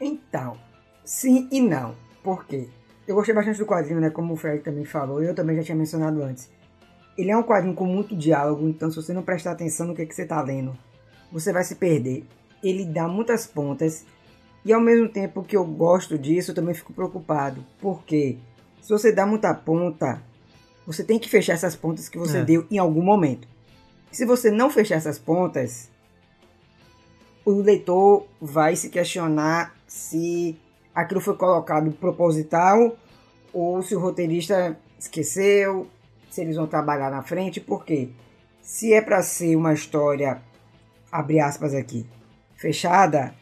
Então, 0.00 0.56
sim 1.02 1.48
e 1.50 1.60
não. 1.60 1.94
Por 2.22 2.44
quê? 2.44 2.68
Eu 3.08 3.14
gostei 3.14 3.34
bastante 3.34 3.58
do 3.58 3.66
quadrinho, 3.66 4.00
né? 4.00 4.10
Como 4.10 4.34
o 4.34 4.36
Fred 4.36 4.62
também 4.62 4.84
falou, 4.84 5.22
e 5.22 5.26
eu 5.26 5.34
também 5.34 5.56
já 5.56 5.62
tinha 5.62 5.76
mencionado 5.76 6.22
antes. 6.22 6.50
Ele 7.16 7.30
é 7.30 7.36
um 7.36 7.42
quadrinho 7.42 7.74
com 7.74 7.86
muito 7.86 8.14
diálogo, 8.14 8.68
então 8.68 8.90
se 8.90 8.96
você 8.96 9.14
não 9.14 9.22
prestar 9.22 9.52
atenção 9.52 9.86
no 9.86 9.94
que, 9.94 10.04
que 10.04 10.14
você 10.14 10.22
está 10.22 10.42
lendo, 10.42 10.76
você 11.32 11.52
vai 11.52 11.64
se 11.64 11.76
perder. 11.76 12.26
Ele 12.62 12.84
dá 12.84 13.06
muitas 13.08 13.46
pontas, 13.46 14.04
e 14.64 14.72
ao 14.72 14.80
mesmo 14.80 15.08
tempo 15.08 15.42
que 15.44 15.56
eu 15.56 15.64
gosto 15.64 16.18
disso, 16.18 16.50
eu 16.50 16.54
também 16.54 16.74
fico 16.74 16.92
preocupado. 16.92 17.64
Porque 17.80 18.36
se 18.82 18.90
você 18.90 19.12
dá 19.12 19.24
muita 19.26 19.54
ponta, 19.54 20.20
você 20.86 21.04
tem 21.04 21.18
que 21.18 21.28
fechar 21.28 21.52
essas 21.54 21.76
pontas 21.76 22.08
que 22.08 22.18
você 22.18 22.38
É. 22.38 22.44
deu 22.44 22.66
em 22.70 22.78
algum 22.78 23.02
momento. 23.02 23.46
Se 24.10 24.24
você 24.24 24.50
não 24.50 24.70
fechar 24.70 24.96
essas 24.96 25.18
pontas, 25.18 25.90
o 27.44 27.60
leitor 27.60 28.26
vai 28.40 28.74
se 28.74 28.88
questionar 28.88 29.74
se 29.86 30.56
aquilo 30.94 31.20
foi 31.20 31.36
colocado 31.36 31.90
proposital 31.92 32.96
ou 33.52 33.82
se 33.82 33.94
o 33.94 34.00
roteirista 34.00 34.76
esqueceu, 34.98 35.86
se 36.30 36.40
eles 36.40 36.56
vão 36.56 36.66
trabalhar 36.66 37.10
na 37.10 37.22
frente, 37.22 37.60
porque 37.60 38.08
se 38.60 38.92
é 38.92 39.00
para 39.00 39.22
ser 39.22 39.54
uma 39.54 39.72
história, 39.72 40.42
abre 41.10 41.38
aspas 41.38 41.72
aqui, 41.72 42.04
fechada, 42.56 43.34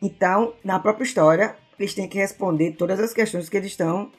então 0.00 0.54
na 0.64 0.78
própria 0.78 1.04
história 1.04 1.56
eles 1.78 1.94
têm 1.94 2.08
que 2.08 2.18
responder 2.18 2.72
todas 2.72 3.00
as 3.00 3.12
questões 3.12 3.48
que 3.48 3.56
eles 3.56 3.70
estão 3.72 4.10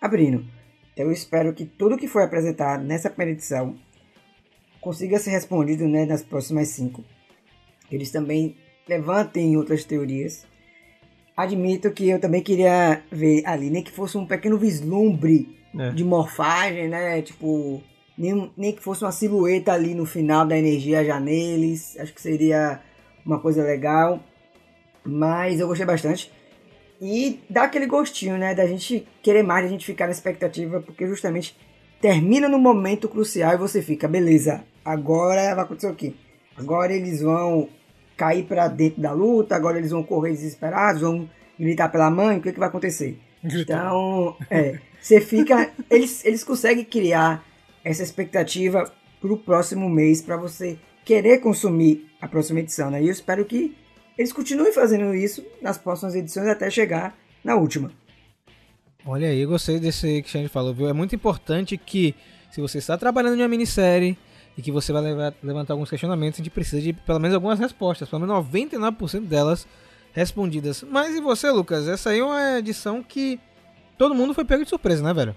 abrindo. 0.00 0.44
Então 0.92 1.06
eu 1.06 1.12
espero 1.12 1.52
que 1.52 1.64
tudo 1.64 1.96
que 1.96 2.08
foi 2.08 2.22
apresentado 2.24 2.82
nessa 2.84 3.08
primeira 3.10 3.32
edição 3.32 3.76
consiga 4.80 5.18
ser 5.18 5.30
respondido 5.30 5.86
né, 5.86 6.04
nas 6.04 6.22
próximas 6.22 6.68
cinco. 6.68 7.04
Eles 7.90 8.10
também 8.10 8.56
levantem 8.88 9.56
outras 9.56 9.84
teorias. 9.84 10.46
Admito 11.36 11.90
que 11.90 12.08
eu 12.08 12.18
também 12.18 12.42
queria 12.42 13.02
ver 13.10 13.42
ali, 13.46 13.70
nem 13.70 13.82
que 13.82 13.90
fosse 13.90 14.18
um 14.18 14.26
pequeno 14.26 14.58
vislumbre 14.58 15.56
É. 15.78 15.90
de 15.90 16.04
morfagem, 16.04 16.88
né? 16.88 17.22
Tipo, 17.22 17.82
nem, 18.18 18.50
nem 18.56 18.72
que 18.72 18.82
fosse 18.82 19.02
uma 19.04 19.12
silhueta 19.12 19.72
ali 19.72 19.94
no 19.94 20.04
final 20.04 20.46
da 20.46 20.58
energia 20.58 21.02
já 21.04 21.18
neles. 21.18 21.98
Acho 21.98 22.12
que 22.12 22.20
seria 22.20 22.80
uma 23.24 23.38
coisa 23.38 23.62
legal. 23.62 24.20
Mas 25.04 25.60
eu 25.60 25.66
gostei 25.66 25.86
bastante. 25.86 26.30
E 27.00 27.40
dá 27.50 27.64
aquele 27.64 27.86
gostinho, 27.86 28.38
né? 28.38 28.54
Da 28.54 28.66
gente 28.66 29.06
querer 29.22 29.42
mais, 29.42 29.64
da 29.64 29.70
gente 29.70 29.84
ficar 29.84 30.06
na 30.06 30.12
expectativa, 30.12 30.80
porque 30.80 31.06
justamente 31.06 31.56
termina 32.00 32.48
no 32.48 32.58
momento 32.58 33.08
crucial 33.08 33.54
e 33.54 33.56
você 33.56 33.82
fica, 33.82 34.06
beleza, 34.06 34.64
agora 34.84 35.54
vai 35.54 35.64
acontecer 35.64 35.88
o 35.88 35.94
quê? 35.94 36.14
Agora 36.56 36.92
eles 36.92 37.22
vão 37.22 37.68
cair 38.16 38.44
pra 38.44 38.68
dentro 38.68 39.00
da 39.00 39.12
luta, 39.12 39.56
agora 39.56 39.78
eles 39.78 39.90
vão 39.90 40.02
correr 40.02 40.30
desesperados, 40.30 41.00
vão 41.00 41.28
gritar 41.58 41.88
pela 41.88 42.10
mãe, 42.10 42.38
o 42.38 42.42
que, 42.42 42.52
que 42.52 42.58
vai 42.58 42.68
acontecer? 42.68 43.18
Então, 43.42 44.36
é, 44.48 44.78
você 45.00 45.20
fica. 45.20 45.70
Eles, 45.90 46.24
eles 46.24 46.44
conseguem 46.44 46.84
criar 46.84 47.44
essa 47.84 48.02
expectativa 48.02 48.92
pro 49.20 49.36
próximo 49.36 49.88
mês 49.88 50.22
para 50.22 50.36
você 50.36 50.78
querer 51.04 51.38
consumir 51.38 52.08
a 52.20 52.28
próxima 52.28 52.60
edição, 52.60 52.90
né? 52.90 53.02
E 53.02 53.06
eu 53.06 53.12
espero 53.12 53.44
que 53.44 53.76
eles 54.16 54.32
continuem 54.32 54.72
fazendo 54.72 55.14
isso 55.14 55.44
nas 55.60 55.78
próximas 55.78 56.14
edições 56.14 56.46
até 56.46 56.70
chegar 56.70 57.16
na 57.42 57.56
última. 57.56 57.90
Olha 59.04 59.28
aí, 59.28 59.40
eu 59.40 59.48
gostei 59.48 59.80
desse 59.80 60.22
que 60.22 60.36
a 60.36 60.40
gente 60.40 60.50
falou, 60.50 60.72
viu? 60.72 60.88
É 60.88 60.92
muito 60.92 61.14
importante 61.14 61.76
que, 61.76 62.14
se 62.50 62.60
você 62.60 62.78
está 62.78 62.96
trabalhando 62.96 63.34
em 63.36 63.42
uma 63.42 63.48
minissérie 63.48 64.16
e 64.56 64.62
que 64.62 64.70
você 64.70 64.92
vai 64.92 65.02
levar- 65.02 65.34
levantar 65.42 65.74
alguns 65.74 65.90
questionamentos, 65.90 66.38
a 66.38 66.42
gente 66.44 66.52
precisa 66.52 66.80
de 66.80 66.92
pelo 66.92 67.18
menos 67.18 67.34
algumas 67.34 67.58
respostas, 67.58 68.08
pelo 68.08 68.20
menos 68.20 68.36
99% 68.46 69.26
delas 69.26 69.66
respondidas. 70.12 70.84
Mas 70.84 71.16
e 71.16 71.20
você, 71.20 71.50
Lucas? 71.50 71.88
Essa 71.88 72.10
aí 72.10 72.20
é 72.20 72.24
uma 72.24 72.58
edição 72.58 73.02
que 73.02 73.40
todo 73.98 74.14
mundo 74.14 74.34
foi 74.34 74.44
pego 74.44 74.62
de 74.62 74.68
surpresa, 74.68 75.02
né, 75.02 75.12
velho? 75.12 75.34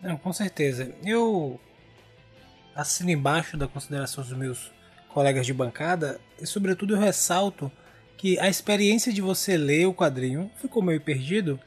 Não, 0.00 0.16
com 0.16 0.32
certeza. 0.32 0.94
Eu 1.04 1.60
assino 2.74 3.10
embaixo 3.10 3.56
da 3.56 3.68
consideração 3.68 4.22
dos 4.22 4.32
meus 4.32 4.70
colegas 5.08 5.46
de 5.46 5.52
bancada 5.52 6.20
e, 6.40 6.46
sobretudo, 6.46 6.94
eu 6.94 7.00
ressalto 7.00 7.70
que 8.16 8.38
a 8.38 8.48
experiência 8.48 9.12
de 9.12 9.20
você 9.20 9.56
ler 9.56 9.86
o 9.86 9.94
quadrinho 9.94 10.50
ficou 10.60 10.82
meio 10.82 11.00
perdido. 11.00 11.58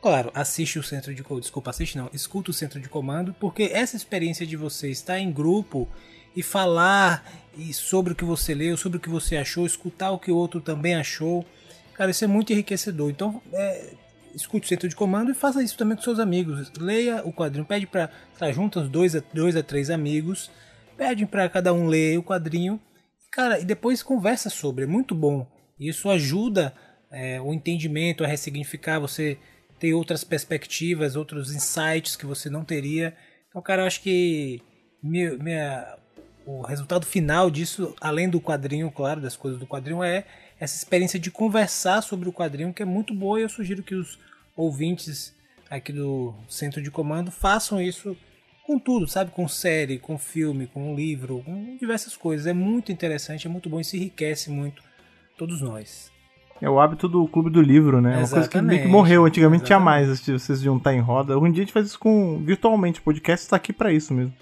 Claro, 0.00 0.30
assiste 0.34 0.78
o 0.78 0.82
centro 0.82 1.14
de 1.14 1.22
comando. 1.22 1.42
Desculpa, 1.42 1.70
assiste 1.70 1.98
não. 1.98 2.10
Escuta 2.12 2.50
o 2.50 2.54
centro 2.54 2.80
de 2.80 2.88
comando, 2.88 3.34
porque 3.40 3.64
essa 3.72 3.96
experiência 3.96 4.46
de 4.46 4.56
você 4.56 4.90
estar 4.90 5.18
em 5.18 5.32
grupo 5.32 5.88
e 6.36 6.42
falar 6.42 7.24
e 7.56 7.72
sobre 7.72 8.12
o 8.12 8.16
que 8.16 8.24
você 8.24 8.54
leu, 8.54 8.76
sobre 8.76 8.98
o 8.98 9.00
que 9.00 9.08
você 9.08 9.36
achou, 9.36 9.66
escutar 9.66 10.10
o 10.10 10.18
que 10.18 10.30
o 10.30 10.36
outro 10.36 10.60
também 10.60 10.94
achou. 10.94 11.44
Cara, 11.94 12.10
isso 12.10 12.24
é 12.24 12.28
muito 12.28 12.52
enriquecedor. 12.52 13.10
Então, 13.10 13.40
é, 13.52 13.94
escute 14.34 14.66
o 14.66 14.68
centro 14.68 14.88
de 14.88 14.96
comando 14.96 15.30
e 15.30 15.34
faça 15.34 15.62
isso 15.62 15.76
também 15.76 15.96
com 15.96 16.02
seus 16.02 16.18
amigos. 16.18 16.70
Leia 16.78 17.22
o 17.24 17.32
quadrinho, 17.32 17.64
pede 17.66 17.86
para 17.86 18.10
estar 18.32 18.50
junto 18.52 18.80
os 18.80 18.88
dois 18.88 19.14
a, 19.16 19.22
dois 19.32 19.56
a 19.56 19.62
três 19.62 19.90
amigos, 19.90 20.50
pede 20.96 21.26
para 21.26 21.48
cada 21.48 21.72
um 21.72 21.86
ler 21.86 22.18
o 22.18 22.22
quadrinho, 22.22 22.80
cara, 23.30 23.58
e 23.58 23.64
depois 23.64 24.02
conversa 24.02 24.48
sobre. 24.50 24.84
É 24.84 24.86
muito 24.86 25.14
bom. 25.14 25.46
Isso 25.78 26.08
ajuda 26.10 26.72
é, 27.10 27.40
o 27.40 27.52
entendimento, 27.52 28.24
a 28.24 28.26
ressignificar, 28.26 28.98
você 29.00 29.38
ter 29.78 29.92
outras 29.92 30.22
perspectivas, 30.24 31.16
outros 31.16 31.54
insights 31.54 32.16
que 32.16 32.26
você 32.26 32.48
não 32.48 32.64
teria. 32.64 33.14
Então, 33.48 33.60
cara, 33.60 33.82
eu 33.82 33.86
acho 33.86 34.00
que 34.02 34.62
minha, 35.02 35.36
minha- 35.36 35.96
o 36.46 36.62
resultado 36.62 37.06
final 37.06 37.50
disso, 37.50 37.94
além 38.00 38.28
do 38.28 38.40
quadrinho, 38.40 38.90
claro, 38.90 39.20
das 39.20 39.34
coisas 39.34 39.58
do 39.58 39.66
quadrinho, 39.66 40.02
é 40.02 40.24
essa 40.64 40.76
experiência 40.76 41.18
de 41.18 41.30
conversar 41.30 42.02
sobre 42.02 42.28
o 42.28 42.32
quadrinho, 42.32 42.72
que 42.72 42.82
é 42.82 42.86
muito 42.86 43.14
boa 43.14 43.38
e 43.38 43.42
eu 43.42 43.48
sugiro 43.48 43.82
que 43.82 43.94
os 43.94 44.18
ouvintes 44.56 45.34
aqui 45.70 45.92
do 45.92 46.34
centro 46.48 46.82
de 46.82 46.90
comando 46.90 47.30
façam 47.30 47.80
isso 47.80 48.16
com 48.66 48.78
tudo, 48.78 49.06
sabe? 49.06 49.30
Com 49.30 49.46
série, 49.46 49.98
com 49.98 50.18
filme, 50.18 50.66
com 50.66 50.94
livro, 50.94 51.42
com 51.44 51.76
diversas 51.78 52.16
coisas. 52.16 52.46
É 52.46 52.52
muito 52.52 52.90
interessante, 52.90 53.46
é 53.46 53.50
muito 53.50 53.68
bom 53.68 53.78
e 53.78 53.84
se 53.84 53.96
enriquece 53.96 54.50
muito 54.50 54.82
todos 55.36 55.60
nós. 55.60 56.10
É 56.60 56.70
o 56.70 56.80
hábito 56.80 57.08
do 57.08 57.26
clube 57.28 57.50
do 57.50 57.60
livro, 57.60 58.00
né? 58.00 58.16
Uma 58.16 58.28
coisa 58.28 58.48
que 58.48 58.56
meio 58.56 58.68
que 58.68 58.86
Exatamente, 58.86 58.88
morreu. 58.88 59.26
Antigamente 59.26 59.64
tinha 59.64 59.76
exatamente. 59.76 60.06
mais, 60.06 60.22
de 60.22 60.32
vocês 60.32 60.60
juntar 60.60 60.94
em 60.94 61.00
roda. 61.00 61.36
Hoje 61.36 61.48
em 61.48 61.52
dia 61.52 61.62
a 61.62 61.66
gente 61.66 61.74
faz 61.74 61.86
isso 61.86 61.98
com 61.98 62.42
virtualmente. 62.42 63.00
O 63.00 63.02
podcast 63.02 63.44
está 63.44 63.56
aqui 63.56 63.72
pra 63.72 63.92
isso 63.92 64.14
mesmo. 64.14 64.32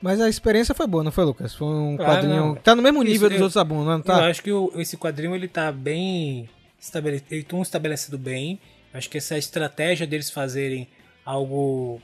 Mas 0.00 0.20
a 0.20 0.28
experiência 0.28 0.74
foi 0.74 0.86
boa, 0.86 1.02
não 1.02 1.10
foi, 1.10 1.24
Lucas? 1.24 1.54
Foi 1.54 1.66
um 1.66 1.96
Claro, 1.96 2.12
quadrinho 2.12 2.36
não. 2.46 2.54
que 2.54 2.60
tá 2.62 2.74
no 2.74 2.82
mesmo 2.82 3.02
Isso, 3.02 3.12
nível 3.12 3.28
dos 3.28 3.38
eu- 3.38 3.44
outros 3.44 3.56
abunos, 3.56 3.86
não 3.86 3.94
Eu 3.96 4.02
tá? 4.02 4.26
acho 4.28 4.42
que 4.42 4.52
o- 4.52 4.70
esse 4.76 4.96
quadrinho 4.96 5.34
ele 5.34 5.48
tá 5.48 5.72
bem 5.72 6.48
estabelecido, 6.80 7.26
ele 7.34 7.42
tão 7.42 7.60
estabelecido 7.62 8.16
bem. 8.16 8.60
Acho 8.94 9.10
que 9.10 9.18
essa 9.18 9.36
estratégia 9.36 10.06
deles 10.06 10.30
fazerem 10.30 10.86
algo 11.24 12.00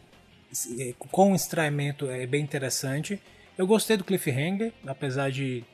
eh, 0.78 0.94
com 0.98 1.34
extraimento 1.34 2.08
é 2.10 2.26
bem 2.26 2.42
interessante. 2.42 3.20
Eu 3.58 3.66
gostei 3.66 3.96
do 3.96 4.04
cliffhanger, 4.04 4.72
apesar 4.86 5.30
de 5.30 5.64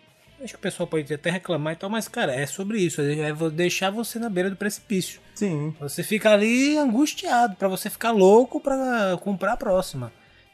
acho 0.43 0.55
que 0.55 0.59
o 0.59 0.63
pessoal 0.63 0.87
pode 0.87 1.13
até 1.13 1.31
reclamar 1.31 1.75
e 1.75 1.77
tal, 1.77 1.91
mas 1.91 2.09
cara, 2.09 2.35
é 2.35 2.47
sobre 2.47 2.79
isso, 2.79 3.01
é 3.03 3.31
vo- 3.33 3.51
deixar 3.51 3.91
você 3.91 4.19
na 4.19 4.31
beira 4.31 4.49
do 4.49 4.57
precipício. 4.57 5.21
Sim. 5.35 5.75
Você 5.81 6.03
fica 6.03 6.31
ali 6.33 6.79
angustiado 6.79 7.57
pra 7.57 7.69
você 7.69 7.91
ficar 7.91 8.11
louco 8.11 8.59
pra 8.61 9.19
comprar 9.23 9.53
a 9.53 9.57
próxima. 9.57 10.11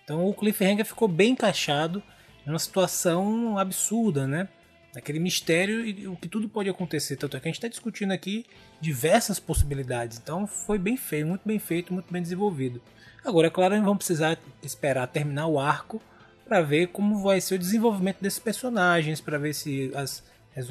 Então 0.06 0.24
o 0.24 0.32
cliffhanger 0.32 0.86
ficou 0.86 1.08
bem 1.08 1.32
encaixado 1.32 2.00
numa 2.46 2.60
situação 2.60 3.58
absurda, 3.58 4.24
né? 4.24 4.48
Aquele 4.94 5.18
mistério 5.18 5.84
e 5.84 6.06
o 6.06 6.14
que 6.16 6.28
tudo 6.28 6.48
pode 6.48 6.70
acontecer. 6.70 7.16
Tanto 7.16 7.36
é 7.36 7.40
que 7.40 7.48
a 7.48 7.50
gente 7.50 7.56
está 7.58 7.66
discutindo 7.66 8.12
aqui 8.12 8.46
diversas 8.80 9.40
possibilidades. 9.40 10.16
Então 10.22 10.46
foi 10.46 10.78
bem 10.78 10.96
feito, 10.96 11.26
muito 11.26 11.42
bem 11.44 11.58
feito, 11.58 11.92
muito 11.92 12.10
bem 12.10 12.22
desenvolvido. 12.22 12.80
Agora, 13.24 13.48
é 13.48 13.50
claro, 13.50 13.74
vamos 13.82 13.98
precisar 13.98 14.38
esperar 14.62 15.08
terminar 15.08 15.48
o 15.48 15.58
arco 15.58 16.00
para 16.46 16.62
ver 16.62 16.86
como 16.86 17.20
vai 17.20 17.40
ser 17.40 17.56
o 17.56 17.58
desenvolvimento 17.58 18.18
desses 18.22 18.38
personagens, 18.38 19.20
para 19.20 19.36
ver 19.36 19.52
se 19.52 19.90
as- 19.96 20.22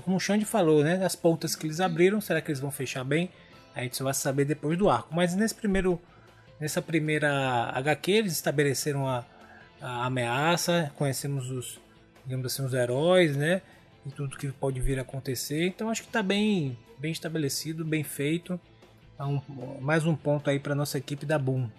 como 0.06 0.16
o 0.16 0.20
Xande 0.20 0.46
falou, 0.46 0.82
né, 0.82 1.06
as 1.06 1.16
pontas 1.18 1.54
que 1.54 1.68
eles 1.68 1.82
abriram, 1.82 2.22
será 2.22 2.40
que 2.40 2.50
eles 2.50 2.62
vão 2.62 2.72
fechar 2.72 3.04
bem? 3.04 3.30
A 3.76 3.84
gente 3.84 3.98
só 3.98 4.06
vai 4.06 4.14
saber 4.14 4.46
depois 4.46 4.78
do 4.78 4.90
arco. 4.90 5.14
Mas 5.14 5.36
nesse 5.36 5.54
primeiro 5.54 6.02
nessa 6.60 6.82
primeira 6.82 7.72
HQ 7.74 8.12
eles 8.12 8.34
estabeleceram 8.34 9.08
a, 9.08 9.24
a 9.82 10.06
ameaça, 10.06 10.92
conhecemos 10.96 11.50
os 11.52 11.80
digamos 12.26 12.46
assim 12.48 12.64
os 12.66 12.74
heróis, 12.74 13.36
né? 13.36 13.62
E 14.06 14.10
tudo 14.12 14.38
que 14.38 14.48
pode 14.52 14.80
vir 14.80 14.98
a 15.00 15.02
acontecer. 15.04 15.66
Então 15.68 15.90
acho 15.90 16.02
que 16.02 16.08
está 16.10 16.22
bem 16.24 16.78
bem 16.98 17.12
estabelecido, 17.12 17.84
bem 17.86 18.04
feito. 18.04 18.60
É 19.20 19.24
um- 19.24 19.42
mais 19.82 20.06
um 20.06 20.16
ponto 20.16 20.50
aí 20.50 20.60
para 20.60 20.74
nossa 20.76 20.98
equipe 20.98 21.26
da 21.26 21.38
Boom. 21.38 21.70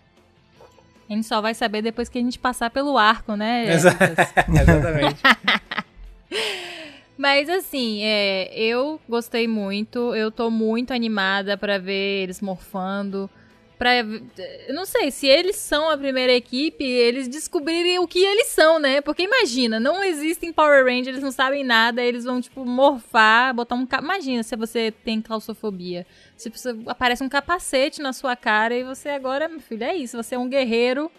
A 1.09 1.13
gente 1.13 1.27
só 1.27 1.41
vai 1.41 1.55
saber 1.55 1.83
depois 1.83 2.09
que 2.09 2.19
a 2.19 2.21
gente 2.21 2.39
passar 2.39 2.69
pelo 2.71 2.99
arco, 2.99 3.37
né? 3.37 3.73
Exa-? 3.73 3.97
Exatamente. 4.61 5.21
Mas 7.17 7.49
assim, 7.49 8.03
é, 8.03 8.53
eu 8.59 9.01
gostei 9.09 9.49
muito, 9.49 10.15
eu 10.15 10.31
tô 10.31 10.51
muito 10.51 10.93
animada 10.93 11.57
pra 11.57 11.79
ver 11.79 12.25
eles 12.25 12.41
morfando. 12.43 13.31
Pra, 13.79 13.95
eu 13.99 14.75
não 14.75 14.87
sei, 14.87 15.11
se 15.11 15.27
eles 15.27 15.57
são 15.57 15.91
a 15.91 15.99
primeira 15.99 16.33
equipe, 16.33 16.83
eles 16.83 17.29
descobrirem 17.29 17.99
o 17.99 18.09
que 18.09 18.25
eles 18.25 18.47
são, 18.47 18.79
né? 18.79 19.03
Porque 19.03 19.23
imagina, 19.23 19.79
não 19.79 20.03
existem 20.03 20.51
Power 20.51 20.83
Rangers, 20.85 21.09
eles 21.09 21.23
não 21.23 21.31
sabem 21.31 21.63
nada, 21.63 22.03
eles 22.03 22.25
vão, 22.25 22.41
tipo, 22.41 22.65
morfar, 22.65 23.53
botar 23.55 23.75
um... 23.75 23.87
Imagina 24.01 24.43
se 24.43 24.57
você 24.57 24.91
tem 24.91 25.21
claustrofobia. 25.21 26.07
Se 26.37 26.51
aparece 26.87 27.23
um 27.23 27.29
capacete 27.29 28.01
na 28.01 28.15
sua 28.15 28.35
cara 28.35 28.75
e 28.75 28.83
você 28.83 29.11
agora, 29.11 29.47
meu 29.47 29.61
filho, 29.61 29.85
é 29.85 29.95
isso. 29.95 30.17
Você 30.17 30.35
é 30.37 30.39
um 30.39 30.49
guerreiro, 30.49 31.11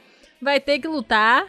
vai 0.41 0.59
ter 0.59 0.79
que 0.79 0.87
lutar, 0.87 1.45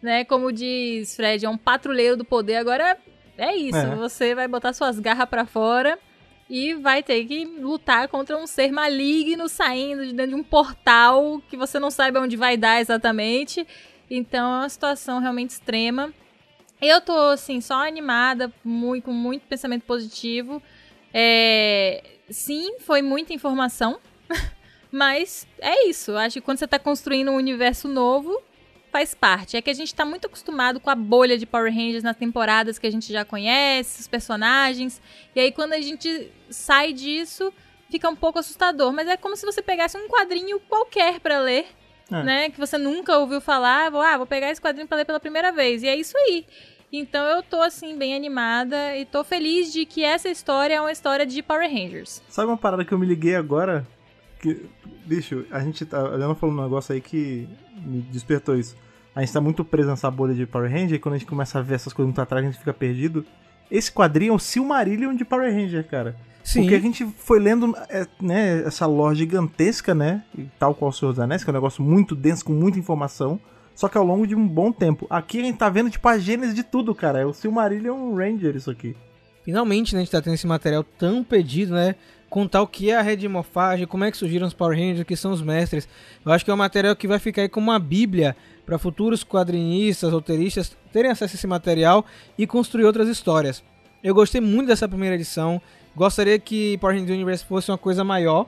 né? 0.00 0.24
Como 0.24 0.52
diz 0.52 1.16
Fred, 1.16 1.44
é 1.44 1.48
um 1.48 1.58
patrulheiro 1.58 2.16
do 2.16 2.24
poder. 2.24 2.56
Agora 2.56 2.96
é 3.36 3.56
isso, 3.56 3.76
É. 3.76 3.96
você 3.96 4.36
vai 4.36 4.46
botar 4.46 4.72
suas 4.72 5.00
garras 5.00 5.28
pra 5.28 5.44
fora 5.44 5.98
e 6.48 6.74
vai 6.74 7.02
ter 7.02 7.24
que 7.26 7.44
lutar 7.44 8.08
contra 8.08 8.36
um 8.36 8.46
ser 8.46 8.72
maligno 8.72 9.48
saindo 9.48 10.06
de 10.06 10.12
dentro 10.12 10.34
de 10.34 10.40
um 10.40 10.44
portal 10.44 11.42
que 11.48 11.56
você 11.56 11.78
não 11.78 11.90
sabe 11.90 12.18
onde 12.18 12.36
vai 12.36 12.56
dar 12.56 12.80
exatamente. 12.80 13.66
Então 14.10 14.54
é 14.54 14.58
uma 14.60 14.68
situação 14.68 15.20
realmente 15.20 15.50
extrema. 15.50 16.12
Eu 16.80 17.00
tô, 17.00 17.12
assim, 17.30 17.60
só 17.60 17.86
animada, 17.86 18.52
muito, 18.64 19.04
com 19.04 19.12
muito 19.12 19.42
pensamento 19.46 19.82
positivo. 19.82 20.62
É, 21.12 22.02
Sim, 22.30 22.78
foi 22.80 23.00
muita 23.00 23.32
informação, 23.32 23.98
mas 24.92 25.46
é 25.58 25.88
isso. 25.88 26.14
Acho 26.16 26.34
que 26.34 26.40
quando 26.40 26.58
você 26.58 26.66
tá 26.66 26.78
construindo 26.78 27.30
um 27.30 27.36
universo 27.36 27.88
novo, 27.88 28.42
faz 28.90 29.14
parte. 29.14 29.56
É 29.56 29.62
que 29.62 29.70
a 29.70 29.74
gente 29.74 29.94
tá 29.94 30.04
muito 30.04 30.26
acostumado 30.26 30.80
com 30.80 30.90
a 30.90 30.94
bolha 30.94 31.36
de 31.38 31.46
Power 31.46 31.72
Rangers 31.72 32.02
nas 32.02 32.16
temporadas 32.16 32.78
que 32.78 32.86
a 32.86 32.90
gente 32.92 33.12
já 33.12 33.24
conhece, 33.24 34.00
os 34.00 34.08
personagens. 34.08 35.00
E 35.34 35.40
aí 35.40 35.52
quando 35.52 35.72
a 35.72 35.80
gente 35.80 36.30
sai 36.50 36.92
disso, 36.92 37.52
fica 37.90 38.08
um 38.08 38.16
pouco 38.16 38.38
assustador. 38.38 38.92
Mas 38.92 39.08
é 39.08 39.16
como 39.16 39.36
se 39.36 39.44
você 39.46 39.62
pegasse 39.62 39.96
um 39.96 40.08
quadrinho 40.08 40.60
qualquer 40.60 41.20
pra 41.20 41.38
ler, 41.40 41.66
É. 42.10 42.22
né? 42.22 42.50
Que 42.50 42.58
você 42.58 42.78
nunca 42.78 43.16
ouviu 43.18 43.40
falar. 43.40 43.90
Vou, 43.90 44.00
ah, 44.00 44.16
vou 44.16 44.26
pegar 44.26 44.50
esse 44.50 44.60
quadrinho 44.60 44.86
pra 44.88 44.98
ler 44.98 45.04
pela 45.04 45.20
primeira 45.20 45.52
vez. 45.52 45.82
E 45.82 45.88
é 45.88 45.96
isso 45.96 46.16
aí. 46.16 46.44
Então 46.90 47.22
eu 47.26 47.42
tô, 47.42 47.60
assim, 47.60 47.98
bem 47.98 48.14
animada 48.16 48.96
e 48.96 49.04
tô 49.04 49.22
feliz 49.22 49.70
de 49.70 49.84
que 49.84 50.02
essa 50.02 50.26
história 50.30 50.72
é 50.74 50.80
uma 50.80 50.90
história 50.90 51.26
de 51.26 51.42
Power 51.42 51.70
Rangers. 51.70 52.22
Sabe 52.30 52.48
uma 52.48 52.56
parada 52.56 52.82
que 52.82 52.92
eu 52.92 52.98
me 52.98 53.04
liguei 53.06 53.34
agora? 53.36 53.86
Que, 54.38 54.66
bicho, 55.06 55.44
a 55.50 55.60
gente 55.60 55.84
tá. 55.84 55.98
A 55.98 56.16
Leona 56.16 56.34
falou 56.34 56.54
um 56.54 56.62
negócio 56.62 56.94
aí 56.94 57.00
que 57.00 57.48
me 57.84 58.00
despertou 58.02 58.56
isso. 58.56 58.76
A 59.14 59.20
gente 59.20 59.32
tá 59.32 59.40
muito 59.40 59.64
preso 59.64 59.88
nessa 59.88 60.10
bolha 60.10 60.34
de 60.34 60.46
Power 60.46 60.70
Ranger 60.70 60.94
e 60.94 60.98
quando 60.98 61.16
a 61.16 61.18
gente 61.18 61.28
começa 61.28 61.58
a 61.58 61.62
ver 61.62 61.74
essas 61.74 61.92
coisas 61.92 62.08
muito 62.08 62.20
atrás, 62.20 62.44
a 62.44 62.48
gente 62.48 62.58
fica 62.58 62.72
perdido. 62.72 63.24
Esse 63.70 63.90
quadrinho 63.90 64.32
é 64.32 64.36
o 64.36 64.38
Silmarillion 64.38 65.14
de 65.14 65.24
Power 65.24 65.52
Ranger, 65.52 65.86
cara. 65.86 66.16
Sim. 66.42 66.62
Porque 66.62 66.74
a 66.76 66.80
gente 66.80 67.04
foi 67.18 67.38
lendo 67.38 67.76
é, 67.90 68.06
né, 68.20 68.62
essa 68.64 68.86
lore 68.86 69.16
gigantesca, 69.16 69.94
né? 69.94 70.24
Tal 70.58 70.74
qual 70.74 70.90
o 70.90 70.94
Senhor 70.94 71.12
dos 71.12 71.20
Anéis, 71.20 71.44
que 71.44 71.50
é 71.50 71.52
um 71.52 71.54
negócio 71.54 71.82
muito 71.82 72.14
denso, 72.14 72.44
com 72.44 72.52
muita 72.52 72.78
informação. 72.78 73.38
Só 73.74 73.88
que 73.88 73.98
ao 73.98 74.04
longo 74.04 74.26
de 74.26 74.34
um 74.34 74.46
bom 74.46 74.72
tempo. 74.72 75.06
Aqui 75.10 75.40
a 75.40 75.42
gente 75.42 75.58
tá 75.58 75.68
vendo, 75.68 75.90
tipo, 75.90 76.08
a 76.08 76.18
gênese 76.18 76.54
de 76.54 76.62
tudo, 76.62 76.94
cara. 76.94 77.20
É 77.20 77.26
o 77.26 77.34
Silmarillion 77.34 78.14
Ranger, 78.14 78.56
isso 78.56 78.70
aqui. 78.70 78.96
Finalmente, 79.44 79.94
né, 79.94 80.00
a 80.00 80.04
gente 80.04 80.10
tá 80.10 80.22
tendo 80.22 80.34
esse 80.34 80.46
material 80.46 80.82
tão 80.82 81.22
pedido, 81.22 81.74
né? 81.74 81.96
Contar 82.28 82.60
o 82.60 82.66
que 82.66 82.90
é 82.90 82.96
a 82.96 83.02
rede 83.02 83.22
de 83.22 83.28
morfagem, 83.28 83.86
como 83.86 84.04
é 84.04 84.10
que 84.10 84.16
surgiram 84.16 84.46
os 84.46 84.52
Power 84.52 84.76
Rangers, 84.76 85.00
o 85.00 85.04
que 85.04 85.16
são 85.16 85.32
os 85.32 85.40
mestres. 85.40 85.88
Eu 86.24 86.30
acho 86.30 86.44
que 86.44 86.50
é 86.50 86.54
um 86.54 86.58
material 86.58 86.94
que 86.94 87.08
vai 87.08 87.18
ficar 87.18 87.42
aí 87.42 87.48
como 87.48 87.70
uma 87.70 87.78
bíblia 87.78 88.36
para 88.66 88.78
futuros 88.78 89.24
quadrinistas, 89.24 90.12
roteiristas 90.12 90.76
terem 90.92 91.10
acesso 91.10 91.34
a 91.34 91.36
esse 91.36 91.46
material 91.46 92.04
e 92.36 92.46
construir 92.46 92.84
outras 92.84 93.08
histórias. 93.08 93.62
Eu 94.04 94.14
gostei 94.14 94.40
muito 94.40 94.68
dessa 94.68 94.86
primeira 94.86 95.14
edição. 95.14 95.60
Gostaria 95.96 96.38
que 96.38 96.76
Power 96.78 96.94
Rangers 96.94 97.14
Universe 97.14 97.44
fosse 97.44 97.70
uma 97.70 97.78
coisa 97.78 98.04
maior. 98.04 98.46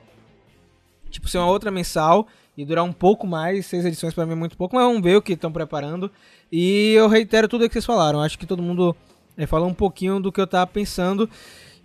Tipo, 1.10 1.26
ser 1.28 1.38
uma 1.38 1.48
outra 1.48 1.70
mensal 1.70 2.28
e 2.56 2.64
durar 2.64 2.84
um 2.84 2.92
pouco 2.92 3.26
mais. 3.26 3.66
Seis 3.66 3.84
edições 3.84 4.14
para 4.14 4.26
mim 4.26 4.32
é 4.32 4.36
muito 4.36 4.56
pouco, 4.56 4.76
mas 4.76 4.84
vamos 4.84 5.02
ver 5.02 5.16
o 5.16 5.22
que 5.22 5.32
estão 5.32 5.50
preparando. 5.50 6.10
E 6.52 6.92
eu 6.92 7.08
reitero 7.08 7.48
tudo 7.48 7.64
o 7.64 7.68
que 7.68 7.72
vocês 7.72 7.86
falaram. 7.86 8.20
Acho 8.20 8.38
que 8.38 8.46
todo 8.46 8.62
mundo 8.62 8.94
é, 9.36 9.46
falou 9.46 9.68
um 9.68 9.74
pouquinho 9.74 10.20
do 10.20 10.30
que 10.30 10.40
eu 10.40 10.46
tava 10.46 10.66
pensando. 10.66 11.28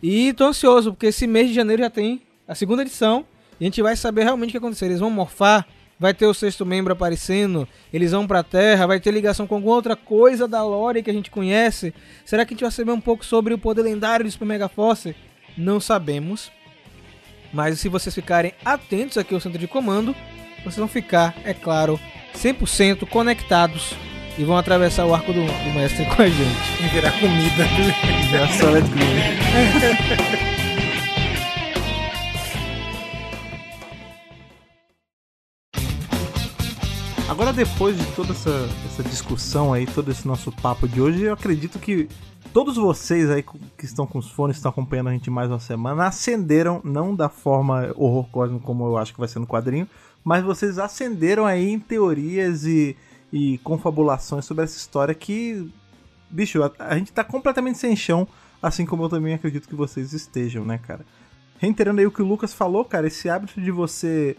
E 0.08 0.34
tô 0.34 0.46
ansioso, 0.46 0.92
porque 0.94 1.08
esse 1.08 1.26
mês 1.26 1.48
de 1.48 1.56
janeiro 1.56 1.82
já 1.82 1.90
tem 1.90 2.22
a 2.48 2.54
segunda 2.54 2.84
edição. 2.84 3.26
E 3.60 3.64
a 3.64 3.66
gente 3.66 3.82
vai 3.82 3.96
saber 3.96 4.22
realmente 4.22 4.50
o 4.50 4.52
que 4.52 4.58
acontecer. 4.60 4.86
Eles 4.86 5.00
vão 5.00 5.10
morfar, 5.10 5.66
vai 6.00 6.14
ter 6.14 6.28
o 6.28 6.34
sexto 6.34 6.64
membro 6.64 6.94
aparecendo, 6.94 7.68
eles 7.92 8.12
vão 8.12 8.28
pra 8.28 8.44
Terra, 8.44 8.86
vai 8.86 9.00
ter 9.00 9.10
ligação 9.10 9.48
com 9.48 9.56
alguma 9.56 9.74
outra 9.74 9.96
coisa 9.96 10.48
da 10.48 10.64
lore 10.64 11.02
que 11.02 11.10
a 11.10 11.14
gente 11.14 11.32
conhece. 11.32 11.92
Será 12.24 12.46
que 12.46 12.54
a 12.54 12.56
gente 12.56 12.62
vai 12.62 12.70
saber 12.70 12.92
um 12.92 13.02
pouco 13.02 13.26
sobre 13.26 13.52
o 13.56 13.58
poder 13.58 13.82
lendário 13.82 14.24
do 14.24 14.32
Super 14.32 14.46
Mega 14.46 14.70
Force? 14.70 15.16
Não 15.58 15.80
sabemos. 15.80 16.52
Mas 17.52 17.80
se 17.80 17.90
vocês 17.90 18.14
ficarem 18.14 18.54
atentos 18.64 19.18
aqui 19.18 19.34
ao 19.34 19.42
centro 19.42 19.58
de 19.58 19.68
comando, 19.68 20.16
vocês 20.60 20.76
vão 20.76 20.88
ficar, 20.88 21.36
é 21.44 21.54
claro, 21.56 22.00
100% 22.36 23.10
conectados 23.10 23.96
e 24.38 24.44
vão 24.44 24.58
atravessar 24.58 25.06
o 25.06 25.14
arco 25.14 25.32
do, 25.32 25.42
do 25.42 25.74
mestre 25.74 26.06
com 26.06 26.22
a 26.22 26.28
gente. 26.28 26.84
E 26.84 26.88
virar 26.90 27.12
comida. 27.20 27.66
Já 28.32 28.48
só 28.50 28.70
Let's 28.70 28.90
Go. 28.90 28.96
Agora, 37.30 37.52
depois 37.52 37.98
de 37.98 38.06
toda 38.16 38.32
essa, 38.32 38.70
essa 38.86 39.04
discussão 39.04 39.74
aí, 39.74 39.86
todo 39.86 40.12
esse 40.12 40.28
nosso 40.28 40.52
papo 40.52 40.88
de 40.88 41.02
hoje, 41.02 41.24
eu 41.24 41.34
acredito 41.34 41.80
que 41.80 42.08
todos 42.54 42.78
vocês 42.78 43.30
aí 43.30 43.44
que 43.78 43.84
estão 43.84 44.08
com 44.08 44.20
os 44.20 44.30
fones, 44.32 44.56
estão 44.56 44.70
acompanhando 44.70 45.10
a 45.10 45.12
gente 45.12 45.30
mais 45.30 45.50
uma 45.50 45.60
semana, 45.60 46.08
acenderam, 46.08 46.80
não 46.84 47.14
da 47.14 47.28
forma 47.28 47.92
horror 47.96 48.26
cósmico 48.32 48.64
como 48.64 48.86
eu 48.86 48.98
acho 48.98 49.12
que 49.12 49.20
vai 49.20 49.28
ser 49.28 49.40
no 49.40 49.48
quadrinho, 49.48 49.88
mas 50.24 50.44
vocês 50.44 50.80
acenderam 50.80 51.46
aí 51.46 51.70
em 51.70 51.80
teorias 51.80 52.66
e, 52.66 52.96
e 53.38 53.58
confabulações 53.58 54.46
sobre 54.46 54.64
essa 54.64 54.78
história 54.78 55.14
que, 55.14 55.70
bicho, 56.30 56.64
a, 56.64 56.72
a 56.80 56.98
gente 56.98 57.12
tá 57.12 57.22
completamente 57.22 57.78
sem 57.78 57.94
chão, 57.94 58.26
assim 58.64 58.86
como 58.86 59.04
eu 59.04 59.10
também 59.10 59.34
acredito 59.34 59.68
que 59.68 59.76
vocês 59.76 60.14
estejam, 60.14 60.64
né, 60.64 60.78
cara? 60.78 61.06
Reiterando 61.60 62.00
aí 62.00 62.08
o 62.08 62.12
que 62.12 62.22
o 62.22 62.26
Lucas 62.26 62.54
falou, 62.54 62.86
cara, 62.86 63.08
esse 63.08 63.28
hábito 63.30 63.60
de 63.60 63.72
você 63.72 64.38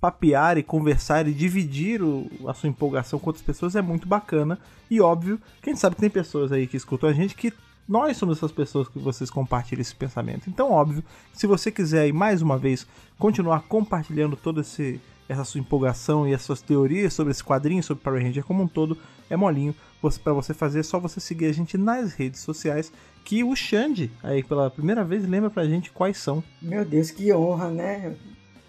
papear 0.00 0.56
e 0.56 0.62
conversar 0.62 1.28
e 1.28 1.34
dividir 1.34 2.00
o- 2.02 2.26
a 2.46 2.54
sua 2.54 2.70
empolgação 2.70 3.18
com 3.18 3.26
outras 3.28 3.44
pessoas 3.44 3.76
é 3.76 3.82
muito 3.82 4.08
bacana. 4.08 4.58
E 4.90 4.98
óbvio, 4.98 5.38
quem 5.60 5.76
sabe 5.76 5.96
que 5.96 6.00
tem 6.00 6.08
pessoas 6.10 6.50
aí 6.50 6.66
que 6.66 6.76
escutam 6.78 7.10
a 7.10 7.12
gente 7.12 7.34
que 7.34 7.52
nós 7.86 8.16
somos 8.16 8.38
essas 8.38 8.52
pessoas 8.52 8.88
que 8.88 8.98
vocês 8.98 9.28
compartilham 9.28 9.82
esse 9.82 9.94
pensamento. 9.94 10.48
Então, 10.48 10.70
óbvio, 10.70 11.04
se 11.34 11.46
você 11.46 11.70
quiser 11.70 12.00
aí 12.02 12.12
mais 12.14 12.40
uma 12.40 12.56
vez 12.56 12.86
continuar 13.18 13.60
compartilhando 13.62 14.36
toda 14.36 14.62
esse, 14.62 14.98
essa 15.28 15.44
sua 15.44 15.60
empolgação 15.60 16.26
e 16.26 16.34
as 16.34 16.42
suas 16.42 16.62
teorias 16.62 17.12
sobre 17.12 17.32
esse 17.32 17.44
quadrinho, 17.44 17.82
sobre 17.82 18.02
Power 18.02 18.22
Ranger 18.22 18.44
como 18.44 18.62
um 18.62 18.68
todo, 18.68 18.96
é 19.28 19.36
molinho. 19.36 19.74
Para 20.22 20.32
você 20.32 20.54
fazer, 20.54 20.80
é 20.80 20.82
só 20.82 20.98
você 20.98 21.20
seguir 21.20 21.46
a 21.46 21.52
gente 21.52 21.76
nas 21.76 22.14
redes 22.14 22.40
sociais. 22.40 22.92
Que 23.24 23.44
o 23.44 23.54
Xande, 23.54 24.10
aí 24.22 24.42
pela 24.42 24.70
primeira 24.70 25.04
vez, 25.04 25.28
lembra 25.28 25.50
pra 25.50 25.66
gente 25.66 25.90
quais 25.90 26.16
são. 26.16 26.42
Meu 26.62 26.84
Deus, 26.84 27.10
que 27.10 27.32
honra, 27.32 27.68
né? 27.68 28.14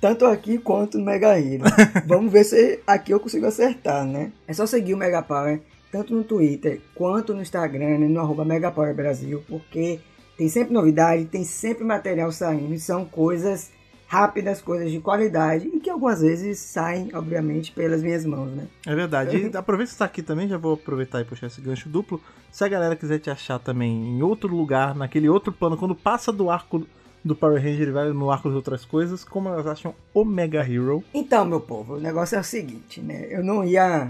Tanto 0.01 0.25
aqui 0.25 0.57
quanto 0.57 0.97
no 0.97 1.05
Mega 1.05 1.39
Hero. 1.39 1.63
Vamos 2.05 2.31
ver 2.31 2.43
se 2.43 2.79
aqui 2.85 3.11
eu 3.13 3.19
consigo 3.19 3.45
acertar, 3.45 4.05
né? 4.05 4.31
É 4.47 4.53
só 4.53 4.65
seguir 4.65 4.93
o 4.93 4.97
Mega 4.97 5.21
Power, 5.21 5.61
tanto 5.91 6.13
no 6.13 6.23
Twitter 6.23 6.81
quanto 6.95 7.33
no 7.33 7.41
Instagram, 7.41 7.99
né? 7.99 8.07
no 8.07 8.19
arroba 8.19 8.43
Mega 8.43 8.71
Power 8.71 8.93
Brasil, 8.95 9.43
porque 9.47 9.99
tem 10.37 10.47
sempre 10.47 10.73
novidade, 10.73 11.25
tem 11.25 11.43
sempre 11.43 11.83
material 11.83 12.31
saindo, 12.31 12.73
e 12.73 12.79
são 12.79 13.05
coisas 13.05 13.71
rápidas, 14.09 14.59
coisas 14.59 14.91
de 14.91 14.99
qualidade, 14.99 15.69
e 15.71 15.79
que 15.79 15.87
algumas 15.87 16.21
vezes 16.21 16.57
saem, 16.57 17.11
obviamente, 17.13 17.71
pelas 17.71 18.01
minhas 18.01 18.25
mãos, 18.25 18.49
né? 18.49 18.65
É 18.87 18.95
verdade. 18.95 19.37
E 19.37 19.45
aproveita 19.55 19.91
que 19.91 19.93
você 19.93 19.99
tá 19.99 20.05
aqui 20.05 20.23
também, 20.23 20.47
já 20.47 20.57
vou 20.57 20.73
aproveitar 20.73 21.21
e 21.21 21.23
puxar 21.23 21.45
esse 21.45 21.61
gancho 21.61 21.87
duplo. 21.87 22.19
Se 22.51 22.63
a 22.63 22.67
galera 22.67 22.95
quiser 22.95 23.19
te 23.19 23.29
achar 23.29 23.59
também 23.59 23.91
em 23.91 24.23
outro 24.23 24.49
lugar, 24.49 24.95
naquele 24.95 25.29
outro 25.29 25.53
plano, 25.53 25.77
quando 25.77 25.93
passa 25.93 26.31
do 26.31 26.49
arco 26.49 26.87
do 27.23 27.35
Power 27.35 27.61
Ranger 27.61 27.87
e 27.87 27.91
vai 27.91 28.09
no 28.09 28.31
arco 28.31 28.47
das 28.47 28.55
outras 28.55 28.83
coisas, 28.83 29.23
como 29.23 29.47
elas 29.47 29.67
acham 29.67 29.93
o 30.11 30.25
Mega 30.25 30.67
Hero. 30.67 31.03
Então, 31.13 31.45
meu 31.45 31.61
povo, 31.61 31.97
o 31.97 31.99
negócio 31.99 32.35
é 32.35 32.39
o 32.39 32.43
seguinte, 32.43 33.01
né? 33.01 33.27
Eu 33.29 33.43
não 33.43 33.63
ia, 33.63 34.09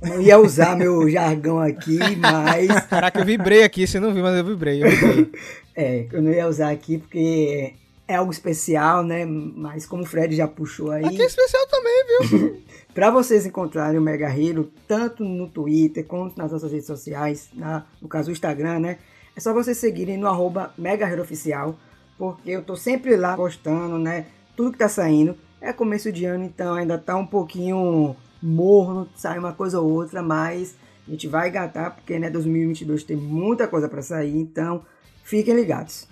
não 0.00 0.22
ia 0.22 0.38
usar 0.38 0.76
meu 0.76 1.08
jargão 1.10 1.58
aqui, 1.58 1.98
mas 2.16 2.86
Caraca, 2.86 3.18
eu 3.18 3.24
vibrei 3.24 3.64
aqui, 3.64 3.88
você 3.88 3.98
não 3.98 4.14
viu, 4.14 4.22
mas 4.22 4.38
eu 4.38 4.44
vibrei. 4.44 4.84
Eu 4.84 4.88
vibrei. 4.88 5.32
É, 5.74 6.06
eu 6.12 6.20
não 6.20 6.30
ia 6.30 6.46
usar 6.46 6.70
aqui 6.70 6.98
porque 6.98 7.72
é 8.08 8.16
algo 8.16 8.32
especial, 8.32 9.02
né? 9.02 9.24
Mas 9.24 9.86
como 9.86 10.02
o 10.02 10.06
Fred 10.06 10.34
já 10.36 10.46
puxou 10.48 10.90
aí, 10.90 11.04
Aqui 11.04 11.22
é 11.22 11.26
especial 11.26 11.66
também, 11.68 12.04
viu? 12.30 12.62
para 12.92 13.10
vocês 13.10 13.46
encontrarem 13.46 13.98
o 13.98 14.02
Mega 14.02 14.28
Hero, 14.28 14.70
tanto 14.86 15.24
no 15.24 15.48
Twitter 15.48 16.04
quanto 16.04 16.36
nas 16.36 16.52
nossas 16.52 16.70
redes 16.70 16.86
sociais, 16.86 17.48
na- 17.54 17.86
no 18.00 18.08
caso 18.08 18.28
o 18.28 18.32
Instagram, 18.32 18.80
né? 18.80 18.98
É 19.34 19.40
só 19.40 19.54
vocês 19.54 19.78
seguirem 19.78 20.18
no 20.18 20.26
arroba 20.26 20.74
Mega 20.76 21.08
Hero 21.08 21.22
Oficial, 21.22 21.78
porque 22.18 22.50
eu 22.50 22.62
tô 22.62 22.76
sempre 22.76 23.16
lá 23.16 23.34
postando, 23.36 23.98
né? 23.98 24.26
Tudo 24.56 24.72
que 24.72 24.78
tá 24.78 24.88
saindo. 24.88 25.34
É 25.60 25.72
começo 25.72 26.12
de 26.12 26.24
ano, 26.26 26.44
então 26.44 26.74
ainda 26.74 26.98
tá 26.98 27.16
um 27.16 27.26
pouquinho 27.26 28.14
morno, 28.42 29.08
sai 29.14 29.38
uma 29.38 29.52
coisa 29.52 29.80
ou 29.80 29.88
outra, 29.90 30.20
mas 30.20 30.74
a 31.06 31.10
gente 31.10 31.28
vai 31.28 31.50
gatar, 31.50 31.94
porque 31.94 32.18
né, 32.18 32.28
2022 32.28 33.04
tem 33.04 33.16
muita 33.16 33.66
coisa 33.68 33.88
para 33.88 34.02
sair, 34.02 34.36
então 34.36 34.84
fiquem 35.22 35.54
ligados. 35.54 36.06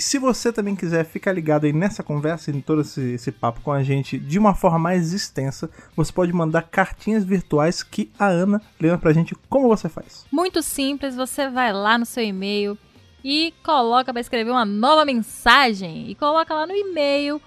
E 0.00 0.02
se 0.02 0.18
você 0.18 0.50
também 0.50 0.74
quiser 0.74 1.04
ficar 1.04 1.30
ligado 1.30 1.66
aí 1.66 1.74
nessa 1.74 2.02
conversa 2.02 2.50
e 2.50 2.56
em 2.56 2.62
todo 2.62 2.80
esse, 2.80 3.02
esse 3.02 3.30
papo 3.30 3.60
com 3.60 3.70
a 3.70 3.82
gente 3.82 4.18
de 4.18 4.38
uma 4.38 4.54
forma 4.54 4.78
mais 4.78 5.12
extensa, 5.12 5.68
você 5.94 6.10
pode 6.10 6.32
mandar 6.32 6.62
cartinhas 6.62 7.22
virtuais 7.22 7.82
que 7.82 8.10
a 8.18 8.26
Ana 8.26 8.62
lembra 8.80 8.96
pra 8.96 9.12
gente 9.12 9.34
como 9.50 9.68
você 9.68 9.90
faz. 9.90 10.24
Muito 10.32 10.62
simples, 10.62 11.14
você 11.14 11.50
vai 11.50 11.70
lá 11.70 11.98
no 11.98 12.06
seu 12.06 12.24
e-mail 12.24 12.78
e 13.22 13.52
coloca 13.62 14.10
para 14.10 14.22
escrever 14.22 14.50
uma 14.50 14.64
nova 14.64 15.04
mensagem 15.04 16.10
e 16.10 16.14
coloca 16.14 16.54
lá 16.54 16.66
no 16.66 16.74
e-mail 16.74 17.38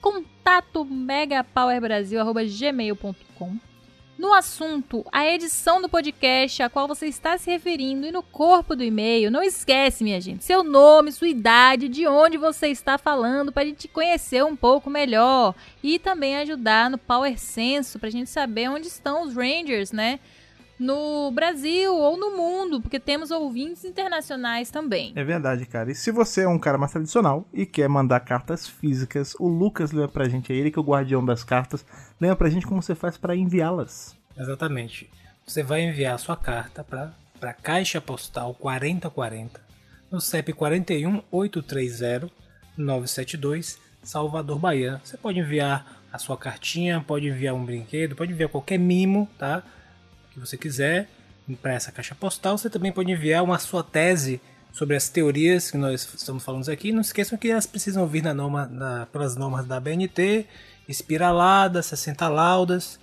contato 0.00 0.84
megapowerbrasil@gmail.com 0.84 3.69
no 4.20 4.34
assunto, 4.34 5.02
a 5.10 5.26
edição 5.26 5.80
do 5.80 5.88
podcast 5.88 6.62
a 6.62 6.68
qual 6.68 6.86
você 6.86 7.06
está 7.06 7.38
se 7.38 7.50
referindo 7.50 8.06
e 8.06 8.12
no 8.12 8.22
corpo 8.22 8.76
do 8.76 8.84
e-mail. 8.84 9.30
Não 9.30 9.42
esquece, 9.42 10.04
minha 10.04 10.20
gente, 10.20 10.44
seu 10.44 10.62
nome, 10.62 11.10
sua 11.10 11.26
idade, 11.26 11.88
de 11.88 12.06
onde 12.06 12.36
você 12.36 12.68
está 12.68 12.98
falando 12.98 13.50
para 13.50 13.62
a 13.62 13.64
gente 13.66 13.88
conhecer 13.88 14.44
um 14.44 14.54
pouco 14.54 14.90
melhor 14.90 15.54
e 15.82 15.98
também 15.98 16.36
ajudar 16.36 16.90
no 16.90 16.98
Power 16.98 17.38
Censo 17.38 17.98
para 17.98 18.08
a 18.08 18.12
gente 18.12 18.28
saber 18.28 18.68
onde 18.68 18.88
estão 18.88 19.22
os 19.22 19.34
Rangers, 19.34 19.90
né? 19.90 20.20
No 20.80 21.30
Brasil 21.30 21.94
ou 21.94 22.16
no 22.16 22.34
mundo, 22.34 22.80
porque 22.80 22.98
temos 22.98 23.30
ouvintes 23.30 23.84
internacionais 23.84 24.70
também. 24.70 25.12
É 25.14 25.22
verdade, 25.22 25.66
cara. 25.66 25.92
E 25.92 25.94
se 25.94 26.10
você 26.10 26.44
é 26.44 26.48
um 26.48 26.58
cara 26.58 26.78
mais 26.78 26.90
tradicional 26.90 27.46
e 27.52 27.66
quer 27.66 27.86
mandar 27.86 28.20
cartas 28.20 28.66
físicas, 28.66 29.36
o 29.38 29.46
Lucas 29.46 29.92
lembra 29.92 30.08
pra 30.08 30.26
gente, 30.26 30.50
é 30.50 30.56
ele 30.56 30.70
que 30.70 30.78
é 30.78 30.82
o 30.82 30.84
guardião 30.84 31.22
das 31.22 31.44
cartas, 31.44 31.84
lembra 32.18 32.34
pra 32.34 32.48
gente 32.48 32.66
como 32.66 32.80
você 32.80 32.94
faz 32.94 33.18
para 33.18 33.36
enviá-las. 33.36 34.16
Exatamente. 34.34 35.10
Você 35.46 35.62
vai 35.62 35.82
enviar 35.82 36.14
a 36.14 36.18
sua 36.18 36.36
carta 36.36 36.82
para 36.82 37.12
a 37.42 37.52
Caixa 37.52 38.00
Postal 38.00 38.54
4040, 38.54 39.60
no 40.10 40.18
CEP 40.18 40.54
41 40.54 41.22
830 41.30 42.30
972, 42.74 43.78
Salvador, 44.02 44.58
Bahia. 44.58 44.98
Você 45.04 45.18
pode 45.18 45.38
enviar 45.38 46.00
a 46.10 46.16
sua 46.16 46.38
cartinha, 46.38 47.04
pode 47.06 47.26
enviar 47.26 47.54
um 47.54 47.66
brinquedo, 47.66 48.16
pode 48.16 48.32
enviar 48.32 48.48
qualquer 48.48 48.78
mimo, 48.78 49.28
tá? 49.38 49.62
Que 50.30 50.40
você 50.40 50.56
quiser 50.56 51.08
para 51.60 51.72
essa 51.72 51.90
caixa 51.90 52.14
postal. 52.14 52.56
Você 52.56 52.70
também 52.70 52.92
pode 52.92 53.10
enviar 53.10 53.42
uma 53.42 53.58
sua 53.58 53.82
tese 53.82 54.40
sobre 54.72 54.96
as 54.96 55.08
teorias 55.08 55.70
que 55.70 55.76
nós 55.76 56.08
estamos 56.14 56.44
falando 56.44 56.68
aqui. 56.68 56.92
Não 56.92 57.00
esqueçam 57.00 57.36
que 57.36 57.50
elas 57.50 57.66
precisam 57.66 58.06
vir 58.06 58.22
na 58.22 58.32
norma, 58.32 58.66
na, 58.66 59.06
pelas 59.06 59.36
normas 59.36 59.66
da 59.66 59.80
BNT, 59.80 60.46
espiralada, 60.88 61.82
60 61.82 62.28
laudas, 62.28 62.98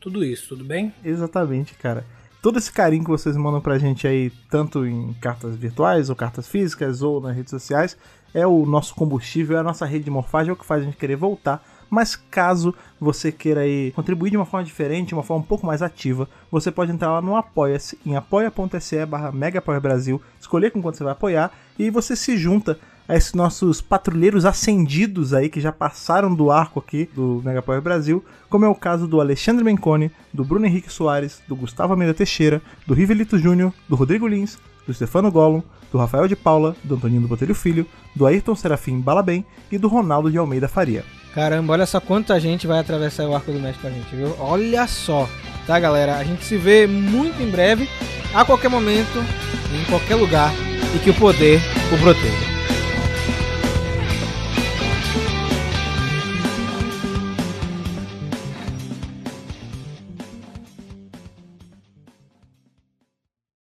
tudo 0.00 0.24
isso, 0.24 0.48
tudo 0.48 0.64
bem? 0.64 0.92
Exatamente, 1.04 1.74
cara. 1.74 2.04
Todo 2.40 2.58
esse 2.58 2.70
carinho 2.70 3.02
que 3.02 3.10
vocês 3.10 3.36
mandam 3.36 3.60
pra 3.60 3.78
gente 3.78 4.06
aí, 4.06 4.30
tanto 4.48 4.86
em 4.86 5.12
cartas 5.14 5.56
virtuais 5.56 6.08
ou 6.08 6.14
cartas 6.14 6.46
físicas 6.46 7.02
ou 7.02 7.20
nas 7.20 7.34
redes 7.34 7.50
sociais, 7.50 7.96
é 8.32 8.46
o 8.46 8.64
nosso 8.64 8.94
combustível, 8.94 9.56
é 9.56 9.60
a 9.60 9.62
nossa 9.62 9.84
rede 9.84 10.04
de 10.04 10.10
morfagem, 10.10 10.50
é 10.50 10.52
o 10.52 10.56
que 10.56 10.64
faz 10.64 10.82
a 10.82 10.84
gente 10.84 10.96
querer 10.96 11.16
voltar. 11.16 11.66
Mas 11.90 12.16
caso 12.16 12.74
você 13.00 13.32
queira 13.32 13.60
aí 13.60 13.92
contribuir 13.92 14.30
de 14.30 14.36
uma 14.36 14.44
forma 14.44 14.64
diferente, 14.64 15.14
uma 15.14 15.22
forma 15.22 15.42
um 15.42 15.46
pouco 15.46 15.66
mais 15.66 15.82
ativa, 15.82 16.28
você 16.50 16.70
pode 16.70 16.92
entrar 16.92 17.12
lá 17.12 17.22
no 17.22 17.36
Apoia-se, 17.36 17.98
em 18.04 18.16
apoia.se 18.16 19.06
barra 19.06 19.32
Brasil, 19.80 20.20
escolher 20.40 20.70
com 20.70 20.82
quanto 20.82 20.98
você 20.98 21.04
vai 21.04 21.12
apoiar 21.12 21.52
e 21.78 21.90
você 21.90 22.14
se 22.14 22.36
junta 22.36 22.78
a 23.08 23.16
esses 23.16 23.32
nossos 23.32 23.80
patrulheiros 23.80 24.44
acendidos 24.44 25.32
aí 25.32 25.48
que 25.48 25.60
já 25.60 25.72
passaram 25.72 26.34
do 26.34 26.50
arco 26.50 26.78
aqui 26.78 27.08
do 27.14 27.40
Mega 27.42 27.62
Power 27.62 27.80
Brasil, 27.80 28.22
como 28.50 28.66
é 28.66 28.68
o 28.68 28.74
caso 28.74 29.08
do 29.08 29.18
Alexandre 29.18 29.64
Mencone, 29.64 30.12
do 30.32 30.44
Bruno 30.44 30.66
Henrique 30.66 30.92
Soares, 30.92 31.40
do 31.48 31.56
Gustavo 31.56 31.94
Almeida 31.94 32.12
Teixeira, 32.12 32.60
do 32.86 32.92
Rivelito 32.92 33.38
Júnior, 33.38 33.72
do 33.88 33.96
Rodrigo 33.96 34.28
Lins, 34.28 34.58
do 34.86 34.92
Stefano 34.92 35.32
Gollum, 35.32 35.62
do 35.90 35.96
Rafael 35.96 36.28
de 36.28 36.36
Paula, 36.36 36.76
do 36.84 36.96
Antoninho 36.96 37.22
do 37.22 37.28
Botelho 37.28 37.54
Filho, 37.54 37.86
do 38.14 38.26
Ayrton 38.26 38.54
Serafim 38.54 39.00
Balabem 39.00 39.44
e 39.72 39.78
do 39.78 39.88
Ronaldo 39.88 40.30
de 40.30 40.36
Almeida 40.36 40.68
Faria. 40.68 41.02
Caramba, 41.34 41.74
olha 41.74 41.86
só 41.86 42.00
quanta 42.00 42.38
gente 42.40 42.66
vai 42.66 42.78
atravessar 42.78 43.26
o 43.26 43.34
Arco 43.34 43.52
do 43.52 43.60
México 43.60 43.82
com 43.82 43.88
a 43.88 43.90
gente, 43.90 44.14
viu? 44.14 44.34
Olha 44.38 44.86
só, 44.86 45.28
tá 45.66 45.78
galera? 45.78 46.16
A 46.16 46.24
gente 46.24 46.44
se 46.44 46.56
vê 46.56 46.86
muito 46.86 47.42
em 47.42 47.50
breve, 47.50 47.88
a 48.34 48.44
qualquer 48.44 48.68
momento, 48.68 49.24
em 49.72 49.84
qualquer 49.84 50.16
lugar, 50.16 50.52
e 50.94 50.98
que 50.98 51.10
o 51.10 51.14
poder 51.14 51.60
o 51.92 51.98
proteja. 51.98 52.57